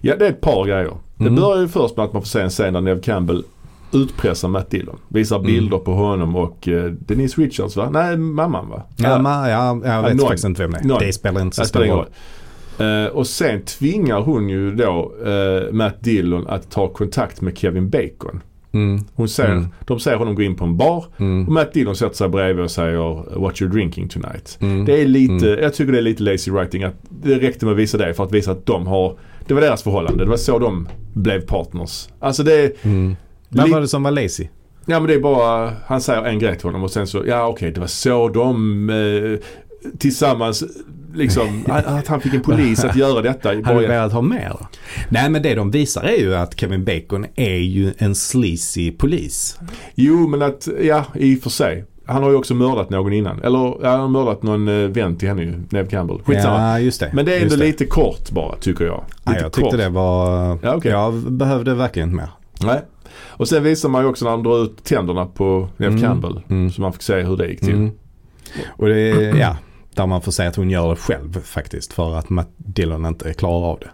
ja, 0.00 0.16
det 0.16 0.26
är 0.26 0.30
ett 0.30 0.40
par 0.40 0.64
grejer. 0.66 0.92
Det 1.16 1.24
Mm. 1.24 1.34
börjar 1.34 1.62
ju 1.62 1.68
först 1.68 1.96
med 1.96 2.04
att 2.04 2.12
man 2.12 2.22
får 2.22 2.26
se 2.28 2.40
en 2.40 2.50
scen 2.50 2.72
där 2.74 2.80
Neve 2.80 3.00
Campbell 3.00 3.44
utpressar 3.92 4.48
Matt 4.48 4.70
Dillon. 4.70 4.98
Visar 5.08 5.36
Mm. 5.36 5.46
bilder 5.46 5.78
på 5.78 5.92
honom 5.94 6.36
och 6.36 6.68
eh, 6.68 6.84
Denise 6.84 7.40
Richards 7.40 7.76
va? 7.76 7.88
Nej, 7.92 8.16
mamman 8.16 8.68
va? 8.68 8.82
Ja, 8.96 9.18
ma, 9.18 9.48
ja, 9.50 9.80
jag 9.84 10.02
vet 10.02 10.16
någon- 10.16 10.26
faktiskt 10.26 10.44
inte 10.44 10.62
vem 10.62 10.70
det 10.70 10.78
är. 10.78 10.84
någon. 10.84 10.98
Det 10.98 11.12
spelar 11.12 11.40
inte 11.42 11.56
så 11.56 11.62
Det 11.62 11.68
stor 11.68 11.84
roll. 11.84 12.06
Eh, 12.78 13.06
och 13.12 13.26
sen 13.26 13.62
tvingar 13.62 14.20
hon 14.20 14.48
ju 14.48 14.74
då 14.74 15.12
eh, 15.26 15.72
Matt 15.72 16.00
Dillon 16.00 16.46
att 16.46 16.70
ta 16.70 16.88
kontakt 16.88 17.40
med 17.40 17.58
Kevin 17.58 17.90
Bacon. 17.90 18.40
Mm, 18.76 19.04
Hon 19.14 19.28
ser, 19.28 19.52
Mm. 19.52 19.66
De 19.86 20.00
ser 20.00 20.16
honom 20.16 20.34
gå 20.34 20.42
in 20.42 20.56
på 20.56 20.64
en 20.64 20.76
bar 20.76 20.96
och 21.14 21.20
mm, 21.20 21.52
Matt 21.54 21.72
Dillon 21.72 21.96
sätter 21.96 22.16
sig 22.16 22.28
bredvid 22.28 22.64
och 22.64 22.70
säger 22.70 23.38
“What 23.40 23.54
you're 23.60 23.68
drinking 23.68 24.08
tonight”. 24.08 24.58
mm. 24.60 24.84
Det 24.84 25.00
är 25.02 25.06
lite, 25.06 25.48
Mm. 25.52 25.62
jag 25.62 25.74
tycker 25.74 25.92
det 25.92 25.98
är 25.98 26.02
lite 26.02 26.22
lazy 26.22 26.50
writing. 26.50 26.82
Att 26.82 26.94
det 27.22 27.34
räckte 27.38 27.64
med 27.66 27.72
att 27.72 27.78
visa 27.78 27.98
det 27.98 28.14
för 28.14 28.24
att 28.24 28.32
visa 28.32 28.50
att 28.50 28.66
de 28.66 28.86
har, 28.86 29.16
det 29.46 29.54
var 29.54 29.60
deras 29.60 29.82
förhållande. 29.82 30.24
Det 30.24 30.30
var 30.30 30.36
så 30.36 30.58
de 30.58 30.88
blev 31.14 31.40
partners. 31.40 32.08
Alltså 32.20 32.42
det 32.42 32.54
är, 32.54 32.72
Mm. 32.82 33.16
Li- 33.48 33.70
var 33.72 33.80
det 33.80 33.88
som 33.88 34.02
var 34.02 34.10
lazy? 34.10 34.46
ja 34.86 35.00
men 35.00 35.08
det 35.08 35.14
är 35.14 35.20
bara, 35.20 35.72
han 35.86 36.00
säger 36.00 36.22
en 36.24 36.38
grej 36.38 36.56
till 36.56 36.64
honom 36.68 36.82
och 36.84 36.90
sen 36.90 37.06
så, 37.06 37.22
ja 37.26 37.46
okej 37.48 37.70
det 37.70 37.80
var 37.80 37.86
så 37.86 38.28
de 38.28 38.90
eh, 38.90 39.38
tillsammans 39.98 40.64
liksom, 41.16 41.64
att, 41.68 42.06
han 42.06 42.20
fick 42.20 42.34
en 42.34 42.42
polis 42.42 42.84
att 42.84 42.96
göra 42.96 43.22
detta. 43.22 43.48
Hade 43.48 43.80
du 43.80 43.86
velat 43.86 44.12
ha 44.12 44.22
mer? 44.22 44.56
Nej 45.08 45.30
men 45.30 45.42
det 45.42 45.54
de 45.54 45.70
visar 45.70 46.02
är 46.04 46.16
ju 46.16 46.34
att 46.34 46.60
Kevin 46.60 46.84
Bacon 46.84 47.26
är 47.36 47.56
ju 47.58 47.92
en 47.98 48.14
sleazy 48.14 48.90
polis. 48.92 49.58
Jo 49.94 50.28
men 50.28 50.42
att, 50.42 50.68
ja 50.82 51.04
i 51.14 51.36
och 51.38 51.42
för 51.42 51.50
sig. 51.50 51.84
han 52.06 52.22
har 52.22 52.30
ju 52.30 52.36
också 52.36 52.54
mördat 52.54 52.90
någon 52.90 53.12
innan. 53.12 53.42
Eller 53.42 53.58
ja, 53.82 53.90
han 53.90 54.00
har 54.00 54.08
mördat 54.08 54.42
någon 54.42 54.68
eh, 54.68 54.88
vän 54.88 55.16
till 55.16 55.28
henne 55.28 55.42
ju, 55.42 55.62
Neve 55.70 55.88
Campbell. 55.88 56.18
Skitsamma. 56.24 56.58
Ja, 56.60 56.78
just 56.80 57.00
det. 57.00 57.10
Men 57.12 57.24
det 57.24 57.36
är 57.36 57.42
ändå 57.42 57.56
lite 57.56 57.86
kort 57.86 58.30
bara 58.30 58.56
tycker 58.56 58.84
jag. 58.84 59.04
Lite 59.08 59.22
Ja, 59.24 59.42
jag 59.42 59.52
tyckte 59.52 59.70
kort. 59.70 59.78
det 59.78 59.88
var... 59.88 60.58
Ja, 60.62 60.74
okej. 60.76 60.90
Jag 60.90 61.14
behövde 61.14 61.74
verkligen 61.74 62.08
inte 62.08 62.16
mer. 62.22 62.30
Nej. 62.60 62.80
Och 63.38 63.48
sen 63.48 63.62
visar 63.62 63.88
man 63.88 64.02
ju 64.02 64.08
också 64.08 64.24
när 64.24 64.32
de 64.32 64.42
drar 64.42 64.62
ut 64.64 64.84
tänderna 64.84 65.26
på 65.26 65.68
Neve 65.76 65.92
Mm. 65.92 66.02
Campbell. 66.02 66.40
Mm. 66.48 66.70
Så 66.70 66.80
man 66.80 66.92
fick 66.92 67.02
se 67.02 67.22
hur 67.22 67.36
det 67.36 67.48
gick 67.48 67.60
till. 67.60 67.74
Mm. 67.74 67.90
Och 68.68 68.88
det 68.88 69.08
ja, 69.38 69.56
där 69.96 70.06
man 70.06 70.22
får 70.22 70.32
säga 70.32 70.48
att 70.48 70.56
hon 70.56 70.70
gör 70.70 70.90
det 70.90 70.96
själv 70.96 71.40
faktiskt 71.42 71.92
för 71.92 72.14
att 72.18 72.30
Matt 72.30 72.50
Dillon 72.56 73.06
inte 73.06 73.32
klarar 73.34 73.66
av 73.66 73.78
det. 73.78 73.90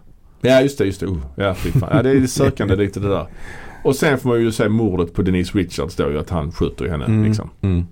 Ja 0.49 0.61
just 0.61 0.79
det, 0.79 0.85
just 0.85 1.01
det. 1.01 1.07
Oh, 1.07 1.19
ja, 1.37 1.55
ja, 1.91 2.03
det 2.03 2.11
är 2.11 2.27
sökande 2.27 2.77
lite 2.77 3.01
det 3.01 3.09
där. 3.09 3.27
Och 3.85 3.97
sen 3.97 4.19
får 4.19 4.29
man 4.29 4.41
ju 4.41 4.53
se 4.53 4.69
mordet 4.69 5.15
på 5.15 5.23
Denise 5.23 5.59
Richards 5.59 5.97
då 5.97 6.11
ju 6.11 6.19
att 6.19 6.31
han 6.31 6.53
skjuter 6.53 6.85
ju 6.85 6.91
henne. 6.91 7.05
Mm. 7.05 7.25
Liksom. 7.25 7.51
Mm. 7.61 7.87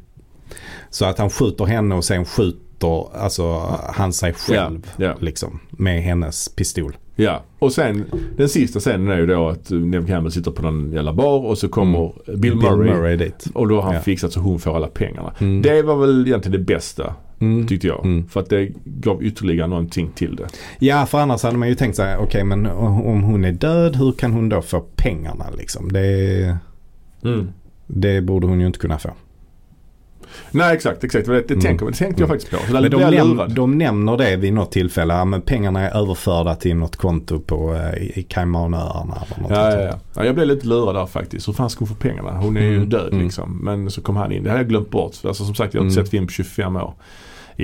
Så 0.90 1.04
att 1.04 1.18
han 1.18 1.30
skjuter 1.30 1.64
henne 1.64 1.94
och 1.94 2.04
sen 2.04 2.24
skjuter 2.24 3.16
alltså, 3.16 3.76
han 3.94 4.12
sig 4.12 4.32
själv 4.34 4.86
Ja, 4.96 5.04
ja. 5.06 5.14
liksom 5.18 5.60
med 5.70 6.02
hennes 6.02 6.48
pistol. 6.48 6.96
Ja, 7.16 7.42
och 7.58 7.72
sen 7.72 8.04
den 8.36 8.48
sista 8.48 8.80
scenen 8.80 9.08
är 9.08 9.16
ju 9.16 9.26
då 9.26 9.48
att 9.48 9.70
Neve 9.70 10.06
Campbell 10.06 10.32
sitter 10.32 10.50
på 10.50 10.62
någon 10.62 10.92
jävla 10.92 11.12
bar 11.12 11.46
och 11.46 11.58
så 11.58 11.68
kommer 11.68 12.12
Bill, 12.36 12.56
Murray, 12.56 13.16
dit. 13.16 13.46
och 13.54 13.68
då 13.68 13.74
har 13.76 13.82
han 13.82 13.94
Ja. 13.94 14.00
fixat 14.00 14.32
så 14.32 14.40
hon 14.40 14.58
får 14.58 14.76
alla 14.76 14.86
pengarna. 14.88 15.32
Mm. 15.38 15.62
Det 15.62 15.82
var 15.82 15.96
väl 15.96 16.26
egentligen 16.26 16.58
det 16.60 16.64
bästa 16.74 17.14
Mm. 17.40 17.66
tyckte 17.66 17.86
jag. 17.86 18.04
Mm. 18.04 18.28
För 18.28 18.40
att 18.40 18.48
det 18.50 18.68
gav 18.84 19.22
ytterligare 19.24 19.68
någonting 19.68 20.10
till 20.14 20.36
det. 20.36 20.46
Ja, 20.78 21.06
för 21.06 21.18
annars 21.18 21.42
hade 21.42 21.56
man 21.58 21.68
ju 21.68 21.74
tänkt 21.74 21.96
sig, 21.96 22.16
okej 22.16 22.44
men 22.44 22.66
om 22.66 23.22
hon 23.22 23.44
är 23.44 23.52
död, 23.52 23.96
hur 23.96 24.12
kan 24.12 24.32
hon 24.32 24.48
då 24.48 24.62
få 24.62 24.80
pengarna 24.96 25.44
liksom? 25.58 25.92
Det, 25.92 26.56
det 27.86 28.20
borde 28.20 28.46
hon 28.46 28.60
ju 28.60 28.66
inte 28.66 28.78
kunna 28.78 28.98
få. 28.98 29.10
Nej 30.50 30.74
exakt, 30.74 31.04
exakt. 31.04 31.26
Det, 31.26 31.32
det, 31.34 31.50
Mm. 31.50 31.60
tänker, 31.60 31.86
det 31.86 31.92
tänkte 31.92 32.22
jag 32.22 32.28
Mm. 32.30 32.38
faktiskt 32.40 32.50
på. 32.50 32.66
Så 32.66 32.72
Men 32.72 32.90
de, 32.90 32.96
näm- 33.00 33.48
de 33.54 33.78
nämner 33.78 34.16
det 34.16 34.36
vid 34.36 34.52
något 34.52 34.72
tillfälle, 34.72 35.14
ja, 35.14 35.24
men 35.24 35.42
pengarna 35.42 35.80
är 35.90 35.96
överförda 36.02 36.54
till 36.54 36.76
något 36.76 36.96
konto 36.96 37.40
på 37.40 37.74
eh, 37.74 38.18
i 38.18 38.26
Caymanöarna 38.28 39.22
Ja, 39.40 39.46
ja, 39.48 39.80
ja. 39.80 39.98
ja, 40.14 40.24
jag 40.24 40.34
blev 40.34 40.46
lite 40.46 40.66
lurad 40.66 40.94
där 40.94 41.06
faktiskt. 41.06 41.48
Hur 41.48 41.52
fan 41.52 41.70
ska 41.70 41.78
hon 41.78 41.88
få 41.88 41.94
pengarna? 41.94 42.30
Hon 42.38 42.56
är 42.56 42.60
ju 42.60 42.76
Mm, 42.76 42.88
död 42.88 43.12
mm. 43.12 43.24
liksom. 43.24 43.60
Men 43.64 43.90
så 43.90 44.02
kom 44.02 44.16
han 44.16 44.32
in. 44.32 44.42
Det 44.44 44.50
hade 44.50 44.62
jag 44.62 44.68
glömt 44.68 44.90
bort. 44.90 45.16
Alltså 45.24 45.44
som 45.44 45.54
sagt 45.54 45.74
jag 45.74 45.80
har 45.80 45.86
inte 45.86 45.94
Mm. 45.94 46.04
sett 46.06 46.10
film 46.10 46.26
på 46.26 46.32
25 46.32 46.76
år. 46.76 46.94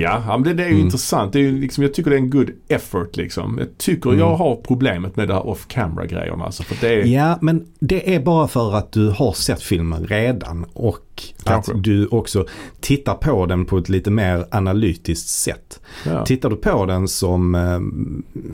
Ja, 0.01 0.37
men 0.37 0.43
det, 0.43 0.53
det 0.53 0.63
är 0.63 0.67
ju 0.67 0.73
Mm. 0.73 0.85
intressant. 0.85 1.33
Det 1.33 1.39
är 1.47 1.51
liksom, 1.51 1.83
jag 1.83 1.93
tycker 1.93 2.09
det 2.09 2.15
är 2.15 2.21
en 2.21 2.29
good 2.29 2.49
effort 2.67 3.15
liksom. 3.17 3.57
Jag 3.57 3.77
tycker 3.77 4.09
Mm. 4.09 4.19
jag 4.19 4.35
har 4.35 4.55
problemet 4.55 5.15
med 5.15 5.27
det 5.27 5.33
här 5.33 5.47
off 5.47 5.67
camera 5.67 6.05
grejerna. 6.05 6.43
Alltså, 6.45 6.63
för 6.63 6.87
det 6.87 6.93
är, 6.93 7.05
Ja, 7.05 7.37
men 7.41 7.65
det 7.79 8.15
är 8.15 8.19
bara 8.19 8.47
för 8.47 8.75
att 8.75 8.91
du 8.91 9.09
har 9.09 9.33
sett 9.33 9.61
filmen 9.61 10.05
redan 10.07 10.65
och 10.73 10.97
Kanske. 11.43 11.71
att 11.73 11.83
du 11.83 12.07
också 12.07 12.45
tittar 12.79 13.13
på 13.13 13.45
den 13.45 13.65
på 13.65 13.77
ett 13.77 13.89
lite 13.89 14.11
mer 14.11 14.45
analytiskt 14.51 15.29
sätt. 15.29 15.79
ja. 16.05 16.25
Tittar 16.25 16.49
du 16.49 16.55
på 16.55 16.85
den 16.85 17.07
som 17.07 17.55
eh, 17.55 17.79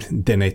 den 0.10 0.42
är 0.42 0.54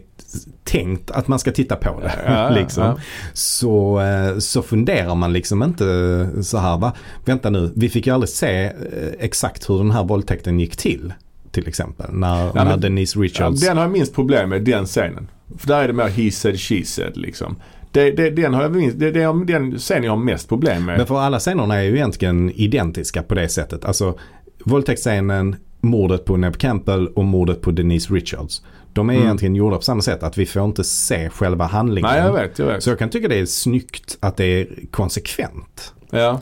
tänkt 0.64 1.10
att 1.10 1.28
man 1.28 1.38
ska 1.38 1.52
titta 1.52 1.76
på 1.76 2.00
det. 2.00 2.12
Ja, 2.26 2.50
liksom, 2.60 2.82
ja. 2.84 2.98
Så, 3.32 4.00
eh, 4.00 4.38
så 4.38 4.62
funderar 4.62 5.14
man 5.14 5.32
liksom 5.32 5.62
inte 5.62 6.28
så 6.42 6.58
här 6.58 6.78
va. 6.78 6.92
Vänta 7.24 7.50
nu, 7.50 7.72
vi 7.76 7.88
fick 7.88 8.06
ju 8.06 8.14
aldrig 8.14 8.28
se 8.30 8.64
eh, 8.64 8.72
exakt 9.18 9.70
hur 9.70 9.78
den 9.78 9.90
här 9.90 10.04
våldtäkten 10.04 10.60
gick 10.60 10.76
till. 10.76 11.12
Till 11.50 11.68
exempel 11.68 12.06
när, 12.12 12.54
när 12.54 12.64
men- 12.64 12.80
Denise 12.80 13.18
Richards. 13.18 13.60
den 13.60 13.76
har 13.76 13.84
jag 13.84 13.92
minst 13.92 14.14
problem 14.14 14.48
med, 14.48 14.62
den 14.64 14.86
scenen. 14.86 15.28
För 15.58 15.68
där 15.68 15.82
är 15.82 15.86
det 15.86 15.92
mer 15.92 16.08
he 16.08 16.30
said, 16.30 16.60
she 16.60 16.84
said 16.84 17.16
liksom. 17.16 17.56
Det, 17.92 18.10
det, 18.10 18.30
den, 18.30 18.54
har 18.54 18.62
jag 18.62 18.76
minst, 18.76 18.98
det, 18.98 19.10
det 19.10 19.22
är 19.22 19.44
den 19.44 19.78
scenen 19.78 20.04
jag 20.04 20.12
har 20.12 20.16
mest 20.16 20.48
problem 20.48 20.84
med. 20.84 20.96
Men 20.98 21.06
för 21.06 21.18
alla 21.20 21.38
scenerna 21.38 21.74
är 21.76 21.82
ju 21.82 21.94
egentligen 21.94 22.50
identiska 22.50 23.22
på 23.22 23.34
det 23.34 23.48
sättet. 23.48 23.84
Alltså 23.84 24.18
våldtäktsscenen, 24.64 25.56
mordet 25.80 26.24
på 26.24 26.36
Neb 26.36 26.56
Campbell 26.56 27.08
och 27.08 27.24
mordet 27.24 27.60
på 27.60 27.70
Denise 27.70 28.14
Richards. 28.14 28.62
De 28.92 29.08
är 29.10 29.14
Mm. 29.14 29.24
egentligen 29.24 29.54
gjorda 29.54 29.76
på 29.76 29.82
samma 29.82 30.02
sätt. 30.02 30.22
Att 30.22 30.38
vi 30.38 30.46
får 30.46 30.64
inte 30.64 30.84
se 30.84 31.30
själva 31.30 31.64
handlingen. 31.66 32.10
Nej 32.10 32.20
jag 32.20 32.32
vet, 32.32 32.58
jag 32.58 32.66
vet. 32.66 32.82
Så 32.82 32.90
jag 32.90 32.98
kan 32.98 33.10
tycka 33.10 33.28
det 33.28 33.38
är 33.38 33.46
snyggt 33.46 34.16
att 34.20 34.36
det 34.36 34.44
är 34.44 34.68
konsekvent. 34.90 35.94
Ja. 36.10 36.40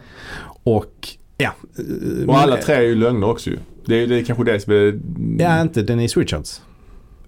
Och 0.63 1.09
ja. 1.37 1.51
Och 2.27 2.39
alla 2.39 2.57
tre 2.57 2.75
är 2.75 2.81
ju 2.83 2.95
lögner 2.95 3.31
också 3.31 3.51
ju. 3.51 3.59
Det 3.85 4.03
är 4.03 4.07
det 4.07 4.21
är 4.21 4.25
kanske 4.25 4.45
det 4.45 4.61
som 4.61 4.73
är... 4.73 5.01
Ja, 5.39 5.61
inte 5.61 5.83
Denise 5.83 6.21
Richards. 6.21 6.63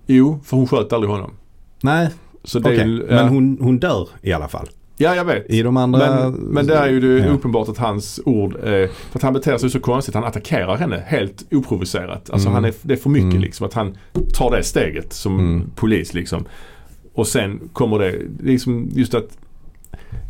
Jo, 0.07 0.41
för 0.45 0.57
hon 0.57 0.67
sköt 0.69 0.93
aldrig 0.93 1.11
honom. 1.11 1.31
Nej, 1.81 2.09
Så 2.45 2.59
det 2.59 2.71
är 2.81 2.85
ju, 2.87 3.07
ja. 3.09 3.15
Men 3.15 3.29
hon, 3.29 3.59
hon 3.61 3.79
dör 3.79 4.09
i 4.23 4.33
alla 4.33 4.49
fall. 4.49 4.69
Ja, 5.01 5.15
jag 5.15 5.25
vet. 5.25 5.51
I 5.51 5.63
de 5.63 5.77
andra... 5.77 5.99
Men, 6.31 6.33
men 6.33 6.67
där 6.67 6.83
är 6.83 6.89
ju 6.91 7.01
det 7.01 7.27
Ja. 7.27 7.33
uppenbart 7.33 7.69
att 7.69 7.79
hans 7.79 8.21
ord, 8.25 8.55
eh, 8.55 8.61
för 9.11 9.19
att 9.19 9.23
han 9.23 9.33
beter 9.33 9.59
sig 9.59 9.71
så 9.71 9.81
konstigt. 9.81 10.15
Han 10.15 10.25
attackerar 10.25 10.77
henne 10.77 11.03
helt 11.07 11.45
oprovocerat. 11.53 12.31
Alltså 12.31 12.49
Mm. 12.49 12.55
han 12.55 12.65
är, 12.65 12.75
det 12.83 12.93
är 12.95 12.97
för 12.97 13.11
mycket 13.11 13.31
Mm. 13.31 13.41
liksom. 13.43 13.67
Att 13.67 13.75
han 13.75 13.97
tar 14.35 14.51
det 14.57 14.63
steget 14.63 15.13
som 15.13 15.39
Mm. 15.39 15.71
polis 15.77 16.15
liksom. 16.15 16.45
Och 17.15 17.27
sen 17.27 17.61
kommer 17.73 17.99
det, 17.99 18.15
liksom 18.43 18.89
just 18.93 19.15
att 19.15 19.39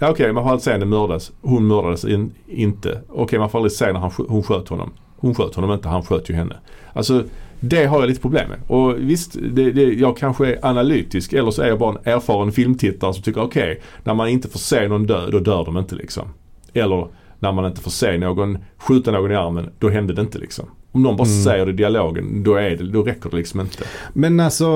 Ja 0.00 0.10
okej, 0.10 0.32
man 0.32 0.42
får 0.44 0.50
aldrig 0.50 0.62
se 0.64 0.72
henne 0.72 0.84
mördas. 0.84 1.32
Hon 1.40 1.66
mördades 1.66 2.04
in, 2.04 2.32
inte. 2.46 3.00
Okej, 3.08 3.38
man 3.38 3.50
får 3.50 3.58
aldrig 3.58 3.72
se 3.72 3.92
när 3.92 4.00
han, 4.00 4.10
hon 4.28 4.42
sköt 4.42 4.68
honom. 4.68 4.90
Hon 5.16 5.34
sköt 5.34 5.54
honom 5.54 5.72
inte, 5.72 5.88
han 5.88 6.02
sköt 6.02 6.30
ju 6.30 6.34
henne. 6.34 6.56
Alltså 6.92 7.24
det 7.60 7.86
har 7.86 8.00
jag 8.00 8.08
lite 8.08 8.20
problem 8.20 8.48
med. 8.48 8.58
Och 8.66 8.94
visst, 8.98 9.36
det, 9.52 9.70
det, 9.72 9.82
jag 9.82 10.16
kanske 10.16 10.46
är 10.46 10.66
analytisk 10.66 11.32
eller 11.32 11.50
så 11.50 11.62
är 11.62 11.68
jag 11.68 11.78
bara 11.78 11.90
en 12.04 12.12
erfaren 12.14 12.52
filmtittare 12.52 13.14
som 13.14 13.22
tycker 13.22 13.42
okej, 13.42 13.80
när 14.04 14.14
man 14.14 14.28
inte 14.28 14.48
får 14.48 14.58
se 14.58 14.88
någon 14.88 15.06
dö, 15.06 15.30
då 15.30 15.38
dör 15.38 15.64
de 15.64 15.78
inte 15.78 15.94
liksom. 15.94 16.28
Eller 16.72 17.06
när 17.38 17.52
man 17.52 17.66
inte 17.66 17.80
får 17.80 17.90
se 17.90 18.18
någon 18.18 18.58
skjuta 18.78 19.10
någon 19.10 19.32
i 19.32 19.34
armen, 19.34 19.70
då 19.78 19.88
händer 19.88 20.14
det 20.14 20.20
inte 20.22 20.38
liksom. 20.38 20.66
Om 20.92 21.02
någon 21.02 21.16
bara 21.16 21.28
Mm. 21.28 21.42
säger 21.44 21.66
det 21.66 21.72
i 21.72 21.74
dialogen, 21.74 22.42
då, 22.42 22.54
är 22.54 22.70
det, 22.70 22.84
då 22.90 23.02
räcker 23.02 23.30
det 23.30 23.36
liksom 23.36 23.60
inte. 23.60 23.84
Men 24.12 24.40
alltså, 24.40 24.66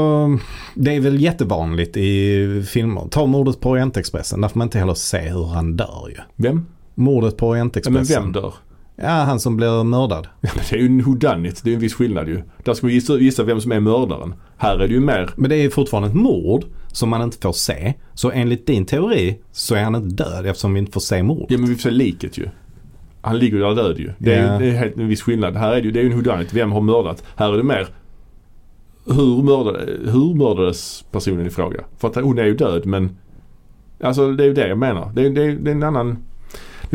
det 0.74 0.96
är 0.96 1.00
väl 1.00 1.20
jättevanligt 1.20 1.96
i 1.96 2.62
filmer. 2.68 3.08
Ta 3.10 3.26
mordet 3.26 3.60
på 3.60 3.70
Orientexpressen. 3.70 4.40
Där 4.40 4.48
får 4.48 4.58
man 4.58 4.66
inte 4.66 4.78
heller 4.78 4.94
se 4.94 5.18
hur 5.18 5.44
han 5.46 5.76
dör 5.76 6.08
ju. 6.08 6.16
Vem? 6.36 6.66
Mordet 6.94 7.36
på 7.36 7.46
Ja, 7.46 7.50
men 7.50 7.52
Orientexpressen. 7.52 8.22
vem 8.22 8.32
dör? 8.32 8.54
Ja, 9.02 9.08
han 9.08 9.40
som 9.40 9.56
blir 9.56 9.84
mördad. 9.84 10.26
Ja, 10.40 10.48
men 10.54 10.64
det 10.70 10.76
är 10.76 10.80
ju 10.80 10.86
en 10.86 11.02
whodunit. 11.02 11.60
Det 11.64 11.70
är 11.70 11.74
en 11.74 11.80
viss 11.80 11.94
skillnad 11.94 12.28
ju. 12.28 12.42
Där 12.64 12.74
ska 12.74 12.86
vi 12.86 12.92
gissa, 12.92 13.18
gissa 13.18 13.42
vem 13.44 13.60
som 13.60 13.72
är 13.72 13.80
mördaren. 13.80 14.34
Här 14.56 14.74
är 14.78 14.88
det 14.88 14.94
ju 14.94 15.00
mer 15.00 15.30
Men 15.36 15.50
det 15.50 15.56
är 15.56 15.62
ju 15.62 15.70
fortfarande 15.70 16.08
ett 16.08 16.14
mord 16.14 16.64
som 16.92 17.08
man 17.08 17.22
inte 17.22 17.38
får 17.38 17.52
se. 17.52 17.94
Så 18.14 18.30
enligt 18.30 18.66
din 18.66 18.84
teori 18.86 19.38
så 19.52 19.74
är 19.74 19.82
han 19.84 19.94
inte 19.94 20.24
död 20.24 20.46
eftersom 20.46 20.74
vi 20.74 20.80
inte 20.80 20.92
får 20.92 21.00
se 21.00 21.22
mord. 21.22 21.46
Ja 21.48 21.58
men 21.58 21.68
vi 21.68 21.74
får 21.74 21.80
se 21.82 21.90
liket 21.90 22.38
ju. 22.38 22.48
Han 23.20 23.38
ligger 23.38 23.56
ju 23.56 23.62
där 23.62 23.74
död 23.74 23.98
ju. 23.98 24.10
Det 24.18 24.34
är, 24.34 24.46
Ja. 24.46 24.52
ju 24.52 24.58
det 24.70 24.76
är 24.76 24.78
helt 24.78 24.96
en 24.96 25.08
viss 25.08 25.22
skillnad. 25.22 25.56
Här 25.56 25.72
är 25.72 25.76
det 25.76 25.82
ju, 25.82 25.90
det 25.90 26.00
är 26.00 26.04
ju 26.04 26.10
en 26.10 26.16
whodunit. 26.16 26.54
Vem 26.54 26.72
har 26.72 26.80
mördat? 26.80 27.24
Här 27.36 27.52
är 27.52 27.56
det 27.56 27.62
mer 27.62 27.86
hur, 29.06 29.42
mördade, 29.42 30.10
hur 30.10 30.34
mördades 30.34 31.04
personen 31.10 31.46
i 31.46 31.50
fråga? 31.50 31.80
För 31.98 32.08
att 32.08 32.14
hon 32.14 32.38
är 32.38 32.44
ju 32.44 32.54
död 32.54 32.86
men 32.86 33.16
Alltså 34.04 34.32
det 34.32 34.44
är 34.44 34.46
ju 34.48 34.54
det 34.54 34.68
jag 34.68 34.78
menar. 34.78 35.10
Det 35.14 35.26
är, 35.26 35.30
det 35.30 35.42
är, 35.44 35.52
det 35.52 35.70
är 35.70 35.74
en 35.74 35.82
annan 35.82 36.18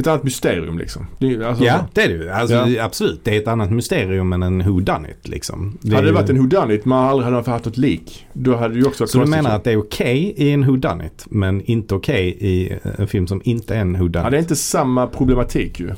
ett 0.01 0.07
annat 0.07 0.23
mysterium 0.23 0.77
liksom. 0.77 1.07
Det 1.19 1.33
är, 1.33 1.41
alltså, 1.41 1.63
Ja, 1.63 1.87
det 1.93 2.01
är 2.01 2.07
det 2.07 2.13
ju. 2.13 2.29
Alltså, 2.29 2.55
Ja. 2.55 2.85
Absolut. 2.85 3.19
Det 3.23 3.35
är 3.35 3.39
ett 3.41 3.47
annat 3.47 3.71
mysterium 3.71 4.33
än 4.33 4.43
en 4.43 4.63
who 4.63 4.79
done 4.79 5.09
it 5.11 5.27
liksom. 5.27 5.77
Det 5.81 5.87
är 5.91 5.95
hade 5.95 6.07
det 6.07 6.09
ju- 6.09 6.15
varit 6.15 6.29
en 6.29 6.37
whodunit 6.37 6.85
man 6.85 7.05
aldrig 7.09 7.25
hade 7.33 7.51
haft 7.51 7.65
något 7.65 7.77
lik. 7.77 8.25
Då 8.33 8.55
hade 8.55 8.73
det 8.73 8.79
ju 8.79 8.85
också 8.85 9.03
varit 9.03 9.09
Så 9.11 9.19
du 9.19 9.25
menar 9.25 9.55
att 9.55 9.63
det 9.63 9.71
är 9.71 9.77
okej 9.77 10.33
i 10.37 10.51
en 10.51 10.65
who 10.67 10.75
done 10.77 11.05
it 11.05 11.25
men 11.29 11.61
inte 11.61 11.95
okej 11.95 12.37
i 12.39 12.73
en 12.97 13.07
film 13.07 13.27
som 13.27 13.41
inte 13.43 13.75
är 13.75 13.79
en 13.79 13.93
who 13.99 14.07
done 14.07 14.19
Ja, 14.19 14.27
it? 14.27 14.31
det 14.31 14.37
är 14.37 14.41
inte 14.41 14.55
samma 14.55 15.07
problematik 15.07 15.79
ju. 15.79 15.89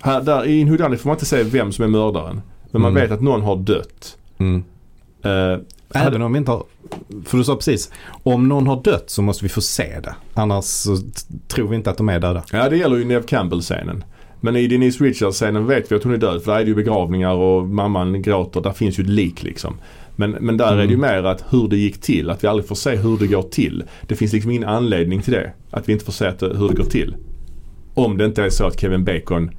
Här, 0.00 0.20
där, 0.22 0.46
I 0.46 0.60
en 0.62 0.68
whodunit 0.70 1.00
får 1.00 1.08
man 1.08 1.14
inte 1.16 1.26
se 1.26 1.42
vem 1.42 1.72
som 1.72 1.84
är 1.84 1.88
mördaren. 1.88 2.40
Men 2.70 2.82
man 2.82 2.90
Mm. 2.90 3.02
vet 3.02 3.12
att 3.12 3.22
någon 3.22 3.42
har 3.42 3.56
dött. 3.56 4.16
Mm. 4.38 4.64
Eh, 5.24 5.58
Även 5.94 6.22
om 6.22 6.32
vi 6.32 6.38
inte 6.38 6.50
har, 6.50 6.64
för 7.24 7.38
du 7.38 7.44
sa 7.44 7.56
precis, 7.56 7.90
om 8.22 8.48
någon 8.48 8.66
har 8.66 8.82
dött 8.82 9.10
så 9.10 9.22
måste 9.22 9.44
vi 9.44 9.48
få 9.48 9.60
se 9.60 10.00
det. 10.02 10.14
Annars 10.34 10.64
så 10.64 10.96
tror 11.48 11.68
vi 11.68 11.76
inte 11.76 11.90
att 11.90 11.96
de 11.96 12.08
är 12.08 12.20
döda. 12.20 12.42
Ja 12.52 12.68
det 12.68 12.76
gäller 12.76 12.96
ju 12.96 13.04
Neve 13.04 13.22
Campbell-scenen. 13.26 14.04
Men 14.40 14.56
i 14.56 14.66
Denise 14.66 15.04
Richards-scenen 15.04 15.66
vet 15.66 15.92
vi 15.92 15.96
att 15.96 16.02
hon 16.04 16.12
är 16.14 16.18
död. 16.18 16.42
För 16.42 16.52
där 16.52 16.58
är 16.58 16.64
det 16.64 16.68
ju 16.68 16.74
begravningar 16.74 17.34
och 17.34 17.68
mamman 17.68 18.22
gråter. 18.22 18.60
Där 18.60 18.72
finns 18.72 18.98
ju 18.98 19.02
ett 19.02 19.08
lik 19.10 19.42
liksom. 19.42 19.74
Men, 20.16 20.30
men 20.30 20.56
där 20.56 20.72
är 20.72 20.76
det 20.76 20.82
ju 20.84 20.94
Mm. 20.94 21.00
mer 21.00 21.22
att 21.24 21.44
hur 21.50 21.68
det 21.68 21.76
gick 21.76 22.00
till. 22.00 22.30
Att 22.30 22.44
vi 22.44 22.48
aldrig 22.48 22.68
får 22.68 22.74
se 22.74 22.96
hur 22.96 23.18
det 23.18 23.26
går 23.26 23.42
till. 23.42 23.84
Det 24.06 24.16
finns 24.16 24.32
liksom 24.32 24.50
ingen 24.50 24.68
anledning 24.68 25.22
till 25.22 25.32
det. 25.32 25.52
Att 25.70 25.88
vi 25.88 25.92
inte 25.92 26.04
får 26.04 26.12
se 26.12 26.26
att 26.26 26.42
hur 26.42 26.68
det 26.68 26.74
går 26.74 26.84
till. 26.84 27.16
Om 27.94 28.18
det 28.18 28.24
inte 28.24 28.42
är 28.44 28.50
så 28.50 28.64
att 28.66 28.80
Kevin 28.80 29.04
Bacon 29.04 29.50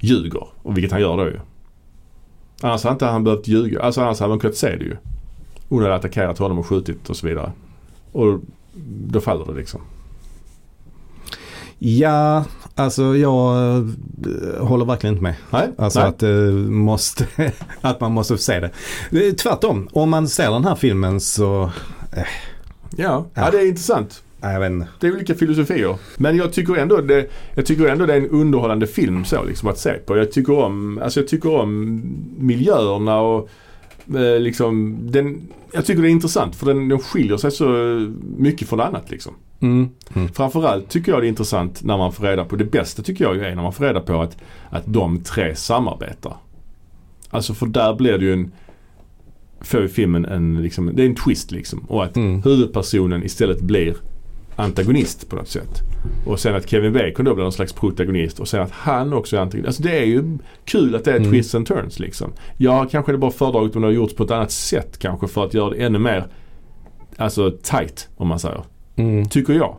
ljuger. 0.00 0.46
Och 0.62 0.76
vilket 0.76 0.92
han 0.92 1.00
gör 1.00 1.16
då 1.16 1.24
ju. 1.24 1.38
Annars 2.62 2.82
hade 2.84 2.92
inte 2.92 3.06
han 3.06 3.24
behövt 3.24 3.48
ljuga. 3.48 3.80
Alltså 3.80 4.00
annars 4.00 4.20
hade 4.20 4.28
man 4.28 4.38
kunnat 4.38 4.56
se 4.56 4.76
det 4.76 4.84
ju. 4.84 4.96
Hon 5.68 5.82
hade 5.82 5.94
attackerat 5.94 6.38
honom 6.38 6.58
och 6.58 6.66
skjutit 6.66 7.10
och 7.10 7.16
så 7.16 7.26
vidare. 7.26 7.52
Och 8.12 8.40
då 9.06 9.20
faller 9.20 9.44
det 9.44 9.54
liksom. 9.54 9.80
Ja, 11.78 12.44
alltså 12.74 13.16
jag 13.16 13.56
eh, 13.76 13.84
håller 14.66 14.84
verkligen 14.84 15.14
inte 15.14 15.22
med. 15.22 15.34
Nej, 15.50 15.68
Alltså 15.78 16.00
nej. 16.00 16.08
att, 16.08 16.22
eh, 16.22 16.30
måste, 16.70 17.26
att 17.80 18.00
man 18.00 18.12
måste 18.12 18.38
se 18.38 18.60
det. 18.60 18.70
Det 19.10 19.26
är 19.28 19.32
Tvärtom, 19.32 19.88
om 19.92 20.10
man 20.10 20.28
ser 20.28 20.50
den 20.50 20.64
här 20.64 20.74
filmen 20.74 21.20
så 21.20 21.70
Ja, 22.16 22.24
ja. 22.96 23.26
Ja. 23.34 23.50
det 23.50 23.58
är 23.58 23.66
intressant. 23.66 24.22
Det 25.00 25.06
är 25.06 25.12
olika 25.12 25.34
filosofier. 25.34 25.96
Men 26.16 26.36
jag 26.36 26.52
tycker 26.52 26.76
ändå 26.76 27.00
det, 27.00 27.30
jag 27.54 27.66
tycker 27.66 27.86
ändå 27.88 28.06
det 28.06 28.12
är 28.12 28.16
en 28.18 28.30
underhållande 28.30 28.86
film 28.86 29.24
så 29.24 29.44
liksom 29.44 29.68
att 29.68 29.78
se 29.78 29.92
på. 29.92 30.16
Jag 30.16 30.32
tycker 30.32 30.58
om, 30.58 30.98
alltså 31.02 31.20
jag 31.20 31.28
tycker 31.28 31.60
om 31.60 32.02
miljöerna 32.38 33.20
och 33.20 33.48
eh, 34.14 34.40
liksom 34.40 34.98
den, 35.10 35.42
jag 35.72 35.86
tycker 35.86 36.02
det 36.02 36.08
är 36.08 36.10
intressant 36.10 36.56
för 36.56 36.66
den, 36.66 36.88
den 36.88 36.98
skiljer 36.98 37.36
sig 37.36 37.50
så 37.50 37.66
mycket 38.36 38.68
från 38.68 38.80
annat 38.80 39.10
liksom. 39.10 39.34
Mm. 39.60 39.88
Mm. 40.14 40.28
Framförallt 40.28 40.88
tycker 40.88 41.12
jag 41.12 41.22
det 41.22 41.26
är 41.26 41.28
intressant 41.28 41.84
när 41.84 41.96
man 41.98 42.12
får 42.12 42.24
reda 42.24 42.44
på, 42.44 42.56
det 42.56 42.64
bästa 42.64 43.02
tycker 43.02 43.24
jag 43.24 43.36
är 43.36 43.54
när 43.54 43.62
man 43.62 43.72
får 43.72 43.84
reda 43.84 44.00
på 44.00 44.20
att, 44.22 44.36
att 44.70 44.82
de 44.86 45.20
tre 45.20 45.54
samarbetar. 45.56 46.36
Alltså 47.30 47.54
för 47.54 47.66
där 47.66 47.94
blir 47.94 48.18
det 48.18 48.24
ju 48.24 48.32
en, 48.32 48.52
får 49.60 49.86
filmen 49.88 50.24
en, 50.24 50.62
liksom, 50.62 50.90
det 50.94 51.02
är 51.02 51.06
en 51.06 51.14
twist 51.14 51.50
liksom. 51.50 51.78
Och 51.88 52.04
att 52.04 52.16
Mm. 52.16 52.42
huvudpersonen 52.42 53.22
istället 53.22 53.60
blir 53.60 53.96
antagonist 54.56 55.28
på 55.30 55.36
något 55.36 55.48
sätt. 55.48 55.82
Och 56.26 56.40
sen 56.40 56.54
att 56.54 56.68
Kevin 56.70 56.92
Bacon 56.92 57.24
då 57.24 57.34
blir 57.34 57.42
någon 57.42 57.52
slags 57.52 57.72
protagonist 57.72 58.40
och 58.40 58.48
sen 58.48 58.62
att 58.62 58.70
han 58.70 59.12
också 59.12 59.36
är 59.36 59.40
antagonist. 59.40 59.66
Alltså 59.66 59.82
det 59.82 59.98
är 59.98 60.04
ju 60.04 60.38
kul 60.64 60.94
att 60.94 61.04
det 61.04 61.12
är 61.12 61.16
Mm. 61.16 61.30
twists 61.30 61.54
and 61.54 61.66
turns 61.66 61.98
liksom. 61.98 62.32
Jag 62.56 62.90
kanske 62.90 63.10
hade 63.12 63.18
bara 63.18 63.30
föredragit 63.30 63.76
om 63.76 63.82
det 63.82 63.88
har 63.88 63.92
gjorts 63.92 64.14
på 64.14 64.22
ett 64.24 64.30
annat 64.30 64.50
sätt 64.50 64.98
kanske 64.98 65.28
för 65.28 65.44
att 65.44 65.54
göra 65.54 65.70
det 65.70 65.76
ännu 65.76 65.98
mer 65.98 66.26
alltså 67.16 67.50
tight 67.62 68.08
om 68.16 68.28
man 68.28 68.38
säger. 68.38 68.60
Mm. 68.96 69.28
Tycker 69.28 69.52
jag. 69.52 69.76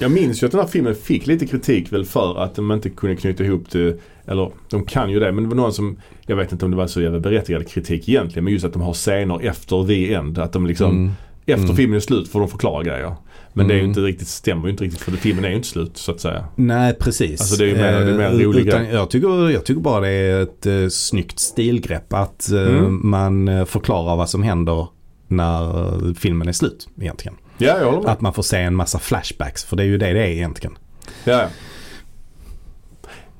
Jag 0.00 0.10
minns 0.10 0.42
ju 0.42 0.46
att 0.46 0.52
den 0.52 0.60
här 0.60 0.68
filmen 0.68 0.94
fick 0.94 1.26
lite 1.26 1.46
kritik 1.46 1.92
väl 1.92 2.04
för 2.04 2.38
att 2.42 2.54
de 2.54 2.72
inte 2.72 2.90
kunde 2.90 3.16
knyta 3.16 3.44
ihop 3.44 3.70
det. 3.70 4.00
Eller 4.26 4.50
de 4.70 4.84
kan 4.84 5.10
ju 5.10 5.20
det 5.20 5.32
men 5.32 5.44
det 5.44 5.48
var 5.50 5.56
någon 5.56 5.72
som, 5.72 5.98
jag 6.26 6.36
vet 6.36 6.52
inte 6.52 6.64
om 6.64 6.70
det 6.70 6.76
var 6.76 6.86
så 6.86 7.00
jävla 7.02 7.20
berättigad 7.20 7.68
kritik 7.68 8.08
egentligen. 8.08 8.44
Men 8.44 8.52
just 8.52 8.64
att 8.64 8.72
de 8.72 8.82
har 8.82 8.92
scener 8.92 9.46
efter 9.46 9.86
the 9.86 10.14
end. 10.14 10.38
Att 10.38 10.52
de 10.52 10.66
liksom, 10.66 10.90
Mm. 10.90 11.10
efter 11.46 11.64
Mm. 11.64 11.76
filmen 11.76 11.96
är 11.96 12.00
slut 12.00 12.28
får 12.28 12.40
de 12.40 12.48
förklara 12.48 12.82
grejer. 12.82 13.14
Men 13.58 13.68
det 13.68 13.74
är 13.74 13.76
ju 13.76 13.80
Mm. 13.80 13.90
inte 13.90 14.00
riktigt, 14.00 14.28
stämmer 14.28 14.64
ju 14.64 14.70
inte 14.70 14.84
riktigt 14.84 15.00
för 15.02 15.12
filmen 15.12 15.44
är 15.44 15.48
ju 15.48 15.56
inte 15.56 15.68
slut 15.68 15.96
så 15.96 16.12
att 16.12 16.20
säga. 16.20 16.44
Nej, 16.56 16.94
precis. 16.94 17.40
Alltså, 17.40 17.56
det 17.56 17.64
är 17.64 17.68
ju 17.68 17.74
mer- 17.74 18.00
det 18.04 18.10
är 18.12 18.18
mer 18.18 18.24
Eh, 18.40 18.46
rolig 18.46 18.66
utan 18.68 18.86
jag, 18.88 19.10
tycker, 19.10 19.50
jag 19.50 19.64
tycker 19.64 19.80
bara 19.80 20.00
det 20.00 20.08
är 20.08 20.42
ett 20.42 20.66
uh, 20.66 20.88
snyggt 20.88 21.38
stilgrepp 21.38 22.12
att 22.12 22.50
eh, 22.52 22.60
Mm. 22.60 23.00
man 23.02 23.48
eh, 23.48 23.64
förklarar 23.64 24.16
vad 24.16 24.30
som 24.30 24.42
händer 24.42 24.86
när 25.28 25.78
eh, 26.08 26.14
filmen 26.14 26.48
är 26.48 26.52
slut 26.52 26.88
egentligen. 27.00 27.36
Ja, 27.58 27.78
jag 27.78 27.84
håller 27.86 28.02
med. 28.02 28.10
Att 28.12 28.20
man 28.20 28.32
får 28.32 28.42
se 28.42 28.56
en 28.58 28.74
massa 28.74 28.98
flashbacks 28.98 29.64
för 29.64 29.76
det 29.76 29.82
är 29.82 29.86
ju 29.86 29.98
det 29.98 30.12
det 30.12 30.20
är 30.20 30.26
egentligen. 30.30 30.78
Ja, 31.24 31.32
ja. 31.32 31.48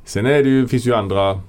Sen 0.05 0.27
är 0.27 0.43
det 0.43 0.49
ju, 0.49 0.69
finns 0.69 0.87
ju 0.87 0.95
andra, 0.95 1.41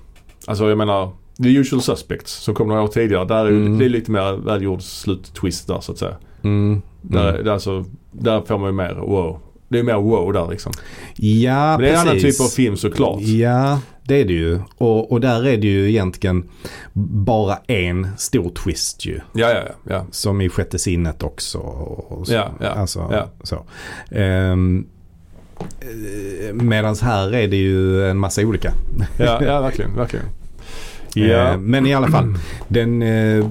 alltså 0.47 0.69
jag 0.69 0.77
menar 0.77 1.11
The 1.43 1.49
Usual 1.49 1.81
Suspects 1.81 2.31
som 2.33 2.55
kom 2.55 2.67
några 2.67 2.81
år 2.81 2.87
tidigare. 2.87 3.25
Där 3.25 3.45
är 3.45 3.49
ju, 3.49 3.57
Mm. 3.61 3.77
det 3.77 3.85
är 3.85 3.89
lite 3.89 4.11
mer 4.11 4.31
välgjord 4.45 4.81
slut-twist 4.81 5.67
där 5.67 5.79
så 5.81 5.91
att 5.91 5.97
säga. 5.97 6.15
Mm. 6.43 6.81
Där, 7.01 7.33
Mm. 7.39 7.53
alltså, 7.53 7.85
där 8.11 8.41
får 8.41 8.57
man 8.57 8.67
ju 8.69 8.73
mer 8.73 8.93
wow. 8.95 9.39
Det 9.69 9.79
är 9.79 9.83
mer 9.83 9.95
wow 9.95 10.33
där 10.33 10.47
liksom. 10.47 10.71
Ja, 11.15 11.71
Men 11.71 11.81
det 11.81 11.89
är 11.89 11.93
en 11.93 11.99
annan 11.99 12.19
typ 12.19 12.41
av 12.41 12.47
film 12.47 12.77
såklart. 12.77 13.21
Ja, 13.21 13.79
det 14.03 14.15
är 14.21 14.25
det 14.25 14.33
ju. 14.33 14.59
Och, 14.77 15.11
och 15.11 15.21
där 15.21 15.47
är 15.47 15.57
det 15.57 15.67
ju 15.67 15.89
egentligen 15.89 16.49
bara 16.93 17.57
en 17.67 18.07
stor 18.17 18.49
twist 18.49 19.05
ju. 19.05 19.19
Ja, 19.33 19.49
ja, 19.49 19.59
ja. 19.67 19.73
ja. 19.95 20.05
Som 20.11 20.41
i 20.41 20.49
sjätte 20.49 20.79
sinnet 20.79 21.23
också. 21.23 21.57
Och 21.57 22.27
så. 22.27 22.33
Ja, 22.33 22.51
ja, 22.61 22.67
Alltså, 22.69 23.09
ja. 23.11 23.27
så. 23.43 23.65
Um, 24.15 24.85
Medan 26.53 26.95
här 27.01 27.35
är 27.35 27.47
det 27.47 27.55
ju 27.57 28.05
en 28.09 28.17
massa 28.17 28.41
olika. 28.41 28.73
Ja, 29.17 29.43
ja 29.43 29.61
verkligen, 29.61 29.95
verkligen. 29.95 30.25
Eh, 31.23 31.29
Ja. 31.29 31.57
Men 31.57 31.85
i 31.85 31.93
alla 31.93 32.07
fall. 32.07 32.35
Den, 32.67 33.01
eh, 33.01 33.45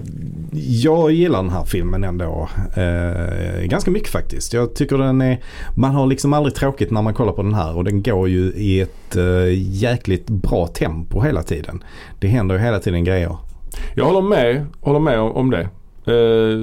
jag 0.52 1.10
gillar 1.12 1.42
den 1.42 1.50
här 1.50 1.64
filmen 1.64 2.04
ändå 2.04 2.48
eh, 2.76 3.64
ganska 3.64 3.90
mycket 3.90 4.08
faktiskt. 4.08 4.52
Jag 4.52 4.74
tycker 4.74 4.98
den 4.98 5.20
är, 5.20 5.38
man 5.76 5.94
har 5.94 6.06
liksom 6.06 6.32
aldrig 6.32 6.54
tråkigt 6.54 6.90
när 6.90 7.02
man 7.02 7.14
kollar 7.14 7.32
på 7.32 7.42
den 7.42 7.54
här 7.54 7.76
och 7.76 7.84
den 7.84 8.02
går 8.02 8.28
ju 8.28 8.52
i 8.56 8.80
ett 8.80 9.16
jäkligt 9.56 10.26
bra 10.30 10.66
tempo 10.66 11.20
hela 11.22 11.42
tiden. 11.42 11.82
Det 12.18 12.28
händer 12.28 12.54
ju 12.54 12.60
hela 12.60 12.78
tiden 12.78 13.04
grejer. 13.04 13.36
Jag 13.94 14.04
håller 14.04 14.28
med, 14.28 14.66
håller 14.80 15.00
med 15.00 15.20
om, 15.20 15.50
det. 15.50 15.68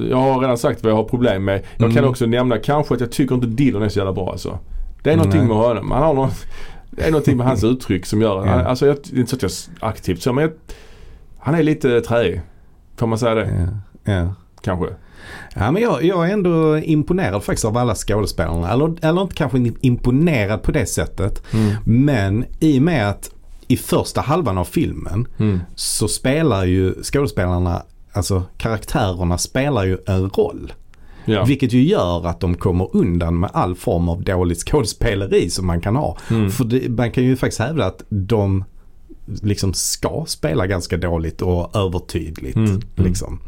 Jag 0.09 0.17
har 0.17 0.39
redan 0.39 0.57
sagt 0.57 0.83
vad 0.83 0.91
jag 0.91 0.95
har 0.97 1.03
problem 1.03 1.45
med. 1.45 1.61
Jag 1.77 1.89
kan 1.89 1.97
Mm. 1.97 2.09
också 2.09 2.25
nämna 2.25 2.57
kanske 2.57 2.93
att 2.93 2.99
jag 2.99 3.11
tycker 3.11 3.35
inte 3.35 3.47
Dillon 3.47 3.83
är 3.83 3.89
så 3.89 3.99
jävla 3.99 4.13
bra 4.13 4.31
alltså. 4.31 4.59
Det 5.03 5.11
är 5.11 5.15
någonting 5.17 5.47
med 5.47 5.57
honom. 5.57 5.91
Han 5.91 6.03
har 6.03 6.13
någon, 6.13 6.29
det 6.91 7.01
är 7.03 7.11
någonting 7.11 7.37
med 7.37 7.45
hans 7.47 7.63
uttryck 7.73 8.05
som 8.05 8.21
gör, 8.21 8.35
Ja. 8.45 8.51
han, 8.51 8.65
alltså 8.65 8.87
jag, 8.87 8.97
det 9.11 9.15
är 9.15 9.19
inte 9.19 9.29
så 9.29 9.35
att 9.35 9.69
jag 9.81 9.89
aktivt 9.89 10.21
så 10.21 10.33
men 10.33 10.41
jag, 10.41 10.51
han 11.43 11.55
är 11.55 11.63
lite 11.63 12.01
träig. 12.01 12.41
Får 12.97 13.07
man 13.07 13.17
säga 13.17 13.35
det? 13.35 13.69
Ja, 14.03 14.13
ja. 14.13 14.35
Kanske. 14.61 14.87
Ja, 15.55 15.71
men 15.71 15.81
jag, 15.81 16.03
jag 16.03 16.29
är 16.29 16.33
ändå 16.33 16.77
imponerad 16.77 17.43
faktiskt 17.43 17.65
av 17.65 17.77
alla 17.77 17.95
skådespelarna. 17.95 18.71
Eller, 18.71 19.05
eller 19.05 19.21
inte 19.21 19.35
kanske 19.35 19.71
imponerad 19.81 20.63
på 20.63 20.71
det 20.71 20.85
sättet. 20.85 21.43
Men 21.85 22.45
i 22.59 22.79
och 22.79 22.83
med 22.83 23.09
att 23.09 23.31
i 23.67 23.77
första 23.77 24.21
halvan 24.21 24.57
av 24.57 24.65
filmen 24.65 25.27
Mm. 25.37 25.59
så 25.75 26.07
spelar 26.07 26.65
ju 26.65 27.03
skådespelarna, 27.03 27.83
alltså 28.13 28.43
karaktärerna 28.57 29.37
spelar 29.37 29.83
ju 29.85 29.97
en 30.07 30.29
roll. 30.29 30.73
Ja. 31.25 31.43
Vilket 31.45 31.73
ju 31.73 31.83
gör 31.83 32.27
att 32.27 32.39
de 32.39 32.55
kommer 32.55 32.95
undan 32.95 33.39
med 33.39 33.49
all 33.53 33.75
form 33.75 34.09
av 34.09 34.23
dåligt 34.23 34.59
skådespeleri 34.69 35.49
som 35.49 35.67
man 35.67 35.81
kan 35.81 35.95
ha. 35.95 36.17
Mm. 36.29 36.49
För 36.51 36.63
det, 36.63 36.89
man 36.89 37.11
kan 37.11 37.23
ju 37.23 37.35
faktiskt 37.35 37.61
hävda 37.61 37.85
att 37.85 38.03
de 38.09 38.63
liksom 39.25 39.73
ska 39.73 40.23
spela 40.27 40.67
ganska 40.67 40.97
dåligt 40.97 41.41
och 41.41 41.75
övertydligt. 41.75 42.55
Mm, 42.55 42.69
mm. 42.69 42.81
Liksom. 42.95 43.39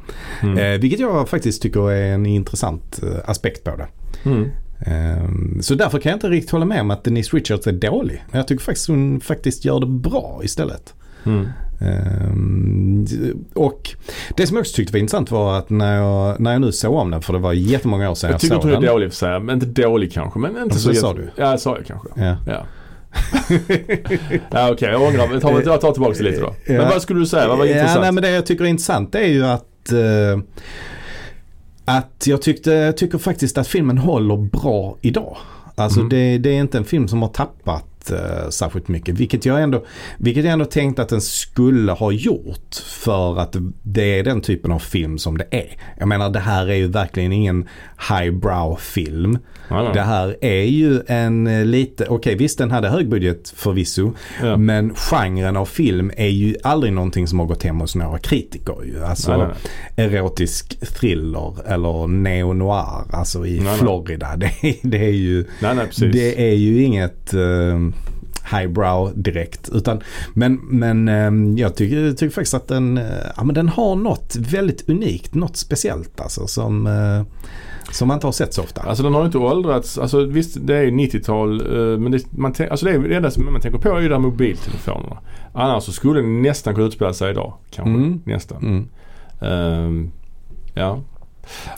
Mm. 0.41 0.57
Eh, 0.57 0.80
vilket 0.81 0.99
jag 0.99 1.30
faktiskt 1.30 1.61
tycker 1.61 1.91
är 1.91 2.14
en 2.14 2.26
intressant 2.26 2.99
eh, 3.03 3.30
aspekt 3.30 3.64
på 3.64 3.72
det. 3.76 3.88
Mm. 4.30 4.49
Ehm, 4.85 5.61
så 5.61 5.76
därför 5.76 5.99
kan 5.99 6.10
jag 6.10 6.15
inte 6.18 6.30
riktigt 6.30 6.52
hålla 6.52 6.65
med 6.65 6.81
om 6.81 6.91
att 6.91 7.03
Denise 7.03 7.38
Richards 7.38 7.68
är 7.68 7.72
dålig. 7.72 8.23
Jag 8.31 8.47
tycker 8.47 8.64
faktiskt 8.64 8.88
hon 8.88 9.22
faktiskt 9.22 9.65
gör 9.65 9.80
det 9.80 9.85
bra 9.85 10.41
istället. 10.43 10.93
Ehm, 11.81 13.06
och 13.53 13.89
det 14.38 14.47
som 14.47 14.57
jag 14.57 14.61
också 14.61 14.76
tyckte 14.76 14.93
var 14.93 14.99
intressant 14.99 15.31
var 15.31 15.57
att 15.57 15.69
när 15.69 15.95
jag, 15.97 16.39
när 16.39 16.52
jag 16.52 16.61
nu 16.61 16.72
såg 16.72 16.93
om 16.95 17.11
den, 17.11 17.22
för 17.22 17.34
det 17.34 17.39
var 17.39 17.53
jättemånga 17.53 18.10
år 18.10 18.15
sedan 18.15 18.27
Jag 18.27 18.34
jag, 18.34 18.41
tycker 18.41 18.56
såg 18.56 18.57
inte 18.64 18.68
hon 18.68 18.84
är 18.84 18.88
den. 18.88 18.93
dålig 18.95 19.10
för 19.10 19.15
säga. 19.18 19.39
Men 19.39 19.56
inte 19.64 19.81
dålig 19.81 20.11
kanske. 20.14 20.39
Men 20.39 20.57
inte 20.64 20.80
så 20.80 20.89
det 20.89 20.95
jätte- 20.95 21.07
sa 21.07 21.14
du. 21.14 21.30
Ja, 21.35 21.52
det 21.52 21.57
sa 21.57 21.77
jag 21.77 21.85
kanske. 21.85 22.07
Ja. 22.15 22.38
Ja. 22.47 22.65
ja 24.51 24.71
okej, 24.71 24.89
jag 24.91 25.01
ångrar 25.01 25.27
mig. 25.27 25.39
Jag 25.41 25.41
tar, 25.63 25.77
tar 25.77 25.91
tillbaka 25.91 26.17
det 26.17 26.23
lite 26.23 26.41
då. 26.41 26.55
Men 26.67 26.75
Ja. 26.75 26.89
vad 26.89 27.01
skulle 27.01 27.19
du 27.19 27.25
säga? 27.25 27.47
Vad 27.47 27.57
var 27.57 27.65
ja, 27.65 27.71
intressant? 27.75 28.01
nej, 28.01 28.11
men 28.11 28.23
det 28.23 28.29
jag 28.29 28.45
tycker 28.45 28.63
är 28.63 28.67
intressant 28.67 29.15
är 29.15 29.27
ju 29.27 29.45
att 29.45 29.91
eh, 29.91 30.39
att 31.85 32.23
jag 32.27 32.41
tyckte, 32.41 32.93
tycker 32.93 33.17
faktiskt 33.17 33.57
att 33.57 33.67
filmen 33.67 33.97
håller 33.97 34.37
bra 34.37 34.97
idag. 35.01 35.37
Alltså 35.75 35.99
Mm. 35.99 36.09
det, 36.09 36.37
det 36.37 36.49
är 36.49 36.59
inte 36.59 36.77
en 36.77 36.85
film 36.85 37.07
som 37.07 37.21
har 37.21 37.29
tappat 37.29 37.85
uh, 38.11 38.49
särskilt 38.49 38.88
mycket. 38.88 39.15
Vilket 39.19 39.45
jag, 39.45 39.61
ändå, 39.64 39.86
vilket 40.18 40.44
jag 40.44 40.53
ändå 40.53 40.65
tänkte 40.65 41.02
att 41.02 41.10
den 41.10 41.22
skulle 41.22 41.91
ha 41.91 42.11
gjort. 42.11 42.76
För 42.86 43.40
att 43.40 43.56
det 43.84 44.19
är 44.19 44.23
den 44.23 44.41
typen 44.41 44.72
av 44.72 44.80
film 44.80 45.18
som 45.18 45.38
det 45.38 45.48
är. 45.52 45.77
Jag 45.99 46.07
menar 46.07 46.30
det 46.30 46.40
här 46.40 46.68
är 46.69 46.76
ju 46.76 46.88
verkligen 46.88 47.32
ingen 47.32 47.68
highbrow 48.10 48.76
film. 48.80 49.38
Ja. 49.69 49.91
Det 49.94 50.02
här 50.02 50.38
är 50.41 50.64
ju 50.64 51.02
en 51.07 51.48
eh, 51.48 51.65
lite, 51.65 52.06
okej 52.10 52.36
visst 52.36 52.57
den 52.57 52.72
hade 52.72 52.90
hög 52.90 53.10
budget 53.10 53.49
förvisso. 53.56 54.11
Ja. 54.41 54.57
Men 54.57 54.95
genren 54.95 55.57
av 55.57 55.65
film 55.65 56.11
är 56.18 56.27
ju 56.27 56.56
aldrig 56.64 56.94
någonting 56.94 57.27
som 57.27 57.40
har 57.40 57.45
gått 57.45 57.64
hem 57.64 57.80
hos 57.80 57.95
några 57.95 58.19
kritiker 58.19 58.76
ju. 58.86 59.03
Alltså 59.03 59.38
Nej, 59.38 59.48
nej, 59.95 60.15
erotisk 60.15 60.80
thriller 60.99 61.53
eller 61.68 62.07
neo-noir, 62.07 63.03
alltså 63.15 63.45
i. 63.45 63.60
Florida. 63.80 64.36
Det, 64.38 64.45
är- 64.45 64.76
det 64.90 64.98
är 65.06 65.10
ju, 65.11 65.45
det 66.11 66.49
är 66.52 66.56
ju 66.56 66.84
inget 66.84 67.34
eh, 67.34 67.40
highbrow 68.51 69.11
direkt. 69.15 69.69
Utan, 69.69 70.01
men 70.34 70.55
men 70.55 71.07
eh, 71.07 71.61
jag 71.61 71.76
tycker, 71.76 72.11
tycker 72.11 72.34
faktiskt 72.34 72.53
att 72.53 72.67
den, 72.67 72.97
eh, 72.97 73.03
ja, 73.38 73.43
men 73.43 73.55
den 73.55 73.69
har 73.69 73.95
något 73.95 74.35
väldigt 74.35 74.89
unikt, 74.89 75.34
något 75.34 75.57
speciellt 75.57 76.22
alltså 76.22 76.47
som, 76.47 76.88
eh, 76.88 77.45
som 77.91 78.07
man 78.07 78.15
inte 78.15 78.27
har 78.27 78.31
sett 78.31 78.53
så 78.53 78.61
ofta. 78.61 78.81
Alltså 78.81 79.03
den 79.03 79.13
har 79.13 79.26
inte 79.26 79.38
åldrats. 79.38 79.97
Alltså 79.97 80.26
visst 80.26 80.57
det 80.61 80.76
är 80.76 80.84
ju 80.84 80.91
90-tal. 80.91 81.61
eh, 81.61 81.99
men 81.99 82.11
det, 82.11 82.31
man, 82.31 82.53
alltså 82.69 82.85
det, 82.85 82.91
är, 82.91 82.99
det 82.99 83.15
enda 83.15 83.31
som 83.31 83.45
man 83.45 83.61
tänker 83.61 83.80
på 83.80 83.89
är 83.89 84.01
ju 84.01 84.09
de 84.09 84.13
här 84.13 84.30
mobiltelefonerna. 84.30 85.17
Annars 85.53 85.84
så 85.84 85.91
skulle 85.91 86.19
den 86.22 86.41
nästan 86.41 86.76
kunna 86.76 86.88
utspela 86.88 87.13
sig 87.13 87.31
idag. 87.31 87.53
Kanske. 87.69 87.93
Mm. 87.93 88.22
Nästan. 88.26 88.63
Mm. 88.63 88.88
Ehm, 89.41 90.11
ja. 90.73 90.99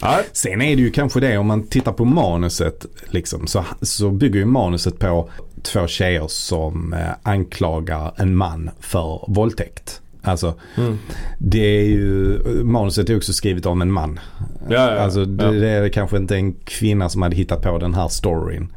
ja. 0.01 0.19
Sen 0.33 0.61
är 0.61 0.75
det 0.75 0.81
ju 0.81 0.91
kanske 0.91 1.19
det 1.19 1.37
om 1.37 1.47
man 1.47 1.67
tittar 1.67 1.91
på 1.91 2.05
manuset 2.05 2.85
liksom, 3.05 3.47
så, 3.47 3.65
så 3.81 4.09
bygger 4.09 4.39
ju 4.39 4.45
manuset 4.45 4.99
på 4.99 5.29
två 5.63 5.87
tjejer 5.87 6.25
som 6.27 6.93
eh, 6.93 6.99
anklagar 7.23 8.13
en 8.17 8.35
man 8.35 8.69
för 8.79 9.25
våldtäkt. 9.27 10.01
Alltså 10.21 10.53
Mm. 10.77 10.97
det 11.39 11.59
är 11.81 11.83
ju, 11.85 12.39
manuset 12.63 13.09
är 13.09 13.17
också 13.17 13.33
skrivet 13.33 13.65
av 13.65 13.81
en 13.81 13.91
man. 13.91 14.19
Ja, 14.69 14.75
ja, 14.95 14.99
alltså 14.99 15.25
det, 15.25 15.45
ja. 15.45 15.51
det 15.51 15.69
är 15.69 15.89
kanske 15.89 16.17
inte 16.17 16.35
en 16.35 16.53
kvinna 16.53 17.09
som 17.09 17.21
hade 17.21 17.35
hittat 17.35 17.61
på 17.61 17.77
den 17.77 17.93
här 17.93 18.07
storyn. 18.07 18.67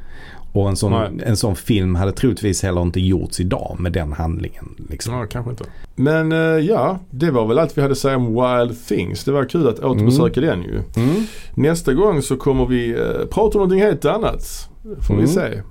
Och 0.52 0.68
en 0.68 0.76
sån, 0.76 0.92
Nej. 0.92 1.24
en 1.26 1.36
sån 1.36 1.56
film 1.56 1.94
hade 1.94 2.12
troligtvis 2.12 2.62
heller 2.62 2.82
inte 2.82 3.00
gjorts 3.00 3.40
idag 3.40 3.76
med 3.78 3.92
den 3.92 4.12
handlingen. 4.12 4.74
Liksom. 4.88 5.14
Ja, 5.14 5.26
kanske 5.26 5.50
inte. 5.50 5.64
Men 5.94 6.32
eh, 6.32 6.38
ja, 6.38 6.98
det 7.10 7.30
var 7.30 7.46
väl 7.46 7.58
allt 7.58 7.78
vi 7.78 7.82
hade 7.82 7.92
att 7.92 7.98
säga 7.98 8.16
om 8.16 8.26
Wild 8.26 8.86
Things. 8.86 9.24
Det 9.24 9.32
var 9.32 9.44
kul 9.44 9.68
att 9.68 9.78
återbesöka 9.78 10.40
den 10.40 10.62
ju. 10.62 10.80
Mm. 10.96 11.24
Nästa 11.54 11.92
gång 11.94 12.22
så 12.22 12.36
kommer 12.36 12.66
vi 12.66 12.90
eh, 12.90 13.26
prata 13.30 13.40
om 13.42 13.52
någonting 13.52 13.80
helt 13.80 14.04
annat. 14.04 14.68
Får 15.00 15.14
vi 15.14 15.20
Mm. 15.22 15.26
se. 15.26 15.62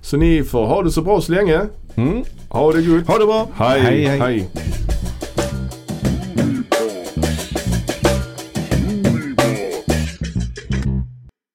Så 0.00 0.16
ni 0.16 0.42
får 0.42 0.66
ha 0.66 0.82
det 0.82 0.90
så 0.90 1.02
bra 1.02 1.20
så 1.20 1.32
länge. 1.32 1.60
Mm. 1.96 2.24
Ha 2.48 2.72
det 2.72 2.82
gott. 2.82 3.06
Ha 3.06 3.18
det 3.18 3.26
bra. 3.26 3.48
Hej, 3.56 3.80
hej. 3.80 4.04
hej. 4.04 4.18
hej. 4.18 4.48